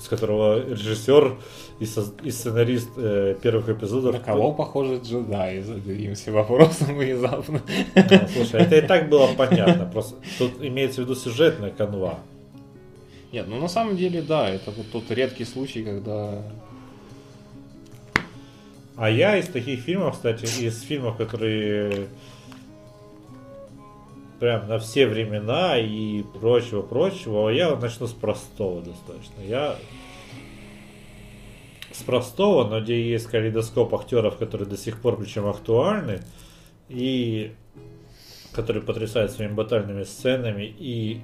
с 0.00 0.08
которого 0.08 0.58
режиссер 0.70 1.36
и, 1.80 1.84
соз- 1.84 2.14
и 2.24 2.30
сценарист 2.30 2.90
э, 2.96 3.36
первых 3.42 3.68
эпизодов. 3.68 4.14
На 4.14 4.20
кого 4.20 4.52
похожи 4.52 5.00
джедаи? 5.04 5.60
Зададимся 5.60 6.32
вопросом 6.32 6.96
внезапно. 6.98 7.60
Ну, 7.94 8.28
слушай, 8.32 8.62
это 8.62 8.76
и 8.76 8.80
так 8.80 9.08
было 9.08 9.28
понятно. 9.36 9.86
Просто 9.92 10.16
тут 10.38 10.62
имеется 10.62 11.02
в 11.02 11.04
виду 11.04 11.14
сюжетная 11.14 11.70
канва. 11.70 12.20
Нет, 13.32 13.46
ну 13.46 13.60
на 13.60 13.68
самом 13.68 13.96
деле, 13.96 14.22
да, 14.22 14.48
это 14.48 14.70
вот 14.70 14.90
тот 14.90 15.10
редкий 15.10 15.44
случай, 15.44 15.84
когда... 15.84 16.42
А 18.96 19.10
я 19.10 19.36
из 19.36 19.46
таких 19.46 19.80
фильмов, 19.80 20.14
кстати, 20.14 20.44
из 20.44 20.80
фильмов, 20.82 21.16
которые 21.16 22.08
прям 24.40 24.68
на 24.68 24.78
все 24.78 25.06
времена 25.06 25.78
и 25.78 26.22
прочего-прочего, 26.22 27.48
я 27.50 27.74
начну 27.76 28.06
с 28.06 28.12
простого 28.12 28.82
достаточно. 28.82 29.40
Я 29.42 29.76
с 31.92 32.02
простого, 32.02 32.68
но 32.68 32.80
где 32.80 33.10
есть 33.10 33.26
калейдоскоп 33.26 33.94
актеров, 33.94 34.36
которые 34.36 34.68
до 34.68 34.76
сих 34.76 35.00
пор 35.00 35.16
причем 35.16 35.46
актуальны, 35.46 36.22
и 36.88 37.52
которые 38.52 38.82
потрясают 38.82 39.32
своими 39.32 39.52
батальными 39.52 40.04
сценами, 40.04 40.64
и 40.64 41.20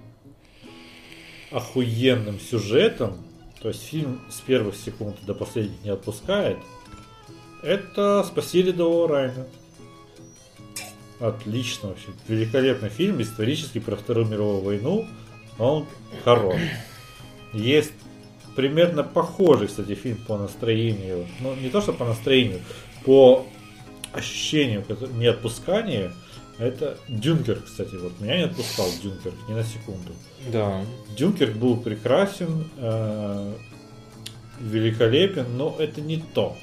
охуенным 1.55 2.40
сюжетом, 2.40 3.24
то 3.62 3.68
есть 3.68 3.85
фильм 3.85 4.20
с 4.28 4.40
первых 4.40 4.74
секунд 4.74 5.16
до 5.24 5.35
последних 5.35 5.82
не 5.85 5.90
отпускает, 5.90 6.59
это 7.62 8.24
«Спаси 8.24 8.62
рядового 8.62 9.09
Райна». 9.09 9.47
Отлично 11.20 11.90
вообще. 11.90 12.09
Великолепный 12.26 12.89
фильм, 12.89 13.22
исторический, 13.22 13.78
про 13.78 13.94
Вторую 13.97 14.26
мировую 14.26 14.62
войну. 14.62 15.06
Он 15.59 15.86
хорош. 16.24 16.60
Есть 17.52 17.93
примерно 18.56 19.05
похожий, 19.05 19.68
кстати, 19.68 19.94
фильм 19.94 20.18
по 20.26 20.36
настроению. 20.36 21.26
Ну, 21.40 21.55
не 21.55 21.70
то, 21.70 21.81
что 21.81 21.93
по 21.93 22.05
настроению, 22.05 22.60
по 23.05 23.47
ощущению 24.12 24.85
не 25.14 25.26
отпускания. 25.26 26.12
Это 26.59 26.97
Дюнкерк, 27.09 27.64
кстати, 27.64 27.94
вот 27.97 28.12
меня 28.20 28.36
не 28.39 28.43
отпускал 28.44 28.86
Дюнкерк 29.02 29.35
ни 29.48 29.55
на 29.55 29.64
секунду. 29.64 30.12
Да. 30.52 30.82
Дюнкерк 31.16 31.55
был 31.56 31.76
прекрасен, 31.76 32.68
э, 32.78 33.52
великолепен, 34.60 35.56
но 35.56 35.74
это 35.78 36.01
не 36.01 36.18
то. 36.35 36.56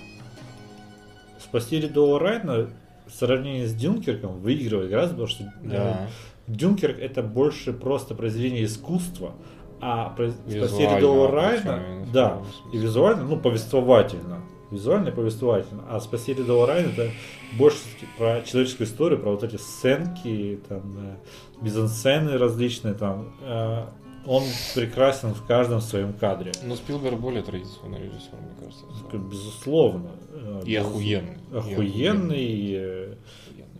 Спасти 1.39 1.79
рядового 1.81 2.19
Райна 2.19 2.67
в 3.07 3.13
сравнении 3.13 3.65
с 3.65 3.73
Дюнкерком 3.73 4.39
выигрывает 4.39 4.89
гораздо, 4.89 5.11
потому 5.15 5.27
что 5.27 5.53
Да. 5.63 6.07
э, 6.07 6.51
Дюнкерк 6.51 6.97
это 6.99 7.21
больше 7.21 7.73
просто 7.73 8.15
произведение 8.15 8.63
искусства, 8.65 9.33
а 9.81 10.09
про- 10.11 10.31
Спасти 10.31 10.83
рядового 10.83 11.29
Райна, 11.31 12.05
да, 12.13 12.41
и 12.73 12.77
визуально, 12.77 13.23
ну, 13.25 13.37
повествовательно. 13.37 14.41
Визуально 14.71 15.09
и 15.09 15.11
повествовательно. 15.11 15.83
А 15.89 15.99
«Спаси 15.99 16.33
рядового 16.33 16.65
Райана» 16.67 16.91
это 16.91 17.11
больше 17.57 17.79
про 18.17 18.41
человеческую 18.41 18.87
историю, 18.87 19.19
про 19.19 19.31
вот 19.31 19.43
эти 19.43 19.57
сценки, 19.57 20.59
там, 20.69 20.97
э, 20.97 21.15
мизансцены 21.61 22.37
различные, 22.37 22.93
там. 22.93 23.33
э, 23.41 23.85
он 24.25 24.43
прекрасен 24.75 25.33
в 25.33 25.45
каждом 25.47 25.81
своем 25.81 26.13
кадре. 26.13 26.51
Но 26.63 26.75
Спилберг 26.75 27.19
более 27.19 27.41
традиционный 27.41 27.99
режиссер, 27.99 28.35
мне 28.39 28.51
кажется. 28.59 28.85
Безусловно. 29.17 30.11
э, 30.29 30.61
И 30.65 30.75
без- 30.75 30.85
охуенный. 30.85 31.37
И 31.51 31.57
Охуенный. 31.57 33.17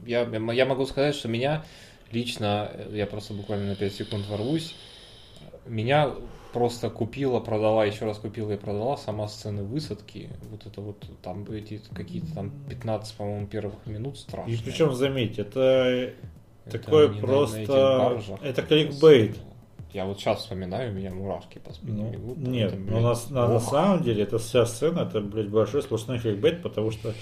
Я, 0.05 0.23
я 0.23 0.65
могу 0.65 0.85
сказать, 0.87 1.13
что 1.15 1.27
меня 1.27 1.63
лично, 2.11 2.71
я 2.91 3.05
просто 3.05 3.33
буквально 3.33 3.67
на 3.67 3.75
5 3.75 3.93
секунд 3.93 4.27
ворвусь, 4.27 4.75
меня 5.67 6.11
просто 6.53 6.89
купила, 6.89 7.39
продала, 7.39 7.85
еще 7.85 8.05
раз 8.05 8.17
купила 8.17 8.51
и 8.51 8.57
продала 8.57 8.97
сама 8.97 9.27
сцена 9.27 9.63
высадки. 9.63 10.29
Вот 10.49 10.65
это 10.65 10.81
вот 10.81 11.03
там 11.21 11.45
эти 11.51 11.81
какие-то 11.93 12.33
там 12.33 12.51
15, 12.69 13.15
по-моему, 13.15 13.47
первых 13.47 13.85
минут 13.85 14.17
страшно. 14.17 14.51
И 14.51 14.57
причем, 14.57 14.93
заметь, 14.93 15.39
это 15.39 16.13
Это 16.65 16.79
такое 16.79 17.07
на- 17.09 17.13
на 17.15 17.21
просто... 17.21 17.65
баржах. 17.99 18.39
это 18.43 18.61
кликбейт. 18.61 19.37
Я 19.93 20.05
вот 20.05 20.19
сейчас 20.19 20.39
вспоминаю, 20.39 20.91
у 20.91 20.95
меня 20.95 21.11
мурашки 21.11 21.57
по 21.59 21.73
спине 21.73 22.03
Ну, 22.03 22.09
бегут. 22.11 22.37
нет, 22.37 22.71
Это, 22.71 22.81
но 22.81 22.99
блядь, 22.99 23.29
на, 23.29 23.41
на- 23.47 23.53
на 23.55 23.59
самом 23.59 24.03
деле 24.03 24.23
эта 24.23 24.37
вся 24.39 24.65
сцена, 24.65 25.01
это, 25.01 25.19
блядь, 25.19 25.49
большой 25.49 25.81
сплошной 25.83 26.17
кликбейт, 26.19 26.61
потому 26.63 26.91
что 26.91 27.13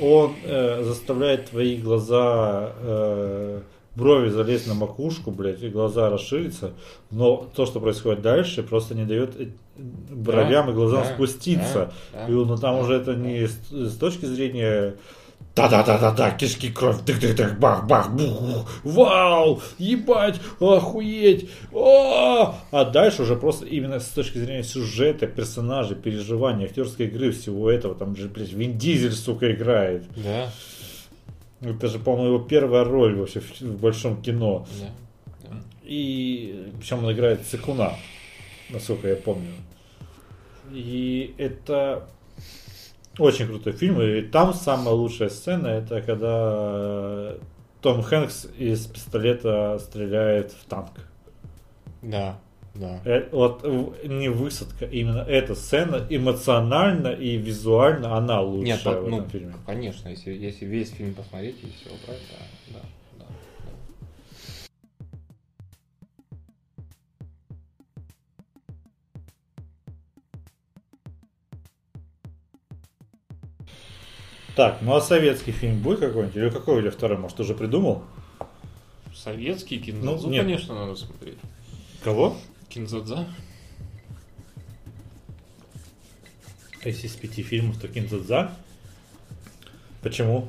он 0.00 0.34
э, 0.44 0.82
заставляет 0.82 1.46
твои 1.50 1.76
глаза, 1.78 2.72
э, 2.80 3.62
брови 3.98 4.30
залезть 4.30 4.66
на 4.66 4.74
макушку, 4.74 5.30
блядь, 5.30 5.62
и 5.62 5.68
глаза 5.68 6.08
расшириться, 6.08 6.72
но 7.10 7.48
то, 7.54 7.66
что 7.66 7.80
происходит 7.80 8.22
дальше, 8.22 8.62
просто 8.62 8.94
не 8.94 9.04
дает 9.04 9.38
э, 9.38 9.48
бровям 9.76 10.70
и 10.70 10.72
глазам 10.72 11.02
да, 11.02 11.14
спуститься. 11.14 11.92
да, 12.12 12.26
И 12.28 12.30
ну, 12.30 12.56
там 12.56 12.76
да, 12.76 12.80
уже 12.80 12.94
это 12.94 13.12
да. 13.12 13.18
не 13.18 13.48
с, 13.48 13.70
с 13.70 13.96
точки 13.98 14.24
зрения 14.24 14.94
да-да-да-да-да, 15.54 16.30
кишки, 16.30 16.70
кровь, 16.70 16.98
тык-тык-тык, 17.04 17.58
бах-бах, 17.58 18.12
бух, 18.12 18.70
вау, 18.84 19.60
ебать, 19.78 20.36
охуеть, 20.60 21.50
о! 21.72 22.54
А 22.70 22.84
дальше 22.84 23.22
уже 23.22 23.34
просто 23.34 23.66
именно 23.66 23.98
с 23.98 24.06
точки 24.06 24.38
зрения 24.38 24.62
сюжета, 24.62 25.26
персонажей, 25.26 25.96
переживаний, 25.96 26.66
актерской 26.66 27.06
игры, 27.06 27.32
всего 27.32 27.68
этого, 27.72 27.96
там 27.96 28.14
же, 28.14 28.28
блядь, 28.28 28.52
Вин 28.52 28.78
Дизель, 28.78 29.12
сука, 29.12 29.50
играет. 29.52 30.04
Да, 30.14 30.52
Это 31.60 31.88
же, 31.88 31.98
по-моему, 31.98 32.34
его 32.34 32.44
первая 32.44 32.84
роль 32.84 33.16
вообще 33.16 33.40
в, 33.40 33.60
в 33.60 33.80
большом 33.80 34.22
кино. 34.22 34.66
да, 34.80 34.90
да. 35.50 35.56
И 35.82 36.72
причем 36.78 37.04
он 37.04 37.12
играет 37.12 37.46
Цикуна, 37.46 37.94
насколько 38.70 39.08
я 39.08 39.16
помню. 39.16 39.50
И 40.70 41.34
это 41.38 42.08
очень 43.18 43.46
крутой 43.46 43.72
фильм. 43.72 44.00
И 44.00 44.22
там 44.22 44.54
самая 44.54 44.94
лучшая 44.94 45.28
сцена 45.28 45.68
это 45.68 46.00
когда 46.02 47.34
Том 47.80 48.02
Хэнкс 48.02 48.48
из 48.56 48.86
пистолета 48.86 49.78
стреляет 49.80 50.52
в 50.52 50.64
танк. 50.68 50.92
Да, 52.02 52.38
да. 52.80 53.00
Э, 53.04 53.28
Вот 53.32 53.64
не 54.04 54.28
высадка, 54.28 54.84
именно 54.86 55.18
эта 55.20 55.54
сцена 55.54 56.06
эмоционально 56.08 57.08
и 57.08 57.36
визуально 57.36 58.16
она 58.16 58.40
лучшая 58.40 58.76
Нет, 58.76 58.84
в 58.84 58.88
этом 58.88 59.10
ну, 59.10 59.28
фильме. 59.28 59.54
конечно, 59.66 60.08
если, 60.08 60.32
если 60.32 60.64
весь 60.64 60.90
фильм 60.90 61.14
посмотреть 61.14 61.56
и 61.62 61.66
все 61.70 61.90
убрать, 61.94 62.20
да, 62.70 62.78
да. 63.18 63.24
Так, 74.56 74.78
ну 74.82 74.94
а 74.96 75.00
советский 75.00 75.52
фильм 75.52 75.80
будет 75.80 76.00
какой-нибудь? 76.00 76.36
Или 76.36 76.50
какой 76.50 76.80
тебя 76.82 76.90
второй, 76.90 77.16
может, 77.18 77.38
уже 77.38 77.54
придумал? 77.54 78.02
Советский 79.14 79.78
кино, 79.78 80.12
Ну, 80.16 80.20
ну, 80.22 80.30
нет. 80.30 80.44
конечно, 80.44 80.74
надо 80.74 80.96
смотреть. 80.96 81.38
Кого? 82.02 82.36
Кинзадза? 82.68 83.26
Если 86.84 87.06
из 87.06 87.16
пяти 87.16 87.42
фильмов, 87.42 87.78
то 87.78 87.88
Кинзадза. 87.88 88.52
Почему? 90.02 90.48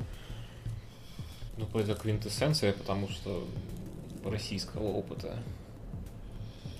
Ну, 1.57 1.67
это 1.79 1.95
квинтэссенция, 1.95 2.73
потому 2.73 3.09
что 3.09 3.47
российского 4.23 4.83
опыта. 4.83 5.39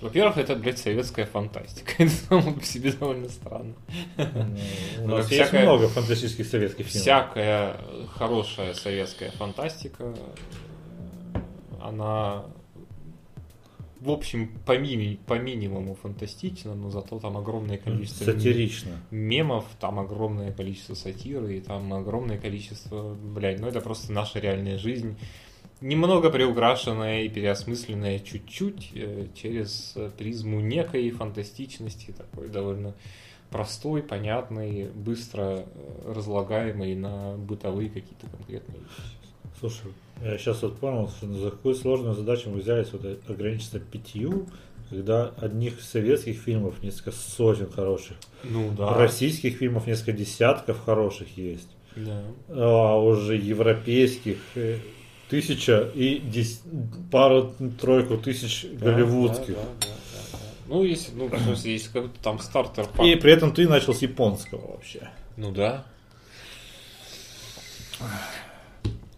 Во-первых, 0.00 0.38
это, 0.38 0.56
блядь, 0.56 0.78
советская 0.78 1.26
фантастика. 1.26 1.92
Это 2.02 2.10
само 2.10 2.54
по 2.54 2.64
себе 2.64 2.90
довольно 2.92 3.28
странно. 3.28 3.74
У 4.16 5.06
Ну, 5.06 5.16
нас 5.18 5.30
есть 5.30 5.52
много 5.52 5.88
фантастических 5.88 6.46
советских 6.46 6.86
фильмов. 6.86 7.02
Всякая 7.02 7.76
хорошая 8.14 8.72
советская 8.72 9.30
фантастика, 9.32 10.14
она, 11.82 12.46
в 14.00 14.10
общем, 14.10 14.58
по, 14.64 14.78
мини- 14.78 15.18
по 15.26 15.38
минимуму 15.38 15.94
фантастична, 15.94 16.74
но 16.74 16.90
зато 16.90 17.18
там 17.18 17.36
огромное 17.36 17.76
количество 17.76 18.24
Сатирично. 18.24 19.00
мемов, 19.10 19.66
там 19.78 19.98
огромное 19.98 20.52
количество 20.52 20.94
сатиры, 20.94 21.58
и 21.58 21.60
там 21.60 21.92
огромное 21.92 22.38
количество, 22.38 23.14
блядь, 23.14 23.60
ну 23.60 23.66
это 23.68 23.80
просто 23.80 24.12
наша 24.12 24.38
реальная 24.38 24.78
жизнь, 24.78 25.16
немного 25.82 26.30
приукрашенная 26.30 27.22
и 27.22 27.28
переосмысленная 27.28 28.18
чуть-чуть 28.20 28.90
э, 28.94 29.26
через 29.34 29.92
э, 29.96 30.10
призму 30.16 30.60
некой 30.60 31.10
фантастичности, 31.10 32.14
такой 32.16 32.48
довольно 32.48 32.94
простой, 33.50 34.02
понятный, 34.02 34.88
быстро 34.88 35.64
э, 35.66 36.12
разлагаемый 36.14 36.94
на 36.94 37.36
бытовые 37.36 37.90
какие-то 37.90 38.26
конкретные 38.28 38.78
вещи. 38.78 39.02
Слушай, 39.58 39.92
я 40.22 40.38
сейчас 40.38 40.62
вот 40.62 40.78
понял, 40.78 41.08
что 41.08 41.26
за 41.32 41.50
какую 41.50 41.74
сложную 41.74 42.14
задачу 42.14 42.50
мы 42.50 42.60
взялись 42.60 42.88
вот 42.92 43.04
ограничиться 43.28 43.80
пятью, 43.80 44.48
когда 44.90 45.32
одних 45.40 45.80
советских 45.80 46.38
фильмов 46.40 46.82
несколько 46.82 47.12
сотен 47.12 47.70
хороших, 47.70 48.16
Ну 48.44 48.70
да. 48.76 48.94
российских 48.94 49.56
фильмов 49.58 49.86
несколько 49.86 50.12
десятков 50.12 50.84
хороших 50.84 51.36
есть, 51.38 51.68
Да. 51.96 52.22
а 52.48 52.96
уже 52.98 53.36
европейских 53.36 54.38
э, 54.56 54.78
тысяча 55.28 55.88
и 55.94 56.18
дес- 56.18 56.62
пару-тройку 57.12 58.16
тысяч 58.18 58.66
голливудских. 58.72 59.54
Да, 59.54 59.62
да, 59.62 59.68
да, 59.80 59.86
да, 60.12 60.18
да. 60.32 60.38
Ну, 60.66 60.82
если, 60.84 61.12
ну, 61.14 61.28
в 61.28 61.38
смысле, 61.40 61.72
если 61.72 61.88
какой-то 61.92 62.20
там 62.22 62.38
стартер 62.40 62.86
пак. 62.86 63.06
И 63.06 63.14
при 63.14 63.32
этом 63.32 63.52
ты 63.52 63.68
начал 63.68 63.94
с 63.94 64.02
японского 64.02 64.72
вообще. 64.72 65.08
Ну 65.36 65.52
да. 65.52 65.84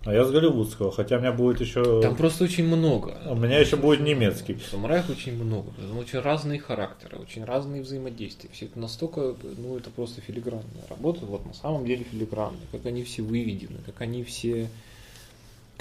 А 0.04 0.12
я 0.12 0.24
с 0.24 0.30
голливудского, 0.32 0.90
хотя 0.90 1.16
у 1.16 1.20
меня 1.20 1.32
будет 1.32 1.60
еще... 1.60 2.02
Там 2.02 2.16
просто 2.16 2.44
очень 2.44 2.66
много. 2.66 3.16
У 3.26 3.36
меня 3.36 3.58
еще 3.58 3.76
будет 3.76 4.00
немецкий. 4.00 4.54
В 4.54 4.66
самураях 4.66 5.08
очень 5.08 5.34
много, 5.34 5.70
там 5.72 5.96
очень 5.98 6.18
разные 6.18 6.58
характеры, 6.58 7.18
очень 7.18 7.44
разные 7.44 7.82
взаимодействия. 7.82 8.50
Все 8.52 8.66
это 8.66 8.80
настолько, 8.80 9.36
ну 9.58 9.76
это 9.76 9.90
просто 9.90 10.20
филигранная 10.20 10.64
работа, 10.90 11.24
вот 11.24 11.46
на 11.46 11.54
самом 11.54 11.86
деле 11.86 12.04
филигранная, 12.10 12.66
как 12.72 12.84
они 12.86 13.04
все 13.04 13.22
выведены, 13.22 13.78
как 13.86 14.00
они 14.00 14.24
все, 14.24 14.68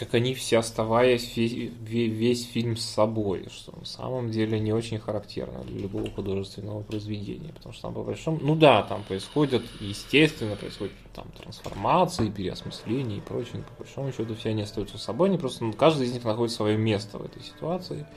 как 0.01 0.15
они 0.15 0.33
все 0.33 0.57
оставаясь 0.57 1.37
весь, 1.37 1.71
весь 1.79 2.47
фильм 2.47 2.75
с 2.75 2.83
собой, 2.83 3.45
что 3.51 3.71
на 3.77 3.85
самом 3.85 4.31
деле 4.31 4.59
не 4.59 4.73
очень 4.73 4.97
характерно 4.97 5.63
для 5.63 5.81
любого 5.81 6.09
художественного 6.09 6.81
произведения, 6.81 7.53
потому 7.53 7.71
что 7.71 7.83
там 7.83 7.93
по 7.93 8.01
большому, 8.01 8.39
ну 8.41 8.55
да, 8.55 8.81
там 8.81 9.03
происходят, 9.03 9.61
естественно, 9.79 10.55
происходят 10.55 10.93
там 11.13 11.27
трансформации, 11.39 12.31
переосмысления 12.31 13.17
и 13.17 13.21
прочее, 13.21 13.57
но 13.57 13.61
по 13.61 13.83
большому 13.83 14.11
счету 14.11 14.33
все 14.33 14.49
они 14.49 14.63
остаются 14.63 14.97
с 14.97 15.03
собой, 15.03 15.29
они 15.29 15.37
просто, 15.37 15.65
ну, 15.65 15.73
каждый 15.73 16.07
из 16.07 16.13
них 16.13 16.23
находит 16.23 16.51
свое 16.51 16.77
место 16.77 17.19
в 17.19 17.25
этой 17.25 17.43
ситуации 17.43 18.07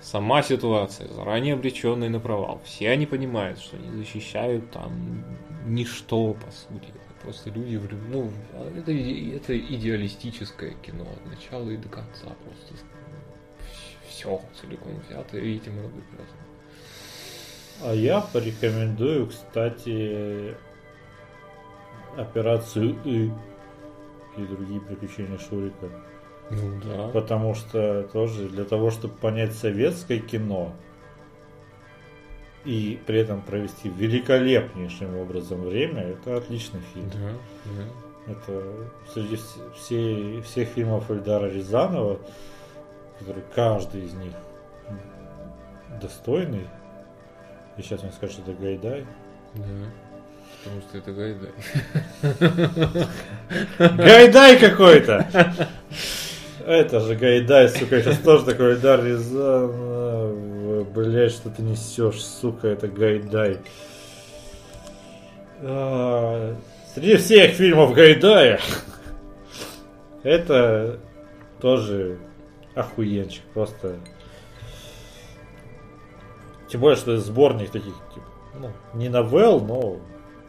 Сама 0.00 0.42
ситуация, 0.42 1.08
заранее 1.08 1.54
обреченная 1.54 2.10
на 2.10 2.20
провал. 2.20 2.60
Все 2.64 2.90
они 2.90 3.06
понимают, 3.06 3.58
что 3.58 3.76
они 3.76 4.04
защищают 4.04 4.70
там 4.70 5.24
ничто, 5.66 6.34
по 6.34 6.50
сути. 6.50 6.92
Просто 7.24 7.50
люди, 7.50 7.80
ну, 8.10 8.30
это, 8.76 8.92
это 8.92 9.58
идеалистическое 9.58 10.74
кино 10.82 11.04
от 11.04 11.26
начала 11.26 11.68
и 11.70 11.76
до 11.76 11.88
конца. 11.88 12.26
Просто 12.44 12.74
все 14.08 14.40
целиком 14.60 15.00
взято 15.08 15.38
этим 15.38 15.78
и 15.78 15.84
образом. 15.84 16.38
А 17.82 17.92
я 17.94 18.20
порекомендую, 18.20 19.28
кстати, 19.28 20.54
операцию 22.16 22.96
И 23.04 23.30
и 24.36 24.44
другие 24.44 24.80
приключения 24.80 25.38
Шурика. 25.38 25.88
Ну 26.50 26.80
да. 26.84 27.08
Потому 27.08 27.54
что 27.54 28.08
тоже 28.12 28.48
для 28.48 28.64
того, 28.64 28.90
чтобы 28.90 29.14
понять 29.14 29.54
советское 29.54 30.18
кино 30.18 30.74
и 32.64 32.98
при 33.06 33.18
этом 33.20 33.42
провести 33.42 33.88
великолепнейшим 33.88 35.16
образом 35.16 35.62
время, 35.62 36.02
это 36.02 36.36
отличный 36.36 36.80
фильм. 36.92 37.10
Да, 37.10 37.32
да. 37.76 38.32
Это 38.32 38.62
среди 39.12 39.38
всей, 39.76 40.40
всех 40.42 40.68
фильмов 40.70 41.10
Эльдара 41.10 41.50
Рязанова, 41.50 42.18
который 43.18 43.42
каждый 43.54 44.04
из 44.04 44.14
них 44.14 44.32
достойный. 46.00 46.66
И 47.76 47.82
сейчас 47.82 48.02
он 48.02 48.12
скажет, 48.12 48.36
что 48.36 48.50
это 48.50 48.60
Гайдай. 48.60 49.06
Да. 49.54 49.64
Потому 50.64 50.80
что 50.82 50.98
это 50.98 51.12
Гайдай. 51.12 51.52
Гайдай 53.96 54.58
какой-то! 54.58 55.26
Это 56.66 57.00
же 57.00 57.14
Гайдай, 57.14 57.68
сука, 57.68 58.00
сейчас 58.00 58.18
тоже 58.18 58.46
такой 58.46 58.72
Эльдар 58.72 59.04
Рязанов. 59.04 60.53
Блять, 60.84 61.32
что 61.32 61.50
ты 61.50 61.62
несешь, 61.62 62.22
сука, 62.22 62.68
это 62.68 62.88
Гайдай. 62.88 63.58
А, 65.60 66.56
среди 66.94 67.16
всех 67.16 67.52
фильмов 67.52 67.94
Гайдая 67.94 68.60
это 70.22 70.98
тоже 71.60 72.18
охуенчик, 72.74 73.42
просто. 73.54 73.96
Тем 76.68 76.80
более, 76.80 76.96
что 76.96 77.12
это 77.12 77.22
сборник 77.22 77.70
таких, 77.70 77.94
типа, 78.12 78.26
ну, 78.60 78.70
не 78.94 79.08
новелл, 79.08 79.60
но 79.60 80.00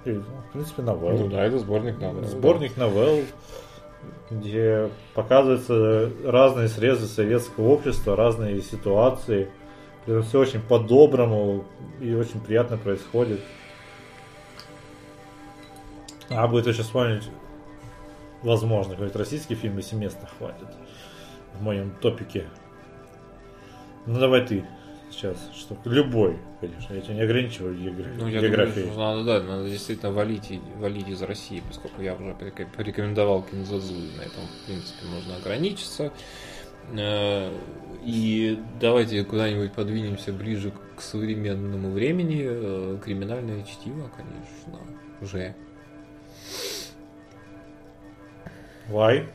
ну, 0.05 0.21
в 0.49 0.51
принципе, 0.53 0.81
новелл. 0.81 1.17
Ну 1.17 1.27
да, 1.29 1.43
это 1.43 1.59
сборник 1.59 1.99
новелл. 1.99 2.23
Сборник 2.25 2.73
да. 2.75 2.87
новелл, 2.87 3.23
где 4.29 4.89
показываются 5.13 6.11
разные 6.25 6.67
срезы 6.67 7.07
советского 7.07 7.69
общества, 7.69 8.15
разные 8.15 8.61
ситуации. 8.61 9.49
Это 10.07 10.21
все 10.21 10.39
очень 10.39 10.61
по-доброму 10.61 11.65
и 11.99 12.13
очень 12.13 12.39
приятно 12.39 12.77
происходит. 12.77 13.41
А 16.29 16.47
будет 16.47 16.67
еще 16.67 16.83
вспомнить, 16.83 17.23
возможно, 18.43 18.93
какой-то 18.93 19.17
российский 19.19 19.55
фильм, 19.55 19.77
если 19.77 19.95
места 19.95 20.27
хватит 20.37 20.67
в 21.53 21.63
моем 21.63 21.91
топике. 22.01 22.45
Ну 24.05 24.19
давай 24.19 24.45
ты 24.45 24.65
сейчас, 25.09 25.37
что 25.55 25.77
любой, 25.85 26.37
конечно, 26.61 26.93
я 26.93 27.01
тебя 27.01 27.15
не 27.15 27.21
ограничиваю 27.21 27.75
географией. 27.75 28.17
Ну, 28.19 28.27
я 28.27 28.41
географией. 28.41 28.89
Думаю, 28.89 28.99
надо, 28.99 29.23
да, 29.23 29.43
надо 29.45 29.69
действительно 29.69 30.11
валить, 30.11 30.59
валить 30.77 31.07
из 31.07 31.21
России, 31.21 31.63
поскольку 31.67 32.01
я 32.01 32.13
уже 32.15 32.35
порекомендовал 32.35 33.43
Кинзадзу, 33.43 33.93
на 33.93 34.21
этом, 34.21 34.43
в 34.43 34.65
принципе, 34.65 35.05
можно 35.07 35.37
ограничиться. 35.37 36.11
И 38.05 38.59
давайте 38.79 39.23
куда-нибудь 39.23 39.73
подвинемся 39.73 40.31
ближе 40.31 40.71
к 40.95 41.01
современному 41.01 41.89
времени. 41.89 42.45
Э, 42.45 42.99
криминальное 43.03 43.63
чтиво, 43.63 44.11
конечно, 44.15 44.79
уже. 45.21 45.55
Why? 48.89 49.27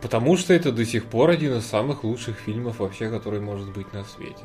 Потому 0.00 0.36
что 0.36 0.54
это 0.54 0.70
до 0.70 0.84
сих 0.84 1.06
пор 1.06 1.30
один 1.30 1.56
из 1.56 1.66
самых 1.66 2.04
лучших 2.04 2.36
фильмов 2.36 2.78
вообще, 2.78 3.10
который 3.10 3.40
может 3.40 3.72
быть 3.72 3.92
на 3.92 4.04
свете. 4.04 4.44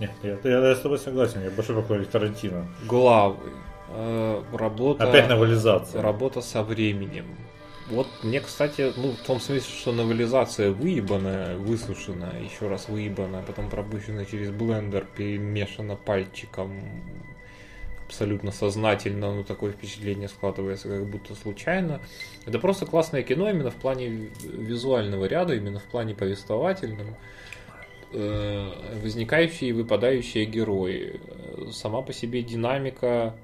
Нет, 0.00 0.10
я, 0.24 0.38
я, 0.42 0.68
я 0.68 0.74
с 0.74 0.80
тобой 0.80 0.98
согласен, 0.98 1.42
я 1.42 1.50
большой 1.50 1.76
поклонник 1.76 2.08
Тарантино. 2.08 2.66
Главы. 2.86 3.52
Э, 3.90 4.42
работа... 4.52 5.08
Опять 5.08 5.28
новелизация. 5.28 6.02
Работа 6.02 6.40
со 6.40 6.64
временем. 6.64 7.26
Вот 7.88 8.08
мне, 8.22 8.40
кстати, 8.40 8.92
ну, 8.96 9.12
в 9.12 9.26
том 9.26 9.38
смысле, 9.38 9.72
что 9.72 9.92
новелизация 9.92 10.72
выебана, 10.72 11.56
высушена, 11.56 12.32
еще 12.42 12.68
раз 12.68 12.88
выебана, 12.88 13.42
потом 13.46 13.70
пропущена 13.70 14.24
через 14.24 14.50
блендер, 14.50 15.06
перемешана 15.16 15.94
пальчиком, 15.94 16.82
абсолютно 18.04 18.50
сознательно, 18.50 19.34
но 19.34 19.44
такое 19.44 19.72
впечатление 19.72 20.28
складывается 20.28 20.88
как 20.88 21.06
будто 21.06 21.34
случайно. 21.36 22.00
Это 22.44 22.58
просто 22.58 22.86
классное 22.86 23.22
кино 23.22 23.50
именно 23.50 23.70
в 23.70 23.76
плане 23.76 24.30
визуального 24.42 25.26
ряда, 25.26 25.54
именно 25.54 25.78
в 25.78 25.84
плане 25.84 26.14
повествовательном. 26.14 27.16
Э, 28.12 28.72
возникающие 29.02 29.70
и 29.70 29.72
выпадающие 29.72 30.44
герои. 30.44 31.20
Сама 31.72 32.02
по 32.02 32.12
себе 32.12 32.42
динамика 32.42 33.34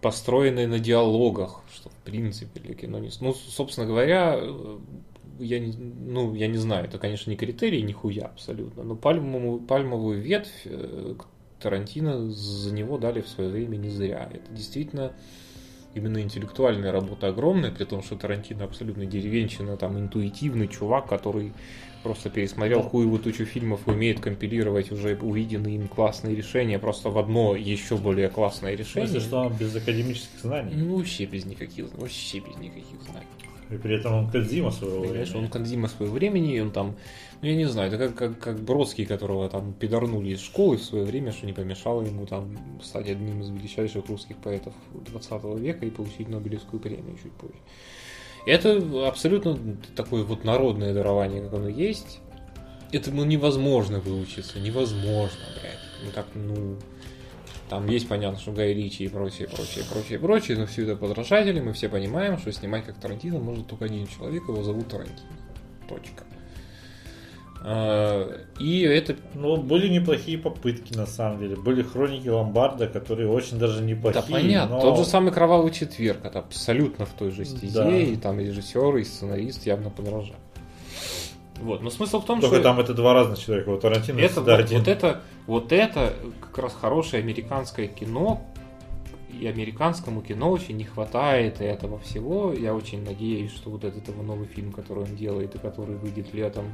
построенная 0.00 0.66
на 0.66 0.78
диалогах, 0.78 1.62
что 1.72 1.90
принципе 2.06 2.60
для 2.60 2.74
кино 2.74 2.98
не... 2.98 3.10
Ну, 3.20 3.34
собственно 3.34 3.86
говоря, 3.86 4.40
я 5.38 5.58
не, 5.58 5.72
ну, 5.76 6.34
я 6.34 6.48
не 6.48 6.56
знаю, 6.56 6.86
это, 6.86 6.98
конечно, 6.98 7.30
не 7.30 7.36
критерий, 7.36 7.82
нихуя 7.82 8.26
абсолютно, 8.26 8.82
но 8.82 8.96
пальмовую, 8.96 9.60
пальмовую 9.60 10.20
ветвь 10.22 10.62
э, 10.64 11.14
Тарантино 11.60 12.30
за 12.30 12.72
него 12.72 12.98
дали 12.98 13.20
в 13.20 13.28
свое 13.28 13.50
время 13.50 13.76
не 13.76 13.90
зря. 13.90 14.28
Это 14.32 14.50
действительно 14.52 15.12
именно 15.94 16.20
интеллектуальная 16.20 16.92
работа 16.92 17.28
огромная, 17.28 17.70
при 17.72 17.84
том, 17.84 18.02
что 18.02 18.16
Тарантино 18.16 18.64
абсолютно 18.64 19.06
деревенщина, 19.06 19.76
там 19.76 19.98
интуитивный 19.98 20.68
чувак, 20.68 21.08
который 21.08 21.52
просто 22.02 22.30
пересмотрел 22.30 22.82
да. 22.82 22.88
хуевую 22.88 23.20
тучу 23.20 23.44
фильмов 23.44 23.80
и 23.86 23.90
умеет 23.90 24.20
компилировать 24.20 24.92
уже 24.92 25.16
увиденные 25.16 25.76
им 25.76 25.88
классные 25.88 26.34
решения 26.34 26.78
просто 26.78 27.10
в 27.10 27.18
одно 27.18 27.56
еще 27.56 27.96
более 27.96 28.28
классное 28.28 28.74
решение. 28.74 29.20
В 29.20 29.22
что 29.22 29.40
он 29.40 29.52
без 29.54 29.74
академических 29.74 30.40
знаний? 30.40 30.72
Ну, 30.74 30.96
вообще 30.96 31.26
без 31.26 31.44
никаких, 31.44 31.92
вообще 31.94 32.38
без 32.38 32.56
никаких 32.56 33.02
знаний. 33.02 33.26
И 33.70 33.76
при 33.76 33.96
этом 33.96 34.14
он 34.14 34.30
Кадзима 34.30 34.70
своего 34.70 35.02
Понимаешь, 35.02 35.30
времени. 35.30 35.44
он 35.44 35.50
Кадзима 35.50 35.88
своего 35.88 36.14
времени, 36.14 36.54
и 36.54 36.60
он 36.60 36.70
там, 36.70 36.94
ну 37.42 37.48
я 37.48 37.56
не 37.56 37.64
знаю, 37.64 37.92
это 37.92 37.98
как, 37.98 38.14
как, 38.14 38.38
как 38.38 38.60
Бродский, 38.60 39.06
которого 39.06 39.48
там 39.48 39.72
пидорнули 39.72 40.30
из 40.30 40.40
школы 40.40 40.76
в 40.76 40.84
свое 40.84 41.04
время, 41.04 41.32
что 41.32 41.46
не 41.46 41.52
помешало 41.52 42.02
ему 42.02 42.26
там 42.26 42.56
стать 42.80 43.08
одним 43.08 43.40
из 43.40 43.50
величайших 43.50 44.06
русских 44.06 44.36
поэтов 44.36 44.72
20 45.10 45.44
века 45.58 45.84
и 45.84 45.90
получить 45.90 46.28
Нобелевскую 46.28 46.80
премию 46.80 47.18
чуть 47.20 47.32
позже. 47.32 47.58
Это 48.46 49.08
абсолютно 49.08 49.58
такое 49.96 50.22
вот 50.22 50.44
народное 50.44 50.94
дарование, 50.94 51.42
как 51.42 51.54
оно 51.54 51.68
есть. 51.68 52.20
Этому 52.92 53.24
невозможно 53.24 53.98
выучиться, 53.98 54.60
невозможно, 54.60 55.40
блядь. 55.60 55.80
Ну 56.04 56.10
так, 56.12 56.26
ну, 56.34 56.76
там 57.68 57.88
есть 57.88 58.08
понятно, 58.08 58.38
что 58.38 58.52
Гай 58.52 58.72
Ричи 58.72 59.04
и 59.04 59.08
прочее, 59.08 59.48
прочее, 59.48 59.84
прочее, 59.90 60.18
прочее, 60.20 60.56
но 60.56 60.66
все 60.66 60.84
это 60.84 60.94
подражатели, 60.94 61.60
мы 61.60 61.72
все 61.72 61.88
понимаем, 61.88 62.38
что 62.38 62.52
снимать 62.52 62.84
как 62.84 63.00
Тарантино 63.00 63.40
может 63.40 63.66
только 63.66 63.86
один 63.86 64.06
человек, 64.06 64.44
его 64.44 64.62
зовут 64.62 64.88
Тарантино. 64.88 65.28
Точка. 65.88 66.24
А, 67.68 68.30
и 68.60 68.82
это... 68.82 69.16
Ну, 69.34 69.56
были 69.56 69.88
неплохие 69.88 70.38
попытки, 70.38 70.96
на 70.96 71.04
самом 71.04 71.40
деле. 71.40 71.56
Были 71.56 71.82
хроники 71.82 72.28
Ломбарда, 72.28 72.86
которые 72.86 73.28
очень 73.28 73.58
даже 73.58 73.82
неплохие. 73.82 74.22
Да, 74.22 74.32
понятно. 74.32 74.76
Но... 74.76 74.82
Тот 74.82 74.98
же 74.98 75.04
самый 75.04 75.32
Кровавый 75.32 75.72
четверг, 75.72 76.20
это 76.22 76.38
абсолютно 76.38 77.06
в 77.06 77.10
той 77.10 77.32
же 77.32 77.44
стезе, 77.44 77.82
да. 77.82 77.90
и 77.90 78.14
там 78.14 78.38
режиссер, 78.38 78.98
и 78.98 79.02
сценарист 79.02 79.66
явно 79.66 79.90
подражают. 79.90 80.38
Вот, 81.60 81.82
но 81.82 81.90
смысл 81.90 82.20
в 82.20 82.24
том, 82.24 82.40
Только 82.40 82.56
что... 82.56 82.62
там 82.62 82.78
это 82.78 82.94
два 82.94 83.14
разных 83.14 83.40
человека, 83.40 83.70
вот 83.70 83.80
Тарантино 83.80 84.20
это, 84.20 84.40
вот, 84.42 84.48
один. 84.48 84.78
вот 84.78 84.88
это, 84.88 85.20
вот 85.46 85.72
это 85.72 86.12
как 86.40 86.58
раз 86.58 86.74
хорошее 86.74 87.20
американское 87.20 87.88
кино, 87.88 88.46
и 89.40 89.44
американскому 89.46 90.22
кино 90.22 90.50
очень 90.50 90.76
не 90.76 90.84
хватает 90.84 91.60
этого 91.60 91.98
всего. 91.98 92.52
Я 92.52 92.74
очень 92.74 93.02
надеюсь, 93.04 93.50
что 93.50 93.70
вот 93.70 93.82
этот 93.82 94.06
его 94.06 94.22
новый 94.22 94.46
фильм, 94.46 94.70
который 94.70 95.02
он 95.04 95.16
делает 95.16 95.54
и 95.54 95.58
который 95.58 95.96
выйдет 95.96 96.32
летом, 96.32 96.66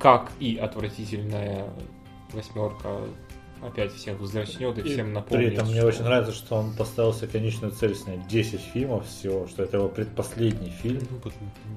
как 0.00 0.32
и 0.40 0.56
отвратительная 0.56 1.66
восьмерка 2.32 3.00
опять 3.62 3.92
всех 3.94 4.18
взрачнет 4.18 4.78
и, 4.78 4.80
и 4.80 4.92
всем 4.92 5.12
напомнит. 5.12 5.48
При 5.48 5.54
этом 5.54 5.66
что... 5.66 5.74
мне 5.74 5.84
очень 5.84 6.02
нравится, 6.04 6.32
что 6.32 6.56
он 6.56 6.72
поставил 6.74 7.12
себе 7.12 7.28
конечную 7.28 7.72
цель 7.72 7.94
снять 7.94 8.26
10 8.26 8.58
фильмов 8.60 9.06
всего, 9.06 9.46
что 9.46 9.62
это 9.62 9.76
его 9.76 9.88
предпоследний 9.88 10.70
фильм. 10.70 11.06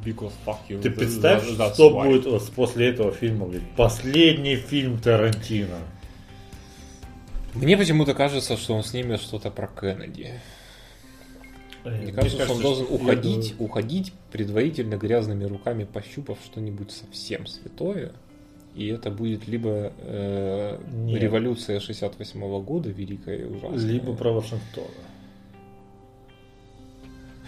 Because 0.04 0.32
fuck 0.46 0.58
you. 0.70 0.82
Ты 0.82 0.90
представь, 0.90 1.50
that, 1.52 1.74
что 1.74 1.92
why. 1.92 2.06
будет 2.06 2.26
вот 2.26 2.50
после 2.52 2.90
этого 2.90 3.12
фильма. 3.12 3.50
Последний 3.76 4.56
фильм 4.56 4.98
Тарантино. 5.00 5.80
Мне 7.54 7.78
почему-то 7.78 8.14
кажется, 8.14 8.56
что 8.56 8.74
он 8.74 8.84
снимет 8.84 9.22
что-то 9.22 9.52
про 9.52 9.68
Кеннеди. 9.68 10.40
Мне 11.86 12.12
кажется, 12.12 12.44
что 12.44 12.54
он 12.54 12.62
должен 12.62 12.88
уходить, 12.90 13.56
уходить 13.60 14.14
предварительно 14.32 14.96
грязными 14.96 15.44
руками, 15.44 15.84
пощупав 15.84 16.38
что-нибудь 16.46 16.92
совсем 16.92 17.46
святое. 17.46 18.14
И 18.76 18.88
это 18.88 19.12
будет 19.12 19.48
либо 19.48 19.94
э, 20.00 20.80
Нет. 20.92 21.22
революция 21.22 21.80
68 21.80 22.64
года, 22.64 22.90
великая 22.90 23.38
и 23.38 23.44
ужасная. 23.44 23.80
Либо 23.80 24.16
про 24.16 24.32
Вашингтона. 24.32 24.88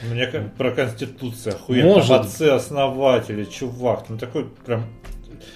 Мне 0.04 0.28
как 0.28 0.54
про 0.56 0.72
Конституцию 0.72 1.56
охуенно. 1.56 1.96
Может. 1.96 2.12
Отцы-основатели, 2.12 3.46
чувак. 3.46 4.06
Ну 4.10 4.18
такой 4.18 4.46
прям 4.66 4.86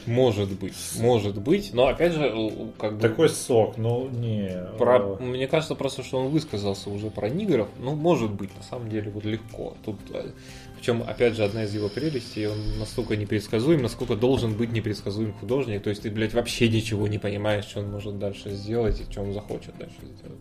Может 0.06 0.52
быть, 0.52 0.74
может 0.98 1.40
быть. 1.40 1.74
Но 1.74 1.88
опять 1.88 2.14
же, 2.14 2.52
как 2.78 2.96
бы... 2.96 3.02
такой 3.02 3.30
сок. 3.30 3.78
Ну 3.78 4.10
не. 4.10 4.52
Про, 4.78 5.18
э, 5.20 5.24
мне 5.24 5.48
кажется 5.48 5.76
просто, 5.76 6.04
что 6.04 6.18
он 6.18 6.30
высказался 6.30 6.90
уже 6.90 7.10
про 7.10 7.30
нигеров. 7.30 7.70
Ну, 7.80 7.96
может 7.96 8.32
быть, 8.32 8.56
на 8.56 8.64
самом 8.64 8.90
деле, 8.90 9.12
вот 9.12 9.26
легко. 9.26 9.76
Тут, 9.84 9.98
э, 10.14 10.32
причем, 10.78 11.04
опять 11.06 11.36
же, 11.36 11.44
одна 11.44 11.64
из 11.64 11.74
его 11.74 11.90
прелестей, 11.90 12.48
он 12.48 12.80
настолько 12.80 13.16
непредсказуем, 13.16 13.82
насколько 13.82 14.16
должен 14.16 14.54
быть 14.54 14.72
непредсказуем 14.72 15.34
художник. 15.34 15.84
То 15.84 15.90
есть 15.90 16.04
ты, 16.04 16.10
блядь, 16.10 16.34
вообще 16.34 16.70
ничего 16.70 17.08
не 17.08 17.18
понимаешь, 17.18 17.66
что 17.66 17.82
он 17.82 17.92
может 17.92 18.18
дальше 18.18 18.52
сделать 18.52 19.02
и 19.02 19.12
что 19.12 19.22
он 19.22 19.34
захочет 19.34 19.78
дальше 19.78 19.98
сделать. 20.02 20.40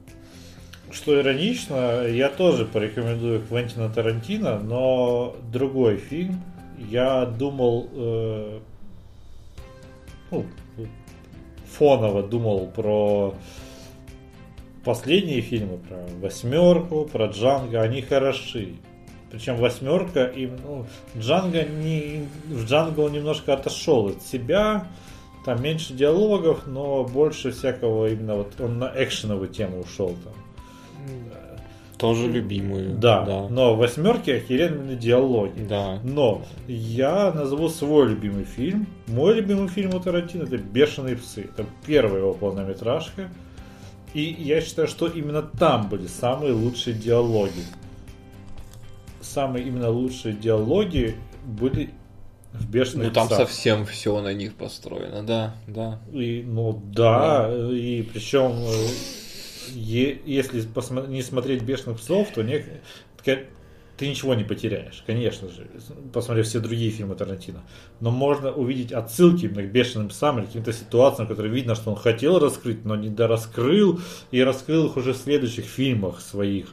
Что 0.90 1.20
иронично, 1.20 2.06
я 2.06 2.30
тоже 2.30 2.64
порекомендую 2.64 3.42
Квентина 3.46 3.90
Тарантино, 3.90 4.58
но 4.58 5.36
другой 5.52 5.98
фильм. 5.98 6.42
Я 6.78 7.26
думал, 7.26 7.88
э, 7.92 8.60
ну, 10.30 10.46
фоново 11.66 12.22
думал 12.22 12.66
про 12.74 13.34
последние 14.84 15.40
фильмы, 15.40 15.78
про 15.78 16.06
восьмерку, 16.20 17.04
про 17.04 17.26
Джанго, 17.26 17.80
они 17.80 18.02
хороши. 18.02 18.74
Причем 19.30 19.56
восьмерка 19.56 20.24
им, 20.24 20.56
ну, 20.64 20.86
Джанго 21.16 21.62
не, 21.64 22.26
в 22.46 22.64
Джанго 22.64 23.00
он 23.00 23.12
немножко 23.12 23.52
отошел 23.52 24.08
от 24.08 24.22
себя, 24.22 24.88
там 25.44 25.62
меньше 25.62 25.92
диалогов, 25.92 26.66
но 26.66 27.04
больше 27.04 27.52
всякого 27.52 28.08
именно 28.08 28.36
вот 28.36 28.60
он 28.60 28.78
на 28.78 28.92
экшеновую 28.96 29.48
тему 29.48 29.80
ушел 29.80 30.16
там. 30.24 30.34
Тоже 31.98 32.28
любимую. 32.28 32.96
Да, 32.96 33.24
Да. 33.24 33.48
но 33.48 33.74
в 33.74 33.78
восьмерке 33.78 34.36
охеренные 34.36 34.96
диалоги. 34.96 35.60
Да. 35.68 35.98
Но 36.04 36.42
я 36.68 37.32
назову 37.32 37.68
свой 37.68 38.08
любимый 38.10 38.44
фильм. 38.44 38.86
Мой 39.08 39.34
любимый 39.34 39.68
фильм 39.68 39.94
у 39.94 40.00
Тарантино 40.00 40.44
это 40.44 40.58
«Бешеные 40.58 41.16
псы». 41.16 41.42
Это 41.42 41.66
первая 41.86 42.20
его 42.20 42.34
полнометражка. 42.34 43.28
И 44.14 44.22
я 44.22 44.60
считаю, 44.60 44.86
что 44.88 45.06
именно 45.08 45.42
там 45.42 45.88
были 45.88 46.06
самые 46.06 46.52
лучшие 46.52 46.94
диалоги. 46.94 47.64
Самые 49.20 49.66
именно 49.66 49.90
лучшие 49.90 50.34
диалоги 50.34 51.16
были 51.44 51.90
в 52.52 52.70
«Бешеных 52.70 53.08
Ну 53.08 53.12
там 53.12 53.26
псах». 53.26 53.38
совсем 53.40 53.84
все 53.86 54.20
на 54.22 54.32
них 54.32 54.54
построено, 54.54 55.22
да, 55.22 55.54
да. 55.66 55.98
И, 56.12 56.42
ну 56.46 56.80
да, 56.92 57.50
и 57.70 58.02
причем 58.02 58.52
э, 58.52 58.86
если 59.78 60.62
не 61.08 61.22
смотреть 61.22 61.62
бешеных 61.62 61.98
псов, 61.98 62.28
то 62.34 62.42
не, 62.42 62.64
ты 63.98 64.08
ничего 64.08 64.34
не 64.34 64.44
потеряешь, 64.44 65.02
конечно 65.06 65.48
же, 65.48 65.66
посмотрев 66.12 66.46
все 66.46 66.60
другие 66.60 66.90
фильмы 66.90 67.16
Тарантино. 67.16 67.64
Но 68.00 68.12
можно 68.12 68.52
увидеть 68.52 68.92
отсылки 68.92 69.46
именно 69.46 69.64
к 69.64 69.72
бешеным 69.72 70.08
псам 70.08 70.38
или 70.38 70.46
каким-то 70.46 70.72
ситуациям, 70.72 71.26
которые 71.26 71.52
видно, 71.52 71.74
что 71.74 71.90
он 71.90 71.96
хотел 71.96 72.38
раскрыть, 72.38 72.84
но 72.84 72.94
не 72.94 73.08
дораскрыл, 73.08 74.00
и 74.30 74.40
раскрыл 74.40 74.86
их 74.86 74.96
уже 74.96 75.12
в 75.12 75.16
следующих 75.16 75.64
фильмах 75.64 76.20
своих. 76.20 76.68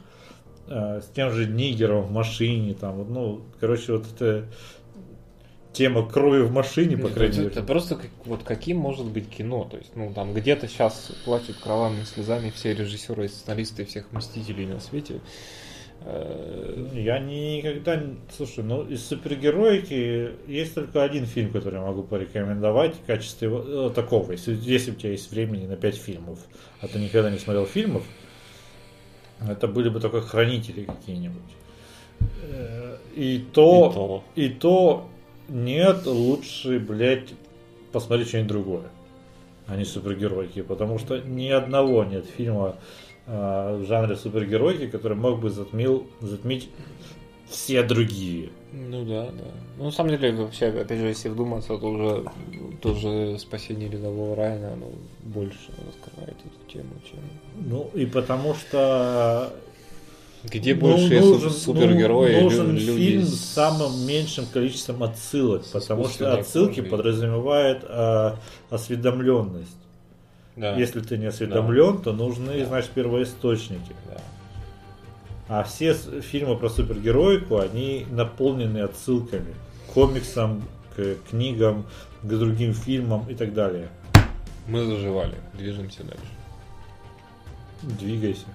Э, 0.68 1.00
С 1.00 1.08
тем 1.14 1.32
же 1.32 1.46
Нигером 1.46 2.02
в 2.02 2.12
машине, 2.12 2.74
там, 2.74 3.12
ну, 3.12 3.42
короче, 3.58 3.94
вот 3.94 4.06
это 4.14 4.46
тема 5.76 6.08
крови 6.08 6.42
в 6.42 6.52
машине, 6.52 6.96
по 6.96 7.08
крайней 7.08 7.38
мере. 7.38 7.50
это 7.50 7.62
просто 7.62 7.96
как, 7.96 8.10
вот 8.24 8.42
каким 8.42 8.78
может 8.78 9.06
быть 9.06 9.28
кино. 9.28 9.68
То 9.70 9.76
есть, 9.76 9.90
ну, 9.94 10.12
там 10.14 10.32
где-то 10.34 10.68
сейчас 10.68 11.12
плачут 11.24 11.56
кровавыми 11.56 12.04
слезами 12.04 12.50
все 12.50 12.74
режиссеры 12.74 13.26
и 13.26 13.28
сценаристы 13.28 13.84
всех 13.84 14.10
мстителей 14.12 14.66
на 14.66 14.80
свете. 14.80 15.20
Э, 16.00 16.88
Я 16.94 17.18
никогда... 17.18 17.96
не- 17.96 18.16
Слушай, 18.36 18.64
ну 18.64 18.82
из 18.84 19.04
супергероики 19.06 20.30
есть 20.46 20.74
только 20.74 21.02
один 21.02 21.26
фильм, 21.26 21.50
который 21.52 21.74
я 21.76 21.82
могу 21.86 22.02
порекомендовать 22.02 22.94
в 22.96 23.04
качестве 23.06 23.48
э, 23.52 23.90
такого, 23.94 24.32
если, 24.32 24.54
если 24.54 24.92
у 24.92 24.94
тебя 24.94 25.10
есть 25.12 25.30
времени 25.30 25.66
на 25.66 25.76
5 25.76 25.94
фильмов, 25.96 26.38
а 26.80 26.88
ты 26.88 26.98
никогда 26.98 27.30
не 27.30 27.38
смотрел 27.38 27.66
фильмов, 27.66 28.04
это 29.46 29.68
были 29.68 29.88
бы 29.88 30.00
только 30.00 30.20
хранители 30.22 30.84
какие-нибудь. 30.84 31.42
Э, 32.42 32.96
И 33.14 33.44
то, 33.52 33.90
И 33.90 33.94
то. 33.94 34.24
и 34.36 34.48
то 34.50 35.08
нет, 35.48 36.06
лучше, 36.06 36.78
блядь, 36.78 37.34
посмотреть 37.92 38.28
что-нибудь 38.28 38.48
другое, 38.48 38.88
а 39.66 39.76
не 39.76 39.84
супергеройки, 39.84 40.62
потому 40.62 40.98
что 40.98 41.18
ни 41.18 41.48
одного 41.48 42.04
нет 42.04 42.26
фильма 42.26 42.76
э, 43.26 43.78
в 43.80 43.86
жанре 43.86 44.16
супергеройки, 44.16 44.88
который 44.88 45.16
мог 45.16 45.40
бы 45.40 45.50
затмил, 45.50 46.06
затмить 46.20 46.68
все 47.48 47.82
другие. 47.82 48.50
Ну 48.72 49.04
да, 49.04 49.26
да. 49.26 49.44
Ну, 49.78 49.84
на 49.84 49.90
самом 49.90 50.10
деле, 50.10 50.32
вообще, 50.32 50.66
опять 50.66 50.98
же, 50.98 51.06
если 51.06 51.28
вдуматься, 51.28 51.78
то 51.78 51.86
уже 51.86 52.24
тоже 52.82 53.38
спасение 53.38 53.88
рядового 53.88 54.36
Райана, 54.36 54.72
оно 54.72 54.90
больше 55.22 55.70
раскрывает 55.86 56.36
эту 56.44 56.72
тему, 56.72 56.90
чем... 57.08 57.20
Ну 57.54 57.90
и 57.94 58.04
потому 58.04 58.54
что 58.54 59.52
Где 60.50 60.74
ну, 60.74 60.80
больше 60.80 61.20
нужен, 61.20 61.50
супергерои, 61.50 62.36
ну, 62.36 62.42
нужен 62.44 62.76
люди 62.76 62.96
фильм 62.96 63.22
с- 63.24 63.40
самым 63.40 64.06
меньшим 64.06 64.46
количеством 64.46 65.02
отсылок, 65.02 65.64
потому 65.72 66.08
что 66.08 66.32
отсылки 66.34 66.76
кожей. 66.76 66.90
подразумевают 66.90 67.84
э, 67.88 68.32
осведомленность. 68.70 69.76
Да. 70.56 70.76
Если 70.76 71.00
ты 71.00 71.18
не 71.18 71.26
осведомлен, 71.26 71.98
то 72.02 72.12
нужны, 72.12 72.60
Да. 72.60 72.66
значит, 72.66 72.90
первоисточники. 72.90 73.94
Да. 74.08 74.20
А 75.48 75.62
все 75.64 75.94
фильмы 75.94 76.56
про 76.56 76.68
супергероику, 76.68 77.58
они 77.58 78.06
наполнены 78.10 78.78
отсылками 78.78 79.54
к 79.88 79.92
комиксам, 79.92 80.64
к 80.96 81.16
книгам, 81.30 81.86
к 82.22 82.26
другим 82.26 82.72
фильмам 82.74 83.26
и 83.28 83.34
так 83.34 83.52
далее. 83.54 83.88
Мы 84.66 84.84
заживали, 84.84 85.34
движемся 85.54 86.02
дальше. 86.02 86.22
Двигайся. 87.82 88.46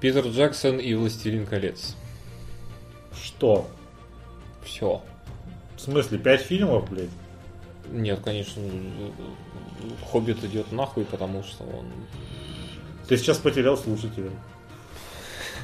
Питер 0.00 0.26
Джексон 0.26 0.78
и 0.78 0.94
Властелин 0.94 1.46
колец. 1.46 1.96
Что? 3.22 3.68
Все. 4.62 5.02
В 5.76 5.80
смысле, 5.80 6.18
пять 6.18 6.42
фильмов, 6.42 6.90
блядь? 6.90 7.10
Нет, 7.90 8.20
конечно, 8.22 8.62
Хоббит 10.10 10.42
идет 10.44 10.72
нахуй, 10.72 11.04
потому 11.04 11.42
что 11.42 11.64
он... 11.64 11.86
Ты 13.08 13.16
сейчас 13.16 13.38
потерял 13.38 13.76
слушателя. 13.76 14.30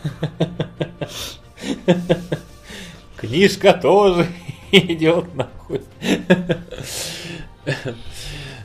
Книжка 3.17 3.75
тоже 3.75 4.27
идет 4.73 5.35
нахуй. 5.35 5.83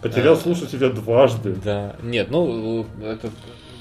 Потерял 0.01 0.37
слушателя 0.37 0.89
дважды. 0.89 1.53
Да. 1.53 1.95
Нет, 2.01 2.29
ну, 2.29 2.85
это 3.01 3.31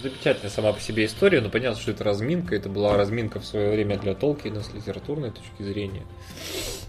замечательная 0.02 0.50
сама 0.50 0.72
по 0.72 0.80
себе 0.80 1.06
история, 1.06 1.40
но 1.40 1.48
понятно, 1.50 1.80
что 1.80 1.90
это 1.90 2.04
разминка. 2.04 2.54
Это 2.54 2.68
была 2.68 2.96
разминка 2.96 3.40
в 3.40 3.44
свое 3.44 3.70
время 3.72 3.98
для 3.98 4.14
Толкина 4.14 4.62
с 4.62 4.72
литературной 4.72 5.30
точки 5.30 5.62
зрения. 5.62 6.02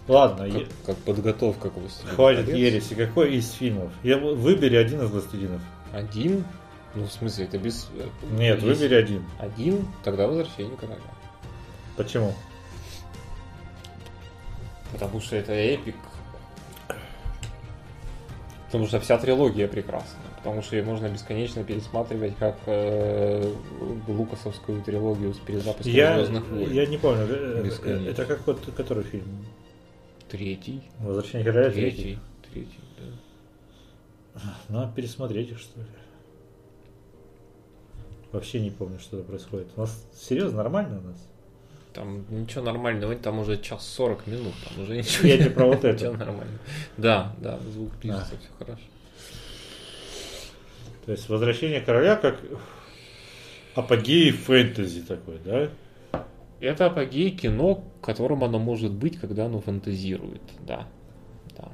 Ладно, 0.06 0.46
Как, 0.50 0.60
е- 0.62 0.66
как 0.86 0.96
подготовка 0.98 1.70
к 1.70 1.76
«Властелину 1.76 2.14
хватит 2.14 2.46
колец». 2.46 2.56
ереси. 2.58 2.94
Какой 2.94 3.34
из 3.36 3.52
фильмов? 3.52 3.92
Я, 4.02 4.16
выбери 4.18 4.76
один 4.76 5.02
из 5.02 5.10
властелинов. 5.10 5.60
Один? 5.92 6.44
Ну, 6.94 7.04
в 7.04 7.12
смысле, 7.12 7.44
это 7.44 7.58
без... 7.58 7.88
э, 7.94 8.06
Нет, 8.32 8.62
есть 8.62 8.80
выбери 8.80 8.94
один. 8.94 9.24
Один, 9.38 9.86
тогда 10.04 10.26
возвращение 10.26 10.76
короля. 10.76 10.98
Почему? 11.96 12.32
Потому 14.92 15.20
что 15.20 15.36
это 15.36 15.52
эпик. 15.52 15.96
Потому 18.66 18.86
что 18.86 19.00
вся 19.00 19.18
трилогия 19.18 19.68
прекрасна. 19.68 20.18
Потому 20.38 20.62
что 20.62 20.76
ее 20.76 20.84
можно 20.84 21.08
бесконечно 21.08 21.64
пересматривать 21.64 22.36
как 22.38 22.56
э, 22.66 23.52
лукасовскую 24.06 24.82
трилогию 24.82 25.34
с 25.34 25.38
перезапуском 25.38 25.92
Я, 25.92 26.16
Звездных 26.16 26.48
войн. 26.48 26.72
я 26.72 26.86
не 26.86 26.96
помню. 26.96 27.26
э, 27.28 27.60
э, 27.60 27.62
Бесконечно. 27.64 28.08
Это 28.08 28.24
как 28.24 28.46
вот 28.46 28.60
который 28.76 29.02
фильм? 29.04 29.44
Третий. 30.28 30.82
Возвращение 31.00 31.44
короля 31.44 31.70
третий. 31.70 32.18
Третий. 32.52 32.78
Да. 34.34 34.42
Надо 34.68 34.92
пересмотреть 34.94 35.50
их, 35.50 35.58
что 35.58 35.80
ли. 35.80 35.86
Вообще 38.32 38.60
не 38.60 38.70
помню, 38.70 38.98
что 39.00 39.18
происходит. 39.22 39.68
У 39.76 39.80
нас 39.80 40.04
серьезно 40.14 40.58
нормально 40.58 40.98
у 40.98 41.08
нас? 41.08 41.16
Там 41.94 42.24
ничего 42.30 42.62
нормального, 42.62 43.14
там 43.16 43.38
уже 43.40 43.56
час 43.58 43.86
сорок 43.88 44.26
минут, 44.26 44.52
там 44.68 44.84
уже 44.84 44.96
ничего 44.98 45.26
Я 45.26 45.38
не 45.44 45.50
про 45.50 45.66
вот 45.66 45.82
ничего 45.82 46.10
это. 46.10 46.18
нормально. 46.18 46.58
Да, 46.96 47.34
да, 47.38 47.58
звук 47.72 47.90
пишется, 47.96 48.36
все 48.38 48.48
хорошо. 48.58 48.82
То 51.08 51.12
есть 51.12 51.26
возвращение 51.30 51.80
короля 51.80 52.16
как 52.16 52.38
апогей 53.74 54.30
фэнтези 54.30 55.00
такой, 55.00 55.38
да? 55.42 55.70
Это 56.60 56.84
апогей 56.84 57.30
кино, 57.30 57.82
которым 58.02 58.44
оно 58.44 58.58
может 58.58 58.92
быть, 58.92 59.18
когда 59.18 59.46
оно 59.46 59.58
фантазирует, 59.62 60.42
да. 60.66 60.86
да. 61.56 61.72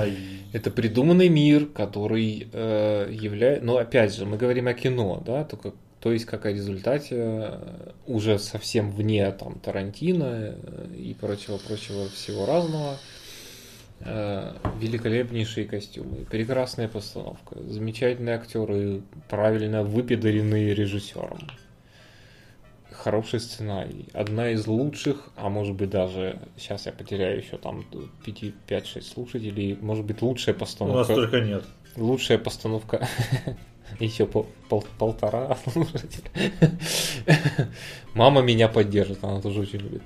Ай. 0.00 0.16
Это 0.52 0.72
придуманный 0.72 1.28
мир, 1.28 1.66
который 1.66 2.48
э, 2.52 3.08
является... 3.12 3.64
Ну, 3.64 3.76
опять 3.76 4.12
же, 4.12 4.26
мы 4.26 4.36
говорим 4.36 4.66
о 4.66 4.74
кино, 4.74 5.22
да, 5.24 5.44
только 5.44 5.74
то 6.00 6.10
есть, 6.10 6.24
как 6.24 6.44
о 6.44 6.52
результате 6.52 7.16
э, 7.18 7.92
уже 8.08 8.40
совсем 8.40 8.90
вне 8.90 9.30
там 9.30 9.60
Тарантино 9.60 10.56
э, 10.56 10.86
и 10.96 11.14
прочего-прочего 11.14 12.08
всего 12.08 12.46
разного, 12.46 12.96
великолепнейшие 14.00 15.66
костюмы, 15.66 16.24
прекрасная 16.30 16.88
постановка, 16.88 17.60
замечательные 17.62 18.36
актеры, 18.36 19.02
правильно 19.28 19.82
выпедаренные 19.82 20.74
режиссером, 20.74 21.38
хороший 22.90 23.40
сценарий, 23.40 24.08
одна 24.12 24.50
из 24.50 24.66
лучших, 24.66 25.30
а 25.36 25.48
может 25.48 25.74
быть 25.76 25.90
даже, 25.90 26.38
сейчас 26.56 26.86
я 26.86 26.92
потеряю 26.92 27.38
еще 27.38 27.56
там 27.58 27.84
5-6 28.26 29.02
слушателей, 29.02 29.76
может 29.80 30.04
быть 30.04 30.22
лучшая 30.22 30.54
У 30.54 30.58
постановка. 30.58 30.98
нас 30.98 31.06
только 31.08 31.40
нет. 31.40 31.64
Лучшая 31.96 32.38
постановка 32.38 33.06
еще 33.98 34.26
пол, 34.26 34.46
пол- 34.68 34.86
полтора 34.98 35.56
слушателя. 35.72 36.30
Мама 38.14 38.42
меня 38.42 38.68
поддержит, 38.68 39.22
она 39.22 39.40
тоже 39.40 39.60
очень 39.60 39.78
любит. 39.78 40.02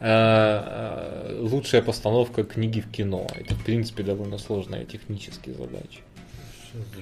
А, 0.00 1.30
а, 1.30 1.42
Лучшая 1.42 1.82
постановка 1.82 2.44
книги 2.44 2.80
в 2.80 2.90
кино. 2.90 3.26
Это, 3.34 3.54
в 3.54 3.64
принципе, 3.64 4.02
довольно 4.02 4.38
сложная 4.38 4.84
технически 4.84 5.50
задача. 5.50 6.00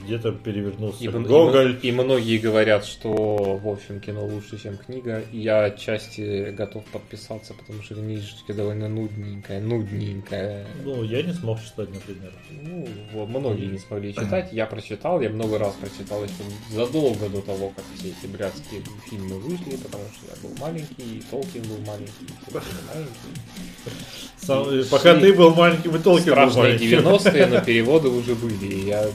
Где-то 0.05 0.33
перевернулся 0.33 1.03
И, 1.05 1.07
м- 1.07 1.25
и 1.25 1.29
Гоголь. 1.29 1.79
и 1.83 1.93
многие 1.93 2.39
говорят, 2.39 2.85
что, 2.85 3.15
в 3.63 3.69
общем, 3.69 4.01
кино 4.01 4.25
лучше, 4.27 4.61
чем 4.61 4.77
книга. 4.77 5.23
И 5.33 5.39
я 5.39 5.65
отчасти 5.65 6.51
готов 6.51 6.85
подписаться, 6.87 7.55
потому 7.55 7.83
что 7.83 7.95
книжечка 7.95 8.53
довольно 8.53 8.89
нудненькая, 8.89 9.61
нудненькая. 9.61 10.67
Ну, 10.85 11.05
я 11.05 11.23
не 11.23 11.33
смог 11.33 11.63
читать, 11.63 11.89
например. 11.95 12.33
Ну, 12.63 12.89
вот, 13.13 13.29
многие 13.29 13.67
не 13.67 13.79
смогли 13.79 14.13
читать. 14.13 14.53
Я 14.53 14.67
прочитал, 14.67 15.21
я 15.21 15.31
много 15.31 15.59
раз 15.59 15.75
прочитал 15.75 16.25
еще 16.25 16.35
задолго 16.73 17.29
до 17.29 17.41
того, 17.41 17.73
как 17.77 17.85
все 17.97 18.09
эти 18.09 18.27
блядские 18.27 18.83
фильмы 19.09 19.39
вышли, 19.39 19.77
потому 19.77 20.05
что 20.15 20.27
я 20.27 20.49
был 20.49 20.57
маленький, 20.61 21.19
и 21.19 21.23
Толкин 21.31 21.63
был 21.63 21.79
маленький, 21.87 22.25
и 22.25 22.43
все 22.43 22.53
были 22.53 22.65
маленькие. 22.89 23.95
Сам- 24.39 24.71
И 24.75 24.83
пока 24.85 25.15
ты 25.17 25.33
был 25.35 25.55
маленький, 25.55 25.89
вы 25.89 25.99
Толкин 25.99 26.35
был 26.35 26.51
маленький. 26.57 26.89
90-е, 26.91 27.47
но 27.47 27.61
переводы 27.65 28.09
уже 28.09 28.35
были. 28.35 28.65
И 28.67 28.87
я, 28.87 29.07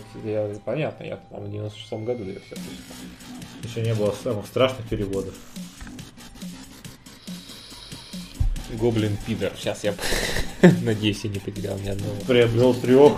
я, 0.53 0.59
понятно, 0.59 1.03
я 1.03 1.17
там 1.17 1.43
в 1.43 1.53
96-м 1.53 2.05
году 2.05 2.23
я 2.23 2.39
все. 2.39 2.55
Еще 3.63 3.81
не 3.81 3.93
было 3.93 4.11
самых 4.11 4.45
страшных 4.45 4.87
переводов. 4.87 5.33
Гоблин 8.73 9.17
Пидор. 9.25 9.51
Сейчас 9.57 9.83
я 9.83 9.93
надеюсь, 10.83 11.23
я 11.23 11.29
не 11.29 11.39
потерял 11.39 11.77
ни 11.79 11.87
одного. 11.87 12.15
Приобрел 12.27 12.73
трех. 12.73 13.13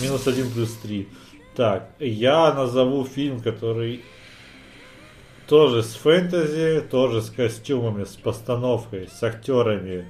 Минус 0.00 0.26
один 0.26 0.50
плюс 0.50 0.72
три. 0.82 1.08
Так, 1.56 1.90
я 1.98 2.52
назову 2.52 3.04
фильм, 3.04 3.40
который 3.40 4.02
тоже 5.46 5.82
с 5.82 5.94
фэнтези, 5.94 6.80
тоже 6.88 7.22
с 7.22 7.30
костюмами, 7.30 8.04
с 8.04 8.16
постановкой, 8.16 9.08
с 9.08 9.22
актерами. 9.22 10.06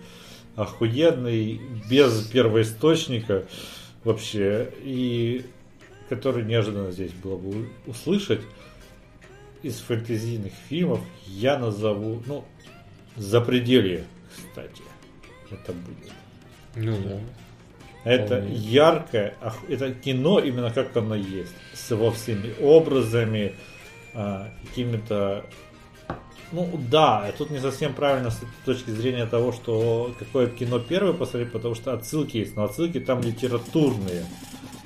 Охуенный, 0.56 1.60
без 1.88 2.26
первоисточника 2.26 3.44
вообще. 4.04 4.72
И 4.82 5.44
который 6.08 6.44
неожиданно 6.44 6.90
здесь 6.90 7.12
было 7.12 7.36
бы 7.36 7.68
услышать 7.86 8.40
из 9.62 9.78
фэнтезийных 9.78 10.52
фильмов, 10.68 11.00
я 11.26 11.58
назову, 11.58 12.22
ну, 12.26 12.44
«Запределье», 13.16 14.04
кстати. 14.34 14.82
Это 15.50 15.72
будет. 15.72 16.12
Ну 16.76 16.96
да. 17.02 17.20
Это 18.04 18.36
Вполне. 18.36 18.54
яркое, 18.54 19.34
это 19.68 19.92
кино 19.92 20.40
именно 20.40 20.70
как 20.70 20.96
оно 20.96 21.14
есть, 21.14 21.52
с 21.74 21.90
его 21.90 22.10
всеми 22.10 22.54
образами, 22.60 23.54
а, 24.14 24.50
какими-то... 24.66 25.44
Ну 26.52 26.68
да, 26.90 27.32
тут 27.38 27.50
не 27.50 27.60
совсем 27.60 27.94
правильно 27.94 28.30
с 28.30 28.40
точки 28.64 28.90
зрения 28.90 29.26
того, 29.26 29.52
что 29.52 30.14
какое 30.18 30.48
кино 30.48 30.80
первое 30.80 31.12
посмотреть, 31.12 31.52
потому 31.52 31.76
что 31.76 31.92
отсылки 31.92 32.38
есть, 32.38 32.56
но 32.56 32.64
отсылки 32.64 32.98
там 32.98 33.20
литературные, 33.20 34.26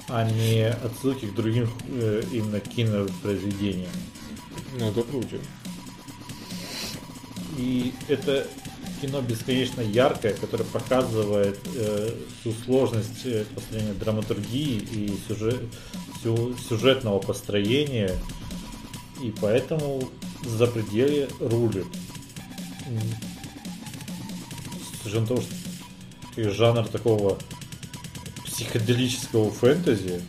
а 0.09 0.29
не 0.29 0.69
отсылки 0.69 1.25
к 1.27 1.35
другим 1.35 1.71
э, 1.89 2.23
именно 2.33 2.61
кинопроизведениям. 2.61 3.91
Ну 4.79 4.91
это 4.91 5.03
круче. 5.05 5.39
И 7.57 7.95
это 8.09 8.47
кино 9.01 9.23
бесконечно 9.23 9.81
яркое, 9.81 10.35
которое 10.35 10.65
показывает 10.65 11.59
э, 11.77 12.11
всю 12.41 12.53
сложность 12.65 13.25
э, 13.25 13.45
построения 13.55 13.95
драматургии 13.95 14.77
и 14.79 15.19
сюжет, 15.27 15.61
сю- 16.23 16.55
сюжетного 16.69 17.21
построения. 17.21 18.11
И 19.23 19.33
поэтому 19.41 20.03
запределье 20.45 21.29
рулит. 21.41 21.87
М. 22.87 22.99
С 25.03 25.07
учетом 25.07 25.27
того, 25.27 25.41
что 25.41 26.51
жанр 26.51 26.87
такого 26.89 27.39
психоделического 28.45 29.51
фэнтези, 29.51 30.21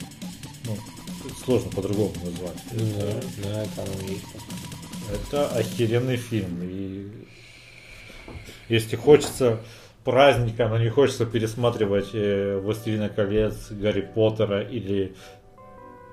ну, 0.66 0.78
сложно 1.44 1.70
по-другому 1.72 2.14
назвать. 2.24 2.58
Ну 2.72 2.80
да, 3.00 3.08
Это- 3.08 3.28
да, 3.44 3.64
это 3.64 3.84
оно 3.84 4.08
и 4.08 4.12
есть. 4.14 4.24
это 5.14 5.48
охеренный 5.50 6.18
фильм. 6.18 6.60
И 6.64 7.12
если 8.70 8.96
хочется 8.96 9.60
праздника, 10.04 10.68
но 10.68 10.78
не 10.78 10.90
хочется 10.90 11.26
пересматривать 11.26 12.10
э, 12.14 12.60
«Властелина 12.64 13.10
колец», 13.10 13.72
«Гарри 13.72 14.02
Поттера» 14.02 14.62
или 14.62 15.16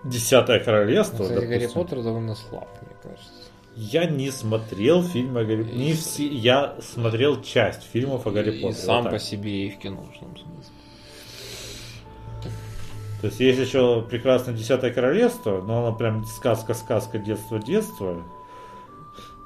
«Десятое 0.05 0.61
королевство», 0.61 1.23
Кстати, 1.25 1.45
Гарри 1.47 1.67
Поттер 1.69 2.03
довольно 2.03 2.35
слаб, 2.35 2.69
мне 2.81 2.91
кажется. 3.03 3.31
я 3.77 4.05
не 4.07 4.31
смотрел 4.31 5.03
фильмы 5.03 5.41
о 5.41 5.45
Гарри 5.45 5.65
не 5.65 5.91
И- 5.91 5.95
все, 5.95 6.27
Я 6.27 6.77
смотрел 6.81 7.41
часть 7.43 7.83
фильмов 7.85 8.27
о 8.27 8.31
Гарри 8.31 8.57
И 8.59 8.63
Поттере. 8.63 8.75
сам 8.85 9.03
вот 9.05 9.13
по 9.13 9.19
себе 9.19 9.67
и 9.67 9.71
в 9.71 9.79
киношном 9.79 10.37
смысле. 10.37 10.73
То 13.21 13.29
есть 13.29 13.39
есть 13.39 13.61
еще 13.61 14.03
прекрасное 14.11 14.53
«Десятое 14.55 14.91
королевство», 14.93 15.61
но 15.63 15.87
оно 15.87 15.97
прям 15.97 16.25
сказка-сказка, 16.25 17.19
детство-детство. 17.19 18.21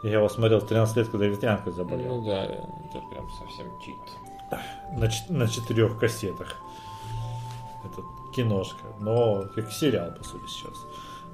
Я 0.03 0.13
его 0.13 0.29
смотрел 0.31 0.61
в 0.61 0.67
13 0.67 0.97
лет, 0.97 1.09
когда 1.09 1.27
ветрянкой 1.27 1.73
заболел. 1.75 2.17
Ну 2.23 2.27
да, 2.27 2.45
это 2.45 3.03
прям 3.11 3.29
совсем 3.33 3.67
чит. 3.85 3.95
на, 4.93 5.11
на 5.37 5.47
четырех 5.49 5.99
кассетах. 5.99 6.57
Это 7.85 8.03
киношка, 8.37 8.85
но 9.01 9.49
как 9.55 9.73
сериал, 9.73 10.13
по 10.13 10.23
сути, 10.23 10.47
сейчас. 10.49 10.77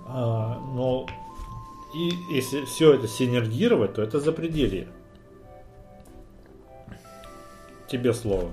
А, 0.07 0.59
но 0.74 1.07
и 1.95 2.12
если 2.31 2.65
все 2.65 2.95
это 2.95 3.09
синергировать, 3.09 3.95
то 3.95 4.03
это 4.03 4.20
запределье. 4.20 4.89
Тебе 7.89 8.15
слово. 8.15 8.51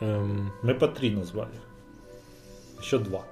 Эм, 0.00 0.52
Мы 0.62 0.74
по 0.74 0.88
три 0.88 1.10
назвали. 1.10 1.60
Еще 2.80 2.98
два. 2.98 3.24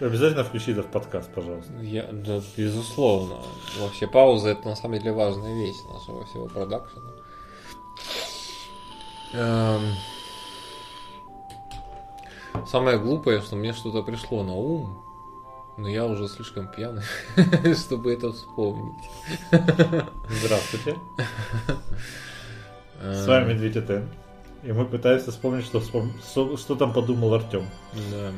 Обязательно 0.00 0.44
включи 0.44 0.72
это 0.72 0.82
в 0.82 0.86
подкаст, 0.86 1.30
пожалуйста. 1.34 1.72
я, 1.82 2.08
да, 2.10 2.40
безусловно. 2.56 3.36
Вообще 3.78 4.06
пауза 4.06 4.48
это 4.50 4.66
на 4.68 4.76
самом 4.76 4.98
деле 4.98 5.12
важная 5.12 5.54
вещь 5.54 5.76
нашего 5.92 6.24
всего 6.24 6.46
продакшена. 6.46 7.10
Эм, 9.34 9.82
самое 12.66 12.98
глупое, 12.98 13.42
что 13.42 13.56
мне 13.56 13.72
что-то 13.74 14.02
пришло 14.02 14.42
на 14.42 14.54
ум, 14.54 15.02
но 15.76 15.86
я 15.88 16.06
уже 16.06 16.28
слишком 16.28 16.68
пьяный, 16.68 17.02
чтобы 17.76 18.12
это 18.14 18.32
вспомнить. 18.32 19.04
Здравствуйте. 19.50 20.96
Эм, 23.02 23.14
С 23.14 23.26
вами 23.26 23.52
Медведь 23.52 23.76
Этен. 23.76 24.08
И 24.62 24.72
мы 24.72 24.86
пытаемся 24.86 25.30
вспомнить, 25.30 25.64
что, 25.66 25.78
вспом- 25.80 26.56
что 26.58 26.74
там 26.74 26.92
подумал 26.94 27.34
Артем. 27.34 27.66
Да. 28.10 28.30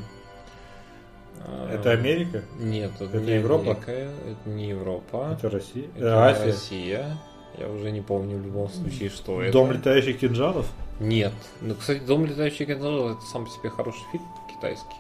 Это 1.71 1.93
Эм, 1.93 2.01
Америка? 2.01 2.43
Нет, 2.59 2.93
это, 2.97 3.05
Это 3.05 3.21
не 3.21 3.33
Европа? 3.37 3.63
Америка, 3.73 3.91
это 3.93 4.49
не 4.49 4.69
Европа. 4.69 5.37
Это 5.39 5.51
Россия? 5.51 5.87
Это 5.97 6.07
Э, 6.07 6.11
Азия? 6.11 6.45
Россия. 6.47 7.19
Я 7.59 7.69
уже 7.69 7.91
не 7.91 8.01
помню 8.01 8.39
в 8.39 8.43
любом 8.45 8.69
случае, 8.69 9.11
что 9.11 9.43
это. 9.43 9.53
Дом 9.53 9.73
летающих 9.73 10.19
кинжалов? 10.21 10.67
Нет. 11.01 11.33
Ну, 11.61 11.75
кстати, 11.75 12.01
Дом 12.01 12.25
летающих 12.27 12.67
кинжалов 12.67 13.17
это 13.19 13.27
сам 13.27 13.45
по 13.45 13.51
себе 13.51 13.69
хороший 13.71 14.03
фильм 14.13 14.25
китайский. 14.55 14.97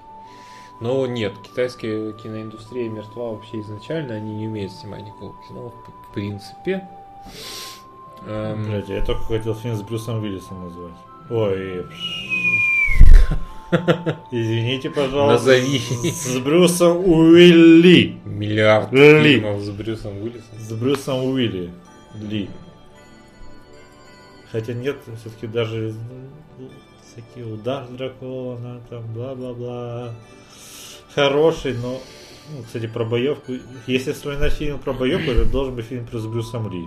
Но 0.80 1.06
нет, 1.06 1.32
китайская 1.42 2.12
киноиндустрия 2.12 2.88
мертва 2.90 3.32
вообще 3.34 3.60
изначально, 3.60 4.14
они 4.14 4.34
не 4.34 4.48
умеют 4.48 4.72
снимать 4.72 5.02
никакого 5.04 5.34
кино, 5.48 5.68
в- 5.70 6.10
в 6.10 6.12
принципе. 6.14 6.88
Эм, 8.26 8.64
Блядь, 8.64 8.88
я 8.88 9.04
только 9.04 9.22
хотел 9.24 9.54
фильм 9.54 9.76
с 9.76 9.82
Брюсом 9.82 10.20
Уиллисом 10.22 10.64
назвать. 10.64 10.94
Ой. 11.30 11.86
Извините, 14.30 14.90
пожалуйста. 14.90 15.50
Назови. 15.50 15.78
С 15.78 16.38
Брюсом 16.38 17.08
Уилли. 17.08 18.16
Миллиард 18.24 18.92
Ли. 18.92 19.22
фильмов 19.22 19.60
с 19.60 19.70
Брюсом 19.70 20.22
Уиллисом. 20.22 20.58
С 20.58 20.72
Брюсом 20.72 21.24
Уилли. 21.24 21.70
Ли. 22.20 22.50
Хотя 24.50 24.74
нет, 24.74 24.98
все-таки 25.20 25.46
даже 25.46 25.94
всякие 27.12 27.46
удар 27.52 27.86
дракона, 27.88 28.82
там 28.90 29.02
бла-бла-бла. 29.14 30.14
Хороший, 31.14 31.74
но, 31.74 32.00
ну, 32.50 32.62
кстати, 32.64 32.86
про 32.86 33.04
боевку. 33.04 33.52
Если 33.86 34.12
вспоминать 34.12 34.52
фильм 34.52 34.78
про 34.78 34.92
боевку, 34.92 35.30
это 35.30 35.44
должен 35.46 35.74
быть 35.74 35.86
фильм 35.86 36.06
про 36.06 36.18
с 36.18 36.26
Брюсом 36.26 36.70
Ли. 36.70 36.84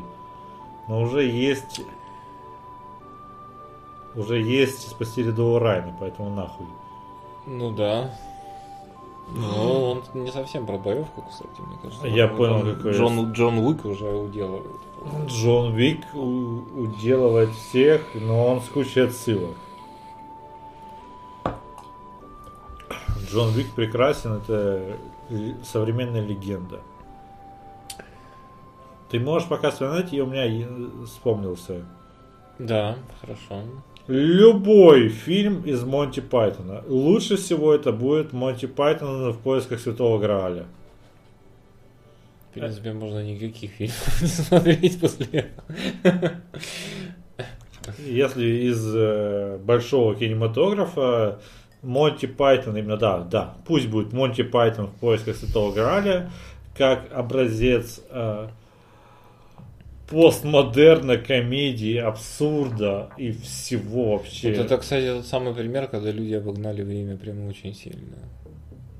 Но 0.87 1.01
уже 1.01 1.23
есть 1.23 1.81
уже 4.15 4.41
есть 4.41 4.89
спасти 4.89 5.23
рядового 5.23 5.59
Райна, 5.59 5.93
поэтому 5.99 6.29
нахуй. 6.29 6.67
Ну 7.45 7.71
да. 7.71 8.13
Ну, 9.27 9.91
он 9.91 10.03
не 10.13 10.31
совсем 10.31 10.65
про 10.67 10.77
боевку, 10.77 11.23
кстати, 11.27 11.59
мне 11.59 11.77
кажется. 11.81 12.07
Я 12.07 12.27
Он- 12.27 12.37
понял, 12.37 12.55
он- 12.57 12.75
какой 12.75 12.91
Джон, 12.93 13.31
Джон 13.31 13.57
Уик 13.57 13.83
уже 13.85 14.05
уделывает. 14.15 14.65
Джон 15.27 15.73
Вик 15.73 16.01
у- 16.13 16.61
уделывает 16.81 17.49
всех, 17.51 18.01
но 18.13 18.45
он 18.47 18.61
с 18.61 18.69
кучей 18.69 19.01
отсылок. 19.01 19.55
Джон 23.29 23.51
Вик 23.51 23.71
прекрасен, 23.73 24.33
это 24.33 24.97
современная 25.63 26.21
легенда. 26.21 26.79
Ты 29.09 29.19
можешь 29.19 29.47
пока 29.47 29.71
вспоминать, 29.71 30.13
и 30.13 30.21
у 30.21 30.25
меня 30.25 30.43
е- 30.45 30.67
вспомнился. 31.05 31.85
Да, 32.59 32.95
хорошо. 33.21 33.63
Любой 34.07 35.09
фильм 35.09 35.63
из 35.63 35.83
Монти 35.83 36.19
Пайтона. 36.19 36.83
Лучше 36.87 37.37
всего 37.37 37.73
это 37.73 37.91
будет 37.91 38.33
Монти 38.33 38.67
Пайтон 38.67 39.31
в 39.31 39.39
поисках 39.39 39.79
Святого 39.79 40.19
Грааля. 40.19 40.65
В 42.51 42.53
принципе, 42.53 42.93
можно 42.93 43.23
никаких 43.23 43.71
фильмов 43.71 44.21
не 44.21 44.27
смотреть 44.27 44.99
после 44.99 45.25
этого. 46.03 46.41
Если 48.05 48.69
из 48.69 48.95
э, 48.95 49.57
большого 49.57 50.15
кинематографа 50.15 51.39
Монти 51.81 52.27
Пайтон, 52.27 52.77
именно 52.77 52.97
да, 52.97 53.19
да, 53.19 53.55
пусть 53.65 53.87
будет 53.87 54.13
Монти 54.13 54.43
Пайтон 54.43 54.87
в 54.87 54.93
поисках 54.93 55.35
Святого 55.35 55.73
Граля, 55.73 56.29
как 56.77 57.11
образец 57.11 58.01
э, 58.09 58.49
постмодерна, 60.09 61.17
комедии, 61.17 61.97
абсурда 61.97 63.09
и 63.17 63.31
всего 63.31 64.17
вообще. 64.17 64.49
Вот 64.49 64.65
это, 64.65 64.77
кстати, 64.77 65.07
тот 65.07 65.25
самый 65.25 65.53
пример, 65.53 65.87
когда 65.87 66.11
люди 66.11 66.33
обогнали 66.33 66.83
время 66.83 67.17
прямо 67.17 67.47
очень 67.47 67.73
сильно. 67.73 68.17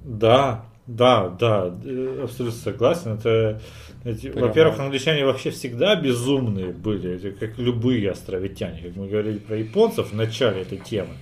Да, 0.04 0.66
да, 0.88 1.30
да, 1.30 1.74
э, 1.84 2.22
абсолютно 2.24 2.60
согласен. 2.60 3.14
Это, 3.14 3.60
эти- 4.04 4.28
во-первых, 4.28 4.80
англичане 4.80 5.26
вообще 5.26 5.50
всегда 5.52 5.96
безумные 5.96 6.68
были, 6.74 7.16
это 7.16 7.32
как 7.32 7.58
любые 7.58 8.12
островитяне. 8.12 8.82
Как 8.82 8.96
мы 8.96 9.08
говорили 9.08 9.38
про 9.40 9.58
японцев 9.58 10.12
в 10.12 10.16
начале 10.16 10.62
этой 10.62 10.78
темы, 10.78 11.14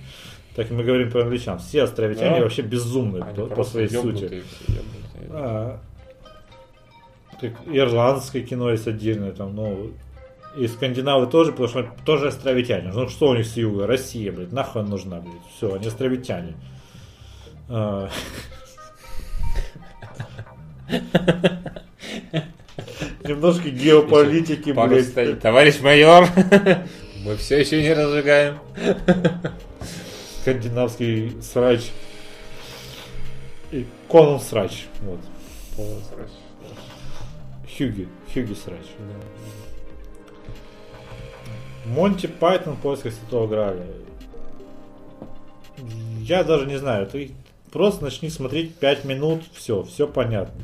так 0.54 0.70
мы 0.70 0.84
говорим 0.84 1.10
про 1.10 1.22
англичан. 1.22 1.58
Все 1.58 1.82
островитяне 1.82 2.36
Да. 2.36 2.42
вообще 2.42 2.62
безумные 2.62 3.22
Они 3.22 3.34
по, 3.36 3.46
по 3.46 3.64
своей 3.64 3.88
сути. 3.88 4.26
все, 4.26 4.74
ёбнутые. 4.74 5.30
А, 5.30 5.80
как 7.40 7.52
ирландское 7.66 8.42
кино 8.42 8.70
есть 8.70 8.86
отдельное, 8.86 9.32
там, 9.32 9.54
ну, 9.54 9.92
и 10.56 10.68
скандинавы 10.68 11.26
тоже, 11.26 11.50
потому 11.50 11.68
что 11.68 11.90
тоже 12.04 12.28
островитяне. 12.28 12.92
Ну 12.92 13.08
что 13.08 13.28
у 13.28 13.34
них 13.34 13.46
с 13.46 13.56
юга? 13.56 13.86
Россия, 13.86 14.30
блядь, 14.30 14.52
нахуй 14.52 14.84
нужна, 14.84 15.20
блядь. 15.20 15.34
Все, 15.56 15.74
они 15.74 15.86
островитяне. 15.86 16.54
А. 17.68 18.08
Немножко 23.24 23.70
геополитики, 23.70 24.70
блядь. 24.70 25.40
Товарищ 25.40 25.80
майор, 25.80 26.28
мы 27.24 27.36
все 27.36 27.60
еще 27.60 27.82
не 27.82 27.92
разжигаем. 27.92 28.58
Скандинавский 30.42 31.40
срач. 31.42 31.90
И 33.72 33.86
Конан 34.08 34.40
срач. 34.40 34.86
Вот. 35.00 35.20
Хьюги. 37.76 38.08
Хьюги 38.32 38.54
срач. 38.54 38.86
Монти 41.86 42.26
Пайтон 42.26 42.74
в 42.76 42.80
поисках 42.80 43.12
Святого 43.12 43.46
Граля. 43.46 43.84
Я 46.20 46.44
даже 46.44 46.66
не 46.66 46.78
знаю, 46.78 47.06
ты 47.06 47.32
просто 47.70 48.04
начни 48.04 48.30
смотреть 48.30 48.74
5 48.76 49.04
минут, 49.04 49.42
все, 49.52 49.82
все 49.82 50.06
понятно. 50.06 50.62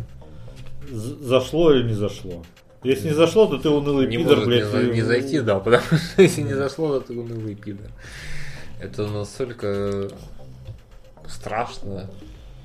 Зашло 0.89 1.73
или 1.73 1.89
не 1.89 1.95
зашло. 1.95 2.43
Если 2.83 3.09
не 3.09 3.15
зашло, 3.15 3.47
то 3.47 3.59
ты 3.59 3.69
унылый 3.69 4.07
Не 4.07 4.17
пидор, 4.17 4.37
может 4.39 4.49
блядь. 4.49 4.73
не, 4.73 4.89
и- 4.91 4.93
не 4.95 5.03
зайти, 5.03 5.41
да, 5.41 5.59
потому 5.61 5.83
что 5.83 6.23
если 6.23 6.41
не 6.43 6.55
зашло, 6.55 6.99
то 6.99 7.09
ты 7.09 7.19
унылый 7.19 7.55
пидор. 7.55 7.91
Это 8.81 9.07
настолько 9.07 10.09
страшно 11.29 12.09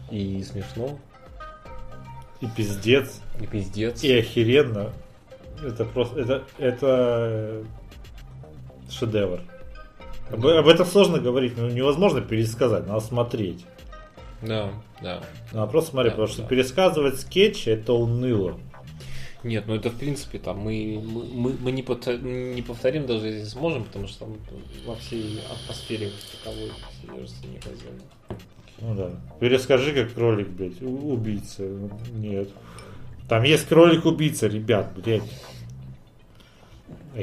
и 0.10 0.42
смешно, 0.44 0.98
И 2.42 2.48
пиздец, 2.48 3.22
и 3.40 3.48
пиздец. 3.48 4.04
и 4.04 4.14
охеренно. 4.18 4.92
Это 5.64 5.86
просто, 5.86 6.20
это, 6.20 6.44
это 6.58 7.64
шедевр. 8.90 9.42
Об, 10.32 10.46
об 10.46 10.68
этом 10.68 10.86
сложно 10.86 11.20
говорить, 11.20 11.54
ну, 11.58 11.70
невозможно 11.70 12.22
пересказать, 12.22 12.88
надо 12.88 13.00
смотреть. 13.00 13.66
Да, 14.42 14.70
да. 15.02 15.24
Надо 15.54 15.72
просто 15.72 15.92
смотреть, 15.92 16.14
Да, 16.14 16.18
потому 16.18 16.34
что 16.34 16.42
да. 16.44 16.48
пересказывать 16.50 17.20
скетчи 17.22 17.70
это 17.70 17.94
уныло. 17.94 18.60
Нет, 19.44 19.66
ну 19.68 19.76
это 19.76 19.90
в 19.92 19.96
принципе 19.98 20.40
там 20.40 20.58
мы, 20.58 21.00
мы, 21.02 21.54
мы- 21.54 21.72
не, 21.72 21.84
повтор- 21.84 22.18
не 22.20 22.62
повторим 22.64 23.06
даже 23.06 23.28
если 23.28 23.44
сможем, 23.48 23.84
потому 23.86 24.08
что 24.08 24.26
там 24.26 24.38
во 24.88 24.96
всей 24.96 25.40
атмосфере 25.52 26.10
таковой 26.44 26.72
содержится 27.02 27.48
неказенно. 27.48 28.02
Ну 28.80 28.96
да. 28.96 29.12
Перескажи, 29.40 29.94
как 29.94 30.14
кролик, 30.14 30.50
блядь, 30.50 30.82
убийца. 30.82 31.64
Нет. 32.14 32.50
Там 33.30 33.44
есть 33.44 33.68
кролик-убийца, 33.68 34.48
ребят, 34.48 34.92
блядь. 34.96 35.24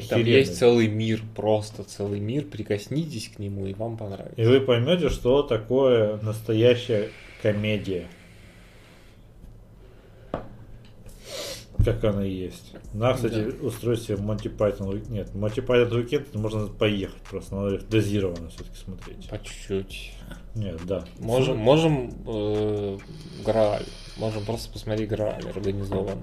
Там 0.08 0.20
Охеренно. 0.20 0.28
есть 0.28 0.58
целый 0.58 0.88
мир, 0.88 1.20
просто 1.36 1.84
целый 1.84 2.18
мир, 2.18 2.44
прикоснитесь 2.44 3.28
к 3.28 3.38
нему 3.38 3.66
и 3.66 3.74
вам 3.74 3.98
понравится. 3.98 4.40
И 4.40 4.46
вы 4.46 4.60
поймете, 4.60 5.10
что 5.10 5.42
такое 5.42 6.16
настоящая 6.22 7.10
комедия. 7.42 8.08
Как 11.84 12.04
она 12.04 12.24
и 12.24 12.30
есть. 12.32 12.72
На, 12.92 13.14
кстати, 13.14 13.50
Да. 13.50 13.66
устроить 13.66 14.02
себе 14.02 14.16
Монти 14.16 14.48
Пайтон. 14.48 15.02
Нет, 15.08 15.34
Монти 15.34 15.60
Пайтон 15.60 15.98
уикенд 15.98 16.34
можно 16.34 16.66
поехать 16.66 17.22
просто. 17.22 17.54
Надо 17.56 17.74
их 17.76 17.88
дозированно 17.88 18.48
все-таки 18.50 18.76
смотреть. 18.76 19.28
По 19.28 19.38
чуть-чуть. 19.38 20.12
Нет, 20.54 20.80
да. 20.86 21.04
Можем, 21.18 21.56
можем 21.58 22.10
э, 22.26 22.98
Грааль. 23.44 23.84
Можем 24.18 24.44
просто 24.44 24.70
посмотреть 24.72 25.08
Грааль 25.08 25.44
организованно. 25.54 26.22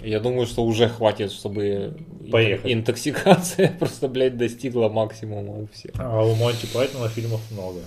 Я 0.00 0.20
думаю, 0.20 0.46
что 0.46 0.62
уже 0.62 0.88
хватит, 0.88 1.32
чтобы 1.32 1.96
Поехать. 2.30 2.70
интоксикация 2.70 3.74
просто, 3.78 4.08
блядь, 4.08 4.36
достигла 4.36 4.88
максимума 4.88 5.54
у 5.54 5.66
всех. 5.68 5.92
А 5.98 6.22
у 6.24 6.34
Монти 6.36 6.66
Пайтона 6.72 7.08
фильмов 7.08 7.40
много. 7.50 7.80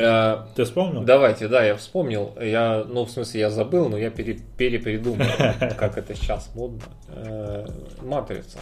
Э, 0.00 0.46
Ты 0.54 0.64
вспомнил? 0.64 1.02
Давайте, 1.02 1.48
да, 1.48 1.64
я 1.64 1.76
вспомнил. 1.76 2.34
Я, 2.40 2.84
ну, 2.88 3.04
в 3.04 3.10
смысле, 3.10 3.40
я 3.40 3.50
забыл, 3.50 3.88
но 3.88 3.98
я 3.98 4.10
пере, 4.10 4.38
перепридумал, 4.56 5.26
как 5.78 5.98
это 5.98 6.14
сейчас 6.14 6.50
модно. 6.54 6.82
Э, 7.08 7.66
Матрица. 8.02 8.58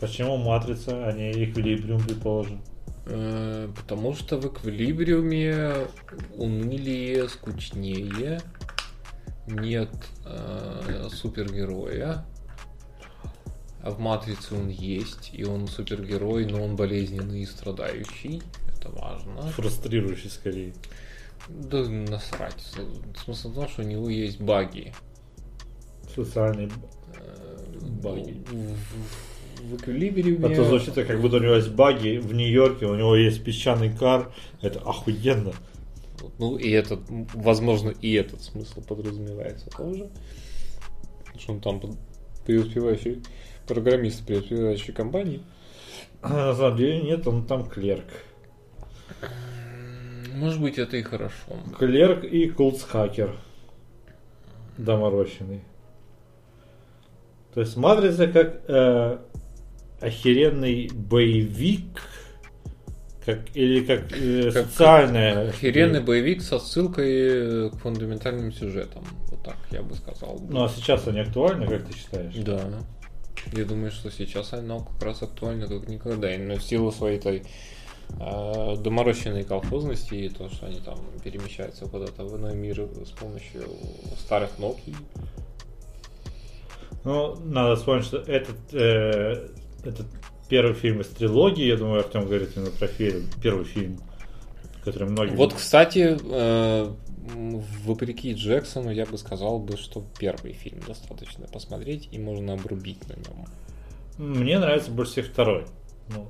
Почему 0.00 0.36
Матрица, 0.38 1.06
а 1.06 1.12
не 1.12 1.30
Эквилибриум, 1.44 2.02
предположим? 2.02 2.62
Э, 3.06 3.68
Потому 3.76 4.14
что 4.14 4.38
в 4.38 4.46
эквилибриуме 4.46 5.74
унылее, 6.36 7.28
скучнее, 7.28 8.40
нет 9.46 9.90
э, 10.24 11.08
супергероя. 11.10 12.24
В 13.84 13.98
Матрице 13.98 14.54
он 14.54 14.68
есть, 14.68 15.30
и 15.32 15.44
он 15.44 15.66
супергерой, 15.66 16.44
но 16.46 16.62
он 16.62 16.76
болезненный 16.76 17.42
и 17.42 17.46
страдающий. 17.46 18.42
Это 18.76 18.90
важно. 18.90 19.42
Фрустрирующий 19.52 20.28
скорее. 20.30 20.74
Да 21.48 21.82
насрать. 21.88 22.62
Смысл 23.24 23.50
в 23.50 23.54
том, 23.54 23.68
что 23.68 23.82
у 23.82 23.86
него 23.86 24.08
есть 24.10 24.40
баги. 24.40 24.92
Социальный 26.14 26.70
Э, 27.16 27.58
Баги. 28.02 28.42
В, 28.50 28.54
в- 28.54 29.70
в 29.72 29.76
эквилибриуме... 29.76 30.46
А 30.46 30.56
то 30.56 30.64
звучит, 30.64 30.94
как 30.94 31.20
будто 31.20 31.36
у 31.36 31.40
него 31.40 31.54
есть 31.54 31.70
баги 31.70 32.18
в 32.18 32.32
Нью-Йорке, 32.32 32.86
у 32.86 32.94
него 32.94 33.14
есть 33.16 33.42
песчаный 33.44 33.90
кар. 33.94 34.32
Это 34.62 34.80
охуенно. 34.80 35.52
Ну 36.38 36.56
и 36.56 36.70
этот, 36.70 37.00
возможно, 37.34 37.90
и 37.90 38.12
этот 38.14 38.42
смысл 38.42 38.80
подразумевается 38.82 39.68
тоже. 39.70 40.08
Что 41.38 41.52
он 41.54 41.60
там 41.60 41.80
преуспевающий 42.46 43.22
программист 43.74 44.26
преуспевающей 44.26 44.92
компании. 44.92 45.42
А 46.22 46.28
на 46.28 46.54
самом 46.54 46.76
деле 46.76 47.00
нет, 47.02 47.26
он 47.26 47.46
там 47.46 47.68
клерк. 47.68 48.04
Может 50.34 50.60
быть, 50.60 50.78
это 50.78 50.96
и 50.96 51.02
хорошо. 51.02 51.56
Клерк 51.78 52.24
и 52.24 52.48
кулцхакер. 52.48 53.36
Доморощенный. 54.76 55.60
То 57.54 57.60
есть 57.60 57.76
Матрица 57.76 58.26
как 58.26 58.62
э, 58.68 59.18
охеренный 60.00 60.90
боевик, 60.92 62.00
как, 63.24 63.54
или 63.54 63.84
как, 63.84 64.12
э, 64.12 64.50
Как 64.52 64.66
социальная... 64.66 65.48
Охеренный 65.48 66.00
боевик 66.00 66.42
со 66.42 66.58
ссылкой 66.58 67.70
к 67.70 67.76
фундаментальным 67.76 68.52
сюжетам. 68.52 69.04
Вот 69.30 69.42
так 69.42 69.56
я 69.70 69.82
бы 69.82 69.94
сказал. 69.94 70.40
Ну 70.48 70.64
а 70.64 70.68
сейчас 70.68 71.06
они 71.08 71.20
актуальны, 71.20 71.66
как 71.66 71.84
ты 71.86 71.96
считаешь? 71.96 72.34
Да. 72.36 72.62
Я 73.52 73.64
думаю, 73.64 73.90
что 73.90 74.10
сейчас 74.10 74.52
оно 74.52 74.80
как 74.80 75.02
раз 75.02 75.22
актуально 75.22 75.66
как 75.66 75.88
никогда. 75.88 76.34
Именно 76.34 76.56
в 76.56 76.62
силу 76.62 76.92
своей 76.92 77.18
той 77.18 77.42
э, 78.18 78.76
доморощенной 78.76 79.44
колхозности 79.44 80.14
и 80.14 80.28
то, 80.28 80.48
что 80.48 80.66
они 80.66 80.80
там 80.80 80.98
перемещаются 81.24 81.86
куда-то 81.86 82.24
в 82.24 82.36
иной 82.36 82.54
мир 82.54 82.88
с 83.04 83.10
помощью 83.10 83.64
старых 84.18 84.50
Nokia. 84.58 84.96
Ну, 87.04 87.36
надо 87.44 87.76
вспомнить, 87.76 88.04
что 88.04 88.18
этот, 88.18 88.58
э, 88.72 89.48
этот 89.84 90.06
первый 90.48 90.74
фильм 90.74 91.00
из 91.00 91.06
трилогии, 91.08 91.64
я 91.64 91.76
думаю, 91.76 92.00
Артем 92.00 92.26
говорит 92.26 92.50
именно 92.56 92.70
про 92.70 92.88
фильм, 92.88 93.26
первый 93.42 93.64
фильм, 93.64 93.98
который 94.84 95.08
многие... 95.08 95.34
Вот, 95.34 95.54
кстати, 95.54 96.18
э, 96.22 96.92
вопреки 97.84 98.32
Джексону, 98.34 98.90
я 98.90 99.06
бы 99.06 99.18
сказал 99.18 99.58
бы, 99.58 99.76
что 99.76 100.04
первый 100.18 100.52
фильм 100.52 100.80
достаточно 100.86 101.46
посмотреть 101.46 102.08
и 102.12 102.18
можно 102.18 102.54
обрубить 102.54 103.00
на 103.08 103.14
нем. 103.14 103.46
Мне 104.18 104.58
нравится 104.58 104.90
больше 104.90 105.12
всех 105.12 105.26
второй. 105.28 105.64
Ну, 106.08 106.26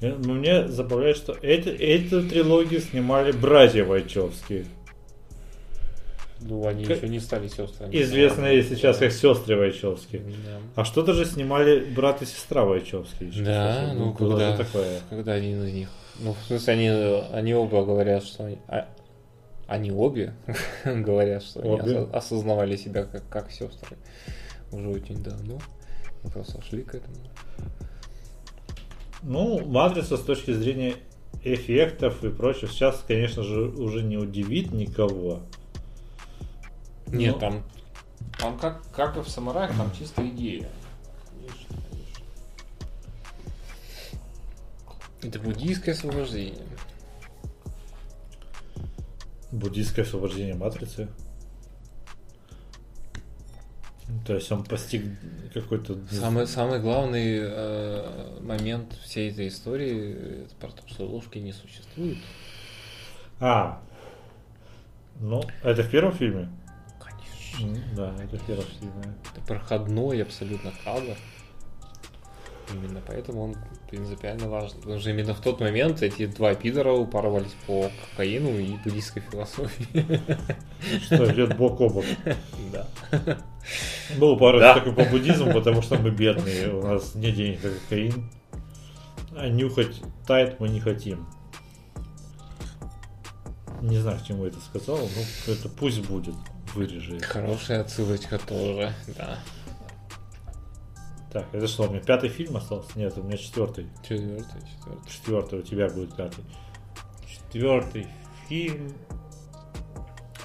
э, 0.00 0.14
но 0.16 0.32
мне 0.34 0.66
забавляет, 0.68 1.16
что 1.16 1.36
эти, 1.42 1.68
эту 1.68 2.28
трилогию 2.28 2.80
снимали 2.80 3.32
братья 3.32 3.84
Вайчевские. 3.84 4.66
Ну, 6.40 6.66
они 6.66 6.84
К- 6.84 6.90
еще 6.96 7.08
не 7.08 7.20
стали 7.20 7.46
сестрами. 7.46 7.94
Известные 7.94 8.62
сейчас 8.64 8.98
как 8.98 9.12
сестры 9.12 9.56
Вайчевские. 9.56 10.22
Да. 10.44 10.58
А 10.82 10.84
что-то 10.84 11.12
же 11.12 11.24
снимали 11.24 11.84
брат 11.84 12.22
и 12.22 12.26
сестра 12.26 12.64
Вайчевские. 12.64 13.30
Да, 13.44 13.84
Слушай, 13.90 13.96
ну 13.98 14.12
когда, 14.14 14.56
такое. 14.56 15.00
когда 15.08 15.34
один 15.34 15.64
из 15.64 15.72
них. 15.72 15.88
Ну, 16.18 16.32
в 16.34 16.46
смысле, 16.46 16.72
они, 16.72 16.88
они 17.32 17.54
оба 17.54 17.84
говорят, 17.84 18.24
что 18.24 18.46
они, 18.46 18.58
а- 18.66 18.88
они 19.72 19.90
обе 19.90 20.34
говорят, 20.84 21.42
что 21.42 21.60
они 21.60 21.70
Обе? 21.70 21.82
осо- 21.98 22.12
осознавали 22.12 22.76
себя 22.76 23.04
как, 23.04 23.26
как 23.28 23.50
сестры 23.50 23.96
уже 24.70 24.88
очень 24.88 25.22
давно. 25.22 25.58
Мы 26.22 26.30
просто 26.30 26.60
шли 26.62 26.82
к 26.82 26.94
этому. 26.94 27.16
Ну, 29.22 29.64
Матрица 29.66 30.16
с 30.16 30.20
точки 30.22 30.52
зрения 30.52 30.96
эффектов 31.42 32.22
и 32.24 32.28
прочего 32.30 32.68
сейчас, 32.70 33.02
конечно 33.06 33.42
же, 33.42 33.62
уже 33.62 34.02
не 34.02 34.16
удивит 34.18 34.72
никого. 34.72 35.40
Нет, 37.06 37.34
Ну. 37.34 37.40
там, 37.40 37.62
там 38.38 38.58
как, 38.58 38.82
как 38.92 39.16
и 39.16 39.20
в 39.20 39.28
самураях, 39.28 39.76
там 39.76 39.90
чисто 39.98 40.26
идея. 40.28 40.68
Конечно, 41.30 41.76
конечно. 41.90 42.24
Это 45.22 45.38
буддийское 45.40 45.94
освобождение. 45.94 46.62
Буддийское 49.52 50.04
освобождение 50.04 50.54
Матрицы. 50.54 51.08
То 54.26 54.34
есть 54.34 54.50
он 54.50 54.64
постиг 54.64 55.04
какой-то... 55.54 55.98
Самый, 56.10 56.46
самый 56.46 56.80
главный 56.80 57.38
э, 57.40 58.40
момент 58.40 58.92
всей 59.04 59.30
этой 59.30 59.48
истории 59.48 60.44
это 60.44 60.54
про 60.56 60.68
то, 60.68 60.82
что 60.86 61.04
ложки 61.04 61.38
не 61.38 61.52
существует. 61.52 62.18
А, 63.40 63.80
ну, 65.20 65.42
это 65.62 65.82
в 65.82 65.90
первом 65.90 66.12
фильме? 66.12 66.48
Конечно. 66.98 67.80
Да, 67.94 68.14
это 68.22 68.38
в 68.38 68.46
первом 68.46 68.64
фильме. 68.64 69.14
Это 69.32 69.46
проходной 69.46 70.22
абсолютно 70.22 70.72
кадр. 70.84 71.16
Именно 72.72 73.00
поэтому 73.06 73.42
он 73.42 73.56
принципиально 73.90 74.48
важен. 74.48 74.76
Потому 74.78 74.98
что 75.00 75.10
именно 75.10 75.34
в 75.34 75.40
тот 75.40 75.60
момент 75.60 76.02
эти 76.02 76.26
два 76.26 76.54
пидора 76.54 76.92
упарывались 76.92 77.54
по 77.66 77.90
кокаину 78.10 78.58
и 78.58 78.76
буддийской 78.76 79.22
философии. 79.30 80.20
Что 81.04 81.32
идет 81.32 81.56
бок 81.56 81.80
о 81.80 81.88
бок. 81.88 82.04
Да. 82.72 82.88
Был 84.18 84.36
пару 84.38 84.58
Да. 84.58 84.74
такой 84.74 84.92
по 84.94 85.04
буддизму, 85.04 85.52
потому 85.52 85.82
что 85.82 85.96
мы 85.98 86.10
бедные, 86.10 86.72
у 86.74 86.82
нас 86.82 87.14
нет 87.14 87.34
денег 87.34 87.62
на 87.62 87.70
кокаин. 87.70 88.30
А 89.36 89.48
нюхать 89.48 90.02
тайт 90.26 90.60
мы 90.60 90.68
не 90.68 90.80
хотим. 90.80 91.26
Не 93.80 93.98
знаю, 93.98 94.18
к 94.20 94.24
чему 94.24 94.44
это 94.44 94.60
сказал, 94.60 94.98
но 94.98 95.52
это 95.52 95.68
пусть 95.68 96.06
будет. 96.06 96.34
Вырежи. 96.74 97.18
Хорошая 97.20 97.82
отсылочка 97.82 98.38
тоже, 98.38 98.94
да. 99.18 99.38
Так, 101.32 101.46
это 101.52 101.66
что, 101.66 101.84
у 101.84 101.90
меня 101.90 102.00
пятый 102.00 102.28
фильм 102.28 102.58
остался? 102.58 102.90
Нет, 102.98 103.16
у 103.16 103.22
меня 103.22 103.38
четвертый. 103.38 103.86
Четвертый, 104.02 104.60
четвертый. 104.68 105.10
Четвертый, 105.10 105.58
у 105.60 105.62
тебя 105.62 105.88
будет 105.88 106.14
пятый. 106.14 106.44
Четвертый 107.26 108.06
фильм. 108.48 108.92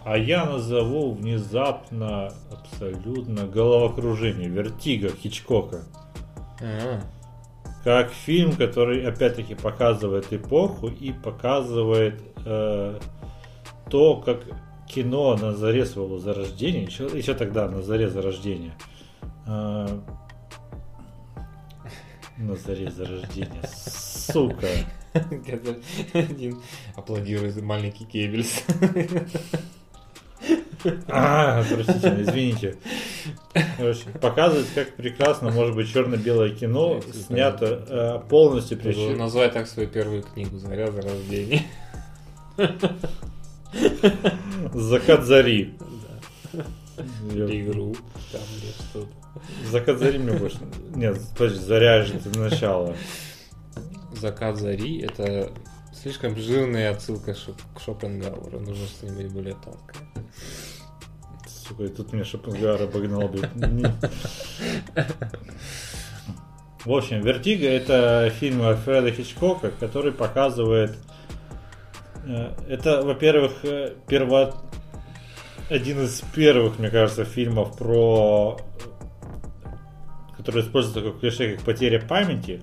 А 0.06 0.18
я 0.18 0.46
назову 0.46 1.12
внезапно 1.12 2.32
абсолютно 2.50 3.46
головокружение. 3.46 4.48
Вертиго 4.48 5.10
Хичкока. 5.10 5.84
А, 6.62 7.02
Как 7.84 8.12
фильм, 8.12 8.54
который 8.54 9.06
опять-таки 9.06 9.56
показывает 9.56 10.32
эпоху 10.32 10.88
и 10.88 11.12
показывает 11.12 12.22
э, 12.46 12.98
то, 13.90 14.22
как 14.22 14.46
кино 14.88 15.36
на 15.36 15.52
заре 15.54 15.86
своего 15.86 16.18
зарождения, 16.18 16.86
еще, 16.86 17.08
еще 17.08 17.34
тогда 17.34 17.68
на 17.68 17.82
заре 17.82 18.10
зарождения, 18.10 18.74
э, 19.46 20.00
на 22.38 22.56
заре 22.56 22.92
зарождения, 22.92 23.64
сука, 24.32 24.68
Один 26.14 26.62
аплодирует 26.96 27.62
маленький 27.62 28.06
Кебельс. 28.06 28.64
А, 31.08 31.64
простите, 31.64 32.22
извините. 32.22 32.78
Короче, 33.78 34.10
показывает, 34.22 34.68
как 34.76 34.96
прекрасно 34.96 35.50
может 35.50 35.76
быть 35.76 35.92
черно-белое 35.92 36.52
кино, 36.52 37.02
снято 37.28 37.84
э, 37.88 38.30
полностью 38.30 38.78
причем. 38.78 39.18
назвать 39.18 39.54
так 39.54 39.68
свою 39.68 39.90
первую 39.90 40.22
книгу 40.24 40.58
«Заря 40.60 40.92
зарождения». 40.92 41.64
Закат 44.74 45.26
зари. 45.26 45.74
Или 47.32 47.66
игру. 47.66 47.96
Там 48.32 48.42
или 48.62 48.72
что-то. 48.72 49.27
Закат 49.70 50.00
зари 50.00 50.20
мне 50.20 50.34
больше. 50.34 50.60
Нет, 50.96 51.20
подожди, 51.38 51.60
заря 51.60 52.04
же 52.04 52.16
это 52.16 52.38
начало. 52.38 52.96
Закат 54.14 54.58
зари 54.58 55.02
это 55.02 55.52
слишком 55.94 56.36
жирная 56.38 56.92
отсылка 56.92 57.34
к 57.34 57.80
Шопенгауэру. 57.80 58.60
Нужно 58.60 58.88
что-нибудь 58.88 59.32
более 59.32 59.56
тонкое. 59.56 60.08
Сука, 61.48 61.84
и 61.84 61.90
тут 61.90 62.14
меня 62.14 62.24
Шопенгауэр 62.24 62.84
обогнал, 62.84 63.28
блядь. 63.28 63.56
Не. 63.56 63.94
В 66.86 66.92
общем, 66.94 67.22
Вертиго 67.22 67.68
это 67.68 68.32
фильм 68.40 68.62
Альфреда 68.62 69.12
Хичкока, 69.12 69.72
который 69.72 70.14
показывает... 70.14 70.98
э, 72.26 72.54
Это, 72.70 73.02
во-первых, 73.02 73.66
э, 73.66 73.96
перво... 74.08 74.56
один 75.70 76.06
из 76.06 76.22
первых, 76.34 76.80
мне 76.80 76.90
кажется, 76.90 77.26
фильмов 77.26 77.78
про... 77.78 78.58
который 80.48 80.62
использует 80.62 80.96
такое 80.96 81.12
клише, 81.20 81.56
как 81.58 81.66
потеря 81.66 82.00
памяти. 82.00 82.62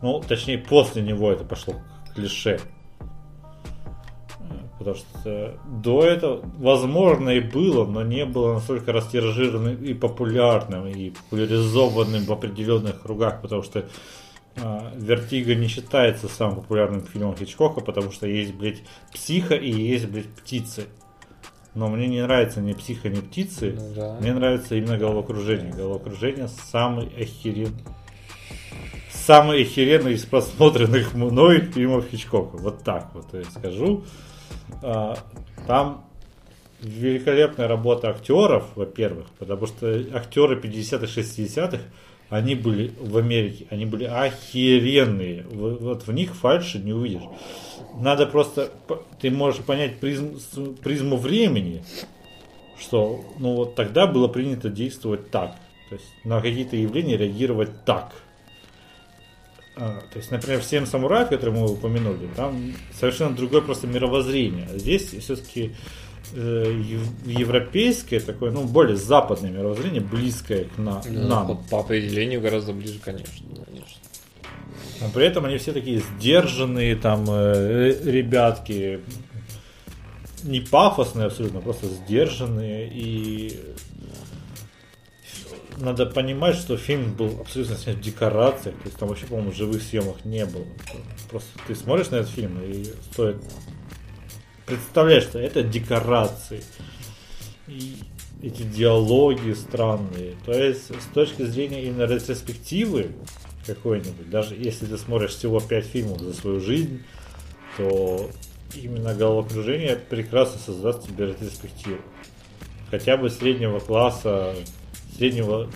Ну, 0.00 0.22
точнее, 0.26 0.56
после 0.56 1.02
него 1.02 1.30
это 1.30 1.44
пошло 1.44 1.74
к 1.74 2.14
клише. 2.14 2.58
Потому 4.78 4.96
что 4.96 5.60
до 5.66 6.04
этого, 6.04 6.40
возможно, 6.56 7.30
и 7.30 7.40
было, 7.40 7.84
но 7.84 8.02
не 8.02 8.24
было 8.24 8.54
настолько 8.54 8.92
растиражированным 8.92 9.84
и 9.84 9.92
популярным, 9.92 10.86
и 10.86 11.10
популяризованным 11.10 12.24
в 12.24 12.32
определенных 12.32 13.02
кругах, 13.02 13.42
потому 13.42 13.62
что 13.62 13.86
а, 14.56 14.94
Вертиго 14.96 15.54
не 15.54 15.68
считается 15.68 16.28
самым 16.28 16.62
популярным 16.62 17.02
фильмом 17.02 17.36
Хичкока, 17.36 17.82
потому 17.82 18.10
что 18.10 18.26
есть, 18.26 18.54
блядь, 18.54 18.82
психа 19.12 19.56
и 19.56 19.70
есть, 19.70 20.08
блядь, 20.08 20.28
птицы. 20.28 20.86
Но 21.74 21.88
мне 21.88 22.08
не 22.08 22.22
нравится 22.22 22.60
ни 22.60 22.72
психа, 22.72 23.08
ни 23.08 23.20
птицы. 23.20 23.76
Ну 23.78 23.94
да. 23.94 24.16
Мне 24.20 24.32
нравится 24.32 24.74
именно 24.74 24.98
головокружение. 24.98 25.72
Головокружение 25.72 26.48
самый 26.48 27.06
охеренный. 27.08 27.84
Самый 29.12 29.62
охеренный 29.62 30.14
из 30.14 30.24
просмотренных 30.24 31.14
мной 31.14 31.60
фильмов 31.60 32.06
Хичкока. 32.10 32.56
Вот 32.56 32.82
так 32.82 33.10
вот 33.14 33.26
я 33.34 33.44
скажу. 33.44 34.04
А, 34.82 35.18
Там 35.66 36.08
великолепная 36.80 37.68
работа 37.68 38.10
актеров, 38.10 38.64
во-первых, 38.74 39.26
потому 39.38 39.66
что 39.66 39.86
актеры 40.14 40.58
50-х, 40.58 41.06
60-х, 41.06 41.80
они 42.30 42.54
были 42.54 42.92
в 43.00 43.16
Америке, 43.16 43.66
они 43.70 43.86
были 43.86 44.04
охеренные. 44.04 45.44
Вот 45.50 46.06
в 46.06 46.12
них 46.12 46.34
фальши 46.34 46.78
не 46.78 46.92
увидишь. 46.92 47.22
Надо 48.00 48.26
просто, 48.26 48.70
ты 49.20 49.30
можешь 49.30 49.62
понять 49.62 49.98
призм, 49.98 50.38
призму 50.82 51.16
времени, 51.16 51.82
что 52.78 53.24
ну 53.38 53.54
вот 53.54 53.74
тогда 53.74 54.06
было 54.06 54.28
принято 54.28 54.68
действовать 54.68 55.30
так. 55.30 55.56
То 55.88 55.94
есть 55.94 56.06
на 56.24 56.40
какие-то 56.40 56.76
явления 56.76 57.16
реагировать 57.16 57.84
так. 57.84 58.12
А, 59.80 60.00
то 60.12 60.18
есть, 60.18 60.30
например, 60.30 60.60
всем 60.60 60.86
самураев, 60.86 61.28
которые 61.28 61.60
мы 61.60 61.72
упомянули, 61.72 62.28
там 62.34 62.74
совершенно 62.92 63.34
другое 63.36 63.60
просто 63.60 63.86
мировоззрение. 63.86 64.68
Здесь 64.74 65.12
все-таки 65.12 65.76
э, 66.34 66.82
европейское 67.24 68.18
такое, 68.18 68.50
ну, 68.50 68.64
более 68.64 68.96
западное 68.96 69.50
мировоззрение, 69.50 70.00
близкое 70.00 70.64
к 70.64 70.78
на, 70.78 71.00
да, 71.02 71.10
нам. 71.10 71.46
По, 71.46 71.54
по 71.54 71.80
определению 71.80 72.40
гораздо 72.40 72.72
ближе, 72.72 72.98
конечно, 72.98 73.46
конечно. 73.54 73.67
Но 75.00 75.08
при 75.10 75.26
этом 75.26 75.44
они 75.44 75.58
все 75.58 75.72
такие 75.72 76.00
сдержанные, 76.00 76.96
там, 76.96 77.24
э, 77.28 78.00
ребятки, 78.04 79.00
не 80.42 80.60
пафосные 80.60 81.26
абсолютно, 81.26 81.60
просто 81.60 81.86
сдержанные 81.86 82.88
и 82.92 83.60
надо 85.76 86.06
понимать, 86.06 86.56
что 86.56 86.76
фильм 86.76 87.14
был 87.14 87.40
абсолютно 87.40 87.76
снят 87.76 87.96
в 87.96 88.00
декорациях, 88.00 88.74
то 88.76 88.84
есть 88.84 88.96
там 88.96 89.08
вообще, 89.08 89.26
по-моему, 89.26 89.52
живых 89.52 89.82
съемок 89.82 90.24
не 90.24 90.44
было. 90.44 90.66
Просто 91.30 91.48
ты 91.66 91.74
смотришь 91.76 92.10
на 92.10 92.16
этот 92.16 92.30
фильм 92.30 92.60
и 92.60 92.84
стоит 93.12 93.36
представляешь, 94.68 95.24
что 95.24 95.38
это 95.38 95.62
декорации. 95.62 96.62
И 97.66 97.96
эти 98.42 98.62
диалоги 98.62 99.52
странные. 99.52 100.34
То 100.44 100.52
есть, 100.52 100.90
с 100.90 101.06
точки 101.12 101.42
зрения 101.44 101.84
именно 101.84 102.04
ретроспективы 102.04 103.12
какой-нибудь, 103.74 104.30
даже 104.30 104.54
если 104.54 104.86
ты 104.86 104.98
смотришь 104.98 105.32
всего 105.32 105.60
5 105.60 105.84
фильмов 105.84 106.20
за 106.20 106.32
свою 106.32 106.60
жизнь, 106.60 107.04
то 107.76 108.30
именно 108.74 109.14
головокружение 109.14 109.96
прекрасно 109.96 110.58
создаст 110.58 111.06
тебе 111.06 111.26
ретроспективу. 111.26 112.00
Хотя 112.90 113.16
бы 113.16 113.30
среднего 113.30 113.78
класса, 113.78 114.56
среднего 115.16 115.70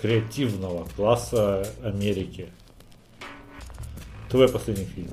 креативного 0.00 0.86
класса 0.96 1.68
Америки. 1.82 2.48
Твой 4.28 4.48
последний 4.48 4.84
фильм. 4.84 5.10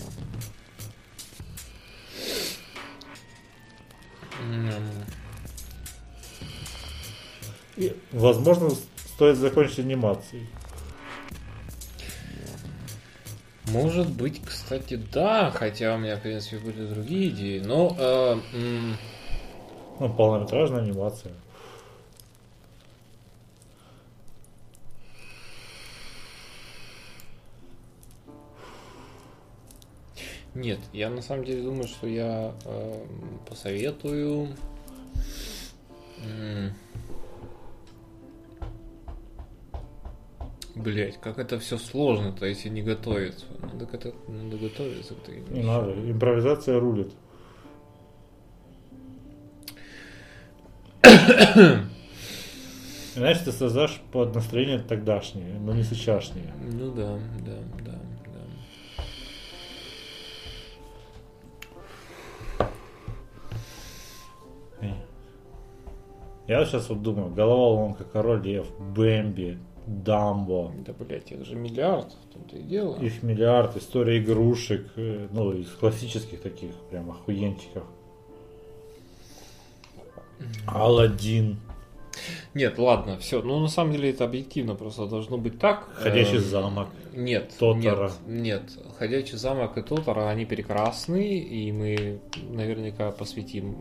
И, 7.75 7.95
возможно, 8.11 8.69
стоит 9.15 9.37
закончить 9.37 9.79
анимацией. 9.79 10.47
Может 13.73 14.07
быть, 14.07 14.39
кстати, 14.45 15.01
да, 15.11 15.49
хотя 15.49 15.95
у 15.95 15.97
меня, 15.97 16.17
в 16.17 16.21
принципе, 16.21 16.59
были 16.59 16.85
другие 16.85 17.29
идеи, 17.29 17.57
но... 17.57 17.95
Э, 17.97 18.37
м- 18.53 18.97
ну, 19.99 20.13
полнометражная 20.13 20.81
анимация. 20.81 21.33
Нет, 30.53 30.77
я 30.93 31.09
на 31.09 31.23
самом 31.23 31.43
деле 31.43 31.63
думаю, 31.63 31.87
что 31.87 32.05
я 32.05 32.53
э, 32.65 33.05
посоветую... 33.49 34.49
Блять, 40.75 41.19
как 41.21 41.37
это 41.37 41.59
все 41.59 41.77
сложно-то, 41.77 42.45
если 42.47 42.69
не 42.69 42.81
готовиться. 42.81 43.45
Надо, 43.61 43.87
это, 43.91 44.13
надо 44.27 44.57
готовиться 44.57 45.13
к 45.13 45.27
Не 45.51 45.61
надо, 45.61 45.93
импровизация 45.93 46.79
рулит. 46.79 47.11
Знаешь, 53.13 53.37
ты 53.39 53.51
создашь 53.51 54.01
под 54.11 54.33
настроение 54.33 54.79
тогдашнее, 54.79 55.59
но 55.59 55.73
не 55.73 55.83
сейчасшнее. 55.83 56.51
Ну 56.71 56.91
да, 56.91 57.19
да, 57.45 57.57
да. 57.85 57.99
Я 66.45 66.65
сейчас 66.65 66.89
вот 66.89 67.01
думаю, 67.01 67.29
головоломка, 67.33 68.03
король 68.03 68.41
лев, 68.43 68.67
Бэмби, 68.77 69.57
Дамбо. 69.85 70.71
Да, 70.85 70.93
блядь, 70.93 71.31
их 71.31 71.45
же 71.45 71.55
миллиард, 71.55 72.11
в 72.11 72.33
том-то 72.33 72.57
и 72.57 72.61
дело. 72.61 72.97
Их 72.99 73.23
миллиард, 73.23 73.75
история 73.77 74.19
игрушек, 74.19 74.87
э, 74.95 75.27
ну, 75.31 75.51
из 75.51 75.69
классических 75.69 76.41
таких 76.41 76.71
прям 76.89 77.11
охуенчиков. 77.11 77.83
Алладин. 80.67 81.57
Нет, 82.53 82.77
ладно, 82.77 83.17
все. 83.17 83.41
Ну, 83.41 83.59
на 83.59 83.67
самом 83.67 83.93
деле, 83.93 84.11
это 84.11 84.25
объективно 84.25 84.75
просто 84.75 85.07
должно 85.07 85.37
быть 85.37 85.59
так. 85.59 85.89
Ходячий 85.95 86.37
эм, 86.37 86.43
замок. 86.43 86.87
Нет, 87.13 87.53
Тотора. 87.57 88.11
нет, 88.27 88.61
нет. 88.61 88.63
Ходячий 88.97 89.37
замок 89.37 89.77
и 89.77 89.81
Тотора, 89.81 90.29
они 90.29 90.45
прекрасны, 90.45 91.39
и 91.39 91.71
мы 91.71 92.19
наверняка 92.49 93.11
посвятим 93.11 93.75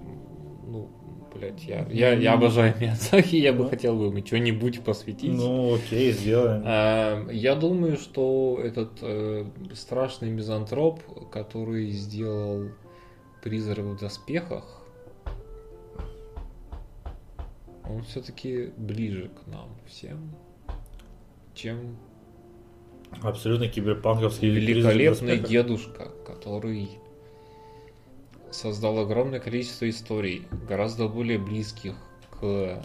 ну, 0.66 0.88
блядь, 1.34 1.64
я, 1.64 1.86
я, 1.90 2.12
я 2.14 2.34
обожаю 2.34 2.74
Миядзаки, 2.80 3.36
я 3.36 3.52
бы 3.52 3.68
хотел 3.68 3.96
бы 3.96 4.06
ему 4.06 4.24
что-нибудь 4.24 4.82
посвятить. 4.84 5.32
Ну, 5.32 5.74
окей, 5.74 6.12
сделаем. 6.12 6.62
А, 6.64 7.28
я 7.30 7.54
думаю, 7.54 7.96
что 7.96 8.60
этот 8.62 8.98
э, 9.02 9.44
страшный 9.74 10.30
мизантроп, 10.30 11.00
который 11.30 11.90
сделал 11.90 12.68
призрак 13.42 13.84
в 13.84 13.98
доспехах, 13.98 14.82
он 17.88 18.02
все-таки 18.04 18.70
ближе 18.76 19.28
к 19.28 19.46
нам 19.46 19.68
всем, 19.86 20.34
чем 21.54 21.96
абсолютно 23.20 23.68
киберпанковский 23.68 24.48
великолепный 24.48 25.38
дедушка, 25.38 26.10
который 26.26 27.01
создал 28.52 28.98
огромное 28.98 29.40
количество 29.40 29.88
историй, 29.88 30.46
гораздо 30.68 31.08
более 31.08 31.38
близких 31.38 31.94
к 32.30 32.82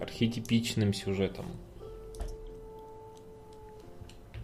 архетипичным 0.00 0.92
сюжетам. 0.94 1.46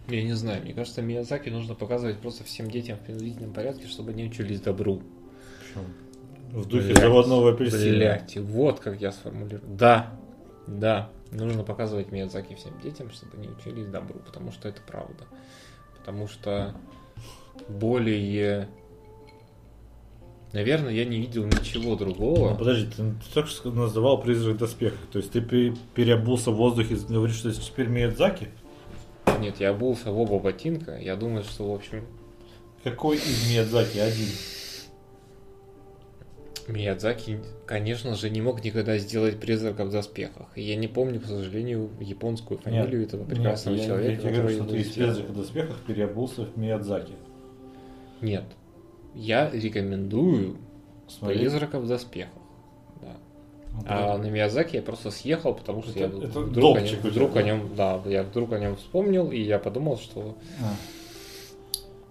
Я 0.07 0.23
не 0.23 0.33
знаю, 0.33 0.63
мне 0.63 0.73
кажется, 0.73 1.01
Миязаки 1.01 1.49
нужно 1.49 1.75
показывать 1.75 2.19
просто 2.19 2.43
всем 2.43 2.69
детям 2.69 2.97
в 2.97 3.01
принудительном 3.01 3.53
порядке, 3.53 3.87
чтобы 3.87 4.11
они 4.11 4.25
учились 4.25 4.59
добру. 4.59 5.03
В 6.51 6.65
духе 6.65 6.87
блять, 6.87 6.97
заводного 6.97 7.53
апельсина. 7.53 7.95
Блять, 7.95 8.37
вот 8.37 8.79
как 8.79 8.99
я 8.99 9.11
сформулирую. 9.11 9.61
Да, 9.67 10.19
да, 10.65 11.11
нужно 11.31 11.63
показывать 11.63 12.11
Миядзаки 12.11 12.55
всем 12.55 12.79
детям, 12.81 13.11
чтобы 13.11 13.37
они 13.37 13.49
учились 13.49 13.85
добру, 13.85 14.19
потому 14.19 14.51
что 14.51 14.67
это 14.67 14.81
правда. 14.81 15.25
Потому 15.99 16.27
что 16.27 16.75
более 17.67 18.67
Наверное, 20.51 20.91
я 20.91 21.05
не 21.05 21.17
видел 21.17 21.45
ничего 21.45 21.95
другого. 21.95 22.51
Ну, 22.51 22.57
подожди, 22.57 22.87
ты, 22.87 22.95
ты 22.95 23.33
только 23.33 23.49
что 23.49 23.71
называл 23.71 24.19
призрак 24.19 24.57
доспех. 24.57 24.93
То 25.11 25.19
есть 25.19 25.31
ты 25.31 25.41
переобулся 25.41 26.49
в 26.51 26.55
воздухе 26.55 26.95
и 26.95 27.13
говоришь, 27.13 27.35
что 27.35 27.49
это 27.49 27.61
теперь 27.61 27.87
Миядзаки? 27.87 28.49
Нет, 29.39 29.59
я 29.59 29.69
обулся 29.69 30.11
в 30.11 30.19
оба 30.19 30.39
ботинка. 30.39 30.97
Я 30.97 31.15
думаю, 31.15 31.43
что, 31.43 31.71
в 31.71 31.75
общем... 31.75 32.05
Какой 32.83 33.17
из 33.17 33.49
Миядзаки? 33.49 33.99
Один. 33.99 34.27
Миядзаки, 36.67 37.39
конечно 37.65 38.15
же, 38.15 38.29
не 38.29 38.41
мог 38.41 38.63
никогда 38.63 38.97
сделать 38.97 39.39
призрака 39.39 39.85
в 39.85 39.91
доспехах. 39.91 40.47
И 40.55 40.61
я 40.61 40.75
не 40.75 40.87
помню, 40.87 41.19
к 41.19 41.25
сожалению, 41.25 41.89
японскую 41.99 42.59
фамилию 42.59 43.01
нет, 43.01 43.09
этого 43.09 43.25
прекрасного 43.25 43.75
нет, 43.75 43.85
человека. 43.85 44.21
Я, 44.23 44.29
я 44.29 44.35
говорю, 44.35 44.55
что 44.55 44.65
ты 44.65 44.77
из 44.77 44.91
призрака 44.91 45.31
в 45.31 45.35
доспехах 45.35 45.77
переобулся 45.85 46.45
в 46.45 46.57
Миядзаки. 46.57 47.13
Нет, 48.21 48.45
я 49.13 49.49
рекомендую 49.51 50.57
Смотри. 51.07 51.39
«Призрака 51.39 51.79
в 51.79 51.87
доспехах». 51.87 52.33
Да. 53.01 53.15
Ну, 53.73 53.83
а 53.87 54.17
на 54.17 54.29
Миязаки 54.29 54.75
я 54.75 54.81
просто 54.81 55.11
съехал, 55.11 55.53
потому 55.53 55.81
что 55.83 55.91
это, 55.91 55.99
я 55.99 56.27
это 56.27 56.39
вдруг, 56.41 56.77
о 56.77 56.81
нем, 56.81 56.99
вдруг 57.01 57.35
о 57.35 57.43
нем, 57.43 57.75
да, 57.75 58.01
я 58.05 58.23
вдруг 58.23 58.53
о 58.53 58.59
нем 58.59 58.75
вспомнил, 58.75 59.31
и 59.31 59.39
я 59.39 59.59
подумал, 59.59 59.97
что 59.97 60.35
а. 60.61 60.75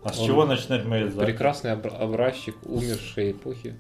А 0.03 0.13
с 0.13 0.19
чего 0.19 0.47
начинать 0.47 0.85
Миядзаки? 0.85 1.25
Прекрасный 1.27 1.73
образчик 1.73 2.57
умершей 2.65 3.33
эпохи. 3.33 3.77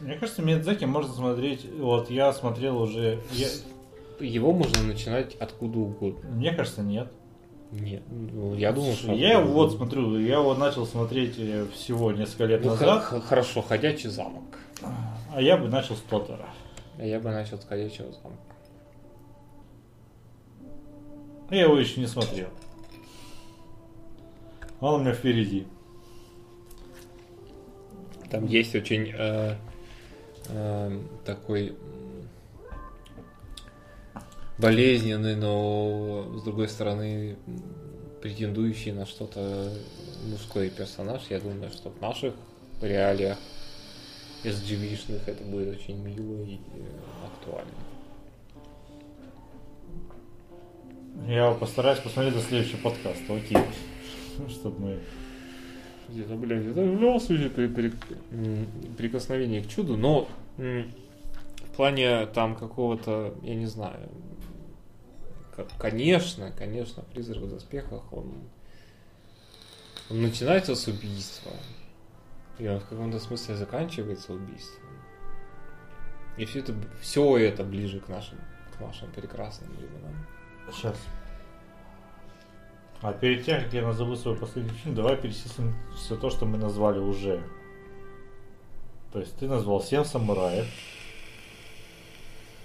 Мне 0.00 0.16
кажется, 0.16 0.42
Миядзаки 0.42 0.84
можно 0.84 1.12
смотреть. 1.12 1.66
Вот 1.78 2.10
я 2.10 2.32
смотрел 2.32 2.80
уже. 2.80 3.20
Я... 3.32 3.48
Его 4.20 4.52
можно 4.52 4.82
начинать 4.82 5.34
откуда 5.36 5.78
угодно. 5.78 6.28
Мне 6.30 6.52
кажется, 6.52 6.82
нет. 6.82 7.10
Нет, 7.72 8.02
ну, 8.10 8.54
я 8.54 8.70
думаю, 8.70 8.94
что... 8.94 9.12
Я 9.12 9.40
его 9.40 9.50
вот 9.50 9.72
смотрю, 9.72 10.18
я 10.18 10.34
его 10.34 10.54
начал 10.54 10.86
смотреть 10.86 11.36
э, 11.38 11.66
всего 11.72 12.12
несколько 12.12 12.44
лет 12.44 12.62
ну, 12.62 12.70
назад. 12.70 13.02
Х- 13.02 13.20
хорошо, 13.20 13.62
«Ходячий 13.62 14.10
замок». 14.10 14.44
А 15.34 15.40
я 15.40 15.56
бы 15.56 15.68
начал 15.68 15.96
с 15.96 16.00
Поттера. 16.00 16.50
А 16.98 17.04
я 17.04 17.18
бы 17.18 17.30
начал 17.30 17.58
с 17.58 17.64
ходячего 17.64 18.12
замка. 18.12 18.38
Я 21.50 21.62
его 21.62 21.78
еще 21.78 22.00
не 22.00 22.06
смотрел. 22.06 22.48
Он 24.80 25.00
у 25.00 25.04
меня 25.04 25.14
впереди. 25.14 25.66
Там 28.30 28.46
есть 28.46 28.74
очень 28.74 29.12
э, 29.16 29.56
э, 30.48 31.00
такой 31.24 31.74
болезненный, 34.62 35.34
но 35.34 36.38
с 36.38 36.42
другой 36.42 36.68
стороны 36.68 37.36
претендующий 38.22 38.92
на 38.92 39.04
что-то 39.04 39.72
мужской 40.30 40.70
персонаж. 40.70 41.22
Я 41.28 41.40
думаю, 41.40 41.70
что 41.70 41.90
в 41.90 42.00
наших 42.00 42.34
реалиях 42.80 43.38
SGV-шных 44.44 45.22
это 45.26 45.42
будет 45.44 45.76
очень 45.76 45.98
мило 45.98 46.42
и 46.44 46.54
э, 46.54 46.58
актуально. 47.26 47.72
Я 51.26 51.52
постараюсь 51.52 51.98
посмотреть 51.98 52.34
до 52.34 52.40
следующего 52.40 52.78
подкаста. 52.78 53.34
Окей. 53.34 53.58
Чтобы 54.48 54.80
мы... 54.80 54.98
Это, 56.20 56.34
блядь, 56.34 56.66
это 56.66 56.82
в 56.82 57.00
любом 57.00 57.20
случае 57.20 57.50
при- 57.50 57.68
при- 57.68 57.92
прикосновение 58.96 59.62
к 59.62 59.68
чуду, 59.68 59.96
но 59.96 60.28
в 60.56 61.76
плане 61.76 62.26
там 62.26 62.54
какого-то, 62.54 63.34
я 63.42 63.54
не 63.54 63.66
знаю, 63.66 64.08
конечно, 65.78 66.52
конечно, 66.52 67.02
призрак 67.02 67.42
в 67.42 67.50
доспехах, 67.50 68.12
он, 68.12 68.32
он 70.10 70.22
начинается 70.22 70.74
с 70.74 70.86
убийства, 70.86 71.52
и 72.58 72.66
он 72.68 72.80
в 72.80 72.86
каком-то 72.86 73.18
смысле 73.18 73.56
заканчивается 73.56 74.32
убийством. 74.32 74.88
И 76.36 76.44
все 76.44 76.60
это, 76.60 76.74
все 77.00 77.36
это 77.36 77.64
ближе 77.64 78.00
к 78.00 78.08
нашим, 78.08 78.38
к 78.76 78.80
нашим 78.80 79.10
прекрасным 79.12 79.70
временам. 79.76 80.26
Сейчас. 80.72 80.96
А 83.02 83.12
перед 83.12 83.44
тем, 83.44 83.62
как 83.62 83.72
я 83.72 83.82
назову 83.82 84.16
свой 84.16 84.36
последний 84.36 84.72
фильм, 84.72 84.94
давай 84.94 85.16
перечислим 85.16 85.74
все 85.96 86.16
то, 86.16 86.30
что 86.30 86.46
мы 86.46 86.56
назвали 86.56 86.98
уже. 86.98 87.42
То 89.12 89.18
есть 89.18 89.36
ты 89.36 89.46
назвал 89.46 89.82
«Семь 89.82 90.04
самураев». 90.04 90.66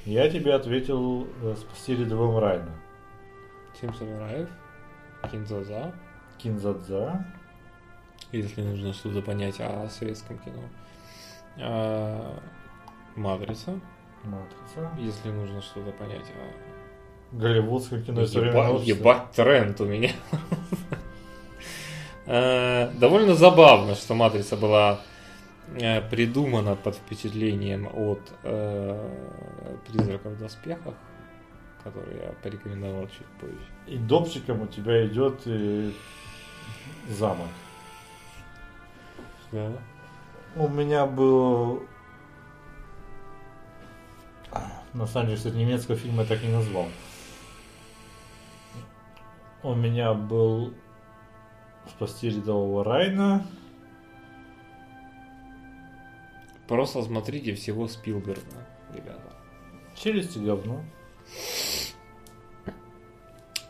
Я 0.08 0.30
тебе 0.30 0.54
ответил 0.54 1.28
э, 1.44 1.54
«Спасти 1.60 1.94
рядовым 1.94 2.38
Райна». 2.38 2.72
Семь 3.82 3.94
самураев, 3.94 4.48
Кинзаза, 5.30 5.92
Кинзадза. 6.38 7.26
если 8.32 8.62
нужно 8.62 8.94
что-то 8.94 9.22
понять 9.22 9.60
о 9.60 9.90
советском 9.90 10.38
кино. 10.40 10.62
А, 11.60 12.40
Матрица, 13.18 13.78
Матрица. 14.24 14.90
если 14.98 15.30
нужно 15.30 15.62
что-то 15.62 15.92
понять 15.92 16.26
о... 16.40 17.36
Голливудское 17.36 18.02
кино 18.02 18.22
Еба- 18.22 18.82
ебать 18.82 19.32
тренд 19.34 19.82
у 19.82 19.86
меня. 19.86 20.12
А, 22.26 22.92
Довольно 22.94 23.36
забавно, 23.36 23.96
что 23.96 24.14
Матрица 24.14 24.56
была 24.56 25.02
э, 25.76 26.02
придумана 26.10 26.76
под 26.76 26.96
впечатлением 26.96 27.88
от 27.88 28.22
э, 28.44 29.10
призраков 29.88 30.34
в 30.34 30.40
доспехах, 30.40 30.96
который 31.84 32.18
я 32.18 32.34
порекомендовал 32.44 33.08
чуть 33.08 33.28
позже. 33.40 33.68
И 33.88 33.98
допчиком 33.98 34.62
у 34.62 34.68
тебя 34.68 35.06
идет 35.08 35.42
э, 35.46 35.92
замок. 37.10 37.50
Да. 39.52 39.72
У 40.56 40.68
меня 40.68 41.06
был... 41.06 41.84
На 44.94 45.06
самом 45.06 45.28
деле, 45.28 45.38
кстати, 45.38 45.56
немецкого 45.56 45.98
фильма 45.98 46.24
я 46.24 46.30
так 46.30 46.42
не 46.42 46.50
назвал. 46.50 46.88
У 49.64 49.76
меня 49.76 50.14
был 50.14 50.74
«Спасти 51.90 52.30
рядового 52.30 52.84
Райна». 52.84 53.46
Просто 56.68 57.02
смотрите 57.02 57.54
всего 57.56 57.88
Спилберга, 57.88 58.68
ребята. 58.94 59.34
«Челюсти 59.96 60.40
говно». 60.40 60.84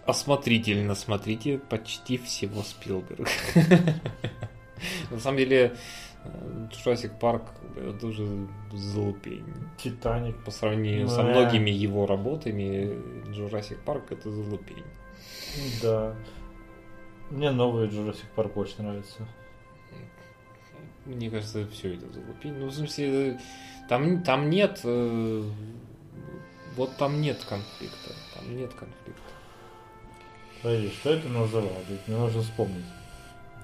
Осмотрительно 0.06 0.96
смотрите 0.96 1.60
почти 1.60 2.18
всего 2.18 2.64
Спилберга. 2.64 3.30
На 5.12 5.20
самом 5.20 5.38
деле, 5.38 5.76
э, 6.24 6.68
Jurassic 6.72 7.20
Park 7.20 7.44
это 7.76 8.08
уже 8.08 8.48
залупень. 8.72 9.46
«Титаник». 9.78 10.44
По 10.44 10.52
сравнению 10.52 11.10
со 11.10 11.24
многими 11.24 11.70
его 11.70 12.06
работами, 12.06 13.00
Jurassic 13.32 13.78
Park 13.84 14.12
это 14.12 14.32
залупень. 14.32 14.86
Да. 15.82 16.16
Мне 17.30 17.52
новый 17.52 17.88
Jurassic 17.88 18.28
Park 18.36 18.54
больше 18.54 18.82
нравится. 18.82 19.28
Мне 21.08 21.30
кажется, 21.30 21.66
все 21.68 21.96
это 21.96 22.12
залупень. 22.12 22.54
Ну, 22.60 22.68
в 22.68 22.74
смысле, 22.74 23.32
э, 23.32 23.38
там, 23.90 24.22
там 24.24 24.50
нет... 24.50 24.82
э, 24.84 25.44
Вот 26.76 26.96
там 26.98 27.22
нет 27.22 27.38
конфликта. 27.48 28.12
Там 28.36 28.56
нет 28.56 28.72
конфликта. 28.74 29.22
Подожди, 30.62 30.90
что 30.90 31.12
это 31.12 31.28
называл? 31.30 31.72
Мне 32.08 32.18
нужно 32.18 32.42
вспомнить. 32.42 32.86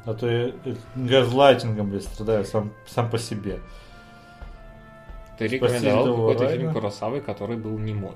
А 0.06 0.14
то 0.14 0.30
я 0.30 0.54
э, 0.66 0.76
газлайтингом, 0.96 1.90
блядь, 1.90 2.04
страдаю 2.04 2.46
сам, 2.46 2.72
сам 2.88 3.10
по 3.10 3.18
себе. 3.18 3.60
Ты 5.38 5.48
рекомендовал 5.48 6.16
какой-то 6.16 6.48
фильм. 6.50 6.74
Куросавы, 6.74 7.22
который 7.22 7.58
был 7.58 7.78
немой. 7.78 8.16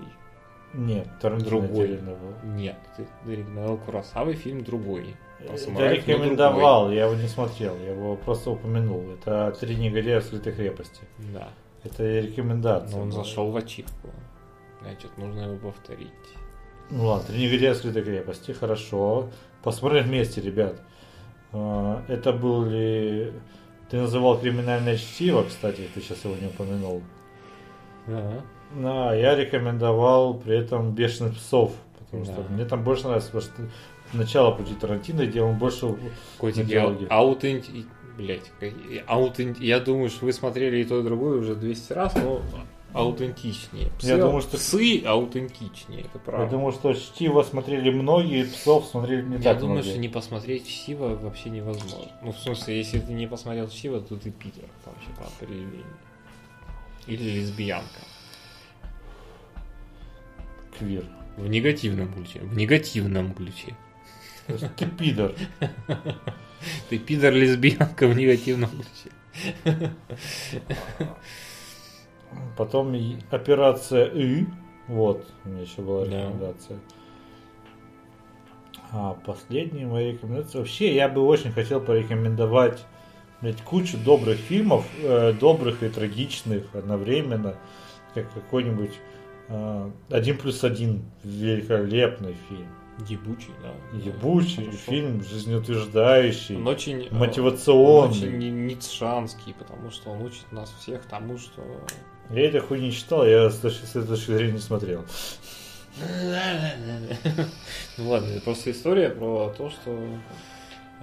Нет, 0.78 1.08
Тарантино 1.20 1.49
Другой. 1.49 1.98
был. 1.98 2.34
Нет, 2.44 2.78
ты 2.95 3.08
рекомендовал 3.26 3.78
Куросавы 3.78 4.36
фильм 4.36 4.64
другой. 4.64 5.16
Я 5.40 5.91
рекомендовал, 5.91 6.91
я 6.91 7.06
его 7.06 7.16
не 7.16 7.28
смотрел, 7.28 7.76
я 7.80 7.91
его 7.91 8.16
просто 8.16 8.52
упомянул. 8.52 9.04
Это 9.12 9.56
«Три 9.60 9.76
негодяя 9.76 10.20
в 10.20 10.24
скрытой 10.24 10.54
крепости». 10.54 11.02
другой. 11.18 11.34
Да. 11.34 11.49
Это 11.84 12.20
рекомендация. 12.20 12.95
Но 12.95 13.04
он 13.04 13.10
была. 13.10 13.24
зашел 13.24 13.52
в 13.52 13.58
ачивку. 13.58 14.10
Значит, 14.82 15.18
нужно 15.18 15.41
его 15.41 15.58
повторить. 15.58 16.10
Ну 16.91 17.06
ладно, 17.08 17.28
«Три 17.28 17.45
негодяя 17.45 17.74
в 17.74 17.78
скрытой 17.78 18.04
крепости», 18.04 18.52
хорошо. 18.52 19.30
Посмотрим 19.64 20.06
вместе, 20.06 20.41
ребят. 20.41 20.80
А, 21.54 22.04
Это 22.08 22.34
был 22.34 22.66
ли... 22.66 23.34
Ты 23.90 23.98
называл 23.98 24.38
«Криминальное 24.40 24.98
чтиво», 24.98 25.44
кстати, 25.44 25.90
ты 25.94 26.02
сейчас 26.02 26.24
его 26.24 26.36
не 26.36 26.48
упомянул. 26.48 27.02
Да. 28.06 28.44
Да, 28.76 29.14
я 29.15 29.35
рекомендовал 29.35 30.34
при 30.35 30.57
этом 30.57 30.91
«Бешеных 30.91 31.35
псов», 31.35 31.72
потому 31.99 32.26
что 32.26 32.35
Да. 32.35 32.44
мне 32.49 32.65
там 32.65 32.84
больше 32.84 33.06
нравится, 33.07 33.31
потому 33.31 33.52
что 33.52 34.18
начало 34.18 34.52
пути 34.52 34.73
Тарантино, 34.76 35.26
где 35.26 35.41
он 35.41 35.57
больше... 35.57 35.95
Котик, 36.38 36.57
На 36.57 36.61
я 36.61 36.65
диалоге. 36.81 37.07
аутенти... 37.10 37.85
Блять, 38.18 38.52
аутент... 39.06 39.60
я 39.60 39.80
думаю, 39.80 40.10
что 40.10 40.26
вы 40.26 40.34
смотрели 40.34 40.77
и 40.77 40.84
то, 40.84 40.99
и 40.99 41.03
другое 41.03 41.39
уже 41.39 41.56
200 41.56 41.94
раз, 41.94 42.15
но 42.15 42.41
аутентичнее. 42.94 43.91
Псы, 43.99 44.07
Я 44.07 44.18
думаю, 44.18 44.41
что- 44.41 44.57
псы 44.57 45.03
аутентичнее, 45.06 46.02
это 46.02 46.18
правда. 46.19 46.45
Я 46.45 46.49
думаю, 46.49 46.72
что 46.72 46.94
«Чтиво» 46.94 47.44
смотрели 47.44 47.91
многие, 47.91 48.45
«Псов» 48.45 48.85
смотрели 48.88 49.22
не 49.22 49.35
Я 49.38 49.44
так 49.44 49.60
думаю, 49.60 49.76
многие. 49.76 49.89
что 49.91 49.99
не 49.99 50.10
посмотреть 50.10 50.68
Чтиво 50.68 51.15
вообще 51.15 51.49
невозможно. 51.52 52.11
Ну, 52.23 52.31
в 52.31 52.39
смысле, 52.39 52.77
если 52.77 52.99
ты 52.99 53.14
не 53.14 53.27
посмотрел 53.27 53.68
Чтиво, 53.69 54.02
то 54.02 54.15
ты 54.15 54.31
пидор 54.31 54.65
вообще 54.85 55.10
по 55.18 55.26
определению. 55.27 55.85
Или 57.06 57.39
лесбиянка. 57.39 58.02
Квир. 60.80 61.04
В 61.38 61.48
негативном 61.48 62.12
ключе. 62.14 62.40
В 62.40 62.56
негативном 62.56 63.34
ключе. 63.34 63.76
Ты 64.48 64.86
пидор. 64.88 65.34
Ты 66.90 66.98
пидор-лесбиянка 66.98 68.08
в 68.08 68.16
негативном 68.16 68.70
ключе. 68.72 69.91
Потом 72.58 72.95
операция 73.30 74.06
И. 74.06 74.45
Вот, 74.88 75.28
у 75.44 75.49
меня 75.49 75.62
еще 75.62 75.82
была 75.82 76.06
Да. 76.06 76.12
рекомендация. 76.24 76.80
А 78.91 79.14
последняя 79.14 79.86
моя 79.86 80.14
рекомендация. 80.14 80.60
Вообще, 80.60 80.95
я 80.95 81.10
бы 81.10 81.22
очень 81.22 81.52
хотел 81.52 81.82
порекомендовать 81.82 82.86
блядь, 83.41 83.62
кучу 83.62 83.98
добрых 83.98 84.38
фильмов, 84.38 84.88
э, 85.04 85.34
добрых 85.34 85.84
и 85.84 85.90
трагичных 85.90 86.64
одновременно, 86.74 87.56
как 88.14 88.32
какой-нибудь 88.34 88.94
один 90.10 90.38
плюс 90.38 90.64
один 90.64 91.03
великолепный 91.24 92.36
фильм. 92.49 92.68
Ебучий, 93.07 93.52
да. 93.61 93.98
Ебучий 93.98 94.65
Хорошо. 94.65 94.78
фильм, 94.78 95.24
жизнеутверждающий, 95.24 96.56
Он 96.56 96.68
очень... 96.68 97.03
э, 97.06 97.14
мотивационный. 97.14 98.03
Он 98.06 98.10
очень 98.10 98.38
ни- 98.40 98.49
ницшанский, 98.74 99.53
потому 99.53 99.91
что 99.91 100.10
он 100.10 100.24
учит 100.24 100.52
нас 100.52 100.74
всех 100.80 101.06
тому, 101.06 101.38
что... 101.38 101.61
Я 102.32 102.48
эту 102.49 102.60
хуйню 102.65 102.86
не 102.86 102.91
читал, 102.91 103.24
я 103.24 103.52
с 103.52 103.60
точки, 103.60 103.86
с 103.86 103.91
этой 103.95 104.07
точки 104.07 104.32
зрения 104.32 104.53
не 104.53 104.60
смотрел. 104.60 105.06
Ну 107.98 108.10
ладно, 108.10 108.28
это 108.28 108.41
просто 108.41 108.72
история 108.72 109.10
про 109.10 109.53
то, 109.57 109.69
что 109.69 109.91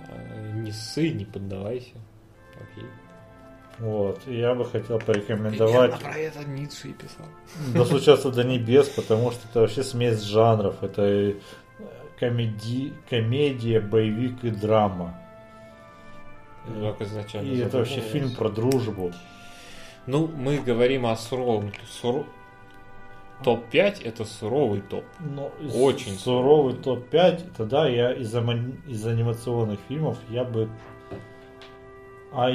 э, 0.09 0.53
не 0.57 0.73
ссы, 0.73 1.11
не 1.11 1.25
поддавайся. 1.25 1.95
Окей. 2.55 2.85
Вот. 3.79 4.21
И 4.27 4.39
я 4.39 4.55
бы 4.55 4.65
хотел 4.65 4.99
порекомендовать 4.99 5.99
про 6.01 6.17
это 6.17 6.45
Ницше 6.45 6.89
и 6.89 6.93
писал. 6.93 7.27
«Достучаться 7.75 8.31
до 8.31 8.45
небес», 8.45 8.89
потому 8.89 9.33
что 9.33 9.49
это 9.49 9.61
вообще 9.61 9.83
смесь 9.83 10.23
жанров. 10.23 10.83
Это 10.83 11.07
и 11.07 11.37
комеди... 12.19 12.93
комедия, 13.09 13.81
боевик 13.81 14.45
и 14.45 14.51
драма. 14.51 15.19
Как 16.67 17.03
изначально 17.03 17.49
И 17.51 17.59
это 17.59 17.79
вообще 17.79 18.01
фильм 18.01 18.31
про 18.35 18.49
дружбу. 18.49 19.13
Ну, 20.07 20.29
мы 20.29 20.59
говорим 20.59 21.07
о 21.07 21.17
суровом. 21.17 21.73
Суро... 21.89 22.25
Топ-5 23.43 24.05
это 24.05 24.25
суровый 24.25 24.81
топ. 24.81 25.05
Но 25.19 25.51
Очень 25.75 26.17
суровый 26.17 26.75
топ-5. 26.75 27.57
Тогда 27.57 27.89
я 27.89 28.13
из, 28.13 28.35
из 28.35 29.07
анимационных 29.07 29.81
фильмов 29.89 30.19
я 30.31 30.45
бы... 30.45 30.69
А 32.37 32.51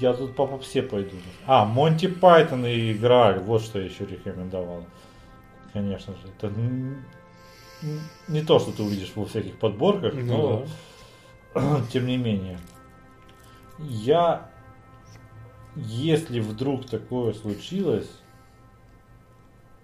я 0.00 0.12
тут 0.14 0.34
по 0.34 0.46
попсе 0.46 0.82
пойду. 0.82 1.16
А, 1.46 1.64
Монти 1.64 2.06
Пайтон 2.08 2.66
и 2.66 2.92
Грааль. 2.94 3.38
Вот 3.38 3.62
что 3.62 3.78
я 3.78 3.86
еще 3.86 4.04
рекомендовал. 4.04 4.84
Конечно 5.72 6.14
же. 6.14 6.28
Это 6.36 6.52
не 8.28 8.42
то, 8.42 8.58
что 8.58 8.72
ты 8.72 8.82
увидишь 8.82 9.12
во 9.14 9.24
всяких 9.26 9.58
подборках, 9.58 10.14
но 10.14 10.64
Ну, 11.54 11.80
тем 11.92 12.06
не 12.06 12.16
менее. 12.16 12.58
Я, 13.78 14.50
если 15.76 16.40
вдруг 16.40 16.86
такое 16.86 17.32
случилось, 17.34 18.10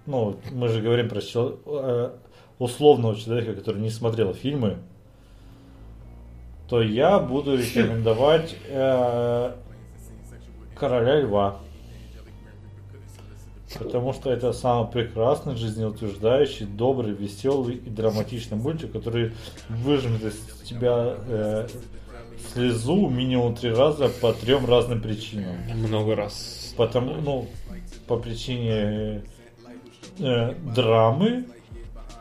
ну, 0.07 0.41
мы 0.51 0.69
же 0.69 0.81
говорим 0.81 1.09
про 1.09 1.21
чел- 1.21 1.61
э, 1.67 2.11
условного 2.59 3.15
человека, 3.17 3.55
который 3.55 3.81
не 3.81 3.91
смотрел 3.91 4.35
фильмы, 4.35 4.79
то 6.73 6.81
я 6.81 7.19
буду 7.19 7.55
рекомендовать 7.55 8.57
э, 8.67 9.53
Короля 10.75 11.21
Льва. 11.21 11.59
Потому 13.79 14.15
что 14.15 14.31
это 14.31 14.55
самый 14.55 14.91
прекрасный, 14.91 15.55
жизнеутверждающий, 15.55 16.65
добрый, 16.65 17.13
веселый 17.13 17.75
и 17.75 17.91
драматичный 17.91 18.57
мультик, 18.57 18.91
который 18.91 19.35
выжмет 19.69 20.25
из 20.25 20.37
тебя 20.67 21.15
э, 21.27 21.69
слезу 22.55 23.07
минимум 23.11 23.55
три 23.55 23.69
раза 23.71 24.09
по 24.09 24.33
трем 24.33 24.65
разным 24.65 25.03
причинам. 25.03 25.57
много 25.75 26.17
раз. 26.17 26.73
Потому, 26.79 27.17
ну, 27.17 27.49
по 28.07 28.17
причине 28.17 29.25
э, 30.19 30.55
драмы 30.75 31.45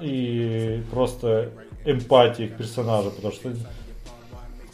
и 0.02 0.84
просто 0.92 1.52
эмпатии 1.86 2.48
к 2.48 2.58
персонажу, 2.58 3.12
потому 3.12 3.34
что 3.34 3.54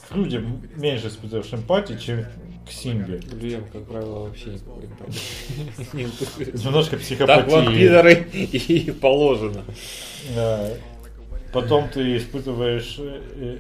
к 0.10 0.16
людям 0.16 0.62
меньше 0.76 1.08
испытываешь 1.08 1.54
эмпатии, 1.54 1.96
чем 1.96 2.26
к 2.68 2.72
Симбе. 2.72 3.20
К 3.20 3.34
людям, 3.34 3.64
как 3.72 3.86
правило, 3.86 4.26
вообще 4.26 4.52
никакой 4.52 4.86
эмпатии. 4.86 6.66
Немножко 6.66 6.92
Так 6.92 7.02
психопатии. 7.02 7.52
вам, 7.52 7.74
пидоры, 7.74 8.14
и 8.34 8.92
положено. 8.92 9.64
Потом 11.54 11.90
ты 11.90 12.18
испытываешь 12.18 12.98
э, 13.00 13.22
э, 13.36 13.58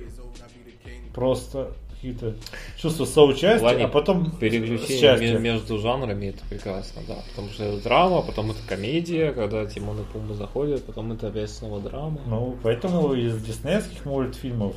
просто 1.13 1.71
какие-то 1.95 2.35
чувства 2.77 3.05
соучастия, 3.05 3.85
а 3.85 3.87
потом 3.87 4.31
Переключение 4.31 5.39
между 5.39 5.79
жанрами 5.79 6.27
это 6.27 6.39
прекрасно, 6.49 7.01
да. 7.07 7.15
Потому 7.29 7.49
что 7.49 7.63
это 7.63 7.83
драма, 7.83 8.21
потом 8.21 8.51
это 8.51 8.59
комедия, 8.67 9.31
когда 9.31 9.65
Тимон 9.65 10.01
и 10.01 10.03
Пумба 10.03 10.35
заходят, 10.35 10.85
потом 10.85 11.13
это 11.13 11.29
опять 11.29 11.49
снова 11.49 11.79
драма. 11.79 12.19
Ну, 12.27 12.55
поэтому 12.61 13.13
из 13.13 13.41
диснеевских 13.41 14.05
мультфильмов 14.05 14.75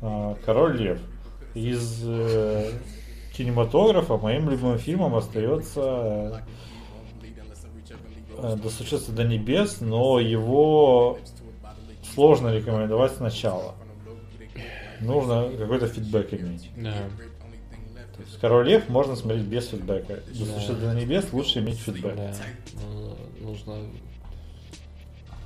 а, 0.00 0.36
Король 0.44 0.78
Лев. 0.78 0.98
Из 1.54 2.02
э, 2.04 2.72
кинематографа 3.36 4.16
моим 4.16 4.48
любимым 4.48 4.78
фильмом 4.78 5.14
остается 5.14 6.42
э, 8.38 8.56
«Достучаться 8.56 9.12
до 9.12 9.24
небес», 9.24 9.80
но 9.80 10.18
его 10.18 11.18
сложно 12.14 12.54
рекомендовать 12.54 13.12
сначала. 13.12 13.74
Нужно 15.00 15.50
какой-то 15.58 15.88
фидбэк 15.88 16.32
иметь. 16.34 16.70
Да. 16.76 16.94
То 18.16 18.22
есть 18.22 18.40
«Король 18.40 18.68
Лев» 18.68 18.88
можно 18.88 19.16
смотреть 19.16 19.44
без 19.44 19.68
фидбэка. 19.68 20.20
«Достучаться 20.28 20.74
до 20.74 20.94
небес» 20.94 21.32
лучше 21.32 21.58
иметь 21.58 21.78
фидбэк. 21.78 22.16
Да. 22.16 22.34
Ну, 22.74 23.16
нужно. 23.40 23.76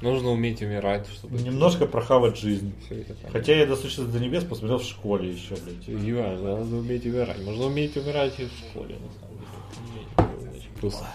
Нужно 0.02 0.30
уметь 0.30 0.62
умирать, 0.62 1.06
чтобы. 1.08 1.38
Немножко 1.38 1.86
прохавать 1.86 2.38
жизнь. 2.38 2.74
Хотя 3.32 3.56
я 3.56 3.66
«Достучаться 3.66 4.04
до 4.04 4.18
небес» 4.18 4.44
посмотрел 4.44 4.78
в 4.78 4.84
школе 4.84 5.30
еще, 5.30 5.54
блядь. 5.56 5.88
Иван, 5.88 6.42
надо 6.42 6.76
уметь 6.76 7.06
умирать. 7.06 7.42
Можно 7.42 7.66
уметь 7.66 7.96
умирать 7.96 8.38
и 8.38 8.44
в 8.44 8.52
школе, 8.52 8.96
на 8.96 9.10
самом 9.20 9.38
деле. 9.38 10.06
Это 10.16 10.42
не 10.42 10.58
очень 10.58 10.80
просто. 10.80 11.06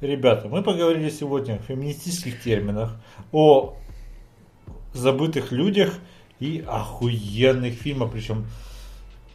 Ребята, 0.00 0.48
мы 0.48 0.62
поговорили 0.62 1.10
сегодня 1.10 1.54
о 1.54 1.58
феминистических 1.58 2.42
терминах, 2.42 2.96
о 3.32 3.76
забытых 4.92 5.50
людях 5.50 5.94
и 6.38 6.64
охуенных 6.66 7.74
фильмах. 7.74 8.12
Причем 8.12 8.46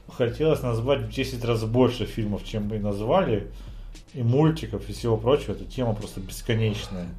хотелось 0.07 0.61
назвать 0.61 1.01
в 1.01 1.09
10 1.11 1.43
раз 1.43 1.63
больше 1.65 2.05
фильмов, 2.05 2.45
чем 2.45 2.67
мы 2.67 2.79
назвали. 2.79 3.51
И 4.13 4.23
мультиков, 4.23 4.87
и 4.89 4.93
всего 4.93 5.17
прочего. 5.17 5.51
Эта 5.51 5.65
тема 5.65 5.93
просто 5.93 6.19
бесконечная. 6.19 7.09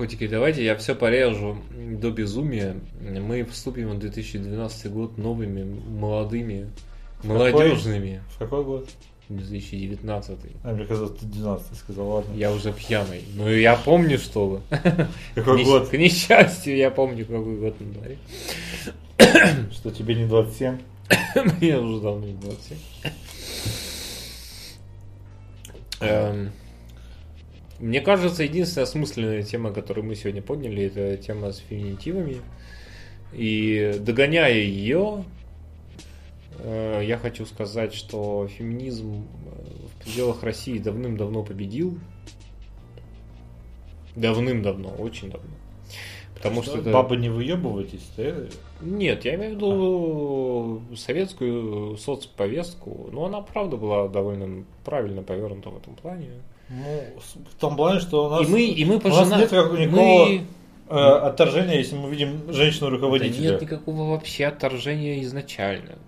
Котики, 0.00 0.26
давайте 0.26 0.64
я 0.64 0.76
все 0.76 0.94
порежу 0.94 1.58
до 1.76 2.10
безумия. 2.10 2.74
Мы 3.02 3.44
вступим 3.44 3.90
в 3.90 3.98
2012 3.98 4.90
год 4.90 5.18
новыми, 5.18 5.62
молодыми, 5.62 6.70
молодежными. 7.22 8.22
В 8.30 8.38
какой 8.38 8.64
год? 8.64 8.88
2019. 9.28 10.38
А, 10.64 10.72
мне 10.72 10.86
казалось, 10.86 11.18
ты 11.18 11.26
12 11.26 11.76
сказал, 11.76 12.08
ладно. 12.08 12.32
Я 12.34 12.50
уже 12.50 12.72
пьяный. 12.72 13.22
Ну 13.34 13.46
я 13.50 13.76
помню, 13.76 14.16
что 14.16 14.46
вы. 14.48 14.60
Какой 15.34 15.64
год? 15.64 15.90
К 15.90 15.98
несчастью, 15.98 16.78
я 16.78 16.90
помню, 16.90 17.26
какой 17.26 17.58
год 17.58 17.78
на 17.78 17.92
дворе. 17.92 18.16
Что 19.70 19.90
тебе 19.90 20.14
не 20.14 20.24
27? 20.24 20.78
Мне 21.60 21.78
уже 21.78 22.00
давно 22.00 22.26
не 22.26 22.32
27. 22.32 22.78
Мне 27.80 28.02
кажется, 28.02 28.42
единственная 28.42 28.84
осмысленная 28.84 29.42
тема, 29.42 29.72
которую 29.72 30.04
мы 30.04 30.14
сегодня 30.14 30.42
подняли, 30.42 30.84
это 30.84 31.16
тема 31.16 31.50
с 31.50 31.58
феминитивами. 31.58 32.42
И 33.32 33.96
догоняя 34.00 34.52
ее, 34.52 35.24
э, 36.58 37.00
я 37.02 37.16
хочу 37.16 37.46
сказать, 37.46 37.94
что 37.94 38.46
феминизм 38.48 39.14
э, 39.14 39.86
в 39.94 40.04
пределах 40.04 40.42
России 40.42 40.78
давным-давно 40.78 41.42
победил. 41.42 41.98
Давным-давно, 44.14 44.90
очень 44.98 45.30
давно. 45.30 45.50
Потому 46.34 46.62
что 46.62 46.78
это... 46.78 46.90
Бабы 46.90 47.16
не 47.16 47.30
выебывайтесь, 47.30 48.10
да? 48.16 48.34
Нет, 48.82 49.24
я 49.24 49.36
имею 49.36 49.52
в 49.52 49.54
виду 49.56 50.82
советскую 50.96 51.96
соцповестку. 51.96 53.08
Ну, 53.10 53.24
она, 53.24 53.40
правда, 53.40 53.78
была 53.78 54.06
довольно 54.08 54.64
правильно 54.84 55.22
повернута 55.22 55.70
в 55.70 55.78
этом 55.78 55.94
плане. 55.94 56.28
Ну, 56.70 57.02
в 57.50 57.54
том 57.60 57.76
плане, 57.76 58.00
что 58.00 58.26
у 58.26 58.30
нас, 58.30 58.48
и 58.48 58.50
мы, 58.50 58.62
и 58.62 58.84
мы 58.84 58.96
у 58.96 59.08
нас 59.08 59.28
нет 59.28 59.50
как- 59.50 59.72
никакого 59.72 60.26
мы- 60.26 60.46
э, 60.88 60.94
отторжения, 60.94 61.78
если 61.78 61.96
мы 61.96 62.08
видим 62.10 62.46
Да 62.46 62.52
женщину-руководителя. 62.52 63.50
нет 63.52 63.62
никакого 63.62 64.10
вообще 64.10 64.46
отторжения 64.46 65.22
изначально. 65.24 65.98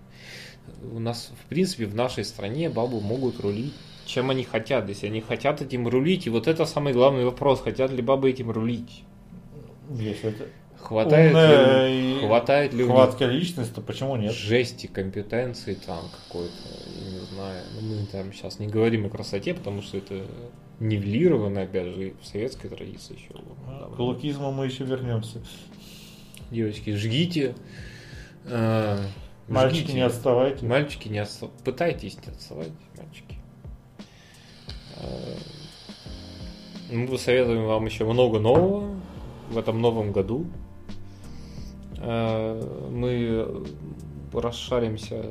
У 0.91 0.99
нас, 0.99 1.31
в 1.43 1.49
принципе, 1.49 1.85
в 1.85 1.95
нашей 1.95 2.23
стране 2.23 2.69
бабы 2.69 3.01
могут 3.01 3.39
рулить 3.41 3.73
чем 4.05 4.29
они 4.29 4.43
хотят. 4.43 4.89
Если 4.89 5.07
они 5.07 5.21
хотят 5.21 5.61
этим 5.61 5.87
рулить, 5.87 6.27
и 6.27 6.29
вот 6.29 6.47
это 6.47 6.65
самый 6.65 6.91
главный 6.93 7.23
вопрос, 7.25 7.61
хотят 7.61 7.89
ли 7.91 8.01
бабы 8.01 8.29
этим 8.29 8.51
рулить. 8.51 9.03
Если 9.97 10.29
это 10.29 10.45
Хватает 10.77 11.31
умная 11.31 11.87
ли, 11.87 12.19
хватает 12.19 12.73
ли 12.73 12.83
у 12.83 12.87
них 12.87 12.95
хватка 12.95 13.25
личность, 13.25 13.73
то 13.73 13.79
почему 13.81 14.17
нет? 14.17 14.33
жести, 14.33 14.87
компетенции 14.87 15.75
там 15.75 15.99
какой-то, 16.27 16.53
знаю. 17.43 17.63
Ну, 17.81 17.95
мы 18.01 18.05
там 18.07 18.33
сейчас 18.33 18.59
не 18.59 18.67
говорим 18.67 19.05
о 19.05 19.09
красоте, 19.09 19.53
потому 19.53 19.81
что 19.81 19.97
это 19.97 20.25
нивелировано, 20.79 21.61
опять 21.63 21.87
же, 21.95 22.13
в 22.21 22.25
советской 22.25 22.69
традиции 22.69 23.15
еще. 23.15 23.29
А. 23.67 23.91
К 23.95 23.99
лукизму 23.99 24.51
мы 24.51 24.65
еще 24.65 24.83
вернемся. 24.85 25.41
Девочки, 26.51 26.95
жгите. 26.95 27.55
э, 28.45 28.97
Мальчики, 29.47 29.79
жгите. 29.83 29.93
не 29.93 30.01
отставайте. 30.01 30.65
Мальчики, 30.65 31.07
не 31.09 31.19
отставайте. 31.19 31.63
Пытайтесь 31.63 32.17
не 32.25 32.31
отставать, 32.31 32.71
мальчики. 32.97 33.37
Э, 34.97 35.35
Мы 36.91 37.07
посоветуем 37.07 37.65
вам 37.65 37.85
еще 37.85 38.05
много 38.05 38.39
нового 38.39 38.95
в 39.49 39.57
этом 39.57 39.81
новом 39.81 40.11
году. 40.11 40.45
Э, 41.97 42.87
Мы 42.91 43.65
расшаримся, 44.33 45.25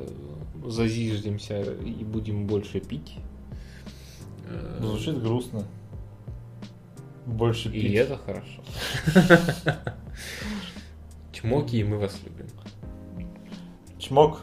зазиждемся 0.65 1.61
и 1.61 2.03
будем 2.03 2.47
больше 2.47 2.79
пить. 2.79 3.15
Э, 4.47 4.79
Звучит 4.81 5.21
грустно. 5.21 5.65
Больше 7.25 7.69
И 7.69 7.81
пить. 7.81 7.93
это 7.95 8.17
хорошо. 8.17 8.61
Чмоки, 11.31 11.77
и 11.77 11.83
мы 11.83 11.97
вас 11.97 12.19
любим. 12.25 12.47
Чмок. 13.97 14.41